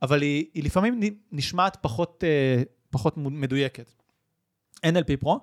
אבל 0.03 0.23
היא, 0.23 0.47
היא 0.55 0.65
לפעמים 0.65 1.01
נשמעת 1.33 1.77
פחות, 1.81 2.25
אה, 2.27 2.63
פחות 2.91 3.17
מדויקת. 3.17 3.93
NLP 4.87 5.17
פרו, 5.21 5.41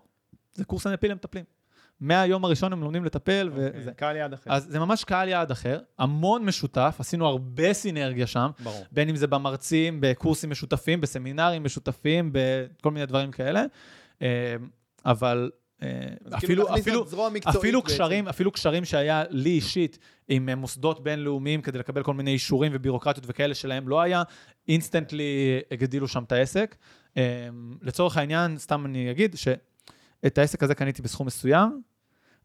זה 0.53 0.65
קורס 0.65 0.87
NLP 0.87 1.07
למטפלים. 1.07 1.45
מהיום 2.01 2.45
הראשון 2.45 2.73
הם 2.73 2.81
לומדים 2.81 3.05
לטפל, 3.05 3.49
וזה. 3.53 3.67
אוקיי, 3.67 3.93
קהל 3.93 4.15
יעד 4.15 4.33
אחר. 4.33 4.53
אז 4.53 4.65
זה 4.69 4.79
ממש 4.79 5.03
קהל 5.03 5.27
יעד 5.29 5.51
אחר, 5.51 5.79
המון 5.99 6.45
משותף, 6.45 6.95
עשינו 6.99 7.27
הרבה 7.27 7.73
סינרגיה 7.73 8.27
שם, 8.27 8.49
ברור. 8.63 8.85
בין 8.91 9.09
אם 9.09 9.15
זה 9.15 9.27
במרצים, 9.27 9.97
בקורסים 10.01 10.49
משותפים, 10.49 11.01
בסמינרים 11.01 11.63
משותפים, 11.63 12.33
בכל 12.33 12.91
מיני 12.91 13.05
דברים 13.05 13.31
כאלה. 13.31 13.65
אה, 14.21 14.55
אבל 15.05 15.51
אפילו, 16.37 16.63
להכניס 16.63 16.81
אפילו, 16.81 17.05
אפילו 17.49 17.81
בעצם. 17.81 17.93
קשרים, 17.93 18.27
אפילו 18.27 18.51
קשרים 18.51 18.85
שהיה 18.85 19.23
לי 19.29 19.49
אישית 19.49 19.99
עם 20.27 20.49
אה, 20.49 20.55
מוסדות 20.55 21.03
בינלאומיים 21.03 21.61
כדי 21.61 21.79
לקבל 21.79 22.03
כל 22.03 22.13
מיני 22.13 22.31
אישורים 22.31 22.71
ובירוקרטיות 22.75 23.25
וכאלה 23.29 23.53
שלהם 23.53 23.89
לא 23.89 24.01
היה, 24.01 24.23
instantly 24.67 25.59
הגדילו 25.71 26.07
שם 26.07 26.23
את 26.23 26.31
העסק. 26.31 26.75
אה, 27.17 27.49
לצורך 27.81 28.17
העניין, 28.17 28.57
סתם 28.57 28.85
אני 28.85 29.11
אגיד 29.11 29.35
שאת 29.37 30.37
העסק 30.37 30.63
הזה 30.63 30.75
קניתי 30.75 31.01
בסכום 31.01 31.27
מסוים, 31.27 31.81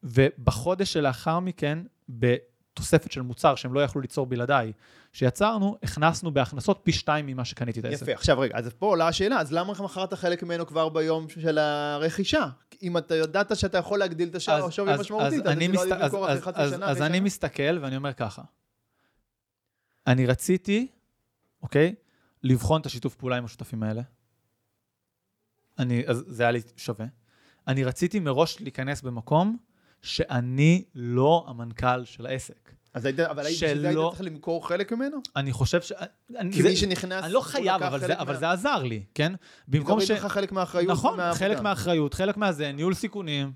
ובחודש 0.03 0.93
שלאחר 0.93 1.41
מכן, 1.41 1.79
תוספת 2.77 3.13
של 3.13 3.23
מוצר 3.23 3.55
שהם 3.55 3.75
לא 3.75 3.81
יכלו 3.81 4.01
ליצור 4.01 4.27
בלעדיי, 4.27 4.73
שיצרנו, 5.13 5.77
הכנסנו 5.83 6.31
בהכנסות 6.31 6.81
פי 6.83 6.93
שתיים 6.93 7.27
ממה 7.27 7.45
שקניתי 7.45 7.81
את 7.81 7.85
העסק. 7.85 8.03
יפה, 8.03 8.13
עכשיו 8.13 8.39
רגע, 8.39 8.59
אז 8.59 8.69
פה 8.79 8.87
עולה 8.87 9.09
השאלה, 9.09 9.41
אז 9.41 9.53
למה 9.53 9.73
מכרת 9.85 10.15
חלק 10.15 10.43
ממנו 10.43 10.67
כבר 10.67 10.89
ביום 10.89 11.29
של 11.29 11.59
הרכישה? 11.59 12.49
אם 12.83 12.99
אתה 12.99 13.17
ידעת 13.17 13.57
שאתה 13.57 13.79
יכול 13.79 13.99
להגדיל 13.99 14.29
את 14.29 14.35
השווי 14.35 14.93
המשמעותית, 14.93 15.47
אז 15.47 15.55
זה 15.55 15.55
לא 15.55 15.73
מסת... 15.73 15.85
היה 15.85 15.97
למכור 15.97 16.27
אחרי 16.27 16.41
חצי 16.43 16.61
אז, 16.61 16.71
שנה. 16.71 16.87
אז 16.87 17.03
אני? 17.03 17.21
מסתכל 17.21 17.79
ואני 17.81 17.97
אומר 17.97 18.13
ככה, 18.13 18.43
אני 20.07 20.27
רציתי, 20.27 20.89
אוקיי, 21.63 21.95
לבחון 22.43 22.81
את 22.81 22.87
השיתוף 22.87 23.15
פעולה 23.15 23.37
עם 23.37 23.45
השותפים 23.45 23.83
האלה. 23.83 24.03
אני, 25.79 26.03
אז 26.07 26.25
זה 26.27 26.43
היה 26.43 26.53
לי 26.53 26.61
שווה. 26.77 27.07
אני 27.69 27.85
רציתי 27.85 28.21
מראש 28.21 28.61
להיכנס 28.61 29.03
במקום 29.03 29.57
שאני 30.03 30.85
לא 30.95 31.45
המנכ"ל 31.49 32.05
של 32.05 32.27
העסק. 32.27 32.73
אז 32.95 33.05
היית, 33.05 33.21
אבל 33.21 33.47
היית- 33.47 33.57
בשביל 33.57 33.81
זה 33.81 33.87
היית 33.89 33.97
שלא- 33.99 34.09
צריך 34.11 34.23
למכור 34.23 34.69
חלק 34.69 34.93
ממנו? 34.93 35.17
אני 35.37 35.53
חושב 35.53 35.83
ש... 35.83 35.93
אני, 36.37 36.53
כי 36.53 36.63
זה, 36.63 36.69
מי 36.69 36.77
שנכנס... 36.77 37.25
אני 37.25 37.33
לא 37.33 37.41
חייב, 37.41 37.83
אבל, 37.83 37.99
זה, 38.01 38.19
אבל 38.21 38.33
מה- 38.33 38.39
זה 38.39 38.51
עזר 38.51 38.83
לי, 38.83 39.03
כן? 39.15 39.33
במקום 39.69 40.01
ש... 40.01 40.11
לך 40.11 40.27
חלק 40.27 40.53
מהאחריות. 40.53 40.91
נכון, 40.91 41.17
מהעבודה. 41.17 41.39
חלק 41.39 41.61
מהאחריות, 41.61 42.15
חלק 42.15 42.37
מהזה, 42.37 42.73
ניהול 42.73 42.95
סיכונים. 42.95 43.53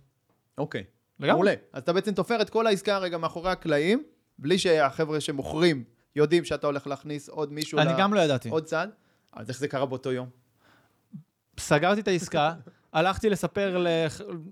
אוקיי. 0.59 0.85
לגמרי. 1.21 1.33
מעולה. 1.33 1.55
אז 1.73 1.83
אתה 1.83 1.93
בעצם 1.93 2.15
תופר 2.15 2.43
את 2.43 2.51
כל 2.51 2.67
העסקה 2.67 2.99
רגע 2.99 3.19
מאחורי 3.19 3.51
הקלעים, 3.51 4.03
בלי 4.39 4.59
שהחבר'ה 4.59 5.21
שמוכרים 5.21 5.85
יודעים 6.17 6.45
שאתה 6.45 6.67
הולך 6.67 6.87
להכניס 6.87 7.29
עוד 7.29 7.53
מישהו, 7.53 7.79
אני 7.79 7.93
ל- 7.93 7.99
גם 7.99 8.15
לא 8.15 8.21
ידעתי. 8.21 8.49
עוד 8.49 8.65
צד. 8.65 8.89
אז 9.33 9.49
איך 9.49 9.59
זה 9.59 9.69
קרה 9.69 9.87
באותו 9.87 10.13
יום? 10.13 10.29
סגרתי 11.61 12.01
את 12.01 12.09
העסקה, 12.09 12.55
הלכתי 12.93 13.31
לספר 13.31 13.85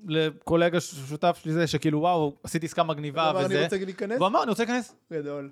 לקולגה 0.06 0.80
שותף 0.80 1.38
שלי 1.42 1.52
זה, 1.52 1.66
שכאילו 1.66 2.00
וואו, 2.00 2.36
עשיתי 2.42 2.66
עסקה 2.66 2.82
מגניבה 2.82 3.22
הוא 3.22 3.30
אמר, 3.30 3.46
אני 3.46 3.54
וזה. 3.54 3.64
רוצה 3.64 3.76
להיכנס? 3.84 4.16
והוא 4.16 4.26
אמר, 4.26 4.42
אני 4.42 4.50
רוצה 4.50 4.64
להיכנס. 4.64 4.94
גדול. 5.12 5.50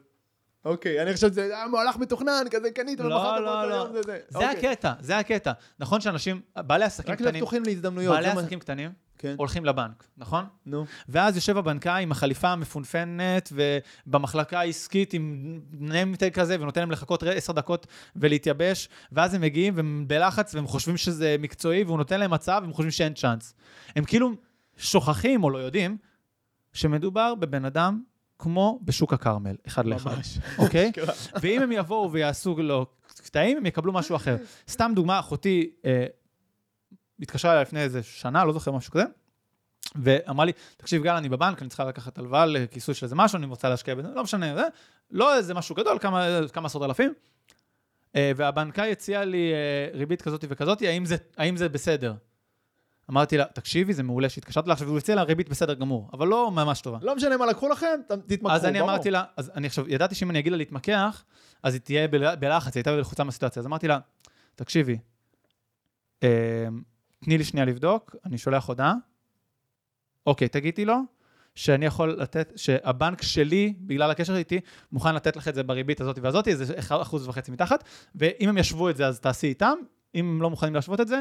אוקיי, 0.64 1.03
אני 1.03 1.14
חושב 1.14 1.28
שזה 1.28 1.45
היה 1.45 1.66
מהלך 1.66 1.97
מתוכנן, 1.97 2.45
כזה 2.51 2.70
קנית 2.70 3.01
לא, 3.01 3.05
ומכרת 3.14 3.41
לא, 3.41 3.53
באותו 3.55 3.68
לא. 3.68 3.74
יום, 3.74 3.93
זה 3.93 4.03
זה. 4.03 4.18
זה 4.28 4.39
אוקיי. 4.39 4.70
הקטע, 4.70 4.93
זה 5.01 5.18
הקטע. 5.18 5.53
נכון 5.78 6.01
שאנשים, 6.01 6.41
בעלי 6.57 6.84
עסקים 6.84 7.12
רק 7.12 7.18
קטנים, 7.18 7.41
פתוחים 7.43 7.62
להזדמנויות. 7.64 8.14
בעלי 8.14 8.28
עסקים 8.28 8.59
קטנים 8.61 8.91
כן, 9.18 9.34
הולכים 9.38 9.64
לבנק, 9.64 10.04
נכון? 10.16 10.44
נו. 10.66 10.84
ואז 11.08 11.36
יושב 11.36 11.56
הבנקאי 11.56 12.02
עם 12.02 12.12
החליפה 12.12 12.48
המפונפנת, 12.48 13.52
ובמחלקה 14.06 14.60
העסקית 14.60 15.12
עם 15.12 15.60
נמטג 15.72 16.32
כזה, 16.32 16.56
ונותן 16.60 16.80
להם 16.80 16.90
לחכות 16.90 17.22
עשר 17.22 17.52
דקות 17.52 17.86
ולהתייבש, 18.16 18.88
ואז 19.12 19.34
הם 19.34 19.40
מגיעים 19.40 19.76
והם 19.76 20.04
בלחץ, 20.08 20.54
והם 20.54 20.66
חושבים 20.66 20.96
שזה 20.96 21.36
מקצועי, 21.38 21.84
והוא 21.84 21.98
נותן 21.98 22.20
להם 22.20 22.32
הצעה, 22.32 22.58
והם 22.62 22.72
חושבים 22.72 22.90
שאין 22.90 23.14
צ'אנס. 23.14 23.54
הם 23.96 24.04
כאילו 24.04 24.30
שוכחים 24.76 25.44
או 25.44 25.50
לא 25.50 25.58
יודעים 25.58 25.96
שמדובר 26.72 27.34
בבן 27.34 27.64
אדם 27.64 28.02
כמו 28.38 28.80
בשוק 28.82 29.12
הכרמל, 29.12 29.56
אחד 29.66 29.86
לאחד, 29.86 30.16
ממש. 30.16 30.38
אוקיי? 30.58 30.92
ואם 31.40 31.62
הם 31.62 31.72
יבואו 31.72 32.12
ויעשו 32.12 32.56
לו 32.58 32.86
קטעים, 33.06 33.56
הם 33.56 33.66
יקבלו 33.66 33.92
משהו 33.92 34.16
אחר. 34.16 34.36
סתם 34.68 34.92
דוגמה, 34.94 35.18
אחותי 35.18 35.70
אה, 35.84 36.06
התקשרה 37.20 37.52
אליי 37.52 37.62
לפני 37.62 37.80
איזה 37.80 38.02
שנה, 38.02 38.44
לא 38.44 38.52
זוכר 38.52 38.72
משהו 38.72 38.92
כזה, 38.92 39.04
ואמרה 39.94 40.44
לי, 40.44 40.52
תקשיב 40.76 41.02
גל, 41.02 41.14
אני 41.14 41.28
בבנק, 41.28 41.62
אני 41.62 41.68
צריכה 41.68 41.84
לקחת 41.84 42.18
הלוואה 42.18 42.46
לכיסוי 42.46 42.94
של 42.94 43.06
איזה 43.06 43.14
משהו, 43.14 43.36
אני 43.36 43.46
רוצה 43.46 43.68
להשקיע 43.68 43.94
בזה, 43.94 44.08
לא 44.14 44.22
משנה, 44.22 44.54
זה, 44.54 44.62
לא 45.10 45.36
איזה 45.36 45.54
משהו 45.54 45.74
גדול, 45.74 45.98
כמה, 45.98 46.26
כמה 46.52 46.66
עשרות 46.66 46.84
אלפים. 46.84 47.14
אה, 48.16 48.32
והבנקאי 48.36 48.92
הציע 48.92 49.24
לי 49.24 49.52
אה, 49.52 49.98
ריבית 49.98 50.22
כזאת 50.22 50.44
וכזאת, 50.48 50.82
האם 50.82 51.04
זה, 51.04 51.16
האם 51.36 51.56
זה 51.56 51.68
בסדר? 51.68 52.14
אמרתי 53.10 53.36
לה, 53.36 53.44
תקשיבי, 53.44 53.92
זה 53.94 54.02
מעולה 54.02 54.28
שהתקשרת 54.28 54.66
לה 54.66 54.72
עכשיו, 54.72 54.88
הוא 54.88 54.98
הציע 54.98 55.14
לה 55.14 55.22
ריבית 55.22 55.48
בסדר 55.48 55.74
גמור, 55.74 56.10
אבל 56.12 56.28
לא 56.28 56.50
ממש 56.50 56.80
טובה. 56.80 56.98
לא 57.02 57.16
משנה 57.16 57.36
מה 57.36 57.46
לקחו 57.46 57.68
לכם, 57.68 58.00
תתמקחו, 58.26 58.50
אז 58.50 58.64
אני. 58.64 58.80
אמרתי 58.80 59.10
לה, 59.10 59.24
אז 59.36 59.50
אני 59.54 59.66
עכשיו, 59.66 59.88
ידעתי 59.88 60.14
שאם 60.14 60.30
אני 60.30 60.38
אגיד 60.38 60.52
לה 60.52 60.58
להתמקח, 60.58 61.24
אז 61.62 61.74
היא 61.74 61.80
תהיה 61.80 62.08
בל- 62.08 62.34
בלחץ, 62.34 62.74
היא 62.74 62.80
הייתה 62.80 62.92
בלחוצה 62.92 63.24
מהסיטואציה. 63.24 63.60
אז 63.60 63.66
אמרתי 63.66 63.88
לה, 63.88 63.98
תקשיבי, 64.54 64.98
אה, 66.22 66.28
תני 67.24 67.38
לי 67.38 67.44
שנייה 67.44 67.66
לבדוק, 67.66 68.16
אני 68.24 68.38
שולח 68.38 68.66
הודעה, 68.66 68.94
אוקיי, 70.26 70.48
תגידי 70.48 70.84
לו, 70.84 70.96
שאני 71.54 71.86
יכול 71.86 72.16
לתת, 72.18 72.52
שהבנק 72.56 73.22
שלי, 73.22 73.74
בגלל 73.80 74.10
הקשר 74.10 74.36
איתי, 74.36 74.60
מוכן 74.92 75.14
לתת 75.14 75.36
לך 75.36 75.48
את 75.48 75.54
זה 75.54 75.62
בריבית 75.62 76.00
הזאת 76.00 76.18
והזאת, 76.18 76.48
איזה 76.48 76.74
אחוז 76.88 77.28
וחצי 77.28 77.50
מתחת, 77.50 77.84
ואם 78.14 78.48
הם 78.48 78.58
ישבו 78.58 78.90
את 78.90 78.96
זה, 78.96 79.06
אז 79.06 79.20
תעשי 79.20 79.46
איתם, 79.46 79.74
אם 80.14 80.24
הם 80.24 80.42
לא 80.42 80.50
מוכנים 80.50 80.74
להשוות 80.74 81.00
את 81.00 81.08
זה, 81.08 81.20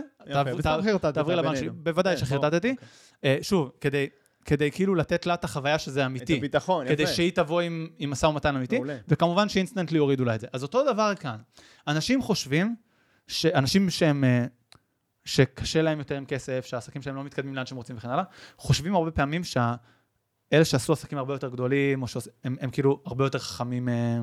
תעברי 1.14 1.36
לבנק 1.36 1.56
שלי. 1.56 1.70
בוודאי 1.70 2.16
כן, 2.16 2.26
שחרטטתי. 2.26 2.68
ברור. 2.68 2.78
אה, 3.24 3.38
שוב, 3.42 3.72
כדי, 3.82 4.08
כדי 4.46 4.72
כאילו 4.72 4.96
לתת 4.96 5.26
לה 5.26 5.34
את 5.34 5.44
החוויה 5.44 5.80
שזה 5.80 6.02
את 6.02 6.06
אמיתי. 6.06 6.38
הביטחון, 6.38 6.86
יפה. 6.86 6.96
כדי 6.96 7.08
שהיא 7.08 7.32
תבוא 7.32 7.62
עם, 7.62 7.88
משא 8.08 8.26
ומתן 8.26 8.56
אמיתי, 8.56 8.76
מעולה. 8.76 8.98
וכמובן 9.08 9.50
שאינסטנטלי 9.50 9.98
יורידו 9.98 10.26
לה 10.26 10.36
את 10.36 10.40
זה. 10.40 10.48
אז 10.54 10.64
אותו 10.64 10.94
דבר 10.94 11.16
כאן. 11.16 11.38
אנשים 11.88 12.22
חושבים, 12.22 12.76
שאנשים 13.28 13.90
שהם, 13.90 14.24
אה, 14.24 14.46
שקשה 15.26 15.82
להם 15.82 16.00
יותר 16.00 16.18
עם 16.18 16.26
כסף, 16.26 16.66
שהעסקים 16.66 17.02
שלהם 17.02 17.16
לא 17.16 17.24
מתקדמים 17.24 17.56
לאן 17.56 17.66
שהם 17.66 17.78
רוצים 17.78 17.98
וכן 17.98 18.10
הלאה, 18.10 18.24
חושבים 18.58 18.96
הרבה 18.96 19.12
פעמים 19.12 19.44
שאלה 19.44 20.66
שעשו 20.66 20.94
עסקים 20.94 21.18
הרבה 21.18 21.34
יותר 21.34 21.50
גדולים, 21.50 22.02
או 22.02 22.08
שהם 22.08 22.22
הם, 22.44 22.56
הם 22.62 22.70
כאילו 22.70 23.02
הרבה 23.06 23.26
יותר 23.26 23.40
חכמים, 23.40 23.90
אה, 23.90 24.20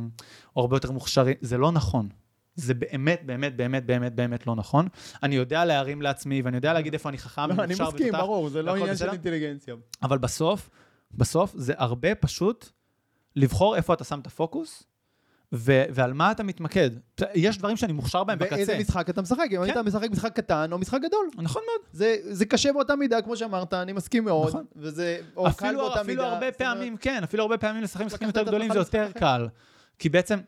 או 0.56 0.60
הרבה 0.60 0.76
יותר 0.76 0.90
מוכשרים, 0.90 1.36
זה 1.40 1.58
לא 1.58 1.72
נכון. 1.72 2.08
זה 2.54 2.74
באמת, 2.74 3.22
באמת, 3.26 3.56
באמת, 3.56 3.86
באמת, 3.86 4.14
באמת 4.14 4.46
לא 4.46 4.56
נכון. 4.56 4.88
אני 5.22 5.34
יודע 5.34 5.64
להרים 5.64 6.02
לעצמי, 6.02 6.42
ואני 6.42 6.56
יודע 6.56 6.72
להגיד 6.72 6.92
איפה 6.92 7.08
אני 7.08 7.18
חכם, 7.18 7.42
לא, 7.48 7.64
אני 7.64 7.74
ומוכשר 7.74 7.88
מסכים, 7.88 8.12
ברור, 8.12 8.48
זה 8.48 8.62
לא 8.62 8.76
עניין 8.76 8.96
של. 8.96 9.10
אינטליגנציה. 9.10 9.74
אבל 10.02 10.18
בסוף, 10.18 10.70
בסוף 11.14 11.52
זה 11.56 11.72
הרבה 11.76 12.14
פשוט 12.14 12.68
לבחור 13.36 13.76
איפה 13.76 13.94
אתה 13.94 14.04
שם 14.04 14.20
את 14.20 14.26
הפוקוס, 14.26 14.84
ו- 15.52 15.84
ועל 15.90 16.12
מה 16.12 16.30
אתה 16.30 16.42
מתמקד. 16.42 16.90
יש 17.34 17.58
דברים 17.58 17.76
שאני 17.76 17.92
מוכשר 17.92 18.24
בהם 18.24 18.38
בקצה. 18.38 18.56
באיזה 18.56 18.78
משחק 18.78 19.10
אתה 19.10 19.22
משחק? 19.22 19.46
אם 19.52 19.62
היית 19.62 19.74
כן. 19.74 19.80
משחק 19.80 20.10
משחק 20.10 20.36
קטן 20.36 20.72
או 20.72 20.78
משחק 20.78 21.00
גדול. 21.02 21.26
נכון 21.38 21.62
מאוד. 21.66 21.88
זה, 21.92 22.16
זה 22.22 22.46
קשה 22.46 22.72
באותה 22.72 22.96
מידה, 22.96 23.22
כמו 23.22 23.36
שאמרת, 23.36 23.74
אני 23.74 23.92
מסכים 23.92 24.24
מאוד. 24.24 24.48
נכון. 24.48 24.64
וזה, 24.76 25.18
או 25.36 25.44
קל 25.44 25.50
אפילו, 25.50 25.78
באותה 25.78 26.00
אפילו 26.00 26.22
מידה. 26.22 26.34
הרבה 26.34 26.50
זאת 26.50 26.60
אומרת, 26.60 26.76
פעמים, 26.76 26.96
כן, 26.96 27.20
אפילו 27.24 27.42
הרבה 27.42 27.58
פעמים 27.58 27.82
לשחק 27.82 28.04
משחקים 28.04 28.28
יותר 28.28 28.42
גדולים 28.42 28.72
זה 28.72 28.78
יותר 28.78 29.08
קל. 29.18 29.48
כי 29.98 30.08
בעצם, 30.08 30.38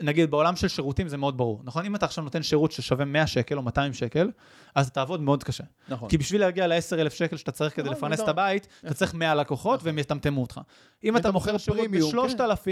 נגיד 0.00 0.30
בעולם 0.30 0.56
של 0.56 0.68
שירותים 0.68 1.08
זה 1.08 1.16
מאוד 1.16 1.36
ברור, 1.36 1.60
נכון? 1.64 1.84
אם 1.84 1.96
אתה 1.96 2.06
עכשיו 2.06 2.24
נותן 2.24 2.42
שירות 2.42 2.72
ששווה 2.72 3.04
100 3.04 3.26
שקל 3.26 3.56
או 3.56 3.62
200 3.62 3.92
שקל, 3.92 4.30
אז 4.74 4.90
תעבוד 4.90 5.20
מאוד 5.20 5.44
קשה. 5.44 5.64
נכון. 5.88 6.08
כי 6.08 6.18
בשביל 6.18 6.40
להגיע 6.40 6.66
ל-10,000 6.66 7.10
שקל 7.10 7.36
שאתה 7.36 7.52
צריך 7.52 7.76
כדי 7.76 7.82
נכון, 7.82 7.96
לפרנס 7.96 8.14
את 8.14 8.20
נכון. 8.20 8.30
הבית, 8.30 8.68
אתה 8.84 8.94
צריך 8.94 9.14
100 9.14 9.34
לקוחות 9.34 9.82
והם 9.82 9.98
יטמטמו 9.98 10.42
אותך. 10.42 10.60
אם 11.04 11.16
אתה 11.16 11.30
מוכר 11.30 11.58
שירות 11.58 11.80
פרימיום, 11.80 12.12
כן. 12.12 12.36
ב-3,000, 12.36 12.68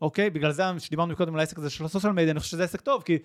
אוקיי, 0.00 0.30
בגלל 0.30 0.52
זה 0.52 0.64
שדיברנו 0.78 1.16
קודם 1.16 1.34
על 1.34 1.40
העסק 1.40 1.58
הזה 1.58 1.70
של 1.70 1.84
הסושיאל 1.84 2.12
מדיה, 2.12 2.30
אני 2.30 2.40
חושב 2.40 2.50
שזה 2.50 2.64
עסק 2.64 2.80
טוב, 2.80 3.02
כי 3.02 3.18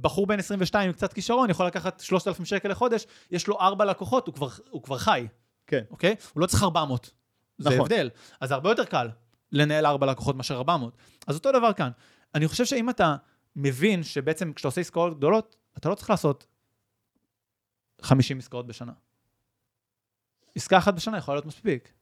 בחור 0.00 0.26
בן 0.26 0.38
22 0.38 0.88
עם 0.88 0.92
קצת 0.92 1.12
כישרון 1.12 1.50
יכול 1.50 1.66
לקחת 1.66 2.00
3,000 2.00 2.44
שקל 2.44 2.68
לחודש, 2.68 3.06
יש 3.30 3.46
לו 3.46 3.60
4 3.60 3.84
לקוחות, 3.84 4.26
הוא 4.26 4.34
כבר, 4.34 4.48
הוא 4.70 4.82
כבר 4.82 4.98
חי, 4.98 5.26
כן. 5.66 5.82
אוקיי? 5.90 6.14
הוא 6.32 6.40
לא 6.40 6.46
צריך 6.46 6.62
400. 6.62 7.10
זה 7.58 7.70
נכון. 7.70 7.80
הבדל. 7.80 8.10
אז 8.40 8.48
זה 8.48 8.54
הרבה 8.54 8.70
יותר 8.70 8.84
קל 8.84 9.08
לנהל 9.52 9.86
4 9.86 10.06
לקוחות 10.06 10.36
מאשר 10.36 10.56
400. 10.56 10.96
אז 11.26 11.36
אותו 11.36 11.52
דבר 11.52 11.72
כאן. 11.72 11.90
אני 12.36 12.48
חושב 12.48 12.64
שאם 12.64 12.90
אתה 12.90 13.16
מבין 13.56 14.02
שבעצם 14.02 14.52
כשאתה 14.52 14.68
עושה 14.68 14.80
עסקאות 14.80 15.16
גדולות, 15.16 15.56
אתה 15.78 15.88
לא 15.88 15.94
צריך 15.94 16.10
לעשות 16.10 16.46
50 18.02 18.38
עסקאות 18.38 18.66
בשנה. 18.66 18.92
עסקה 20.54 20.78
אחת 20.78 20.94
בשנה 20.94 21.18
יכולה 21.18 21.34
להיות 21.34 21.46
מספיק. 21.46 21.92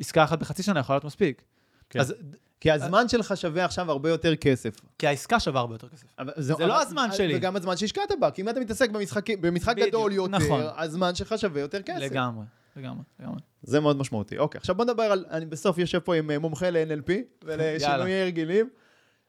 עסקה 0.00 0.24
אחת 0.24 0.38
בחצי 0.38 0.62
שנה 0.62 0.80
יכולה 0.80 0.94
להיות 0.96 1.04
מספיק. 1.04 1.42
כן. 1.90 2.00
אז, 2.00 2.14
כי 2.60 2.70
הזמן 2.70 3.08
שלך 3.08 3.36
שווה 3.36 3.64
עכשיו 3.64 3.90
הרבה 3.90 4.08
יותר 4.08 4.36
כסף. 4.36 4.80
כי 4.98 5.06
העסקה 5.06 5.40
שווה 5.40 5.60
הרבה 5.60 5.74
יותר 5.74 5.88
כסף. 5.88 6.06
אבל 6.18 6.32
זה 6.36 6.52
אבל- 6.52 6.66
לא 6.66 6.82
הזמן 6.82 7.08
שלי. 7.12 7.36
וגם 7.36 7.56
הזמן 7.56 7.76
שהשקעת 7.76 8.12
בה, 8.20 8.30
כי 8.30 8.42
אם 8.42 8.48
אתה 8.48 8.60
מתעסק 8.60 8.90
במשחק, 8.90 9.30
במשחק 9.40 9.72
בדיוק, 9.72 9.88
גדול 9.88 10.12
יותר, 10.12 10.30
נכון. 10.38 10.60
הזמן 10.76 11.14
שלך 11.14 11.34
שווה 11.38 11.60
יותר 11.60 11.82
כסף. 11.82 12.00
לגמרי, 12.00 12.44
לגמרי, 12.76 13.02
לגמרי. 13.20 13.40
זה 13.62 13.80
מאוד 13.80 13.96
משמעותי. 13.96 14.38
אוקיי, 14.38 14.58
עכשיו 14.58 14.74
בוא 14.74 14.84
נדבר 14.84 15.02
על, 15.02 15.24
אני 15.30 15.46
בסוף 15.46 15.78
יושב 15.78 15.98
פה 15.98 16.14
עם 16.14 16.30
אה, 16.30 16.38
מומחה 16.38 16.70
ל-NLP 16.70 17.10
ולשינויי 17.44 18.22
הרגלים. 18.22 18.70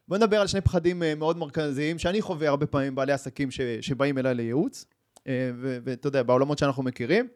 בוא 0.09 0.17
נדבר 0.17 0.41
על 0.41 0.47
שני 0.47 0.61
פחדים 0.61 1.03
אה, 1.03 1.15
מאוד 1.15 1.37
מרכזיים 1.37 1.99
שאני 1.99 2.21
חווה 2.21 2.49
הרבה 2.49 2.65
פעמים 2.65 2.95
בעלי 2.95 3.13
עסקים 3.13 3.51
ש, 3.51 3.61
שבאים 3.81 4.17
אליי 4.17 4.35
לייעוץ, 4.35 4.85
אה, 5.27 5.51
ואתה 5.57 6.07
יודע, 6.07 6.23
בעולמות 6.23 6.57
שאנחנו 6.57 6.83
מכירים. 6.83 7.27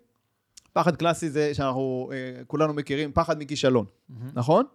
פחד 0.73 0.95
קלאסי 0.95 1.29
זה 1.29 1.53
שאנחנו 1.53 2.09
אה, 2.13 2.43
כולנו 2.47 2.73
מכירים, 2.73 3.11
פחד 3.13 3.39
מכישלון, 3.39 3.85
נכון? 4.33 4.65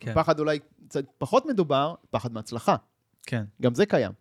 כן. 0.00 0.14
פחד 0.14 0.38
אולי 0.38 0.58
קצת 0.88 1.04
פחות 1.18 1.46
מדובר, 1.46 1.94
פחד 2.10 2.32
מהצלחה. 2.32 2.76
כן, 3.26 3.44
גם 3.62 3.74
זה 3.74 3.86
קיים. 3.86 4.12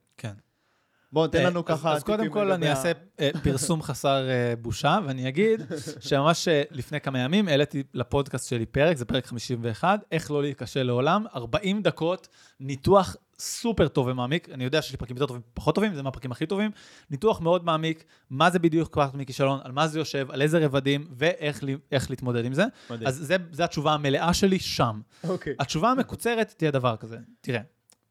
בוא, 1.15 1.27
תן 1.27 1.37
אה, 1.37 1.43
לנו 1.43 1.65
ככה 1.65 1.93
אז 1.93 2.03
קודם 2.03 2.29
כל 2.29 2.51
אני 2.51 2.69
אעשה 2.69 2.91
אה, 3.19 3.29
פרסום 3.43 3.81
חסר 3.81 4.29
אה, 4.29 4.53
בושה, 4.61 4.99
ואני 5.05 5.27
אגיד 5.27 5.61
שממש 5.99 6.47
לפני 6.71 7.01
כמה 7.01 7.19
ימים 7.19 7.47
העליתי 7.47 7.83
לפודקאסט 7.93 8.49
שלי 8.49 8.65
פרק, 8.65 8.97
זה 8.97 9.05
פרק 9.05 9.25
51, 9.25 9.99
איך 10.11 10.31
לא 10.31 10.41
להיכשל 10.41 10.83
לעולם, 10.83 11.25
40 11.35 11.81
דקות, 11.81 12.27
ניתוח 12.59 13.15
סופר 13.39 13.87
טוב 13.87 14.07
ומעמיק, 14.07 14.49
אני 14.49 14.63
יודע 14.63 14.81
שיש 14.81 14.91
לי 14.91 14.97
פרקים 14.97 15.15
יותר 15.15 15.25
טובים, 15.25 15.41
פחות 15.53 15.75
טובים, 15.75 15.95
זה 15.95 16.03
מהפרקים 16.03 16.31
הכי 16.31 16.45
טובים, 16.45 16.71
ניתוח 17.09 17.41
מאוד 17.41 17.65
מעמיק, 17.65 18.03
מה 18.29 18.49
זה 18.49 18.59
בדיוק 18.59 18.95
פחד 18.95 19.17
מכישלון, 19.17 19.59
על 19.63 19.71
מה 19.71 19.87
זה 19.87 19.99
יושב, 19.99 20.27
על 20.31 20.41
איזה 20.41 20.65
רבדים, 20.65 21.07
ואיך 21.17 22.09
להתמודד 22.09 22.45
עם 22.45 22.53
זה. 22.53 22.65
מדהים. 22.89 23.07
אז 23.07 23.15
זה, 23.15 23.35
זה 23.51 23.63
התשובה 23.63 23.93
המלאה 23.93 24.33
שלי 24.33 24.59
שם. 24.59 25.01
אוקיי. 25.23 25.55
התשובה 25.59 25.91
המקוצרת 25.91 26.53
תהיה 26.57 26.71
דבר 26.71 26.95
כזה, 26.95 27.17
תראה, 27.41 27.61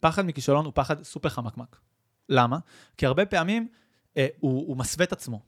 פחד 0.00 0.26
מכישלון 0.26 0.64
הוא 0.64 0.72
פחד 0.74 1.02
סופר 1.02 1.28
חמקמק. 1.28 1.76
למה? 2.28 2.58
כי 2.96 3.06
הרבה 3.06 3.26
פעמים 3.26 3.68
אה, 4.16 4.26
הוא, 4.40 4.68
הוא 4.68 4.76
מסווה 4.76 5.04
את 5.04 5.12
עצמו. 5.12 5.40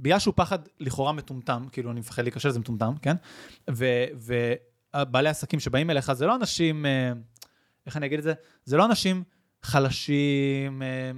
בגלל 0.00 0.18
שהוא 0.18 0.34
פחד 0.36 0.58
לכאורה 0.80 1.12
מטומטם, 1.12 1.66
כאילו 1.72 1.90
אני 1.90 2.00
מפחד 2.00 2.22
להיכשל, 2.22 2.50
זה 2.50 2.58
מטומטם, 2.58 2.92
כן? 3.02 3.16
ובעלי 3.68 5.28
עסקים 5.28 5.60
שבאים 5.60 5.90
אליך 5.90 6.12
זה 6.12 6.26
לא 6.26 6.34
אנשים, 6.34 6.86
אה, 6.86 7.12
איך 7.86 7.96
אני 7.96 8.06
אגיד 8.06 8.18
את 8.18 8.24
זה? 8.24 8.32
זה 8.64 8.76
לא 8.76 8.84
אנשים 8.84 9.22
חלשים, 9.62 10.82
אה, 10.82 11.10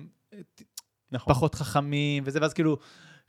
נכון. 1.13 1.35
פחות 1.35 1.55
חכמים 1.55 2.23
וזה, 2.27 2.39
ואז 2.43 2.53
כאילו, 2.53 2.79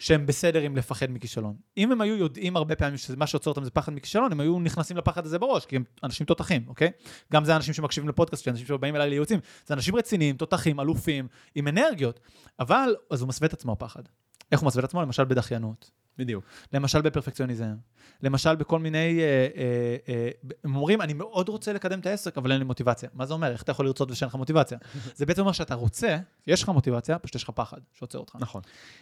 שהם 0.04 0.26
בסדר 0.26 0.62
עם 0.62 0.78
לפחד 0.78 1.12
מכישלון. 1.12 1.56
אם 1.78 1.92
הם 1.92 2.02
היו 2.02 2.16
יודעים 2.16 2.56
הרבה 2.58 2.76
פעמים 2.76 2.98
שמה 2.98 3.28
שעוצר 3.28 3.50
אותם 3.50 3.64
זה 3.64 3.72
פחד 3.72 3.94
מכישלון, 3.94 4.32
הם 4.32 4.40
היו 4.40 4.60
נכנסים 4.60 4.98
לפחד 4.98 5.26
הזה 5.26 5.40
בראש, 5.40 5.66
כי 5.66 5.76
הם 5.76 5.84
אנשים 6.04 6.26
תותחים, 6.26 6.64
אוקיי? 6.68 6.92
גם 7.34 7.46
זה 7.46 7.56
אנשים 7.56 7.74
שמקשיבים 7.74 8.10
לפודקאסט, 8.10 8.48
אנשים 8.48 8.66
שבאים 8.66 8.96
אליי 8.96 9.10
לייעוצים, 9.10 9.40
זה 9.66 9.74
אנשים 9.74 9.96
רציניים, 9.96 10.38
תותחים, 10.38 10.80
אלופים, 10.80 11.28
עם 11.56 11.68
אנרגיות, 11.68 12.20
אבל, 12.60 12.96
אז 13.12 13.22
הוא 13.22 13.30
מסווה 13.30 13.48
את 13.48 13.54
עצמו 13.54 13.72
הפחד. 13.72 14.04
איך 14.52 14.60
הוא 14.60 14.68
מסווה 14.68 14.80
את 14.80 14.90
עצמו? 14.90 15.02
למשל 15.02 15.24
בדחיינות, 15.24 15.92
בדיוק. 16.18 16.44
למשל 16.74 17.02
בפרפקציוניזם, 17.02 17.76
למשל 18.22 18.56
בכל 18.56 18.80
מיני, 18.80 19.20
אה, 19.20 19.48
אה, 19.56 19.96
אה, 20.10 20.30
הם 20.64 20.76
אומרים, 20.76 21.02
אני 21.02 21.14
מאוד 21.14 21.50
רוצה 21.50 21.74
לקדם 21.74 22.00
את 22.00 22.06
העסק, 22.06 22.38
אבל 22.38 22.52
אין 22.52 22.60
לי 22.60 22.66
מוטיבציה. 22.66 23.10
מה 23.14 23.26
זה 23.26 23.34
אומר? 23.34 23.52
איך 23.52 23.64
אתה 23.64 23.72
יכול 23.72 23.86
לרצות 23.86 24.12
ושאין 24.12 24.30
לך 24.30 24.36
מוטיבציה? 24.36 24.78
זה 25.16 25.26
בעצם 25.26 25.42
אומר 25.42 25.52
שאתה 25.52 25.76
רוצה, 25.76 26.18
יש 26.48 26.64
לך 26.64 26.70
מוטיבציה, 26.70 27.20
פשוט 27.20 27.36
יש 27.36 27.44
לך 27.44 27.50
פחד 27.50 27.78
שעוצר 27.94 28.20
אותך. 28.20 28.36
נכון. 28.40 28.62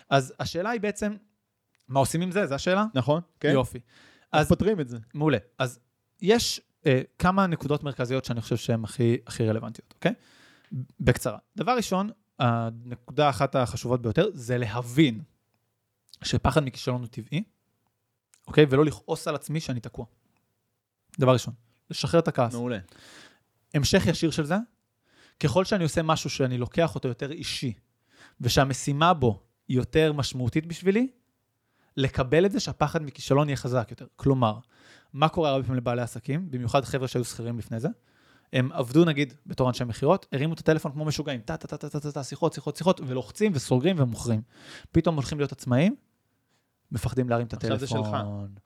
אז 0.10 0.34
השאלה 0.40 0.70
היא 0.70 0.82
בעצם, 0.82 1.16
מה 1.88 2.00
עושים 2.00 2.22
עם 2.22 2.32
זה? 2.32 2.48
זו 2.48 2.56
השאלה? 2.56 2.86
נכון? 2.94 3.22
כן. 3.40 3.52
יופי. 3.52 3.80
אז 4.32 4.48
פותרים 4.50 4.80
את 4.80 4.90
זה. 4.90 4.98
מעולה. 5.14 5.38
אז 5.60 5.80
יש 6.22 6.62
אה, 6.86 7.02
כמה 7.20 7.48
נקודות 7.48 7.84
מרכזיות 7.84 8.26
שאני 8.26 8.42
חושב 8.42 8.58
שהן 8.58 8.84
הכי, 8.84 9.18
הכי 9.28 9.48
רלוונטיות, 9.48 9.94
אוקיי? 9.96 10.14
בקצרה. 11.00 11.38
דבר 11.58 11.72
ראשון, 11.72 12.10
הנקודה 12.40 13.30
אחת 13.30 13.56
החשובות 13.56 14.02
ביותר, 14.02 14.30
זה 14.34 14.58
להבין 14.58 15.22
שפחד 16.24 16.64
מכישלון 16.64 17.02
הוא 17.02 17.08
טבעי, 17.08 17.44
אוקיי? 18.48 18.66
ולא 18.70 18.86
לכעוס 18.86 19.28
על 19.28 19.36
עצמי 19.36 19.60
שאני 19.60 19.80
תקוע. 19.80 20.06
דבר 21.20 21.34
ראשון, 21.34 21.54
לשחרר 21.90 22.20
את 22.20 22.28
הכעס. 22.28 22.54
מעולה. 22.54 22.80
המשך 23.74 24.04
ישיר 24.06 24.32
של 24.32 24.46
זה, 24.46 24.56
ככל 25.40 25.66
שאני 25.66 25.84
עושה 25.84 26.04
משהו 26.04 26.30
שאני 26.30 26.58
לוקח 26.58 26.96
אותו 26.96 27.08
יותר 27.08 27.32
אישי, 27.32 27.74
ושהמשימה 28.42 29.14
בו 29.14 29.44
היא 29.68 29.78
יותר 29.78 30.14
משמעותית 30.14 30.66
בשבילי, 30.66 31.08
לקבל 31.98 32.46
את 32.46 32.52
זה 32.52 32.60
שהפחד 32.60 33.04
מכישלון 33.04 33.50
יהיה 33.50 33.58
חזק 33.58 33.88
יותר. 33.92 34.06
כלומר, 34.16 34.60
מה 35.14 35.30
קורה 35.30 35.50
הרבה 35.50 35.64
פעמים 35.64 35.78
לבעלי 35.78 36.02
עסקים, 36.02 36.52
במיוחד 36.52 36.86
חבר'ה 36.86 37.08
שהיו 37.08 37.26
שכירים 37.26 37.60
לפני 37.60 37.80
זה? 37.80 37.88
הם 38.54 38.72
עבדו 38.72 39.06
נגיד 39.06 39.34
בתור 39.46 39.70
אנשי 39.70 39.84
מכירות, 39.84 40.26
הרימו 40.32 40.54
את 40.54 40.60
הטלפון 40.60 40.92
כמו 40.92 41.06
משוגעים, 41.06 41.42
טה 41.42 41.58
טה 41.58 41.68
טה 41.68 41.90
טה 41.90 42.00
טה 42.00 42.12
טה 42.12 42.24
שיחות, 42.24 42.54
שיחות, 42.54 42.76
שיחות, 42.76 43.02
ולוחצים 43.08 43.52
וסוגרים 43.56 43.96
ומוכרים. 44.00 44.42
פתאום 44.92 45.16
הולכים 45.16 45.38
להיות 45.38 45.52
עצמאים, 45.52 45.96
מפחדים 46.92 47.30
להרים 47.30 47.48
את 47.48 47.54
עכשיו 47.54 47.78
זה 47.78 47.86
הטלפון. 47.86 48.04
שלך. 48.04 48.16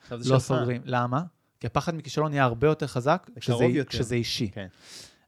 עכשיו 0.01 0.23
זה 0.23 0.29
לא 0.29 0.39
שלך. 0.39 0.47
סוגרים. 0.47 0.81
למה? 0.85 1.23
כי 1.59 1.67
הפחד 1.67 1.95
מכישלון 1.95 2.31
נהיה 2.31 2.43
הרבה 2.43 2.67
יותר 2.67 2.87
חזק 2.87 3.29
כשזה, 3.39 3.65
יותר. 3.65 3.89
כשזה 3.89 4.15
אישי. 4.15 4.49
כן. 4.51 4.67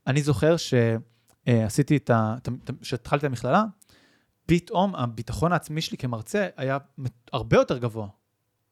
אני 0.07 0.21
זוכר 0.21 0.55
שעשיתי 0.57 1.97
את 1.97 2.09
ה... 2.09 2.35
כשהתחלתי 2.81 3.25
את 3.25 3.29
המכללה, 3.29 3.63
פתאום 4.45 4.95
הביטחון 4.95 5.51
העצמי 5.51 5.81
שלי 5.81 5.97
כמרצה 5.97 6.47
היה 6.57 6.77
הרבה 7.33 7.57
יותר 7.57 7.77
גבוה. 7.77 8.07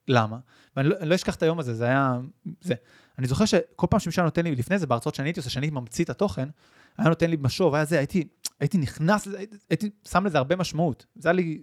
למה? 0.08 0.38
ואני 0.76 0.90
לא, 0.90 0.96
לא 1.00 1.16
אשכח 1.16 1.36
את 1.36 1.44
היום 1.44 1.60
הזה, 1.60 1.74
זה 1.74 1.86
היה... 1.86 2.20
זה. 2.62 2.74
אני 3.20 3.28
זוכר 3.28 3.46
שכל 3.46 3.88
פעם 3.90 4.00
שמישהו 4.00 4.24
נותן 4.24 4.44
לי, 4.44 4.56
לפני 4.56 4.80
זה 4.80 4.88
בהרצאות 4.88 5.16
שאני 5.16 5.28
הייתי 5.28 5.40
עושה, 5.40 5.50
שאני 5.50 5.70
ממציא 5.70 6.04
את 6.04 6.10
התוכן, 6.10 6.50
היה 6.98 7.10
נותן 7.10 7.30
לי 7.30 7.38
משוב, 7.40 7.76
היה 7.76 7.86
זה, 7.86 7.98
הייתי, 7.98 8.28
הייתי 8.60 8.78
נכנס 8.78 9.28
הייתי, 9.28 9.56
הייתי 9.70 9.90
שם 10.08 10.26
לזה 10.26 10.38
הרבה 10.38 10.56
משמעות. 10.56 11.06
זה 11.16 11.30
היה 11.30 11.34
לי, 11.34 11.62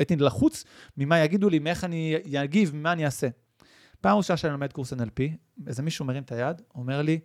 הייתי 0.00 0.16
לחוץ 0.16 0.64
ממה 0.96 1.18
יגידו 1.18 1.48
לי, 1.48 1.58
מאיך 1.58 1.84
אני 1.84 2.16
אגיב, 2.42 2.74
ממה 2.74 2.92
אני 2.92 3.04
אעשה. 3.04 3.28
פעם 4.00 4.16
ראשונה 4.16 4.36
שאני 4.36 4.52
לומד 4.52 4.72
קורס 4.72 4.92
NLP, 4.92 5.20
איזה 5.66 5.82
מישהו 5.82 6.04
מרים 6.04 6.22
את 6.22 6.32
היד, 6.32 6.62
אומר 6.74 7.02
לי, 7.02 7.18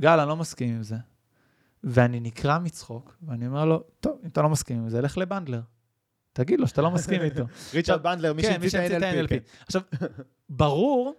גל, 0.00 0.20
אני 0.20 0.28
לא 0.28 0.36
מסכים 0.36 0.76
עם 0.76 0.82
זה. 0.82 0.96
ואני 1.84 2.20
נקרע 2.20 2.58
מצחוק, 2.58 3.16
ואני 3.22 3.46
אומר 3.46 3.64
לו, 3.64 3.84
טוב, 4.00 4.18
אם 4.22 4.28
אתה 4.28 4.42
לא 4.42 4.48
מסכים 4.48 4.76
עם 4.76 4.88
זה, 4.88 5.00
לך 5.00 5.18
לבנדלר. 5.18 5.60
תגיד 6.32 6.60
לו 6.60 6.66
שאתה 6.66 6.82
לא 6.82 6.90
מסכים 6.90 7.22
איתו. 7.22 7.44
ריצ'רד 7.74 8.02
בנדלר, 8.02 8.32
מי 8.32 8.42
כן, 8.42 8.50
שהמציא 8.50 8.96
את 8.96 9.02
ה-NLP. 9.02 9.34
ה-NLP. 9.34 9.64
עכשיו, 9.66 9.82
ברור 10.48 11.14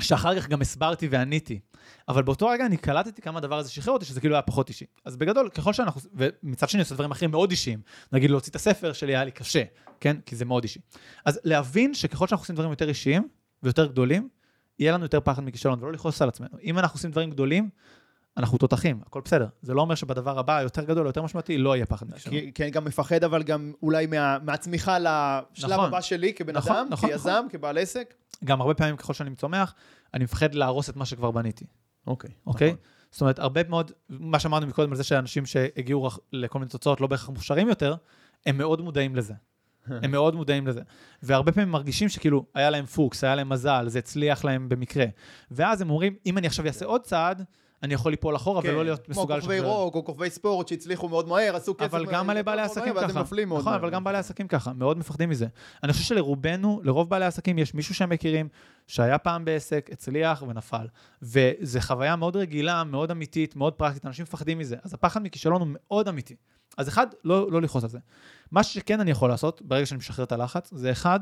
שאחר 0.00 0.40
כך 0.40 0.48
גם 0.48 0.60
הסברתי 0.60 1.08
ועניתי, 1.10 1.60
אבל 2.08 2.22
באותו 2.22 2.46
רגע 2.48 2.66
אני 2.66 2.76
קלטתי 2.76 3.22
כמה 3.22 3.38
הדבר 3.38 3.58
הזה 3.58 3.70
שחרר 3.70 3.94
אותי, 3.94 4.04
שזה 4.04 4.20
כאילו 4.20 4.34
היה 4.34 4.42
פחות 4.42 4.68
אישי. 4.68 4.84
אז 5.04 5.16
בגדול, 5.16 5.48
ככל 5.48 5.72
שאנחנו, 5.72 6.00
ומצד 6.14 6.68
שני 6.68 6.80
עושה 6.80 6.94
דברים 6.94 7.10
אחרים 7.10 7.30
מאוד 7.30 7.50
אישיים, 7.50 7.80
נגיד 8.12 8.30
להוציא 8.30 8.50
את 8.50 8.56
הספר 8.56 8.92
שלי 8.92 9.12
היה 9.16 9.24
לי 9.24 9.30
קשה, 9.30 9.62
כן? 10.00 10.16
כי 10.26 10.36
זה 10.36 10.44
מאוד 10.44 10.62
אישי. 10.62 10.80
אז 11.24 11.40
להבין 11.44 11.94
שככל 11.94 12.26
שאנחנו 12.26 12.42
עושים 12.42 12.54
דברים 12.54 12.70
יותר 12.70 12.88
אישיים 12.88 13.28
ויותר 13.62 13.86
גדולים, 13.86 14.28
יהיה 14.78 14.92
לנו 14.92 15.04
יותר 15.04 15.20
פחד 15.20 15.42
מכישלון, 15.44 15.82
ולא 15.82 15.92
לכעוס 15.92 16.22
על 16.22 16.28
עצמנו. 16.28 16.58
אם 16.62 16.78
אנחנו 16.78 16.96
עושים 16.96 17.10
דברים 17.10 17.30
גדולים, 17.30 17.70
אנחנו 18.36 18.58
תותחים, 18.58 19.00
הכל 19.06 19.20
בסדר. 19.24 19.46
זה 19.62 19.74
לא 19.74 19.80
אומר 19.80 19.94
שבדבר 19.94 20.38
הבא, 20.38 20.56
היותר 20.56 20.84
גדול, 20.84 21.06
היותר 21.06 21.22
משמעותי, 21.22 21.58
לא 21.58 21.76
יהיה 21.76 21.86
פחד 21.86 22.06
מכישלון. 22.10 22.40
כי 22.40 22.52
כי 22.54 22.62
אני 22.62 22.70
גם 22.70 22.84
מפחד, 22.84 23.24
אבל 23.24 23.42
גם 23.42 23.72
אולי 23.82 24.06
מה- 24.06 24.38
מהצמיחה 24.38 24.98
לשלב 24.98 25.70
נכון. 25.72 25.84
הבא 25.84 26.00
שלי 26.00 26.34
כבן 26.34 26.56
נכון, 26.56 26.76
אדם, 26.76 26.86
נכון, 26.90 27.10
כיזם, 27.10 27.44
כבעל 27.50 27.78
עסק. 27.78 28.14
גם 28.44 28.60
הרבה 28.60 28.74
פעמים 28.74 28.96
ככל 28.96 29.12
שאני 29.14 29.34
צומח, 29.36 29.74
אני 30.14 30.24
מפחד 30.24 30.54
להרוס 30.54 30.90
את 30.90 30.96
מה 30.96 31.04
שכבר 31.04 31.30
בניתי. 31.30 31.64
אוקיי. 32.06 32.30
אוקיי? 32.46 32.76
זאת 33.10 33.20
אומרת, 33.20 33.38
הרבה 33.38 33.60
מאוד, 33.68 33.92
מה 34.08 34.38
שאמרנו 34.38 34.66
מקודם 34.66 34.90
על 34.90 34.96
זה 34.96 35.04
שאנשים 35.04 35.46
שהגיעו 35.46 36.04
רח- 36.04 36.18
לכל 36.32 36.58
מיני 36.58 36.70
תוצאות 36.70 37.00
לא 37.00 37.06
בהכרח 37.06 37.28
מוכשרים 37.28 37.68
יותר, 37.68 37.94
הם 38.46 38.58
מאוד 38.58 38.80
מודעים 38.80 39.16
לזה. 39.16 39.34
הם 40.02 40.10
מאוד 40.10 40.34
מודעים 40.34 40.66
לזה. 40.66 40.80
והרבה 41.22 41.52
פעמים 41.52 41.70
מרגישים 41.70 42.08
שכאילו, 42.08 42.46
היה 42.54 42.70
להם 42.70 42.86
פוקס, 42.86 43.24
היה 43.24 43.34
להם 43.34 43.48
מזל, 43.48 43.84
זה 43.88 43.98
הצליח 43.98 44.44
להם 44.44 44.68
במקרה. 44.68 45.04
ואז 45.50 45.80
הם 45.80 45.90
אומרים, 45.90 46.14
אם 46.26 46.38
אני 46.38 46.46
עכשיו 46.46 46.66
אעשה 46.66 46.84
עוד 46.84 47.00
צעד, 47.02 47.44
אני 47.82 47.94
יכול 47.94 48.12
ליפול 48.12 48.36
אחורה 48.36 48.60
ולא 48.64 48.84
להיות 48.84 49.08
מסוגל 49.08 49.34
כן. 49.34 49.40
כמו 49.40 49.48
כוכבי 49.48 49.60
רוק 49.60 49.94
או 49.94 50.04
כוכבי 50.04 50.30
ספורט 50.30 50.68
שהצליחו 50.68 51.08
מאוד 51.08 51.28
מהר, 51.28 51.56
עשו 51.56 51.74
כסף. 51.76 51.94
אבל 51.94 52.06
גם 52.06 52.26
מלא 52.26 52.42
בעלי 52.42 52.62
עסקים 52.62 52.94
ככה. 52.94 53.22
נכון, 53.46 53.64
מהר. 53.64 53.76
אבל 53.76 53.90
גם 53.90 54.04
בעלי 54.04 54.18
עסקים 54.18 54.48
ככה, 54.48 54.72
מאוד 54.72 54.98
מפחדים 54.98 55.28
מזה. 55.30 55.46
אני 55.82 55.92
חושב 55.92 56.04
שלרובנו, 56.04 56.80
לרוב 56.84 57.10
בעלי 57.10 57.24
העסקים, 57.24 57.58
יש 57.58 57.74
מישהו 57.74 57.94
שהם 57.94 58.10
מכירים, 58.10 58.48
שהיה 58.86 59.18
פעם 59.18 59.44
בעסק, 59.44 59.90
הצליח 59.92 60.42
ונפל. 60.48 60.86
וזו 61.22 61.80
חוויה 61.80 62.16
מאוד 62.16 62.36
רגילה, 62.36 62.84
מאוד 62.84 63.10
אמיתית, 63.10 63.56
מאוד 63.56 63.72
פרקטית, 63.72 64.06
אנשים 64.06 64.22
מפחדים 64.22 64.58
מזה. 64.58 64.76
אז 64.82 64.94
הפחד 64.94 65.22
מכישלון 65.22 65.60
הוא 65.60 65.68
מאוד 65.72 66.08
אמיתי. 66.08 66.36
אז 66.78 66.88
אחד, 66.88 67.06
לא, 67.24 67.52
לא 67.52 67.62
לכעוס 67.62 67.84
על 67.84 67.90
זה. 67.90 67.98
מה 68.50 68.62
שכן 68.62 69.00
אני 69.00 69.10
יכול 69.10 69.28
לעשות, 69.28 69.62
ברגע 69.62 69.86
שאני 69.86 69.98
משחרר 69.98 70.24
את 70.24 70.32
הלחץ, 70.32 70.70
זה 70.74 70.92
אחד, 70.92 71.20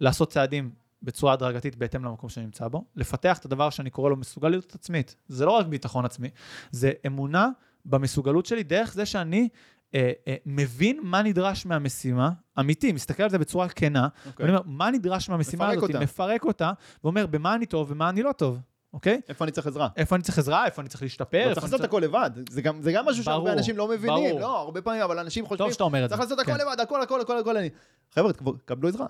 לעשות 0.00 0.30
צעדים 0.30 0.70
בצורה 1.04 1.32
הדרגתית 1.32 1.76
בהתאם 1.76 2.04
למקום 2.04 2.28
שאני 2.28 2.46
נמצא 2.46 2.68
בו, 2.68 2.84
לפתח 2.96 3.38
את 3.38 3.44
הדבר 3.44 3.70
שאני 3.70 3.90
קורא 3.90 4.10
לו 4.10 4.16
מסוגלות 4.16 4.74
עצמית. 4.74 5.16
זה 5.28 5.44
לא 5.46 5.50
רק 5.50 5.66
ביטחון 5.66 6.04
עצמי, 6.04 6.28
זה 6.70 6.92
אמונה 7.06 7.48
במסוגלות 7.84 8.46
שלי 8.46 8.62
דרך 8.62 8.92
זה 8.94 9.06
שאני 9.06 9.48
אה, 9.94 10.12
אה, 10.28 10.34
מבין 10.46 11.00
מה 11.02 11.22
נדרש 11.22 11.66
מהמשימה, 11.66 12.30
אמיתי, 12.60 12.92
מסתכל 12.92 13.22
על 13.22 13.30
זה 13.30 13.38
בצורה 13.38 13.68
כנה, 13.68 14.08
אוקיי. 14.26 14.46
ואני 14.46 14.56
אומר, 14.56 14.66
מה 14.66 14.90
נדרש 14.90 15.28
מהמשימה 15.28 15.64
מפרק 15.64 15.76
הזאת, 15.78 15.90
אותה. 15.90 16.00
מפרק 16.04 16.44
אותה, 16.44 16.72
ואומר, 17.04 17.26
במה 17.26 17.54
אני 17.54 17.66
טוב 17.66 17.90
ומה 17.90 18.08
אני 18.08 18.22
לא 18.22 18.32
טוב, 18.32 18.58
אוקיי? 18.92 19.20
איפה 19.28 19.44
אני 19.44 19.52
צריך 19.52 19.66
עזרה? 19.66 19.88
איפה 19.96 20.14
אני 20.16 20.22
צריך 20.24 20.38
עזרה, 20.38 20.66
איפה 20.66 20.82
אני 20.82 20.88
צריך 20.88 21.02
להשתפר, 21.02 21.48
לא 21.48 21.54
צריך 21.54 21.64
לעשות 21.64 21.80
הכל 21.80 22.00
לבד, 22.04 22.30
זה 22.50 22.62
גם- 22.62 22.82
זה 22.82 22.92
גם 22.92 23.06
משהו 23.06 23.24
שהרבה 23.24 23.44
ברור, 23.44 23.58
אנשים 23.58 23.76
לא 23.76 23.88
מבינים, 23.88 24.28
ברור. 24.30 24.40
לא, 24.40 24.60
הרבה 24.60 24.82
פעמים, 24.82 25.02
אבל 25.02 25.18
אנשים 25.18 25.46
חושבים, 25.46 25.66
טוב 25.66 25.72
שאתה 25.72 25.84
אומר 25.84 26.04
את 26.04 26.10
זה. 26.10 26.16
צריך 26.16 26.20
לעשות 26.20 26.38
הכל 26.38 26.52
כן. 26.52 26.58
לבד, 26.60 26.80
הכל, 26.80 27.02
הכל, 27.02 27.20
הכל, 27.20 27.38
הכל, 27.38 27.56
אני... 27.56 27.70
חבר'ה, 28.14 28.32
קבלו 28.64 28.88
עזרה. 28.88 29.06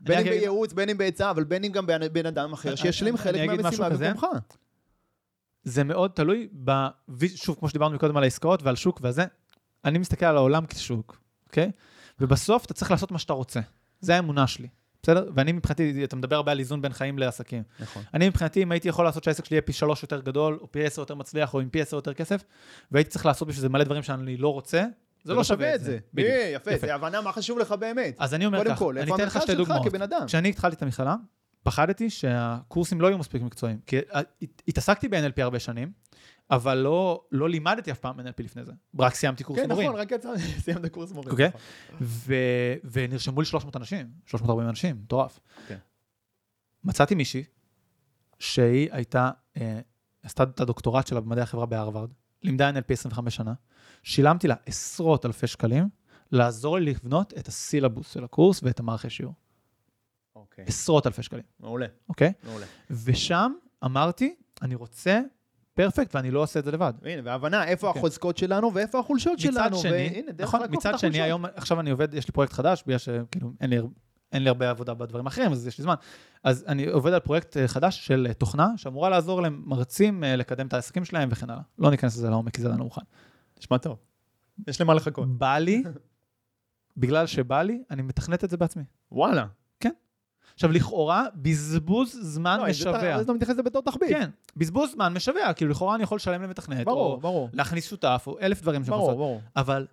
בין 0.00 0.18
אם 0.18 0.24
בייעוץ, 0.24 0.72
בין 0.72 0.88
אם 0.88 0.98
בעצה, 0.98 1.30
אבל 1.30 1.44
בין 1.44 1.64
אם 1.64 1.72
גם 1.72 1.86
בן- 1.86 2.26
אדם 2.26 2.52
אחר, 2.52 2.74
שישלים 2.74 3.16
חלק 3.16 3.40
מהמשימה. 3.62 3.88
במקומך. 3.88 4.26
זה 5.64 5.84
מאוד 5.84 6.10
תלוי, 6.10 6.48
ב... 6.64 6.70
שוב, 7.34 7.56
כמו 7.58 7.68
שדיברנו 7.68 7.98
קודם 7.98 8.16
על 8.16 8.22
העסקאות 8.22 8.62
ועל 8.62 8.76
שוק 8.76 9.00
וזה, 9.02 9.24
אני 9.84 9.98
מסתכל 9.98 10.26
על 10.26 10.36
העולם 10.36 10.66
כשוק, 10.66 11.20
אוקיי? 11.46 11.70
ובסוף 12.20 12.64
אתה 12.64 12.74
צריך 12.74 12.90
לעשות 12.90 13.10
מה 13.10 13.18
שאתה 13.18 13.32
רוצה. 13.32 13.60
זה 14.00 14.16
האמונה 14.16 14.46
שלי, 14.46 14.68
בסדר? 15.02 15.30
ואני 15.34 15.52
מבחינתי, 15.52 16.04
אתה 16.04 16.16
מדבר 16.16 16.36
הרבה 16.36 16.52
על 16.52 16.58
איזון 16.58 16.82
בין 16.82 16.92
חיים 16.92 17.18
לעסקים. 17.18 17.62
נכון. 17.80 18.02
אני 18.14 18.28
מבחינתי, 18.28 18.62
אם 18.62 18.72
הייתי 18.72 18.88
יכול 18.88 19.04
לעשות 19.04 19.24
שהעסק 19.24 19.44
שלי 19.44 19.54
יהיה 19.54 19.62
פי 19.62 19.72
שלוש 19.72 20.02
יותר 20.02 20.20
גדול, 20.20 20.58
או 20.60 20.72
פי 20.72 20.84
עשר 20.84 21.02
יותר 21.02 21.14
מצליח, 21.14 21.54
או 21.54 21.60
עם 21.60 21.68
פי 21.68 21.80
עשר 21.80 21.96
יותר 21.96 22.14
כסף, 22.14 22.44
והייתי 22.92 23.10
צריך 23.10 23.26
לעשות 23.26 23.48
בשביל 23.48 23.60
זה 23.60 23.68
מלא 23.68 23.84
דברים 23.84 24.02
שאני 24.02 24.36
לא 24.36 24.52
רוצה, 24.52 24.84
זה 25.26 25.34
לא 25.34 25.44
שווה 25.44 25.74
את 25.74 25.80
זה. 25.84 25.98
בדיוק. 26.14 26.30
אה, 26.30 26.50
יפה. 26.54 26.70
זה 26.80 26.94
הבנה 26.94 27.20
מה 27.20 27.32
חשוב 27.32 27.58
לך 27.58 27.72
באמת. 27.72 28.14
אז 28.18 28.34
אני 28.34 28.46
אומר 28.46 28.76
כל, 28.76 28.98
אני 28.98 29.14
אתן 29.14 29.26
לך 29.26 29.38
שתי 29.42 29.54
דוגמאות. 29.54 29.86
כשאני 30.26 30.48
התחלתי 30.48 30.76
את 30.76 30.82
המכללה, 30.82 31.16
פחדתי 31.62 32.10
שהקורסים 32.10 33.00
לא 33.00 33.06
יהיו 33.06 33.18
מספיק 33.18 33.42
מקצועיים. 33.42 33.78
כי 33.86 33.98
אה, 33.98 34.20
הת- 34.42 34.62
התעסקתי 34.68 35.08
ב-NLP 35.08 35.42
הרבה 35.42 35.58
שנים, 35.58 35.92
אבל 36.50 36.74
לא, 36.78 37.24
לא 37.32 37.48
לימדתי 37.48 37.90
אף 37.92 37.98
פעם 37.98 38.20
NLP 38.20 38.42
לפני 38.42 38.64
זה. 38.64 38.72
רק 38.98 39.14
סיימתי 39.14 39.44
קורס 39.44 39.58
כן, 39.60 39.68
מורים. 39.68 39.88
נכון, 39.88 40.00
רק 40.00 40.10
יצא, 40.10 40.28
סיימת 40.64 40.86
קורס 40.92 41.12
מורים. 41.12 41.30
אוקיי. 41.30 41.48
נכון. 41.48 41.60
ו- 42.00 42.34
ונרשמו 42.92 43.40
לי 43.40 43.46
300 43.46 43.76
אנשים, 43.76 44.06
340 44.26 44.68
אנשים, 44.68 44.96
מטורף. 45.02 45.38
כן. 45.68 45.76
מצאתי 46.84 47.14
מישהי 47.14 47.44
שהיא 48.38 48.88
הייתה, 48.92 49.30
אה, 49.56 49.80
עשתה 50.22 50.42
את 50.42 50.60
הדוקטורט 50.60 51.06
שלה 51.06 51.20
במדעי 51.20 51.42
החברה 51.42 51.66
בהרווארד, 51.66 52.10
לימדה 52.42 52.70
NLP 52.70 52.92
25 52.92 53.36
שנה, 53.36 53.52
שילמתי 54.06 54.48
לה 54.48 54.54
עשרות 54.66 55.26
אלפי 55.26 55.46
שקלים 55.46 55.88
לעזור 56.32 56.78
לי 56.78 56.90
לבנות 56.90 57.34
את 57.38 57.48
הסילבוס 57.48 58.12
של 58.12 58.24
הקורס 58.24 58.60
ואת 58.62 58.80
המערכי 58.80 59.10
שיעור. 59.10 59.34
אוקיי, 60.36 60.64
עשרות 60.68 61.06
אלפי 61.06 61.22
שקלים, 61.22 61.42
מעולה, 61.60 61.86
אוקיי? 62.08 62.32
מעולה. 62.44 62.66
ושם 62.90 63.52
אמרתי, 63.84 64.34
אני 64.62 64.74
רוצה 64.74 65.20
פרפקט 65.74 66.14
ואני 66.14 66.30
לא 66.30 66.42
עושה 66.42 66.58
את 66.58 66.64
זה 66.64 66.70
לבד. 66.70 66.92
הנה, 67.02 67.22
והבנה 67.24 67.64
איפה 67.64 67.86
אוקיי. 67.88 68.00
החוזקות 68.00 68.36
שלנו 68.36 68.74
ואיפה 68.74 68.98
החולשות 68.98 69.32
מצד 69.32 69.52
שלנו. 69.52 69.76
שני, 69.76 69.90
והנה, 69.90 70.32
דרך 70.32 70.54
נכון, 70.54 70.66
מצד 70.70 70.98
שני. 70.98 71.22
היום, 71.22 71.44
עכשיו 71.44 71.80
אני 71.80 71.90
עובד, 71.90 72.14
יש 72.14 72.26
לי 72.26 72.32
פרויקט 72.32 72.52
חדש, 72.52 72.82
בגלל 72.86 72.98
שכאילו 72.98 73.52
אין 73.60 73.70
לי, 73.70 73.78
אין 74.32 74.42
לי 74.42 74.48
הרבה 74.48 74.70
עבודה 74.70 74.94
בדברים 74.94 75.26
אחרים, 75.26 75.52
אז 75.52 75.66
יש 75.66 75.78
לי 75.78 75.82
זמן. 75.82 75.94
אז 76.44 76.64
אני 76.68 76.86
עובד 76.86 77.12
על 77.12 77.20
פרויקט 77.20 77.56
אה, 77.56 77.68
חדש 77.68 78.06
של 78.06 78.26
אה, 78.28 78.34
תוכנה, 78.34 78.68
שאמורה 78.76 79.10
לעזור 79.10 79.42
למרצים 79.42 80.24
אה, 80.24 80.36
לקדם 80.36 80.66
את 80.66 80.72
העסקים 80.72 81.04
שלהם 81.04 81.28
וכן 81.32 81.50
הלאה. 81.50 81.62
לא 81.78 81.90
ניכנס 81.90 82.16
לזה 82.16 82.30
לעומק, 82.30 82.54
כי 82.54 82.62
זה 82.62 82.68
לא 82.68 82.74
מוכן. 82.74 83.02
נשמע 83.58 83.78
טוב. 83.78 83.98
יש 84.66 84.80
למה 84.80 84.94
לחכות. 84.94 85.38
בא 85.38 85.58
לי, 85.58 85.82
בגלל 86.96 87.26
שבא 87.26 87.62
לי, 87.62 87.82
אני 87.90 88.02
מתכנת 88.02 88.44
את 88.44 88.50
זה 88.50 88.56
בעצמי. 88.56 88.84
וואלה. 89.12 89.46
עכשיו, 90.56 90.72
לכאורה, 90.72 91.26
בזבוז 91.34 92.18
זמן 92.22 92.58
לא, 92.60 92.68
משווע. 92.68 93.14
אז 93.14 93.22
אתה 93.22 93.32
מתייחס 93.32 93.52
לזה 93.52 93.62
בתור 93.62 93.82
תחביב. 93.82 94.08
כן, 94.08 94.30
בזבוז 94.56 94.92
זמן 94.92 95.12
משווע, 95.12 95.52
כאילו 95.52 95.70
לכאורה 95.70 95.94
אני 95.94 96.02
יכול 96.02 96.16
לשלם 96.16 96.42
למתכנת, 96.42 96.84
ברור, 96.84 97.12
או 97.12 97.20
ברור. 97.20 97.48
להכניס 97.52 97.88
שותף, 97.88 98.24
או 98.26 98.38
אלף 98.40 98.62
דברים 98.62 98.84
שאני 98.84 98.96
ברור, 98.96 99.12
ברור. 99.12 99.40
אבל 99.56 99.86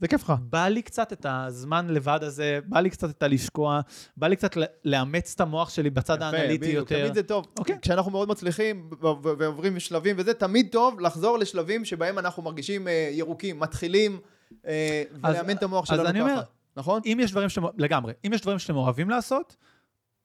זה 0.00 0.08
כיף 0.08 0.22
לך. 0.24 0.32
בא 0.40 0.68
לי 0.68 0.82
קצת 0.82 1.12
את 1.12 1.26
הזמן 1.28 1.88
לבד 1.88 2.18
הזה, 2.22 2.58
בא 2.66 2.80
לי 2.80 2.90
קצת 2.90 3.10
את 3.10 3.22
הלשקוע, 3.22 3.80
בא 4.16 4.26
לי 4.26 4.36
קצת 4.36 4.50
לאמץ 4.84 5.32
את 5.34 5.40
המוח 5.40 5.70
שלי 5.70 5.90
בצד 5.90 6.16
יפה, 6.16 6.24
האנליטי 6.26 6.66
יותר. 6.66 7.00
תמיד 7.00 7.14
זה 7.14 7.22
טוב. 7.22 7.46
אוקיי. 7.58 7.78
כשאנחנו 7.82 8.10
מאוד 8.10 8.28
מצליחים 8.28 8.90
ועוברים 9.00 9.80
שלבים 9.80 10.16
וזה, 10.18 10.34
תמיד 10.34 10.68
טוב 10.72 11.00
לחזור 11.00 11.38
לשלבים 11.38 11.84
שבהם 11.84 12.18
אנחנו 12.18 12.42
מרגישים 12.42 12.88
אה, 12.88 13.08
ירוקים, 13.12 13.60
מתחילים, 13.60 14.20
אה, 14.66 15.02
אז- 15.22 15.34
ולאמן 15.34 15.56
את 15.56 15.62
המוח 15.62 15.82
אז 15.90 15.96
שלנו 15.96 16.08
אני 16.08 16.20
ככה. 16.20 16.30
אומר, 16.30 16.42
נכון? 16.76 17.00
אם 17.06 17.18
יש 17.22 17.30
דברים 17.30 17.48
שאתם, 17.48 17.66
לגמרי, 17.78 18.12
אם 18.26 18.32
יש 18.32 18.40
דברים 18.40 18.58
שאתם 18.58 18.76
אוהבים 18.76 19.10
לעשות, 19.10 19.56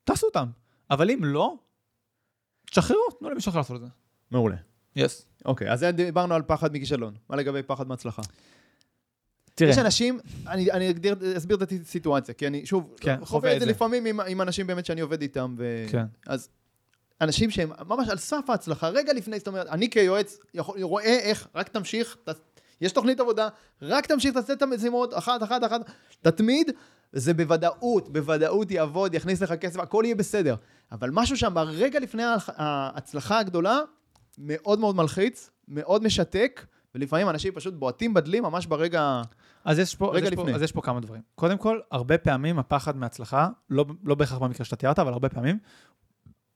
תעשו 0.04 0.28
אותם. 0.28 0.48
אבל 0.92 1.10
אם 1.12 1.20
לא, 1.24 1.56
תשחררו, 2.72 3.00
תנו 3.20 3.30
למישהו 3.30 3.50
אחר 3.50 3.58
לעשות 3.60 3.76
את 3.76 3.82
זה. 3.82 3.88
מעולה. 4.32 4.56
יס. 4.96 5.26
אוקיי, 5.46 5.72
אז 5.72 5.80
זה 5.80 5.92
דיברנו 5.92 6.34
על 6.36 6.42
פחד 6.42 6.74
מכישלון. 6.74 7.14
מה 7.30 7.36
לגבי 7.36 7.64
פחד 7.64 7.88
מהצלחה? 7.88 8.22
תראה, 9.56 9.70
יש 9.70 9.78
אנשים, 9.78 10.20
אני, 10.48 10.72
אני 10.72 10.90
אגדיר, 10.90 11.16
אסביר 11.38 11.58
את 11.58 11.72
הסיטואציה, 11.82 12.34
כי 12.34 12.48
אני, 12.48 12.66
שוב, 12.66 12.96
כן, 13.00 13.26
חווה 13.26 13.56
את 13.56 13.60
זה. 13.60 13.66
לפעמים 13.66 14.06
עם, 14.06 14.20
עם 14.20 14.42
אנשים 14.42 14.68
באמת 14.68 14.86
שאני 14.86 15.02
עובד 15.02 15.22
איתם, 15.22 15.56
ו... 15.58 15.86
כן. 15.90 16.06
אז 16.28 16.50
אנשים 17.22 17.52
שהם 17.52 17.72
ממש 17.88 18.10
על 18.10 18.18
סף 18.18 18.50
ההצלחה, 18.50 18.90
רגע 18.90 19.14
לפני, 19.14 19.38
זאת 19.38 19.48
אומרת, 19.48 19.68
אני 19.68 19.90
כיועץ 19.90 20.40
יכול, 20.54 20.82
רואה 20.82 21.20
איך, 21.20 21.48
רק 21.56 21.68
תמשיך, 21.68 22.18
ת, 22.24 22.30
יש 22.82 22.92
תוכנית 22.92 23.20
עבודה, 23.20 23.50
רק 23.82 24.06
תמשיך, 24.06 24.34
תעשה 24.34 24.54
את 24.54 24.62
המשימות, 24.62 25.18
אחת, 25.18 25.44
אחת, 25.44 25.64
אחת, 25.64 25.82
תתמיד, 26.22 26.72
זה 27.14 27.34
בוודאות, 27.34 28.14
בוודאות 28.14 28.72
יעבוד, 28.72 29.14
יכניס 29.14 29.42
לך 29.42 29.54
כסף, 29.54 29.80
הכל 29.80 30.02
יהיה 30.06 30.16
בסדר. 30.16 30.56
אבל 30.92 31.10
משהו 31.14 31.38
שם, 31.38 31.58
רגע 31.58 32.00
לפני 32.00 32.24
ההצלחה 32.48 33.40
הגדולה, 33.40 33.80
מאוד 34.38 34.80
מאוד 34.80 34.96
מלחיץ, 34.96 35.50
מאוד 35.68 36.04
משתק, 36.04 36.66
ולפעמים 36.96 37.30
אנשים 37.30 37.54
פשוט 37.54 37.74
בועטים 37.74 38.14
בדלי 38.14 38.40
ממש 38.40 38.66
ברגע... 38.66 39.22
אז 39.66 39.80
יש, 39.80 39.96
פה, 39.96 40.12
רגע 40.14 40.26
אז, 40.28 40.32
יש 40.32 40.36
פה, 40.36 40.42
לפני. 40.44 40.56
אז 40.56 40.62
יש 40.62 40.72
פה 40.72 40.82
כמה 40.82 41.00
דברים. 41.00 41.22
קודם 41.36 41.58
כל, 41.58 41.80
הרבה 41.92 42.18
פעמים 42.18 42.60
הפחד 42.60 42.98
מהצלחה, 42.98 43.48
לא, 43.70 43.86
לא 44.04 44.16
בהכרח 44.16 44.38
במקרה 44.38 44.66
שאתה 44.66 44.76
תיארת, 44.76 45.00
אבל 45.00 45.14
הרבה 45.14 45.30
פעמים, 45.30 45.58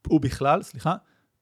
הוא 0.07 0.21
בכלל, 0.21 0.61
סליחה, 0.63 0.95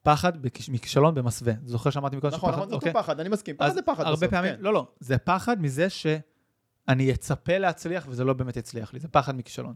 פחד 0.03 0.34
מכישלון 0.70 1.16
במסווה. 1.16 1.53
זוכר 1.66 1.89
שאמרתי 1.89 2.16
מקודם 2.16 2.34
נכון, 2.34 2.49
שפחד- 2.49 2.57
נכון, 2.57 2.70
זה 2.70 2.76
אוקיי? 2.76 2.89
אותו 2.91 2.99
פחד, 3.03 3.20
אני 3.20 3.30
מסכים. 3.30 3.55
פחד 3.57 3.70
זה 3.74 3.82
פחד 3.82 4.03
הרבה 4.03 4.16
בסוף, 4.16 4.30
פעמים, 4.30 4.55
כן. 4.55 4.61
לא, 4.61 4.74
לא, 4.74 4.88
זה 4.99 5.18
פחד 5.18 5.61
מזה 5.61 5.88
שאני 5.89 7.11
אצפה 7.11 7.57
להצליח 7.57 8.05
וזה 8.09 8.24
לא 8.24 8.34
באמת 8.34 8.57
יצליח 8.57 8.93
לי, 8.93 8.99
זה 8.99 9.07
פחד 9.07 9.36
מכישלון. 9.38 9.76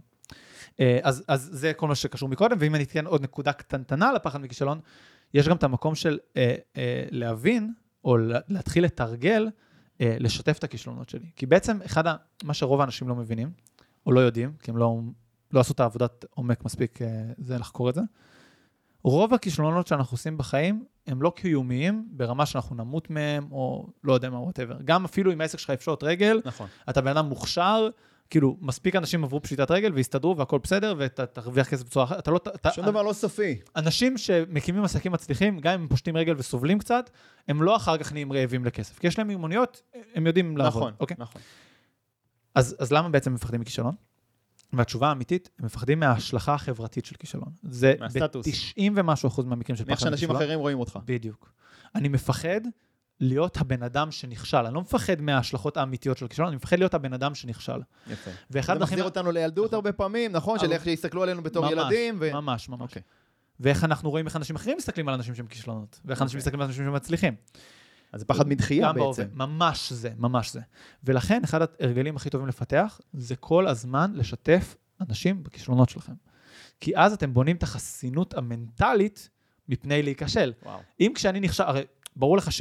אה, 0.79 0.99
אז, 1.03 1.23
אז 1.27 1.49
זה 1.53 1.73
כל 1.73 1.87
מה 1.87 1.95
שקשור 1.95 2.29
מקודם, 2.29 2.57
ואם 2.59 2.75
אני 2.75 2.83
אתן 2.83 3.05
עוד 3.05 3.23
נקודה 3.23 3.53
קטנטנה 3.53 4.11
לפחד 4.13 4.41
מכישלון, 4.41 4.79
יש 5.33 5.47
גם 5.47 5.55
את 5.55 5.63
המקום 5.63 5.95
של 5.95 6.19
אה, 6.37 6.55
אה, 6.77 7.05
להבין, 7.11 7.73
או 8.03 8.17
לה- 8.17 8.39
להתחיל 8.47 8.83
לתרגל, 8.85 9.49
לשתף 9.99 10.57
את 10.57 10.63
הכישלונות 10.63 11.09
שלי. 11.09 11.29
כי 11.35 11.45
בעצם 11.45 11.79
אחד, 11.85 12.07
ה, 12.07 12.15
מה 12.43 12.53
שרוב 12.53 12.81
האנשים 12.81 13.09
לא 13.09 13.15
מבינים, 13.15 13.51
או 14.05 14.11
לא 14.11 14.19
יודעים, 14.19 14.53
כי 14.63 14.71
הם 14.71 14.77
לא, 14.77 14.99
לא 15.51 15.59
עשו 15.59 15.73
את 15.73 15.79
העבודת 15.79 16.25
עומק 16.29 16.65
מספיק, 16.65 17.01
אה, 17.01 17.07
זה 17.37 17.57
לחקור 17.57 17.89
את 17.89 17.95
זה, 17.95 18.01
רוב 19.03 19.33
הכישלונות 19.33 19.87
שאנחנו 19.87 20.15
עושים 20.15 20.37
בחיים 20.37 20.85
הם 21.07 21.21
לא 21.21 21.33
קיומיים 21.35 22.07
ברמה 22.11 22.45
שאנחנו 22.45 22.75
נמות 22.75 23.09
מהם, 23.09 23.47
או 23.51 23.87
לא 24.03 24.13
יודע 24.13 24.29
מה, 24.29 24.39
whatever. 24.39 24.77
גם 24.85 25.05
אפילו 25.05 25.33
אם 25.33 25.41
העסק 25.41 25.59
שלך 25.59 25.69
יפשוט 25.69 26.03
רגל, 26.03 26.41
נכון. 26.45 26.67
אתה 26.89 27.01
בן 27.01 27.07
אדם 27.07 27.25
מוכשר, 27.25 27.89
כאילו, 28.29 28.57
מספיק 28.61 28.95
אנשים 28.95 29.23
עברו 29.23 29.41
פשיטת 29.41 29.71
רגל 29.71 29.91
והסתדרו 29.95 30.37
והכל 30.37 30.59
בסדר, 30.63 30.95
ואתה 30.97 31.25
תרוויח 31.25 31.69
כסף 31.69 31.85
בצורה 31.85 32.05
אחרת. 32.05 32.19
אתה 32.19 32.31
לא... 32.31 32.39
אתה, 32.55 32.71
שום 32.71 32.85
דבר 32.85 33.01
לא 33.01 33.13
סופי. 33.13 33.59
אנשים 33.75 34.17
שמקימים 34.17 34.83
עסקים 34.83 35.11
מצליחים, 35.11 35.59
גם 35.59 35.73
אם 35.73 35.81
הם 35.81 35.87
פושטים 35.87 36.17
רגל 36.17 36.35
וסובלים 36.37 36.79
קצת, 36.79 37.09
הם 37.47 37.63
לא 37.63 37.75
אחר 37.75 37.97
כך 37.97 38.13
נהיים 38.13 38.33
רעבים 38.33 38.65
לכסף. 38.65 38.99
כי 38.99 39.07
יש 39.07 39.17
להם 39.17 39.27
מיומנויות, 39.27 39.81
הם 40.15 40.27
יודעים 40.27 40.57
לעבוד. 40.57 40.81
נכון, 40.81 40.93
אוקיי? 40.99 41.17
נכון. 41.19 41.41
אז, 42.55 42.75
אז 42.79 42.93
למה 42.93 43.09
בעצם 43.09 43.33
מפחדים 43.33 43.61
מכישלון? 43.61 43.95
והתשובה 44.73 45.07
האמיתית, 45.07 45.49
הם 45.59 45.65
מפחדים 45.65 45.99
מההשלכה 45.99 46.53
החברתית 46.53 47.05
של 47.05 47.15
כישלון. 47.15 47.49
זה 47.63 47.93
מהסטטוס. 47.99 48.47
ב-90 48.47 48.91
ומשהו 48.95 49.27
אחוז 49.27 49.45
מהמקרים 49.45 49.75
של 49.75 49.83
מאיך 49.87 49.99
פחד 49.99 50.09
שאנשים 50.09 50.29
מכישלון. 50.29 50.43
אחרים 50.43 50.59
רואים 50.59 50.79
אותך. 50.79 50.99
בדיוק. 51.05 51.51
אני 51.95 52.07
מפחד 52.07 52.61
להיות 53.19 53.57
הבן 53.57 53.83
אדם 53.83 54.11
שנכשל. 54.11 54.57
אני 54.57 54.73
לא 54.73 54.81
מפחד 54.81 55.21
מההשלכות 55.21 55.77
האמיתיות 55.77 56.17
של 56.17 56.25
הכישלון, 56.25 56.47
אני 56.47 56.55
מפחד 56.55 56.79
להיות 56.79 56.93
הבן 56.93 57.13
אדם 57.13 57.35
שנכשל. 57.35 57.81
יפה. 58.07 58.31
ואחד 58.51 58.73
זה. 58.73 58.79
מחזיר 58.79 59.03
אותנו 59.03 59.31
לילדות 59.31 59.65
נכון. 59.65 59.75
הרבה 59.75 59.91
פעמים, 59.91 60.31
נכון? 60.31 60.59
של 60.59 60.71
איך 60.71 60.83
שיסתכלו 60.83 61.23
עלינו 61.23 61.43
בתור 61.43 61.63
ממש, 61.63 61.71
ילדים. 61.71 62.17
ו- 62.19 62.33
ממש, 62.33 62.69
ממש. 62.69 62.81
אוקיי. 62.81 63.01
ואיך 63.59 63.83
אנחנו 63.83 64.09
רואים 64.09 64.27
איך 64.27 64.35
אנשים 64.35 64.55
אחרים 64.55 64.77
מסתכלים 64.77 65.09
על 65.09 65.13
אנשים 65.13 65.35
שהם 65.35 65.47
כישלונות, 65.47 65.99
ואיך 66.05 66.21
אנשים 66.21 66.37
אוקיי. 66.37 66.37
מסתכלים 66.37 66.61
על 66.61 66.67
אנשים 66.67 66.85
שמצליחים. 66.85 67.35
אז 68.13 68.19
זה 68.19 68.25
פחד 68.25 68.47
מדחייה. 68.47 68.93
בעצם. 68.93 69.27
ממש 69.33 69.93
זה, 69.93 70.11
ממש 70.17 70.53
זה. 70.53 70.61
ולכן, 71.03 71.41
אחד 71.43 71.61
ההרגלים 71.61 72.15
הכי 72.15 72.29
טובים 72.29 72.47
לפתח, 72.47 72.99
זה 73.13 73.35
כל 73.35 73.67
הזמן 73.67 74.11
לשתף 74.15 74.75
אנשים 75.01 75.43
בכישלונות 75.43 75.89
שלכם. 75.89 76.13
כי 76.79 76.97
אז 76.97 77.13
אתם 77.13 77.33
בונים 77.33 77.55
את 77.55 77.63
החסינות 77.63 78.33
המנטלית 78.33 79.29
מפני 79.69 80.03
להיכשל. 80.03 80.53
וואו. 80.63 80.79
אם 80.99 81.11
כשאני 81.15 81.39
נכשל, 81.39 81.63
הרי 81.63 81.83
ברור 82.15 82.37
לך 82.37 82.51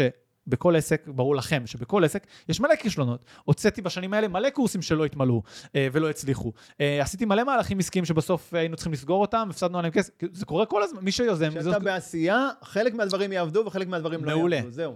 שבכל 0.49 0.77
עסק, 0.77 1.09
ברור 1.09 1.37
לכם 1.37 1.63
שבכל 1.67 2.05
עסק 2.05 2.27
יש 2.49 2.61
מלא 2.61 2.75
כישלונות. 2.77 3.25
הוצאתי 3.45 3.83
בשנים 3.83 4.15
האלה 4.15 4.29
מלא 4.29 4.51
קורסים 4.51 4.83
שלא 4.83 5.05
התמלאו 5.05 5.43
אה, 5.77 5.89
ולא 5.93 6.11
הצליחו. 6.11 6.53
אה, 6.81 7.03
עשיתי 7.03 7.25
מלא 7.25 7.45
מהלכים 7.45 7.79
עסקיים 7.79 8.05
שבסוף 8.05 8.55
היינו 8.55 8.77
צריכים 8.77 8.93
לסגור 8.93 9.21
אותם, 9.21 9.47
הפסדנו 9.51 9.79
עליהם 9.79 9.93
כסף. 9.93 10.13
זה 10.33 10.47
קורה 10.47 10.67
כל 10.67 10.83
הזמן, 10.83 11.05
מי 11.05 11.13
שיוזם, 11.13 11.51
כשאתה 11.61 11.79
בעשייה, 11.79 12.49
חלק 12.63 12.95
מהדברים 12.95 13.33
יעבדו 13.33 13.63
וחלק 13.67 13.89
מהדברים 13.89 14.25
לא 14.25 14.37
מעולה. 14.37 14.57
יעבדו. 14.57 14.71
זהו. 14.71 14.95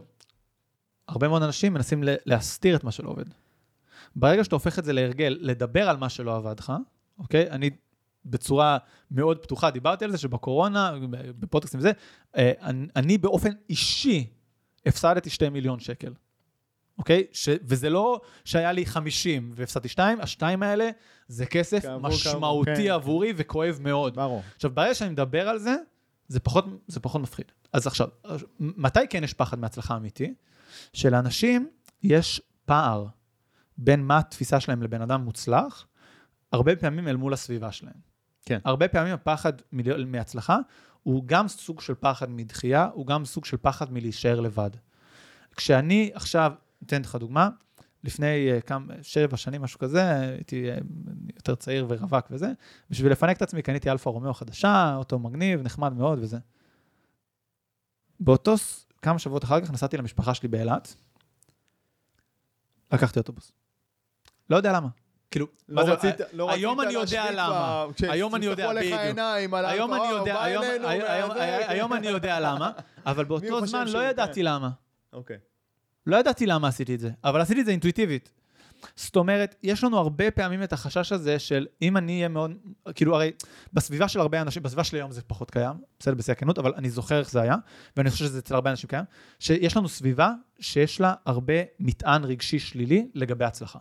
הרבה 1.08 1.28
מאוד 1.28 1.42
אנשים 1.42 1.74
מנסים 1.74 2.02
להסתיר 2.04 2.76
את 2.76 2.84
מה 2.84 2.90
שלא 2.92 3.08
עובד. 3.08 3.24
ברגע 4.16 4.44
שאתה 4.44 4.56
הופך 4.56 4.78
את 4.78 4.84
זה 4.84 4.92
להרגל, 4.92 5.38
לדבר 5.40 5.88
על 5.88 5.96
מה 5.96 6.08
שלא 6.08 6.36
עבד 6.36 6.60
לך, 6.60 6.72
אוקיי? 7.18 7.50
אני 7.50 7.70
בצורה 8.24 8.78
מאוד 9.10 9.38
פתוחה 9.38 9.70
דיברתי 9.70 10.04
על 10.04 10.10
זה 10.10 10.18
שבקורונה, 10.18 10.92
בפודקאסטים 11.10 11.80
וזה, 11.80 11.92
אה, 12.36 12.52
אני 12.96 13.18
באופן 13.18 13.50
אישי 13.70 14.26
הפסדתי 14.86 15.30
2 15.30 15.52
מיליון 15.52 15.80
שקל, 15.80 16.12
אוקיי? 16.98 17.26
ש, 17.32 17.48
וזה 17.62 17.90
לא 17.90 18.20
שהיה 18.44 18.72
לי 18.72 18.86
50 18.86 19.52
והפסדתי 19.54 19.88
2, 19.88 20.20
השתיים 20.20 20.62
האלה 20.62 20.90
זה 21.28 21.46
כסף 21.46 21.82
כאמור, 21.82 22.10
משמעותי 22.10 22.74
כן. 22.76 22.90
עבורי 22.90 23.32
וכואב 23.36 23.78
מאוד. 23.80 24.14
ברור. 24.14 24.42
עכשיו, 24.54 24.70
ברגע 24.70 24.94
שאני 24.94 25.10
מדבר 25.10 25.48
על 25.48 25.58
זה, 25.58 25.76
זה 26.28 26.40
פחות, 26.40 26.64
זה 26.86 27.00
פחות 27.00 27.20
מפחיד. 27.20 27.52
אז 27.72 27.86
עכשיו, 27.86 28.08
מתי 28.60 29.08
כן 29.10 29.24
יש 29.24 29.34
פחד 29.34 29.58
מהצלחה 29.58 29.96
אמיתי? 29.96 30.34
שלאנשים 30.92 31.70
יש 32.02 32.40
פער 32.64 33.06
בין 33.78 34.04
מה 34.04 34.18
התפיסה 34.18 34.60
שלהם 34.60 34.82
לבן 34.82 35.02
אדם 35.02 35.20
מוצלח, 35.24 35.86
הרבה 36.52 36.76
פעמים 36.76 37.08
אל 37.08 37.16
מול 37.16 37.32
הסביבה 37.32 37.72
שלהם. 37.72 38.12
כן. 38.46 38.58
הרבה 38.64 38.88
פעמים 38.88 39.14
הפחד 39.14 39.52
מהצלחה 40.06 40.58
הוא 41.02 41.24
גם 41.26 41.48
סוג 41.48 41.80
של 41.80 41.94
פחד 41.94 42.30
מדחייה, 42.30 42.88
הוא 42.94 43.06
גם 43.06 43.24
סוג 43.24 43.44
של 43.44 43.56
פחד 43.56 43.92
מלהישאר 43.92 44.40
לבד. 44.40 44.70
כשאני 45.56 46.10
עכשיו, 46.14 46.52
אתן 46.86 47.02
לך 47.02 47.16
דוגמה, 47.16 47.48
לפני 48.04 48.52
אה, 48.52 48.60
כמה, 48.60 48.94
שבע 49.02 49.36
שנים, 49.36 49.62
משהו 49.62 49.78
כזה, 49.78 50.20
הייתי 50.20 50.70
אה, 50.70 50.76
יותר 51.36 51.54
צעיר 51.54 51.86
ורווק 51.88 52.26
וזה, 52.30 52.52
בשביל 52.90 53.12
לפנק 53.12 53.36
את 53.36 53.42
עצמי 53.42 53.62
קניתי 53.62 53.90
אלפה 53.90 54.10
רומאו 54.10 54.34
חדשה, 54.34 54.94
אוטו 54.96 55.18
מגניב, 55.18 55.62
נחמד 55.62 55.92
מאוד 55.92 56.18
וזה. 56.22 56.38
באותו, 58.20 58.54
כמה 59.02 59.18
שבועות 59.18 59.44
אחר 59.44 59.60
כך 59.60 59.70
נסעתי 59.70 59.96
למשפחה 59.96 60.34
שלי 60.34 60.48
באילת, 60.48 60.94
לקחתי 62.92 63.18
אוטובוס. 63.18 63.52
לא 64.50 64.56
יודע 64.56 64.72
למה. 64.72 64.88
כאילו, 65.32 65.46
מה 65.68 65.80
לא 65.80 65.86
זה- 65.86 65.92
רצית, 65.92 66.14
לא 66.32 66.48
רצית 66.48 66.58
היום 66.58 66.80
אני 66.80 66.92
יודע 66.92 67.24
למה. 67.32 67.86
היום 68.02 68.34
אני 68.34 68.46
יודע, 68.46 68.72
בדיוק. 68.74 68.94
היום 69.64 69.92
אני 69.94 70.12
יודע, 70.12 70.40
היום- 71.68 71.92
אני 71.92 72.06
יודע 72.08 72.40
למה, 72.40 72.70
אבל 73.06 73.24
באותו 73.24 73.66
זמן 73.66 73.88
לא 73.88 74.04
ידעתי. 74.04 74.42
למה. 74.42 74.70
אוקיי. 75.12 75.36
לא 76.06 76.16
ידעתי 76.16 76.46
למה 76.46 76.68
עשיתי 76.68 76.94
את 76.94 77.00
זה, 77.00 77.10
אבל 77.24 77.40
עשיתי 77.40 77.60
את 77.60 77.66
זה 77.66 77.70
אינטואיטיבית. 77.72 78.30
זאת 78.96 79.16
אומרת, 79.16 79.54
יש 79.62 79.84
לנו 79.84 79.98
הרבה 79.98 80.30
פעמים 80.30 80.62
את 80.62 80.72
החשש 80.72 81.12
הזה 81.12 81.38
של 81.38 81.66
אם 81.82 81.96
אני 81.96 82.16
אהיה 82.16 82.28
מאוד, 82.28 82.50
כאילו 82.94 83.14
הרי 83.14 83.30
בסביבה 83.72 84.08
של 84.08 84.20
הרבה 84.20 84.40
אנשים, 84.40 84.62
בסביבה 84.62 84.84
שלי 84.84 84.98
היום 84.98 85.10
זה 85.12 85.22
פחות 85.22 85.50
קיים, 85.50 85.72
בסדר 86.00 86.14
בשיא 86.14 86.32
הכנות, 86.32 86.58
אבל 86.58 86.72
אני 86.76 86.90
זוכר 86.90 87.18
איך 87.18 87.30
זה 87.30 87.40
היה, 87.40 87.56
ואני 87.96 88.10
חושב 88.10 88.24
שזה 88.24 88.38
אצל 88.38 88.54
הרבה 88.54 88.70
אנשים 88.70 88.88
קיים, 88.88 89.04
שיש 89.38 89.76
לנו 89.76 89.88
סביבה 89.88 90.32
שיש 90.60 91.00
לה 91.00 91.14
הרבה 91.26 91.54
מטען 91.80 92.24
רגשי 92.24 92.58
שלילי 92.58 93.08
לגבי 93.14 93.44
הצלחה. 93.44 93.78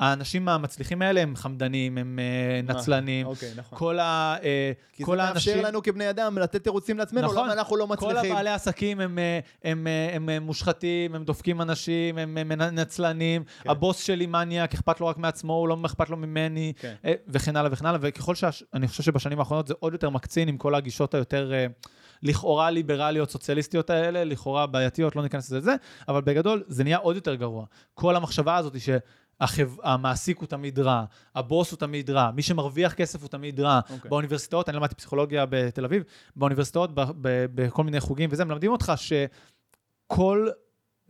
האנשים 0.00 0.48
המצליחים 0.48 1.02
האלה 1.02 1.20
הם 1.20 1.36
חמדנים, 1.36 1.98
הם 1.98 2.18
אה, 2.18 2.74
נצלנים, 2.74 3.26
אוקיי, 3.26 3.50
נכון. 3.56 3.78
כל, 3.78 3.98
ה, 3.98 4.36
אה, 4.42 4.72
כי 4.92 5.04
כל 5.04 5.16
זה 5.16 5.22
האנשים... 5.22 5.54
מאפשר 5.56 5.68
לנו 5.68 5.82
כבני 5.82 6.10
אדם 6.10 6.38
לתת 6.38 6.62
תירוצים 6.64 6.98
לעצמנו, 6.98 7.26
נכון. 7.26 7.44
למה 7.44 7.52
אנחנו 7.52 7.76
לא 7.76 7.86
כל 7.86 8.06
מצליחים. 8.06 8.32
הבעלי 8.32 8.50
עסקים 8.50 9.00
הם, 9.00 9.18
אה, 9.18 9.40
הם, 9.64 9.86
אה, 9.86 10.16
הם, 10.16 10.28
הם 10.28 10.42
מושחתים, 10.42 11.14
הם 11.14 11.24
דופקים 11.24 11.60
אנשים, 11.60 12.18
הם, 12.18 12.38
הם 12.38 12.52
נצלנים, 12.52 13.44
כן. 13.62 13.70
הבוס 13.70 14.02
שלי 14.02 14.26
מניאק, 14.26 14.74
אכפת 14.74 15.00
לו 15.00 15.06
רק 15.06 15.18
מעצמו, 15.18 15.52
הוא 15.52 15.68
לא 15.68 15.78
אכפת 15.86 16.10
לו 16.10 16.16
ממני, 16.16 16.72
כן. 16.78 16.94
אה, 17.04 17.12
וכן 17.28 17.56
הלאה 17.56 17.72
וכן 17.72 17.86
הלאה, 17.86 17.98
וככל 18.02 18.34
שאני 18.34 18.88
חושב 18.88 19.02
שבשנים 19.02 19.38
האחרונות 19.38 19.66
זה 19.66 19.74
עוד 19.78 19.92
יותר 19.92 20.10
מקצין 20.10 20.48
עם 20.48 20.56
כל 20.56 20.74
הגישות 20.74 21.14
היותר 21.14 21.52
אה, 21.52 21.66
לכאורה 22.22 22.70
ליברליות, 22.70 23.30
סוציאליסטיות 23.30 23.90
האלה, 23.90 24.24
לכאורה 24.24 24.66
בעייתיות, 24.66 25.16
לא 25.16 25.22
ניכנס 25.22 25.50
לזה, 25.50 25.60
זה, 25.60 25.74
אבל 26.08 26.20
בגדול 26.20 26.62
זה 26.66 26.84
נהיה 26.84 26.96
עוד 26.96 27.16
יותר 27.16 27.34
גרוע. 27.34 27.64
כל 27.94 28.16
המחשבה 28.16 28.56
הזאת 28.56 28.74
היא 28.74 28.82
ש... 28.82 28.88
החב... 29.40 29.76
המעסיק 29.82 30.38
הוא 30.38 30.46
תמיד 30.46 30.78
רע, 30.78 31.04
הבוס 31.34 31.70
הוא 31.70 31.78
תמיד 31.78 32.10
רע, 32.10 32.30
מי 32.30 32.42
שמרוויח 32.42 32.94
כסף 32.94 33.22
הוא 33.22 33.28
תמיד 33.28 33.60
רע. 33.60 33.80
אוקיי. 33.90 34.10
באוניברסיטאות, 34.10 34.68
אני 34.68 34.76
למדתי 34.76 34.94
פסיכולוגיה 34.94 35.46
בתל 35.50 35.84
אביב, 35.84 36.02
באוניברסיטאות, 36.36 36.94
ב- 36.94 37.00
ב- 37.00 37.46
בכל 37.54 37.84
מיני 37.84 38.00
חוגים 38.00 38.30
וזה, 38.32 38.44
מלמדים 38.44 38.72
אותך 38.72 38.92
שכל 38.96 40.48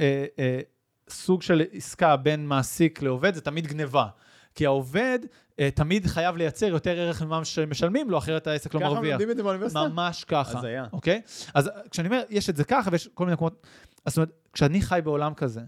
אה, 0.00 0.24
אה, 0.38 0.60
סוג 1.08 1.42
של 1.42 1.62
עסקה 1.72 2.16
בין 2.16 2.46
מעסיק 2.46 3.02
לעובד 3.02 3.34
זה 3.34 3.40
תמיד 3.40 3.66
גניבה. 3.66 4.06
כי 4.54 4.66
העובד 4.66 5.18
אה, 5.60 5.70
תמיד 5.70 6.06
חייב 6.06 6.36
לייצר 6.36 6.66
יותר 6.66 6.90
ערך 6.90 7.22
ממה 7.22 7.44
שמשלמים 7.44 8.10
לו, 8.10 8.18
אחרת 8.18 8.46
העסק 8.46 8.74
לא 8.74 8.80
ככה 8.80 8.88
מרוויח. 8.88 9.10
מלמדים 9.10 9.30
את 9.30 9.36
זה 9.36 9.42
באוניברסיטה? 9.42 9.88
ממש 9.88 10.24
ככה, 10.24 10.58
הזיה. 10.58 10.86
אוקיי? 10.92 11.20
אז 11.54 11.70
כשאני 11.90 12.08
אומר, 12.08 12.22
יש 12.30 12.50
את 12.50 12.56
זה 12.56 12.64
ככה 12.64 12.90
ויש 12.92 13.08
כל 13.14 13.24
מיני 13.24 13.34
מקומות, 13.34 13.66
אז 14.04 14.12
זאת 14.12 14.16
אומרת, 14.16 14.30
כשאני 14.52 14.82
חי 14.82 15.00
בעולם 15.04 15.34
כזה, 15.34 15.60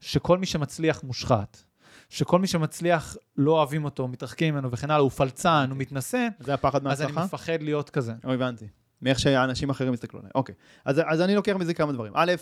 שכל 0.00 0.38
מי 0.38 0.46
שמצליח 0.46 1.02
מושחת, 1.02 1.62
שכל 2.08 2.38
מי 2.38 2.46
שמצליח 2.46 3.16
לא 3.36 3.52
אוהבים 3.52 3.84
אותו, 3.84 4.08
מתרחקים 4.08 4.54
ממנו 4.54 4.70
וכן 4.70 4.90
הלאה, 4.90 5.02
הוא 5.02 5.10
פלצן, 5.10 5.66
הוא 5.70 5.78
מתנשא, 5.78 6.28
זה 6.40 6.54
הפחד 6.54 6.86
אז 6.86 7.02
אני? 7.02 7.12
מפחד 7.12 7.62
להיות 7.62 7.90
כזה. 7.90 8.12
או, 8.24 8.32
הבנתי. 8.32 8.66
מאיך 9.02 9.18
שאנשים 9.18 9.70
אחרים 9.70 9.94
יסתכלו 9.94 10.20
עליי. 10.20 10.30
אוקיי. 10.34 10.54
אז, 10.84 11.00
אז 11.06 11.20
אני 11.20 11.34
לוקח 11.34 11.56
מזה 11.56 11.74
כמה 11.74 11.92
דברים. 11.92 12.12
א', 12.16 12.32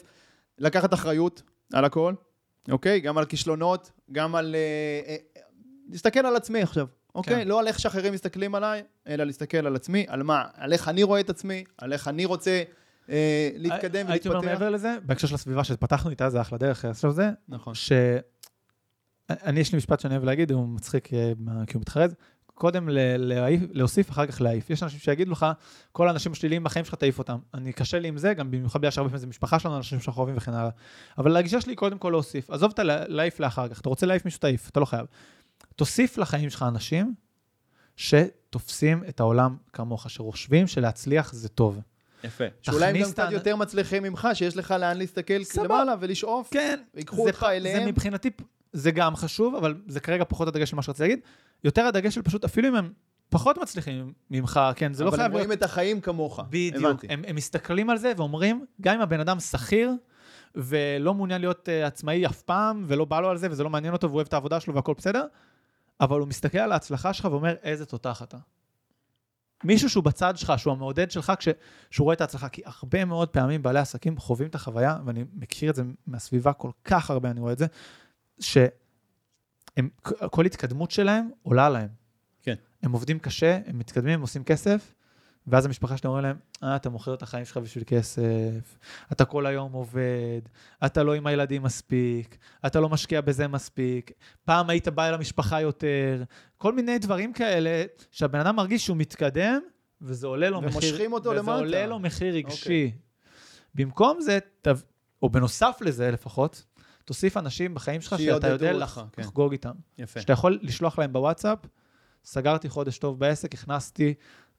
לקחת 0.59 0.95
אחריות 0.95 1.43
על 1.73 1.85
הכל, 1.85 2.15
אוקיי? 2.71 3.01
גם 3.01 3.19
על 3.19 3.25
כישלונות, 3.25 3.91
גם 4.13 4.35
על... 4.35 4.55
אה, 4.55 5.13
אה, 5.13 5.17
להסתכל 5.89 6.27
על 6.27 6.37
עצמי 6.37 6.63
עכשיו, 6.63 6.87
אוקיי? 7.15 7.35
כן. 7.35 7.49
לא 7.49 7.61
על 7.61 7.67
איך 7.67 7.81
שאחרים 7.81 8.13
מסתכלים 8.13 8.55
עליי, 8.55 8.83
אלא 9.09 9.25
להסתכל 9.25 9.67
על 9.67 9.77
עצמי, 9.77 10.07
על 10.09 10.23
מה? 10.23 10.45
על 10.55 10.73
איך 10.73 10.89
אני 10.89 11.03
רואה 11.03 11.21
את 11.21 11.31
עצמי, 11.31 11.65
על 11.79 11.93
איך 11.93 12.09
אני 12.09 12.25
רוצה 12.25 12.63
אה, 13.11 13.51
להתקדם 13.55 14.07
הייתי 14.07 14.29
אומר 14.29 14.39
ולהתפתח. 14.41 14.61
מעבר 14.61 14.71
לזה, 14.71 14.97
בהקשר 15.03 15.27
של 15.27 15.35
הסביבה 15.35 15.65
שפתחנו 15.65 16.11
איתה, 16.11 16.31
זה 16.31 16.41
אחלה 16.41 16.59
דרך 16.59 16.85
את 16.85 16.95
זה, 17.15 17.31
נכון. 17.49 17.75
ש... 17.75 17.93
אני, 19.31 19.61
יש 19.61 19.73
לי 19.73 19.77
משפט 19.79 20.01
שאני 20.01 20.15
אוהב 20.15 20.25
להגיד, 20.25 20.51
הוא 20.53 20.69
מצחיק 20.69 21.15
אה, 21.15 21.33
כי 21.67 21.75
הוא 21.75 21.81
מתחרז. 21.81 22.15
קודם 22.55 22.89
ל- 22.89 23.17
להעיף, 23.17 23.61
להוסיף, 23.73 24.11
אחר 24.11 24.27
כך 24.27 24.41
להעיף. 24.41 24.71
יש 24.71 24.83
אנשים 24.83 24.99
שיגידו 24.99 25.33
לך, 25.33 25.47
כל 25.93 26.09
האנשים 26.09 26.33
השליליים 26.33 26.65
בחיים 26.65 26.85
שלך, 26.85 26.95
תעיף 26.95 27.19
אותם. 27.19 27.39
אני 27.55 27.73
קשה 27.73 27.99
לי 27.99 28.09
עם 28.09 28.19
זה, 28.19 28.35
גם 28.35 28.51
במיוחד 28.51 28.79
בגלל 28.79 28.91
שהרבה 28.91 29.09
פעמים 29.11 29.21
זה 29.21 29.27
משפחה 29.27 29.59
שלנו, 29.59 29.77
אנשים 29.77 30.01
שאנחנו 30.01 30.21
אוהבים 30.21 30.37
וכן 30.37 30.55
הלאה. 30.55 30.71
אבל 31.19 31.37
הגישה 31.37 31.61
שלי 31.61 31.73
היא 31.73 31.77
קודם 31.77 31.99
כל 31.99 32.09
להוסיף. 32.11 32.51
עזוב 32.51 32.71
את 32.75 32.79
הלהעיף 32.79 33.41
לאחר 33.41 33.69
כך. 33.69 33.81
אתה 33.81 33.89
רוצה 33.89 34.07
להעיף 34.07 34.25
מישהו, 34.25 34.41
תעיף, 34.41 34.69
אתה 34.71 34.81
לא 34.81 34.85
חייב. 34.85 35.07
תוסיף 35.77 36.19
לחיים 36.19 36.51
שלך 36.51 36.65
אנשים 36.69 37.15
שתופסים 37.97 39.05
את 39.09 39.21
העולם 39.21 39.57
כמוך, 39.73 40.11
שחושבים 40.11 40.67
שלהצליח 40.67 41.33
זה 41.33 41.49
טוב. 41.49 41.81
יפה. 42.25 42.45
שאולי 42.63 42.87
הם 42.87 42.97
גם 43.03 43.11
קצת 43.13 43.29
יותר 43.31 43.57
מצליחים 43.57 44.03
ממך, 44.03 44.29
שיש 44.35 44.57
לך 44.57 44.71
לאן 44.71 44.97
להסתכל. 44.99 45.35
למעלה 45.65 45.95
ולשאוף. 46.01 46.49
כן, 46.51 46.81
ויקחו 46.95 47.17
זה 47.17 47.23
אותך 47.23 47.41
פ- 47.41 47.45
אליהם. 47.45 47.81
זה 47.85 47.87
מבחינתי, 47.87 48.31
זה 48.75 48.91
גם 48.91 49.17
חשוב, 49.17 49.55
אבל 49.55 49.75
זה 49.87 50.01
כרגע 50.01 50.25
פחות 50.29 50.49
הדגש 50.49 50.71
של 50.71 50.77
מה 50.77 50.83
שרציתי 50.83 51.03
להגיד. 51.09 51.21
יותר 51.65 51.83
הדגש 51.83 52.15
של 52.15 52.23
פשוט, 52.23 52.45
אפילו 52.45 52.69
אם 52.69 52.75
הם 52.75 52.93
פחות 53.29 53.59
מצליחים 53.59 54.13
ממך, 54.31 54.61
כן, 54.77 54.93
זה 54.93 55.05
לא 55.05 55.09
אבל 55.09 55.17
חייב 55.17 55.27
הם 55.27 55.33
להיות... 55.33 55.47
רואים 55.47 55.59
את 55.59 55.63
החיים 55.63 56.01
כמוך. 56.01 56.41
בדיוק. 56.51 57.05
הם, 57.09 57.23
הם 57.27 57.37
מסתכלים 57.37 57.91
על 57.91 57.99
זה 57.99 58.13
ואומרים, 58.17 58.65
גם 58.81 58.95
אם 58.95 59.01
הבן 59.01 59.21
אדם 59.21 59.41
שכיר, 59.41 59.93
ולא 60.55 61.15
מעוניין 61.15 61.41
להיות 61.41 61.69
uh, 61.69 61.87
עצמאי 61.87 62.27
אף 62.27 62.43
פעם, 62.43 62.85
ולא 62.89 63.05
בא 63.05 63.21
לו 63.21 63.31
על 63.31 63.37
זה, 63.37 63.49
וזה 63.51 63.65
לא 63.65 63.71
מעניין 63.71 63.93
אותו, 63.93 64.07
והוא 64.07 64.17
אוהב 64.17 64.27
את 64.27 64.33
העבודה 64.33 64.61
שלו 64.61 64.75
והכל 64.75 64.95
בסדר, 64.99 65.27
אבל 66.01 66.21
הוא 66.21 66.29
מסתכל 66.29 66.59
על 66.59 66.73
ההצלחה 66.73 67.13
שלך 67.13 67.25
ואומר, 67.31 67.55
איזה 67.63 67.87
תותח 67.87 68.23
אתה. 68.23 68.39
מישהו 69.65 69.91
שהוא 69.91 70.05
בצד 70.05 70.37
שלך, 70.37 70.53
שהוא 70.57 70.73
המעודד 70.73 71.11
שלך, 71.11 71.33
כש, 71.39 71.49
שהוא 71.91 72.05
רואה 72.05 72.15
את 72.15 72.21
ההצלחה, 72.21 72.49
כי 72.49 72.63
הרבה 72.65 73.05
מאוד 73.05 73.29
פעמים 73.29 73.63
בעלי 73.63 73.79
עסקים 73.79 74.19
חווים 74.19 74.49
את 74.49 74.55
החוויה, 74.55 74.99
ואני 75.05 75.25
מכיר 75.35 75.71
את 75.71 75.75
זה 75.75 75.83
מהסביבה 76.07 76.53
כל 76.53 76.71
כך 76.85 77.11
הרבה, 77.11 77.31
אני 77.31 77.41
רואה 77.41 77.53
את 77.53 77.59
זה, 77.59 77.67
שכל 78.41 78.67
התקדמות 80.47 80.91
שלהם 80.91 81.31
עולה 81.43 81.69
להם. 81.69 81.89
כן. 82.43 82.55
הם 82.83 82.93
עובדים 82.93 83.19
קשה, 83.19 83.59
הם 83.67 83.79
מתקדמים, 83.79 84.15
הם 84.15 84.21
עושים 84.21 84.45
כסף, 84.45 84.95
ואז 85.47 85.67
המשפחה 85.67 85.97
שלהם 85.97 86.11
אומרים 86.11 86.27
להם, 86.27 86.37
אה, 86.63 86.77
אתה 86.77 86.91
מוכר 86.91 87.15
את 87.15 87.23
החיים 87.23 87.45
שלך 87.45 87.57
בשביל 87.57 87.85
כסף, 87.87 88.79
אתה 89.13 89.25
כל 89.25 89.47
היום 89.47 89.73
עובד, 89.73 90.41
אתה 90.87 91.03
לא 91.03 91.15
עם 91.15 91.27
הילדים 91.27 91.63
מספיק, 91.63 92.39
אתה 92.67 92.81
לא 92.81 92.89
משקיע 92.89 93.21
בזה 93.21 93.49
מספיק, 93.49 94.11
פעם 94.45 94.71
היית 94.71 94.89
בא 94.89 95.09
אל 95.09 95.15
המשפחה 95.15 95.61
יותר, 95.61 96.25
כל 96.59 96.73
מיני 96.73 96.99
דברים 96.99 97.33
כאלה, 97.33 97.85
שהבן 98.11 98.41
אדם 98.41 98.57
מרגיש 98.57 98.85
שהוא 98.85 98.97
מתקדם, 98.97 99.61
וזה 100.03 100.27
עולה 100.27 100.51
לו 100.51 100.61
מחיר, 100.61 100.73
ומושכים 100.73 101.13
אותו 101.13 101.31
וזה 101.31 101.39
למטה. 101.39 101.55
עולה 101.55 101.87
לו 101.87 101.99
מחיר 101.99 102.35
רגשי. 102.35 102.63
אוקיי. 102.63 102.93
במקום 103.75 104.21
זה, 104.21 104.39
ת... 104.63 104.69
או 105.23 105.29
בנוסף 105.29 105.79
לזה 105.81 106.11
לפחות, 106.11 106.65
תוסיף 107.05 107.37
אנשים 107.37 107.75
בחיים 107.75 108.01
שלך 108.01 108.19
שאתה 108.19 108.49
יודע 108.49 108.73
אותך, 108.73 108.83
לח... 108.83 108.99
כן. 109.13 109.23
לחגוג 109.23 109.53
איתם. 109.53 109.73
יפה. 109.99 110.21
שאתה 110.21 110.33
יכול 110.33 110.59
לשלוח 110.63 110.99
להם 110.99 111.13
בוואטסאפ, 111.13 111.59
סגרתי 112.25 112.69
חודש 112.69 112.99
טוב 112.99 113.19
בעסק, 113.19 113.55
הכנסתי 113.55 114.15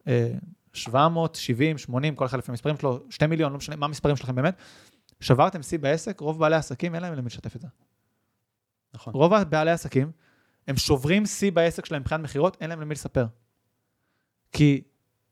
אה, 0.07 0.31
700, 0.73 1.35
70, 1.35 1.77
80, 1.77 2.15
כל 2.15 2.25
אחד 2.25 2.37
לפי 2.37 2.51
המספרים 2.51 2.77
שלו, 2.77 3.03
2 3.09 3.29
מיליון, 3.29 3.51
לא 3.51 3.57
משנה 3.57 3.75
מה 3.75 3.85
המספרים 3.85 4.15
שלכם 4.15 4.35
באמת, 4.35 4.55
שברתם 5.19 5.63
שיא 5.63 5.79
בעסק, 5.79 6.19
רוב 6.19 6.39
בעלי 6.39 6.55
העסקים 6.55 6.95
אין 6.95 7.01
להם 7.01 7.13
למי 7.13 7.25
לשתף 7.25 7.55
את 7.55 7.61
זה. 7.61 7.67
נכון. 8.93 9.13
רוב 9.13 9.43
בעלי 9.43 9.71
העסקים, 9.71 10.11
הם 10.67 10.77
שוברים 10.77 11.25
שיא 11.25 11.51
בעסק 11.51 11.85
שלהם 11.85 12.01
מבחינת 12.01 12.21
מכירות, 12.21 12.57
אין 12.61 12.69
להם 12.69 12.81
למי 12.81 12.93
לספר. 12.93 13.25
כי 14.51 14.81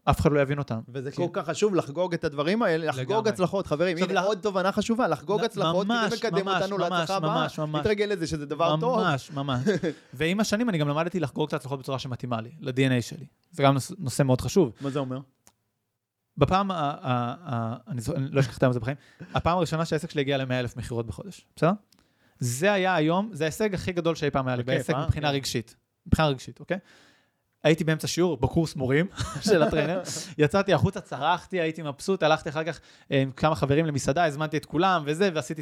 אף 0.05 0.19
אחד 0.19 0.31
לא 0.31 0.39
יבין 0.39 0.59
אותם. 0.59 0.79
וזה 0.89 1.11
כל 1.11 1.27
כך 1.33 1.49
חשוב 1.49 1.75
לחגוג 1.75 2.13
את 2.13 2.23
הדברים 2.23 2.61
האלה, 2.61 2.85
לחגוג. 2.85 3.27
הצלחות, 3.27 3.67
חברים. 3.67 3.97
הנה 3.97 4.21
עוד 4.21 4.39
תובנה 4.41 4.71
חשובה, 4.71 5.07
לחגוג 5.07 5.43
הצלחות, 5.43 5.87
כי 5.87 6.09
זה 6.09 6.15
מקדם 6.15 6.47
אותנו 6.47 6.77
להצלחה 6.77 7.15
הבאה. 7.15 7.47
להתרגל 7.73 8.05
לזה 8.05 8.27
שזה 8.27 8.45
דבר 8.45 8.75
טוב. 8.79 8.99
ממש, 8.99 9.31
ממש. 9.31 9.63
ועם 10.13 10.39
השנים 10.39 10.69
אני 10.69 10.77
גם 10.77 10.89
למדתי 10.89 11.19
לחגוג 11.19 11.47
את 11.47 11.53
ההצלחות 11.53 11.79
בצורה 11.79 11.99
שמתאימה 11.99 12.41
לי, 12.41 12.51
ל-DNA 12.59 13.01
שלי. 13.01 13.25
זה 13.51 13.63
גם 13.63 13.75
נושא 13.97 14.23
מאוד 14.23 14.41
חשוב. 14.41 14.71
מה 14.81 14.89
זה 14.89 14.99
אומר? 14.99 15.19
בפעם, 16.37 16.71
אני 16.71 18.01
לא 18.31 18.39
אשכח 18.39 18.57
את 18.57 18.63
היום 18.63 18.69
הזה 18.69 18.79
בחיים, 18.79 18.97
הפעם 19.33 19.57
הראשונה 19.57 19.85
שהעסק 19.85 20.09
שלי 20.09 20.21
הגיע 20.21 20.37
ל-100,000 20.37 20.77
מכירות 20.77 21.07
בחודש, 21.07 21.45
בסדר? 21.55 21.71
זה 22.39 22.73
היה 22.73 22.95
היום, 22.95 23.29
זה 23.33 23.43
ההישג 23.43 23.73
הכי 23.73 23.91
גדול 23.91 24.15
שאי 24.15 24.29
פעם 24.29 24.47
היה 24.47 24.57
לי 24.57 24.63
בכיף, 24.63 24.77
בעסק? 24.77 24.93
מבחינה 25.05 25.27
כן. 25.27 25.33
רגשית. 25.33 25.75
מבחינה 26.07 26.27
רגשית, 26.27 26.59
אוקיי? 26.59 26.77
הייתי 27.63 27.83
באמצע 27.83 28.07
שיעור 28.07 28.37
בקורס 28.37 28.75
מורים 28.75 29.07
של 29.47 29.63
הטריינר, 29.63 30.01
יצאתי 30.37 30.73
החוצה, 30.73 31.01
צרחתי, 31.01 31.61
הייתי 31.61 31.81
מבסוט, 31.81 32.23
הלכתי 32.23 32.49
אחר 32.49 32.63
כך 32.63 32.79
אה, 33.11 33.21
עם 33.21 33.31
כמה 33.31 33.55
חברים 33.55 33.85
למסעדה, 33.85 34.25
הזמנתי 34.25 34.57
את 34.57 34.65
כולם 34.65 35.03
וזה, 35.05 35.29
ועשיתי... 35.33 35.61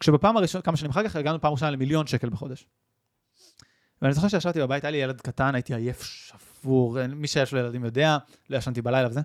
כשבפעם 0.00 0.36
הראשונה, 0.36 0.62
כמה 0.62 0.76
שנים 0.76 0.90
אחר 0.90 1.08
כך, 1.08 1.16
הגענו 1.16 1.40
פעם 1.40 1.52
ראשונה 1.52 1.70
למיליון 1.70 2.06
שקל 2.06 2.30
בחודש. 2.30 2.66
ואני 4.02 4.14
זוכר 4.14 4.28
שישבתי 4.28 4.60
בבית, 4.60 4.84
היה 4.84 4.90
לי 4.90 4.96
ילד 4.98 5.20
קטן, 5.20 5.54
הייתי 5.54 5.74
עייף, 5.74 6.02
שבור, 6.02 7.00
אין- 7.00 7.10
מי 7.14 7.26
שיש 7.26 7.52
לו 7.52 7.58
ילדים 7.58 7.84
יודע, 7.84 8.18
לא 8.50 8.56
ישנתי 8.56 8.82
בלילה 8.82 9.08
וזה. 9.08 9.20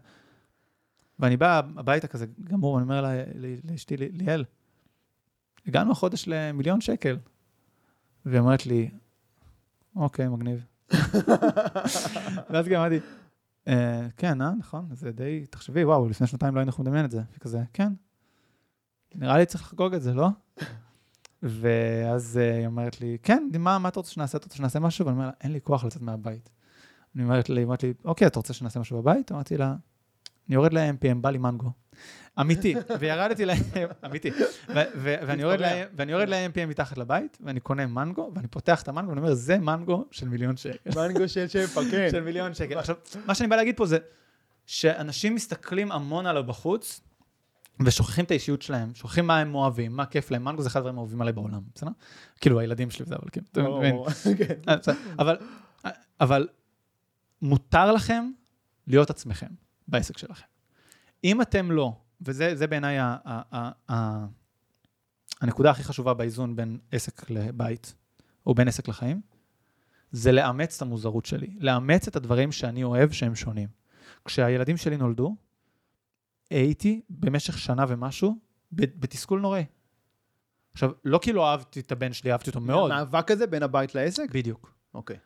ואני 1.19 1.37
בא 1.37 1.61
הביתה 1.77 2.07
כזה 2.07 2.25
גמור, 2.43 2.77
אני 2.77 2.83
אומר 2.83 3.05
לאשתי, 3.63 3.97
ליאל, 3.97 4.43
הגענו 5.67 5.91
החודש 5.91 6.23
למיליון 6.27 6.81
שקל. 6.81 7.17
והיא 8.25 8.39
אומרת 8.39 8.65
לי, 8.65 8.89
אוקיי, 9.97 10.27
מגניב. 10.27 10.65
ואז 12.49 12.67
גם 12.67 12.81
אמרתי, 12.81 12.99
"אה, 13.67 14.07
כן, 14.17 14.41
אה, 14.41 14.51
נכון, 14.59 14.89
זה 14.91 15.11
די, 15.11 15.45
תחשבי, 15.49 15.83
וואו, 15.83 16.09
לפני 16.09 16.27
שנתיים 16.27 16.55
לא 16.55 16.59
היינו 16.59 16.69
יכולים 16.69 16.87
לדמיין 16.87 17.05
את 17.05 17.11
זה. 17.11 17.21
וכזה, 17.37 17.61
כן, 17.73 17.93
נראה 19.15 19.37
לי 19.37 19.45
צריך 19.45 19.63
לחגוג 19.63 19.93
את 19.93 20.01
זה, 20.01 20.13
לא? 20.13 20.27
ואז 21.43 22.37
אה, 22.37 22.57
היא 22.57 22.65
אומרת 22.65 23.01
לי, 23.01 23.17
כן, 23.23 23.49
מה, 23.59 23.79
מה 23.79 23.89
אתה 23.89 23.99
רוצה 23.99 24.11
שנעשה? 24.11 24.37
אתה 24.37 24.45
רוצה 24.45 24.55
שנעשה 24.57 24.79
משהו? 24.79 25.05
ואני 25.05 25.15
אומר 25.17 25.25
לה, 25.27 25.33
אין 25.41 25.51
לי 25.51 25.61
כוח 25.61 25.83
לצאת 25.83 26.01
מהבית. 26.01 26.49
אני 27.15 27.23
אומרת 27.23 27.49
לי, 27.49 27.59
היא 27.61 27.65
אומרת 27.65 27.83
לי, 27.83 27.93
אוקיי, 28.05 28.27
אתה 28.27 28.39
רוצה 28.39 28.53
שנעשה 28.53 28.79
משהו 28.79 29.01
בבית? 29.01 29.31
אמרתי 29.31 29.57
לה, 29.57 29.75
אני 30.47 30.55
יורד 30.55 30.73
ל-MPM, 30.73 31.15
בא 31.21 31.29
לי 31.29 31.37
מנגו. 31.37 31.71
אמיתי, 32.39 32.75
וירדתי 32.99 33.45
להם, 33.45 33.63
אמיתי, 34.05 34.31
ואני 34.67 36.11
יורד 36.11 36.29
ל-MPM 36.29 36.65
מתחת 36.67 36.97
לבית, 36.97 37.37
ואני 37.41 37.59
קונה 37.59 37.85
מנגו, 37.85 38.31
ואני 38.35 38.47
פותח 38.47 38.81
את 38.81 38.87
המנגו, 38.87 39.09
ואני 39.09 39.21
אומר, 39.21 39.33
זה 39.33 39.57
מנגו 39.57 40.05
של 40.11 40.27
מיליון 40.27 40.57
שקל. 40.57 40.89
מנגו 40.95 41.29
של 41.29 41.47
שפע, 41.47 41.81
כן. 41.91 42.07
של 42.11 42.23
מיליון 42.23 42.53
שקל. 42.53 42.77
עכשיו, 42.77 42.95
מה 43.25 43.35
שאני 43.35 43.49
בא 43.49 43.55
להגיד 43.55 43.77
פה 43.77 43.85
זה 43.85 43.97
שאנשים 44.65 45.35
מסתכלים 45.35 45.91
המון 45.91 46.25
על 46.25 46.37
הבחוץ, 46.37 47.01
ושוכחים 47.85 48.25
את 48.25 48.31
האישיות 48.31 48.61
שלהם, 48.61 48.95
שוכחים 48.95 49.27
מה 49.27 49.39
הם 49.39 49.55
אוהבים, 49.55 49.95
מה 49.95 50.05
כיף 50.05 50.31
להם. 50.31 50.43
מנגו 50.43 50.61
זה 50.61 50.69
אחד 50.69 50.79
הדברים 50.79 50.95
האהובים 50.95 51.21
עליי 51.21 51.33
בעולם, 51.33 51.61
בסדר? 51.75 51.91
כאילו, 52.41 52.59
הילדים 52.59 52.91
שלי 52.91 53.05
וזה, 53.05 53.15
אבל 53.15 53.29
כאילו, 53.31 53.45
אתה 53.51 53.61
מבין? 53.61 53.95
כן. 54.47 54.53
אה. 54.69 54.75
אבל, 55.19 55.37
אבל 56.21 56.47
מותר 57.41 57.91
לכם 57.91 58.31
להיות 58.87 59.09
עצמכם 59.09 59.47
בעסק 59.87 60.17
שלכם. 60.17 60.45
אם 61.23 61.41
אתם 61.41 61.71
לא, 61.71 62.01
וזה 62.21 62.55
זה 62.55 62.67
בעיניי 62.67 62.97
הנקודה 65.41 65.71
הכי 65.71 65.83
חשובה 65.83 66.13
באיזון 66.13 66.55
בין 66.55 66.79
עסק 66.91 67.29
לבית, 67.29 67.93
או 68.45 68.55
בין 68.55 68.67
עסק 68.67 68.87
לחיים, 68.87 69.21
זה 70.11 70.31
לאמץ 70.31 70.75
את 70.75 70.81
המוזרות 70.81 71.25
שלי. 71.25 71.55
לאמץ 71.59 72.07
את 72.07 72.15
הדברים 72.15 72.51
שאני 72.51 72.83
אוהב 72.83 73.11
שהם 73.11 73.35
שונים. 73.35 73.67
כשהילדים 74.25 74.77
שלי 74.77 74.97
נולדו, 74.97 75.35
הייתי 76.49 77.01
במשך 77.09 77.57
שנה 77.57 77.85
ומשהו 77.87 78.39
בתסכול 78.71 79.39
נוראי. 79.39 79.65
עכשיו, 80.73 80.91
לא 81.05 81.19
כי 81.21 81.33
לא 81.33 81.51
אהבתי 81.51 81.79
את 81.79 81.91
הבן 81.91 82.13
שלי, 82.13 82.31
אהבתי 82.31 82.49
אותו 82.49 82.61
מאוד. 82.61 82.91
המאבק 82.91 83.31
הזה 83.31 83.47
בין 83.47 83.63
הבית 83.63 83.95
לעסק? 83.95 84.31
בדיוק. 84.33 84.73
אוקיי. 84.93 85.17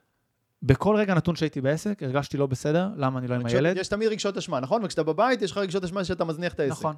בכל 0.63 0.95
רגע 0.95 1.13
נתון 1.13 1.35
שהייתי 1.35 1.61
בעסק, 1.61 2.03
הרגשתי 2.03 2.37
לא 2.37 2.47
בסדר, 2.47 2.89
למה 2.95 3.19
אני 3.19 3.27
לא 3.27 3.35
עם 3.35 3.45
הילד? 3.45 3.77
יש 3.77 3.87
תמיד 3.87 4.07
רגשות 4.07 4.37
אשמה, 4.37 4.59
נכון? 4.59 4.83
וכשאתה 4.85 5.03
בבית, 5.03 5.41
יש 5.41 5.51
לך 5.51 5.57
רגשות 5.57 5.83
אשמה 5.83 6.03
שאתה 6.03 6.25
מזניח 6.25 6.53
את 6.53 6.59
העסק. 6.59 6.79
נכון. 6.79 6.95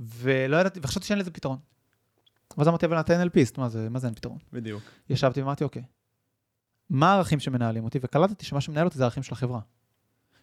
ולא 0.00 0.56
ידעתי, 0.56 0.80
וחשבתי 0.82 1.06
שאין 1.06 1.18
לזה 1.18 1.30
פתרון. 1.30 1.58
ואז 2.58 2.68
אמרתי, 2.68 2.86
אבל 2.86 3.00
אתה 3.00 3.22
NLPיסט, 3.22 3.58
מה 3.58 3.68
זה, 3.68 3.88
מה 3.90 3.98
זה 3.98 4.06
אין 4.06 4.14
פתרון? 4.14 4.38
בדיוק. 4.52 4.82
ישבתי 5.10 5.40
ואמרתי, 5.40 5.64
אוקיי, 5.64 5.82
מה 6.90 7.12
הערכים 7.12 7.40
שמנהלים 7.40 7.84
אותי? 7.84 7.98
וקלטתי 8.02 8.44
שמה 8.44 8.60
שמנהל 8.60 8.84
אותי 8.84 8.98
זה 8.98 9.04
הערכים 9.04 9.22
של 9.22 9.32
החברה. 9.32 9.60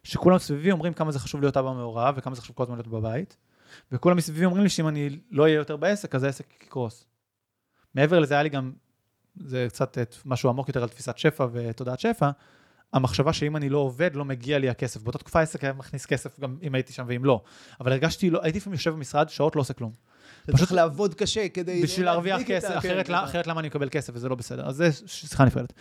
שכולם 0.04 0.38
סביבי 0.38 0.72
אומרים 0.72 0.92
כמה 0.92 1.12
זה 1.12 1.18
חשוב 1.18 1.40
להיות 1.40 1.56
אבא 1.56 1.72
מעורב, 1.72 2.14
וכמה 2.16 2.34
זה 2.34 2.40
חשוב 2.40 2.56
כל 2.56 2.62
הזמן 2.62 2.76
להיות 2.76 2.88
בבית, 2.88 3.36
וכולם 3.92 4.16
מסביבי 4.16 4.44
אומרים 4.44 4.62
לי 4.62 4.68
שאם 4.68 4.88
אני 4.88 5.20
לא 5.30 5.42
אהיה 5.42 5.54
יותר 5.54 5.76
בעסק, 5.76 6.14
אז 6.14 6.22
העסק 6.22 6.62
יקרוס. 6.62 7.06
מעבר 7.94 8.18
לזה 8.18 8.34
היה 8.34 8.42
לי 8.42 8.48
גם, 8.48 8.72
זה 9.40 9.66
קצת 9.68 9.98
את 9.98 10.16
משהו 10.24 10.48
עמוק 10.50 10.68
יותר 10.68 10.82
על 10.82 10.88
תפיסת 10.88 11.18
שפע 11.18 11.46
ותודעת 11.52 12.00
שפע, 12.00 12.30
המחשבה 12.92 13.32
שאם 13.32 13.56
אני 13.56 13.68
לא 13.68 13.78
עובד, 13.78 14.14
לא 14.14 14.24
מגיע 14.24 14.58
לי 14.58 14.68
הכסף. 14.68 15.02
באותה 15.02 15.18
תקופה 15.18 15.38
העסק 15.38 15.64
היה 15.64 15.72
מכניס 15.72 16.06
כסף 16.06 16.40
גם 16.40 16.56
אם 16.62 16.74
הייתי 16.74 16.92
שם 16.92 17.04
ואם 17.08 17.24
לא. 17.24 17.42
אבל 17.80 17.92
הרגשתי, 17.92 18.30
לא, 18.30 18.40
הייתי 18.42 18.58
לפעמים 18.58 18.74
יושב 18.74 18.90
במשרד, 18.90 19.28
שעות 19.28 19.56
לא 19.56 19.60
עושה 19.60 19.74
כלום. 19.74 19.92
אתה 20.44 20.56
צריך 20.56 20.72
לעבוד 20.72 21.14
קשה 21.14 21.48
כדי... 21.48 21.82
בשביל 21.82 22.06
להרוויח 22.06 22.40
כסף, 22.46 22.78
אחרת, 22.78 23.06
כן, 23.06 23.12
לא- 23.12 23.24
אחרת 23.24 23.46
למה 23.46 23.60
אני 23.60 23.68
מקבל 23.68 23.88
כסף 23.90 24.12
וזה 24.16 24.28
לא 24.28 24.34
בסדר. 24.34 24.68
אז 24.68 24.76
זה 24.76 24.90
שיחה 25.06 25.44
נפרדת. 25.44 25.72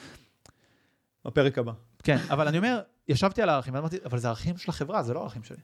בפרק 1.25 1.57
הבא. 1.57 1.71
כן, 2.03 2.17
אבל 2.29 2.47
אני 2.47 2.57
אומר, 2.57 2.81
ישבתי 3.07 3.41
על 3.41 3.49
הערכים, 3.49 3.73
ואמרתי, 3.73 3.97
אבל 4.05 4.17
זה 4.17 4.27
ערכים 4.27 4.57
של 4.57 4.69
החברה, 4.69 5.03
זה 5.03 5.13
לא 5.13 5.21
ערכים 5.21 5.43
שלי. 5.43 5.57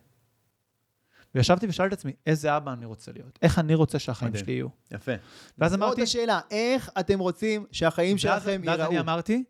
וישבתי 1.35 1.67
ושאלתי 1.67 1.93
את 1.93 1.99
עצמי, 1.99 2.13
איזה 2.25 2.57
אבא 2.57 2.73
אני 2.73 2.85
רוצה 2.85 3.11
להיות? 3.11 3.39
איך 3.41 3.59
אני 3.59 3.75
רוצה 3.75 3.99
שהחיים 3.99 4.31
מדהים. 4.31 4.45
שלי 4.45 4.53
יהיו? 4.53 4.67
יפה. 4.91 5.11
ואז 5.57 5.71
זאת 5.71 5.79
אמרתי, 5.79 6.01
השאלה, 6.03 6.39
איך 6.51 6.89
אתם 6.99 7.19
רוצים 7.19 7.65
שהחיים 7.71 8.11
ואז- 8.13 8.21
שלכם 8.21 8.61
ואז 8.65 8.79
אני 8.79 8.89
ייראו? 8.89 8.99
אמרתי, 9.05 9.43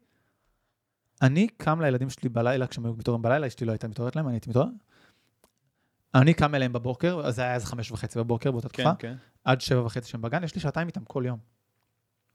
אני 1.22 1.48
קם 1.58 1.82
לילדים 1.82 2.10
שלי 2.10 2.30
בלילה, 2.30 2.68
כשהם 2.68 2.86
היו 2.86 2.94
מתעוררים 2.94 3.22
בלילה, 3.22 3.48
אשתי 3.48 3.66
לא 3.66 3.72
הייתה 3.72 3.88
מתעוררת 3.88 4.16
להם, 4.16 4.28
אני 4.28 4.36
הייתי 4.36 4.50
מתעורר. 4.50 4.68
אני 6.16 6.34
קם 6.34 6.56
אליהם 6.56 6.74
בבוקר, 6.74 7.22
אז 7.26 7.36
זה 7.36 7.42
היה 7.42 7.56
איזה 7.56 7.66
חמש 7.66 7.92
וחצי 7.92 8.20
בבוקר 8.20 8.52
באותה 8.52 8.70
כן, 8.70 8.84
תקופה, 8.84 8.96
כן. 8.96 9.16
עד 9.44 9.62
שבע 9.62 9.82
וחצי 9.86 10.10
שהם 10.10 10.22
בגן, 10.22 10.44
יש 10.44 10.56
לי 10.56 10.62
שעתיים 10.62 10.88
איתם 10.88 11.04
כל 11.06 11.24
יום. 11.28 11.40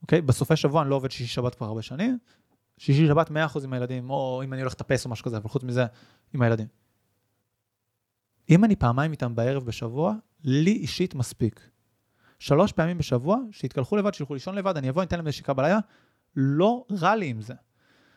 אוקיי? 0.01 0.21
בסופי 0.21 0.55
שבוע 0.55 0.81
אני 0.81 0.89
לא 0.89 0.95
עובד 0.95 1.11
שישי 1.11 1.33
שבת 1.33 1.55
כבר 1.55 1.67
הרבה 1.67 1.81
שנים, 1.81 2.17
שישי 2.77 3.07
שבת 3.07 3.29
100% 3.31 3.33
עם 3.63 3.73
הילדים, 3.73 4.09
או 4.09 4.41
אם 4.45 4.53
אני 4.53 4.61
הולך 4.61 4.73
לטפס 4.73 5.05
או 5.05 5.09
משהו 5.09 5.25
כזה, 5.25 5.37
אבל 5.37 5.49
חוץ 5.49 5.63
מזה, 5.63 5.85
עם 6.33 6.41
הילדים. 6.41 6.67
אם 8.49 8.63
אני 8.63 8.75
פעמיים 8.75 9.11
איתם 9.11 9.35
בערב 9.35 9.65
בשבוע, 9.65 10.13
לי 10.43 10.71
אישית 10.71 11.15
מספיק. 11.15 11.69
שלוש 12.39 12.71
פעמים 12.71 12.97
בשבוע, 12.97 13.37
שיתקלחו 13.51 13.97
לבד, 13.97 14.13
שילכו 14.13 14.33
לישון 14.33 14.55
לבד, 14.55 14.77
אני 14.77 14.89
אבוא, 14.89 15.01
אני 15.01 15.07
אתן 15.07 15.17
להם 15.17 15.27
נשיקה 15.27 15.53
בלילה, 15.53 15.79
לא 16.35 16.85
רע 17.01 17.15
לי 17.15 17.27
עם 17.27 17.41
זה. 17.41 17.53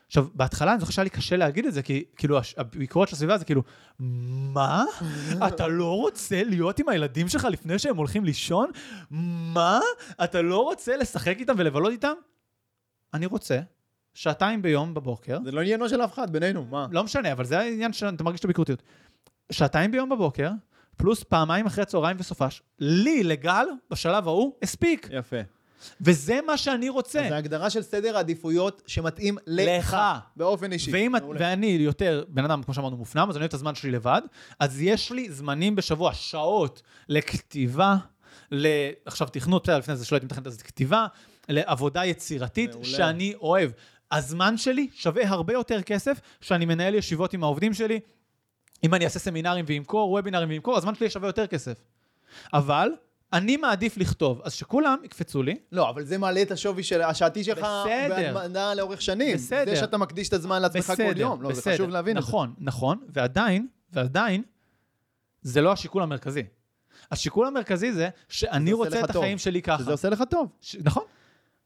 עכשיו, 0.07 0.27
בהתחלה 0.35 0.73
אני 0.73 0.81
זוכר 0.81 0.93
שהיה 0.93 1.05
לי 1.05 1.11
קשה 1.11 1.37
להגיד 1.37 1.67
את 1.67 1.75
זה, 1.75 1.83
כי 1.83 2.05
כאילו 2.17 2.39
הביקורת 2.57 3.09
של 3.09 3.15
הסביבה 3.15 3.39
זה 3.39 3.45
כאילו, 3.45 3.63
מה? 3.99 4.85
אתה 5.49 5.69
לא 5.69 5.97
רוצה 5.97 6.45
להיות 6.45 6.79
עם 6.79 6.89
הילדים 6.89 7.29
שלך 7.29 7.45
לפני 7.45 7.79
שהם 7.79 7.97
הולכים 7.97 8.25
לישון? 8.25 8.71
מה? 9.11 9.81
אתה 10.25 10.43
לא 10.43 10.63
רוצה 10.63 10.97
לשחק 10.97 11.37
איתם 11.39 11.53
ולבלות 11.57 11.93
איתם? 11.93 12.13
אני 13.15 13.27
רוצה 13.27 13.61
שעתיים 14.15 14.63
ביום 14.63 14.95
בבוקר, 14.95 15.39
זה 15.45 15.53
לא 15.53 15.61
עניינו 15.61 15.89
של 15.89 16.05
אף 16.05 16.15
אחד, 16.15 16.31
בינינו, 16.33 16.65
מה? 16.71 16.87
לא 16.91 17.05
משנה, 17.05 17.33
אבל 17.33 17.45
זה 17.45 17.59
העניין 17.59 17.93
שאתה 17.93 18.25
מרגיש 18.25 18.41
את 18.41 18.45
הביקורתיות. 18.45 18.83
שעתיים 19.51 19.91
ביום 19.91 20.09
בבוקר, 20.09 20.51
פלוס 20.97 21.23
פעמיים 21.23 21.67
אחרי 21.67 21.85
צהריים 21.85 22.17
וסופש, 22.21 22.63
לי, 22.79 23.23
לגל, 23.23 23.67
בשלב 23.91 24.29
ההוא, 24.29 24.53
הספיק. 24.63 25.09
יפה. 25.13 25.37
וזה 26.01 26.39
מה 26.47 26.57
שאני 26.57 26.89
רוצה. 26.89 27.27
זה 27.29 27.37
הגדרה 27.37 27.71
של 27.71 27.83
סדר 27.83 28.17
עדיפויות 28.17 28.83
שמתאים 28.87 29.39
לך. 29.47 29.69
לך. 29.95 29.97
באופן 30.37 30.73
אישי. 30.73 30.91
ואם, 30.93 31.17
את-. 31.17 31.23
ואני 31.39 31.67
יותר 31.67 32.25
בן 32.29 32.45
אדם, 32.45 32.63
כמו 32.63 32.75
שאמרנו, 32.75 32.97
מופנם, 32.97 33.29
אז 33.29 33.37
אני 33.37 33.41
אוהב 33.41 33.49
את 33.49 33.55
הזמן 33.55 33.75
שלי 33.75 33.91
לבד, 33.91 34.23
אז 34.61 34.83
יש 34.83 35.13
לי 35.13 35.31
זמנים 35.31 35.77
בשבוע, 35.77 36.15
שעות, 36.15 36.83
לכתיבה, 37.09 37.97
ל... 38.53 38.67
עכשיו 39.05 39.29
תכנות, 39.29 39.63
בסדר, 39.63 39.79
לפני 39.79 39.97
זה 39.97 40.05
שלא 40.05 40.17
הייתי 40.17 40.27
מתכנת, 40.27 40.47
אז 40.47 40.63
כתיבה, 40.63 41.07
לעבודה 41.49 42.05
יצירתית, 42.05 42.71
מעולה. 42.71 42.87
שאני 42.87 43.35
אוהב. 43.35 43.71
הזמן 44.13 44.57
שלי 44.57 44.89
שווה 44.95 45.29
הרבה 45.29 45.53
יותר 45.53 45.83
כסף 45.83 46.21
שאני 46.41 46.65
מנהל 46.65 46.95
ישיבות 46.95 47.33
עם 47.33 47.43
העובדים 47.43 47.75
שלי. 47.75 48.01
אם 48.85 48.95
אני 48.95 49.05
אעשה 49.05 49.19
סמינרים 49.19 49.65
ואמכור, 49.69 50.11
וובינרים 50.11 50.51
ואמכור, 50.51 50.77
הזמן 50.77 50.95
שלי 50.95 51.11
שווה 51.11 51.29
יותר 51.29 51.47
כסף. 51.47 51.79
אבל 52.53 52.91
אני 53.33 53.57
מעדיף 53.57 53.97
לכתוב, 53.97 54.41
אז 54.45 54.53
שכולם 54.53 54.97
יקפצו 55.05 55.43
לי, 55.43 55.57
לא, 55.73 55.91
אבל 55.91 56.05
זה 56.05 56.19
מעלה 56.19 56.43
את 56.43 56.51
השווי 56.51 56.83
של 56.83 57.03
השעתי 57.03 57.45
שלך. 57.45 57.59
בסדר. 57.59 58.35
בהתמדה 58.35 58.75
לאורך 58.75 59.03
שנים. 59.03 59.37
בסדר. 59.37 59.71
זה 59.71 59.77
שאתה 59.77 59.99
מקדיש 59.99 60.29
את 60.29 60.33
הזמן 60.33 60.63
לעצמך 60.63 60.93
כל 60.97 61.21
יום. 61.21 61.43
לא, 61.43 61.53
זה 61.53 61.73
חשוב 61.73 61.91
להבין 61.91 62.19
את 62.19 62.23
זה. 62.23 62.29
נכון, 62.29 62.55
נכון, 62.59 62.99
ועדיין, 63.09 63.67
ועדיין, 63.93 64.43
זה 65.43 65.61
לא 65.61 65.73
השיקול 65.73 66.03
המרכזי. 66.03 66.43
השיקול 67.11 67.47
המרכזי 67.47 67.93
זה 67.93 68.09
שאני 68.29 68.73
רוצה 68.73 69.01
את 69.01 69.13
טוב. 69.13 69.17
החיים 69.17 69.39
שלי 69.39 69.63
ככה. 69.63 69.83
שזה 69.83 69.91
עושה 69.91 70.09
לך 70.09 70.23
טוב. 70.31 70.49
ש... 70.61 70.77
נכון. 70.85 71.03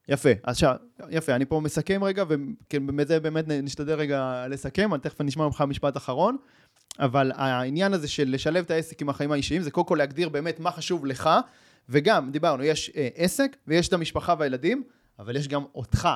יפה, 0.09 0.29
עכשיו, 0.43 0.75
יפה, 1.11 1.35
אני 1.35 1.45
פה 1.45 1.61
מסכם 1.61 2.05
רגע, 2.05 2.25
וכן, 2.29 2.87
באמת 2.87 3.09
זה 3.09 3.21
באמת 3.21 3.45
נשתדל 3.49 3.95
רגע 3.95 4.47
לסכם, 4.49 4.91
אבל 4.91 4.99
תכף 5.01 5.21
נשמע 5.21 5.45
ממך 5.45 5.65
משפט 5.69 5.97
אחרון, 5.97 6.37
אבל 6.99 7.33
העניין 7.35 7.93
הזה 7.93 8.09
של 8.09 8.25
לשלב 8.27 8.65
את 8.65 8.71
העסק 8.71 9.03
עם 9.03 9.09
החיים 9.09 9.33
האישיים, 9.33 9.63
זה 9.63 9.71
קודם 9.71 9.87
כל 9.87 9.95
להגדיר 9.99 10.29
באמת 10.29 10.61
מה 10.61 10.71
חשוב 10.71 11.07
לך, 11.07 11.31
וגם, 11.89 12.31
דיברנו, 12.31 12.65
יש 12.65 12.91
אה, 12.97 13.09
עסק, 13.15 13.57
ויש 13.67 13.89
את 13.89 13.93
המשפחה 13.93 14.35
והילדים, 14.39 14.83
אבל 15.19 15.37
יש 15.37 15.49
גם 15.49 15.65
אותך, 15.75 16.09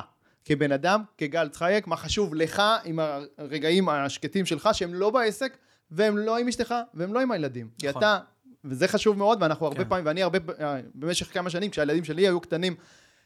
כבן 0.45 0.71
אדם, 0.71 1.03
כגל 1.17 1.47
צחייק, 1.49 1.87
מה 1.87 1.97
חשוב 1.97 2.35
לך 2.35 2.63
עם 2.85 2.99
הרגעים 3.37 3.89
השקטים 3.89 4.45
שלך, 4.45 4.69
שהם 4.73 4.93
לא 4.93 5.09
בעסק, 5.09 5.57
והם 5.91 6.17
לא 6.17 6.37
עם 6.37 6.47
אשתך, 6.47 6.75
והם 6.93 7.13
לא 7.13 7.19
עם 7.19 7.31
הילדים. 7.31 7.69
כי 7.79 7.87
נכון. 7.87 8.01
אתה, 8.01 8.19
וזה 8.65 8.87
חשוב 8.87 9.17
מאוד, 9.17 9.37
ואנחנו 9.41 9.65
הרבה 9.65 9.83
כן. 9.83 9.89
פעמים, 9.89 10.05
ואני 10.05 10.23
הרבה, 10.23 10.39
אה, 10.59 10.79
במשך 10.95 11.33
כמה 11.33 11.49
שנים, 11.49 11.71
כשהילדים 11.71 12.03
שלי 12.03 12.21
היו 12.27 12.39
קטנים, 12.39 12.75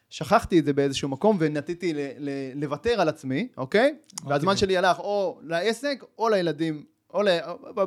שכחתי 0.09 0.59
את 0.59 0.65
זה 0.65 0.73
באיזשהו 0.73 1.09
מקום 1.09 1.38
ונטיתי 1.39 1.93
ל- 1.93 1.97
ל- 2.17 2.51
לוותר 2.55 3.01
על 3.01 3.09
עצמי, 3.09 3.47
אוקיי? 3.57 3.95
והזמן 4.25 4.51
אוקיי. 4.51 4.59
שלי 4.59 4.77
הלך 4.77 4.99
או 4.99 5.39
לעסק 5.43 6.03
או 6.17 6.30
לילדים, 6.30 6.84
או 7.14 7.22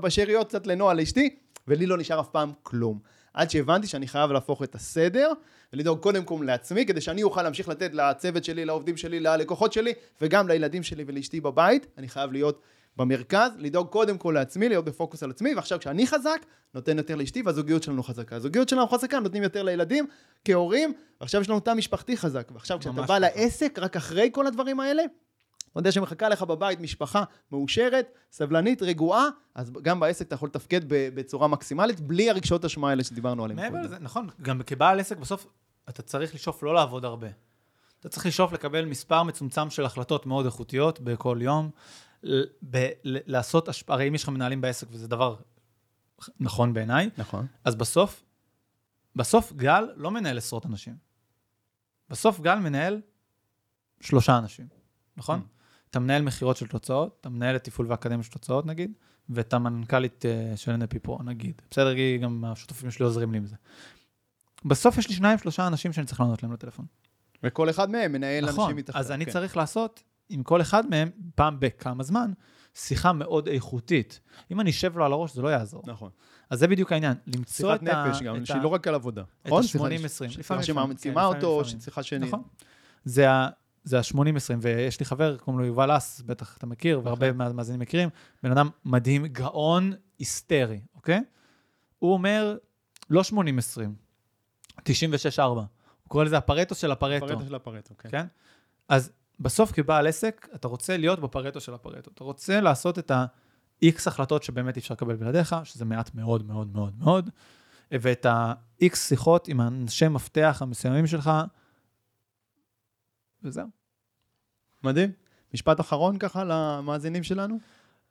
בשאריות 0.00 0.48
קצת 0.48 0.66
לנועה 0.66 0.94
לאשתי, 0.94 1.36
ולי 1.68 1.86
לא 1.86 1.98
נשאר 1.98 2.20
אף 2.20 2.28
פעם 2.28 2.52
כלום. 2.62 2.98
עד 3.34 3.50
שהבנתי 3.50 3.86
שאני 3.86 4.08
חייב 4.08 4.32
להפוך 4.32 4.62
את 4.62 4.74
הסדר 4.74 5.32
ולדאוג 5.72 5.98
קודם 5.98 6.24
כל 6.24 6.42
לעצמי, 6.46 6.86
כדי 6.86 7.00
שאני 7.00 7.22
אוכל 7.22 7.42
להמשיך 7.42 7.68
לתת 7.68 7.94
לצוות 7.94 8.44
שלי, 8.44 8.64
לעובדים 8.64 8.96
שלי, 8.96 9.20
ללקוחות 9.20 9.72
שלי, 9.72 9.92
וגם 10.20 10.48
לילדים 10.48 10.82
שלי 10.82 11.04
ולאשתי 11.06 11.40
בבית, 11.40 11.86
אני 11.98 12.08
חייב 12.08 12.32
להיות 12.32 12.60
במרכז, 12.96 13.50
לדאוג 13.58 13.88
קודם 13.88 14.18
כל 14.18 14.32
לעצמי, 14.34 14.68
להיות 14.68 14.84
בפוקוס 14.84 15.22
על 15.22 15.30
עצמי, 15.30 15.54
ועכשיו 15.54 15.78
כשאני 15.78 16.06
חזק, 16.06 16.38
נותן 16.74 16.98
יותר 16.98 17.14
לאשתי, 17.14 17.42
והזוגיות 17.42 17.82
שלנו 17.82 18.02
חזקה. 18.02 18.36
הזוגיות 18.36 18.68
שלנו 18.68 18.88
חזקה, 18.88 19.20
נותנים 19.20 19.42
יותר 19.42 19.62
לילדים, 19.62 20.06
כהורים, 20.44 20.92
ועכשיו 21.20 21.40
יש 21.40 21.48
לנו 21.48 21.60
תא 21.60 21.74
משפחתי 21.74 22.16
חזק. 22.16 22.48
ועכשיו 22.54 22.78
כשאתה 22.78 22.94
בא 22.94 23.02
ככה. 23.02 23.18
לעסק, 23.18 23.78
רק 23.78 23.96
אחרי 23.96 24.30
כל 24.32 24.46
הדברים 24.46 24.80
האלה, 24.80 25.02
יודע 25.80 25.92
שמחכה 25.92 26.28
לך 26.28 26.42
בבית 26.42 26.80
משפחה 26.80 27.24
מאושרת, 27.52 28.12
סבלנית, 28.32 28.82
רגועה, 28.82 29.28
אז 29.54 29.72
גם 29.82 30.00
בעסק 30.00 30.26
אתה 30.26 30.34
יכול 30.34 30.48
לתפקד 30.48 30.80
בצורה 30.88 31.48
מקסימלית, 31.48 32.00
בלי 32.00 32.30
הרגשות 32.30 32.64
אשמה 32.64 32.90
האלה 32.90 33.04
שדיברנו 33.04 33.44
עליהם. 33.44 33.58
מעבר. 33.58 33.82
לזה, 33.82 33.98
נכון, 33.98 34.28
גם 34.42 34.62
כבעל 34.66 35.00
עסק 35.00 35.16
בסוף 35.16 35.46
אתה 35.88 36.02
צריך 36.02 36.34
לשאוף 36.34 36.62
לא 36.62 36.74
לעבוד 36.74 37.04
הרבה. 37.04 37.28
אתה 38.00 38.08
צריך 38.08 38.26
לשאוף 38.26 38.52
לקבל 38.52 38.84
מספר 38.84 39.22
מצומצם 39.22 39.70
של 39.70 39.84
החלטות 39.84 40.26
מאוד 40.26 40.44
איכותיות 40.44 41.00
בכל 41.00 41.38
יום, 41.40 41.70
ב- 42.70 42.90
לעשות 43.04 43.68
השפעה, 43.68 43.96
הרי 43.96 44.08
אם 44.08 44.14
יש 44.14 44.22
לך 44.22 44.28
מנהלים 44.28 44.60
בעסק 44.60 44.86
וזה 44.90 45.08
דבר 45.08 45.36
נכון 46.40 46.72
בעיניי, 46.72 47.10
נכון. 47.18 47.46
אז 47.64 47.74
בסוף, 47.74 48.24
בסוף 49.16 49.52
גל 49.52 49.88
לא 49.96 50.10
מנהל 50.10 50.38
עשרות 50.38 50.66
אנשים. 50.66 50.96
בסוף 52.08 52.40
גל 52.40 52.58
מנהל 52.58 53.00
שלושה 54.00 54.38
אנשים, 54.38 54.68
נכון? 55.16 55.46
אתה 55.90 55.98
מנהל 56.00 56.22
מכירות 56.22 56.56
של 56.56 56.66
תוצאות, 56.66 57.16
אתה 57.20 57.28
מנהל 57.28 57.56
את 57.56 57.64
תפעול 57.64 57.86
ואקדמיה 57.90 58.22
של 58.22 58.30
תוצאות 58.30 58.66
נגיד, 58.66 58.92
ואתה 59.28 59.58
מנכ"לית 59.58 60.24
אה, 60.26 60.56
של 60.56 60.74
NLP 60.74 61.08
Pro 61.08 61.22
נגיד. 61.22 61.62
בסדר, 61.70 61.88
היא, 61.88 62.20
גם 62.20 62.44
השותפים 62.44 62.90
שלי 62.90 63.04
עוזרים 63.04 63.32
לי 63.32 63.38
עם 63.38 63.46
זה. 63.46 63.56
בסוף 64.64 64.98
יש 64.98 65.08
לי 65.08 65.14
שניים, 65.14 65.38
שלושה 65.38 65.66
אנשים 65.66 65.92
שאני 65.92 66.06
צריך 66.06 66.20
לענות 66.20 66.42
להם 66.42 66.52
לטלפון. 66.52 66.86
וכל 67.42 67.70
אחד 67.70 67.90
מהם 67.90 68.12
מנהל 68.12 68.44
נכון, 68.46 68.64
אנשים 68.64 68.76
מתחתיו. 68.76 69.00
אז 69.00 69.10
אני 69.10 69.24
כן. 69.26 69.32
צריך 69.32 69.56
לעשות 69.56 70.02
עם 70.28 70.42
כל 70.42 70.60
אחד 70.60 70.86
מהם, 70.90 71.10
פעם 71.34 71.60
בכמה 71.60 72.02
זמן, 72.04 72.32
שיחה 72.74 73.12
מאוד 73.12 73.48
איכותית. 73.48 74.20
אם 74.50 74.60
אני 74.60 74.70
אשב 74.70 74.96
לו 74.98 75.04
על 75.04 75.12
הראש, 75.12 75.34
זה 75.34 75.42
לא 75.42 75.48
יעזור. 75.48 75.82
נכון. 75.86 76.10
אז 76.50 76.58
זה 76.58 76.66
בדיוק 76.68 76.92
העניין, 76.92 77.14
למצוא 77.26 77.70
שיחת 77.74 77.82
את 77.82 77.88
ה... 77.88 78.08
נפש 78.08 78.22
גם, 78.22 78.44
שהיא 78.44 78.62
לא 78.62 78.68
רק 78.68 78.88
על 78.88 78.94
עבודה. 78.94 79.22
את 79.22 79.46
נכון? 79.46 79.62
ה- 79.62 79.66
שיחה- 79.66 79.84
80-20. 79.84 79.88
שיחה 80.08 80.40
לפעמים, 80.40 80.62
שמעצימה 80.62 81.30
לפעמים, 81.30 81.44
אותו. 81.44 81.62
שיחה 81.80 82.02
שני... 82.02 82.26
נכון. 82.26 82.42
זה 83.04 83.30
ה... 83.30 83.48
זה 83.86 83.98
ה-80-20, 83.98 84.56
ויש 84.60 85.00
לי 85.00 85.06
חבר, 85.06 85.36
קוראים 85.36 85.60
לו 85.60 85.66
יובל 85.66 85.96
אס, 85.96 86.20
בטח 86.26 86.56
אתה 86.56 86.66
מכיר, 86.66 87.00
והרבה 87.04 87.32
מהמאזינים 87.32 87.80
מכירים, 87.80 88.08
בן 88.42 88.50
אדם 88.50 88.68
מדהים, 88.84 89.26
גאון 89.26 89.92
היסטרי, 90.18 90.80
אוקיי? 90.94 91.20
הוא 91.98 92.12
אומר, 92.12 92.56
לא 93.10 93.22
80-20, 93.32 93.34
96-4. 94.78 94.82
הוא 95.38 95.64
קורא 96.08 96.24
לזה 96.24 96.38
הפרטו 96.38 96.74
של 96.74 96.90
הפרטו, 96.90 97.28
פרטו 97.28 97.46
של 97.46 97.54
הפרטו, 97.54 97.94
כן. 97.98 98.08
כן? 98.10 98.26
אז 98.88 99.12
בסוף 99.40 99.72
כבעל 99.72 100.06
עסק, 100.06 100.48
אתה 100.54 100.68
רוצה 100.68 100.96
להיות 100.96 101.20
בפרטו 101.20 101.60
של 101.60 101.74
הפרטו. 101.74 102.10
אתה 102.14 102.24
רוצה 102.24 102.60
לעשות 102.60 102.98
את 102.98 103.10
ה-X 103.10 103.96
החלטות 104.06 104.42
שבאמת 104.42 104.76
אי 104.76 104.80
אפשר 104.80 104.94
לקבל 104.94 105.16
בלעדיך, 105.16 105.56
שזה 105.64 105.84
מעט 105.84 106.14
מאוד 106.14 106.46
מאוד 106.46 106.72
מאוד 106.72 106.94
מאוד, 106.98 107.30
ואת 107.90 108.26
ה-X 108.26 108.96
שיחות 108.96 109.48
עם 109.48 109.60
האנשי 109.60 110.08
מפתח 110.08 110.58
המסוימים 110.60 111.06
שלך, 111.06 111.30
וזהו. 113.46 113.66
מדהים. 114.84 115.10
משפט 115.54 115.80
אחרון 115.80 116.18
ככה 116.18 116.44
למאזינים 116.44 117.22
שלנו? 117.22 117.58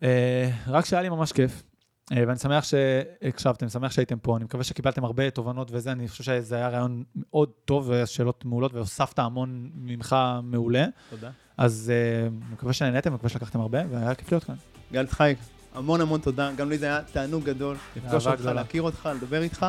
אה, 0.04 0.50
רק 0.68 0.86
שהיה 0.86 1.02
לי 1.02 1.10
ממש 1.10 1.32
כיף, 1.32 1.64
אה, 2.12 2.24
ואני 2.28 2.40
שמח 2.40 2.64
שהקשבתם, 2.64 3.70
שמח 3.70 3.92
שהייתם 3.92 4.20
פה, 4.20 4.38
אני 4.38 4.46
מקווה 4.46 4.64
שקיבלתם 4.64 5.04
הרבה 5.06 5.30
תובנות 5.30 5.68
וזה, 5.72 5.92
אני 5.92 6.08
חושב 6.08 6.24
שזה 6.24 6.56
היה 6.56 6.70
רעיון 6.70 7.04
מאוד 7.16 7.50
טוב, 7.66 7.90
ושאלות 7.90 8.46
מעולות, 8.46 8.74
והוספת 8.74 9.20
המון 9.20 9.70
ממך 9.76 10.16
מעולה. 10.44 10.86
תודה. 11.10 11.32
אז 11.58 11.92
אה, 11.94 12.28
אני 12.28 12.54
מקווה 12.54 12.74
שנהניתם, 12.74 13.10
אני 13.10 13.16
מקווה 13.16 13.30
שלקחתם 13.30 13.60
הרבה, 13.60 13.80
והיה 13.90 14.16
כיף 14.16 14.32
להיות 14.32 14.44
כאן. 14.44 14.56
גל 14.92 15.06
צחייק, 15.06 15.40
המון 15.74 16.02
המון 16.02 16.22
תודה. 16.22 16.52
גם 16.58 16.70
לי 16.70 16.78
זה 16.78 16.86
היה 16.86 17.02
תענוג 17.12 17.44
גדול. 17.44 17.78
לפגוש 17.96 18.28
אותך, 18.28 18.40
גדולה. 18.40 18.54
להכיר 18.54 18.82
אותך, 18.82 19.10
לדבר 19.16 19.42
איתך. 19.42 19.66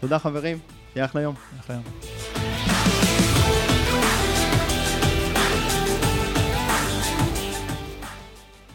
תודה 0.00 0.18
חברים, 0.18 0.58
שיהיה 0.92 1.04
אחלה 1.04 1.22
יום. 1.22 1.34
אחלה 1.60 1.76
יום. 1.76 2.55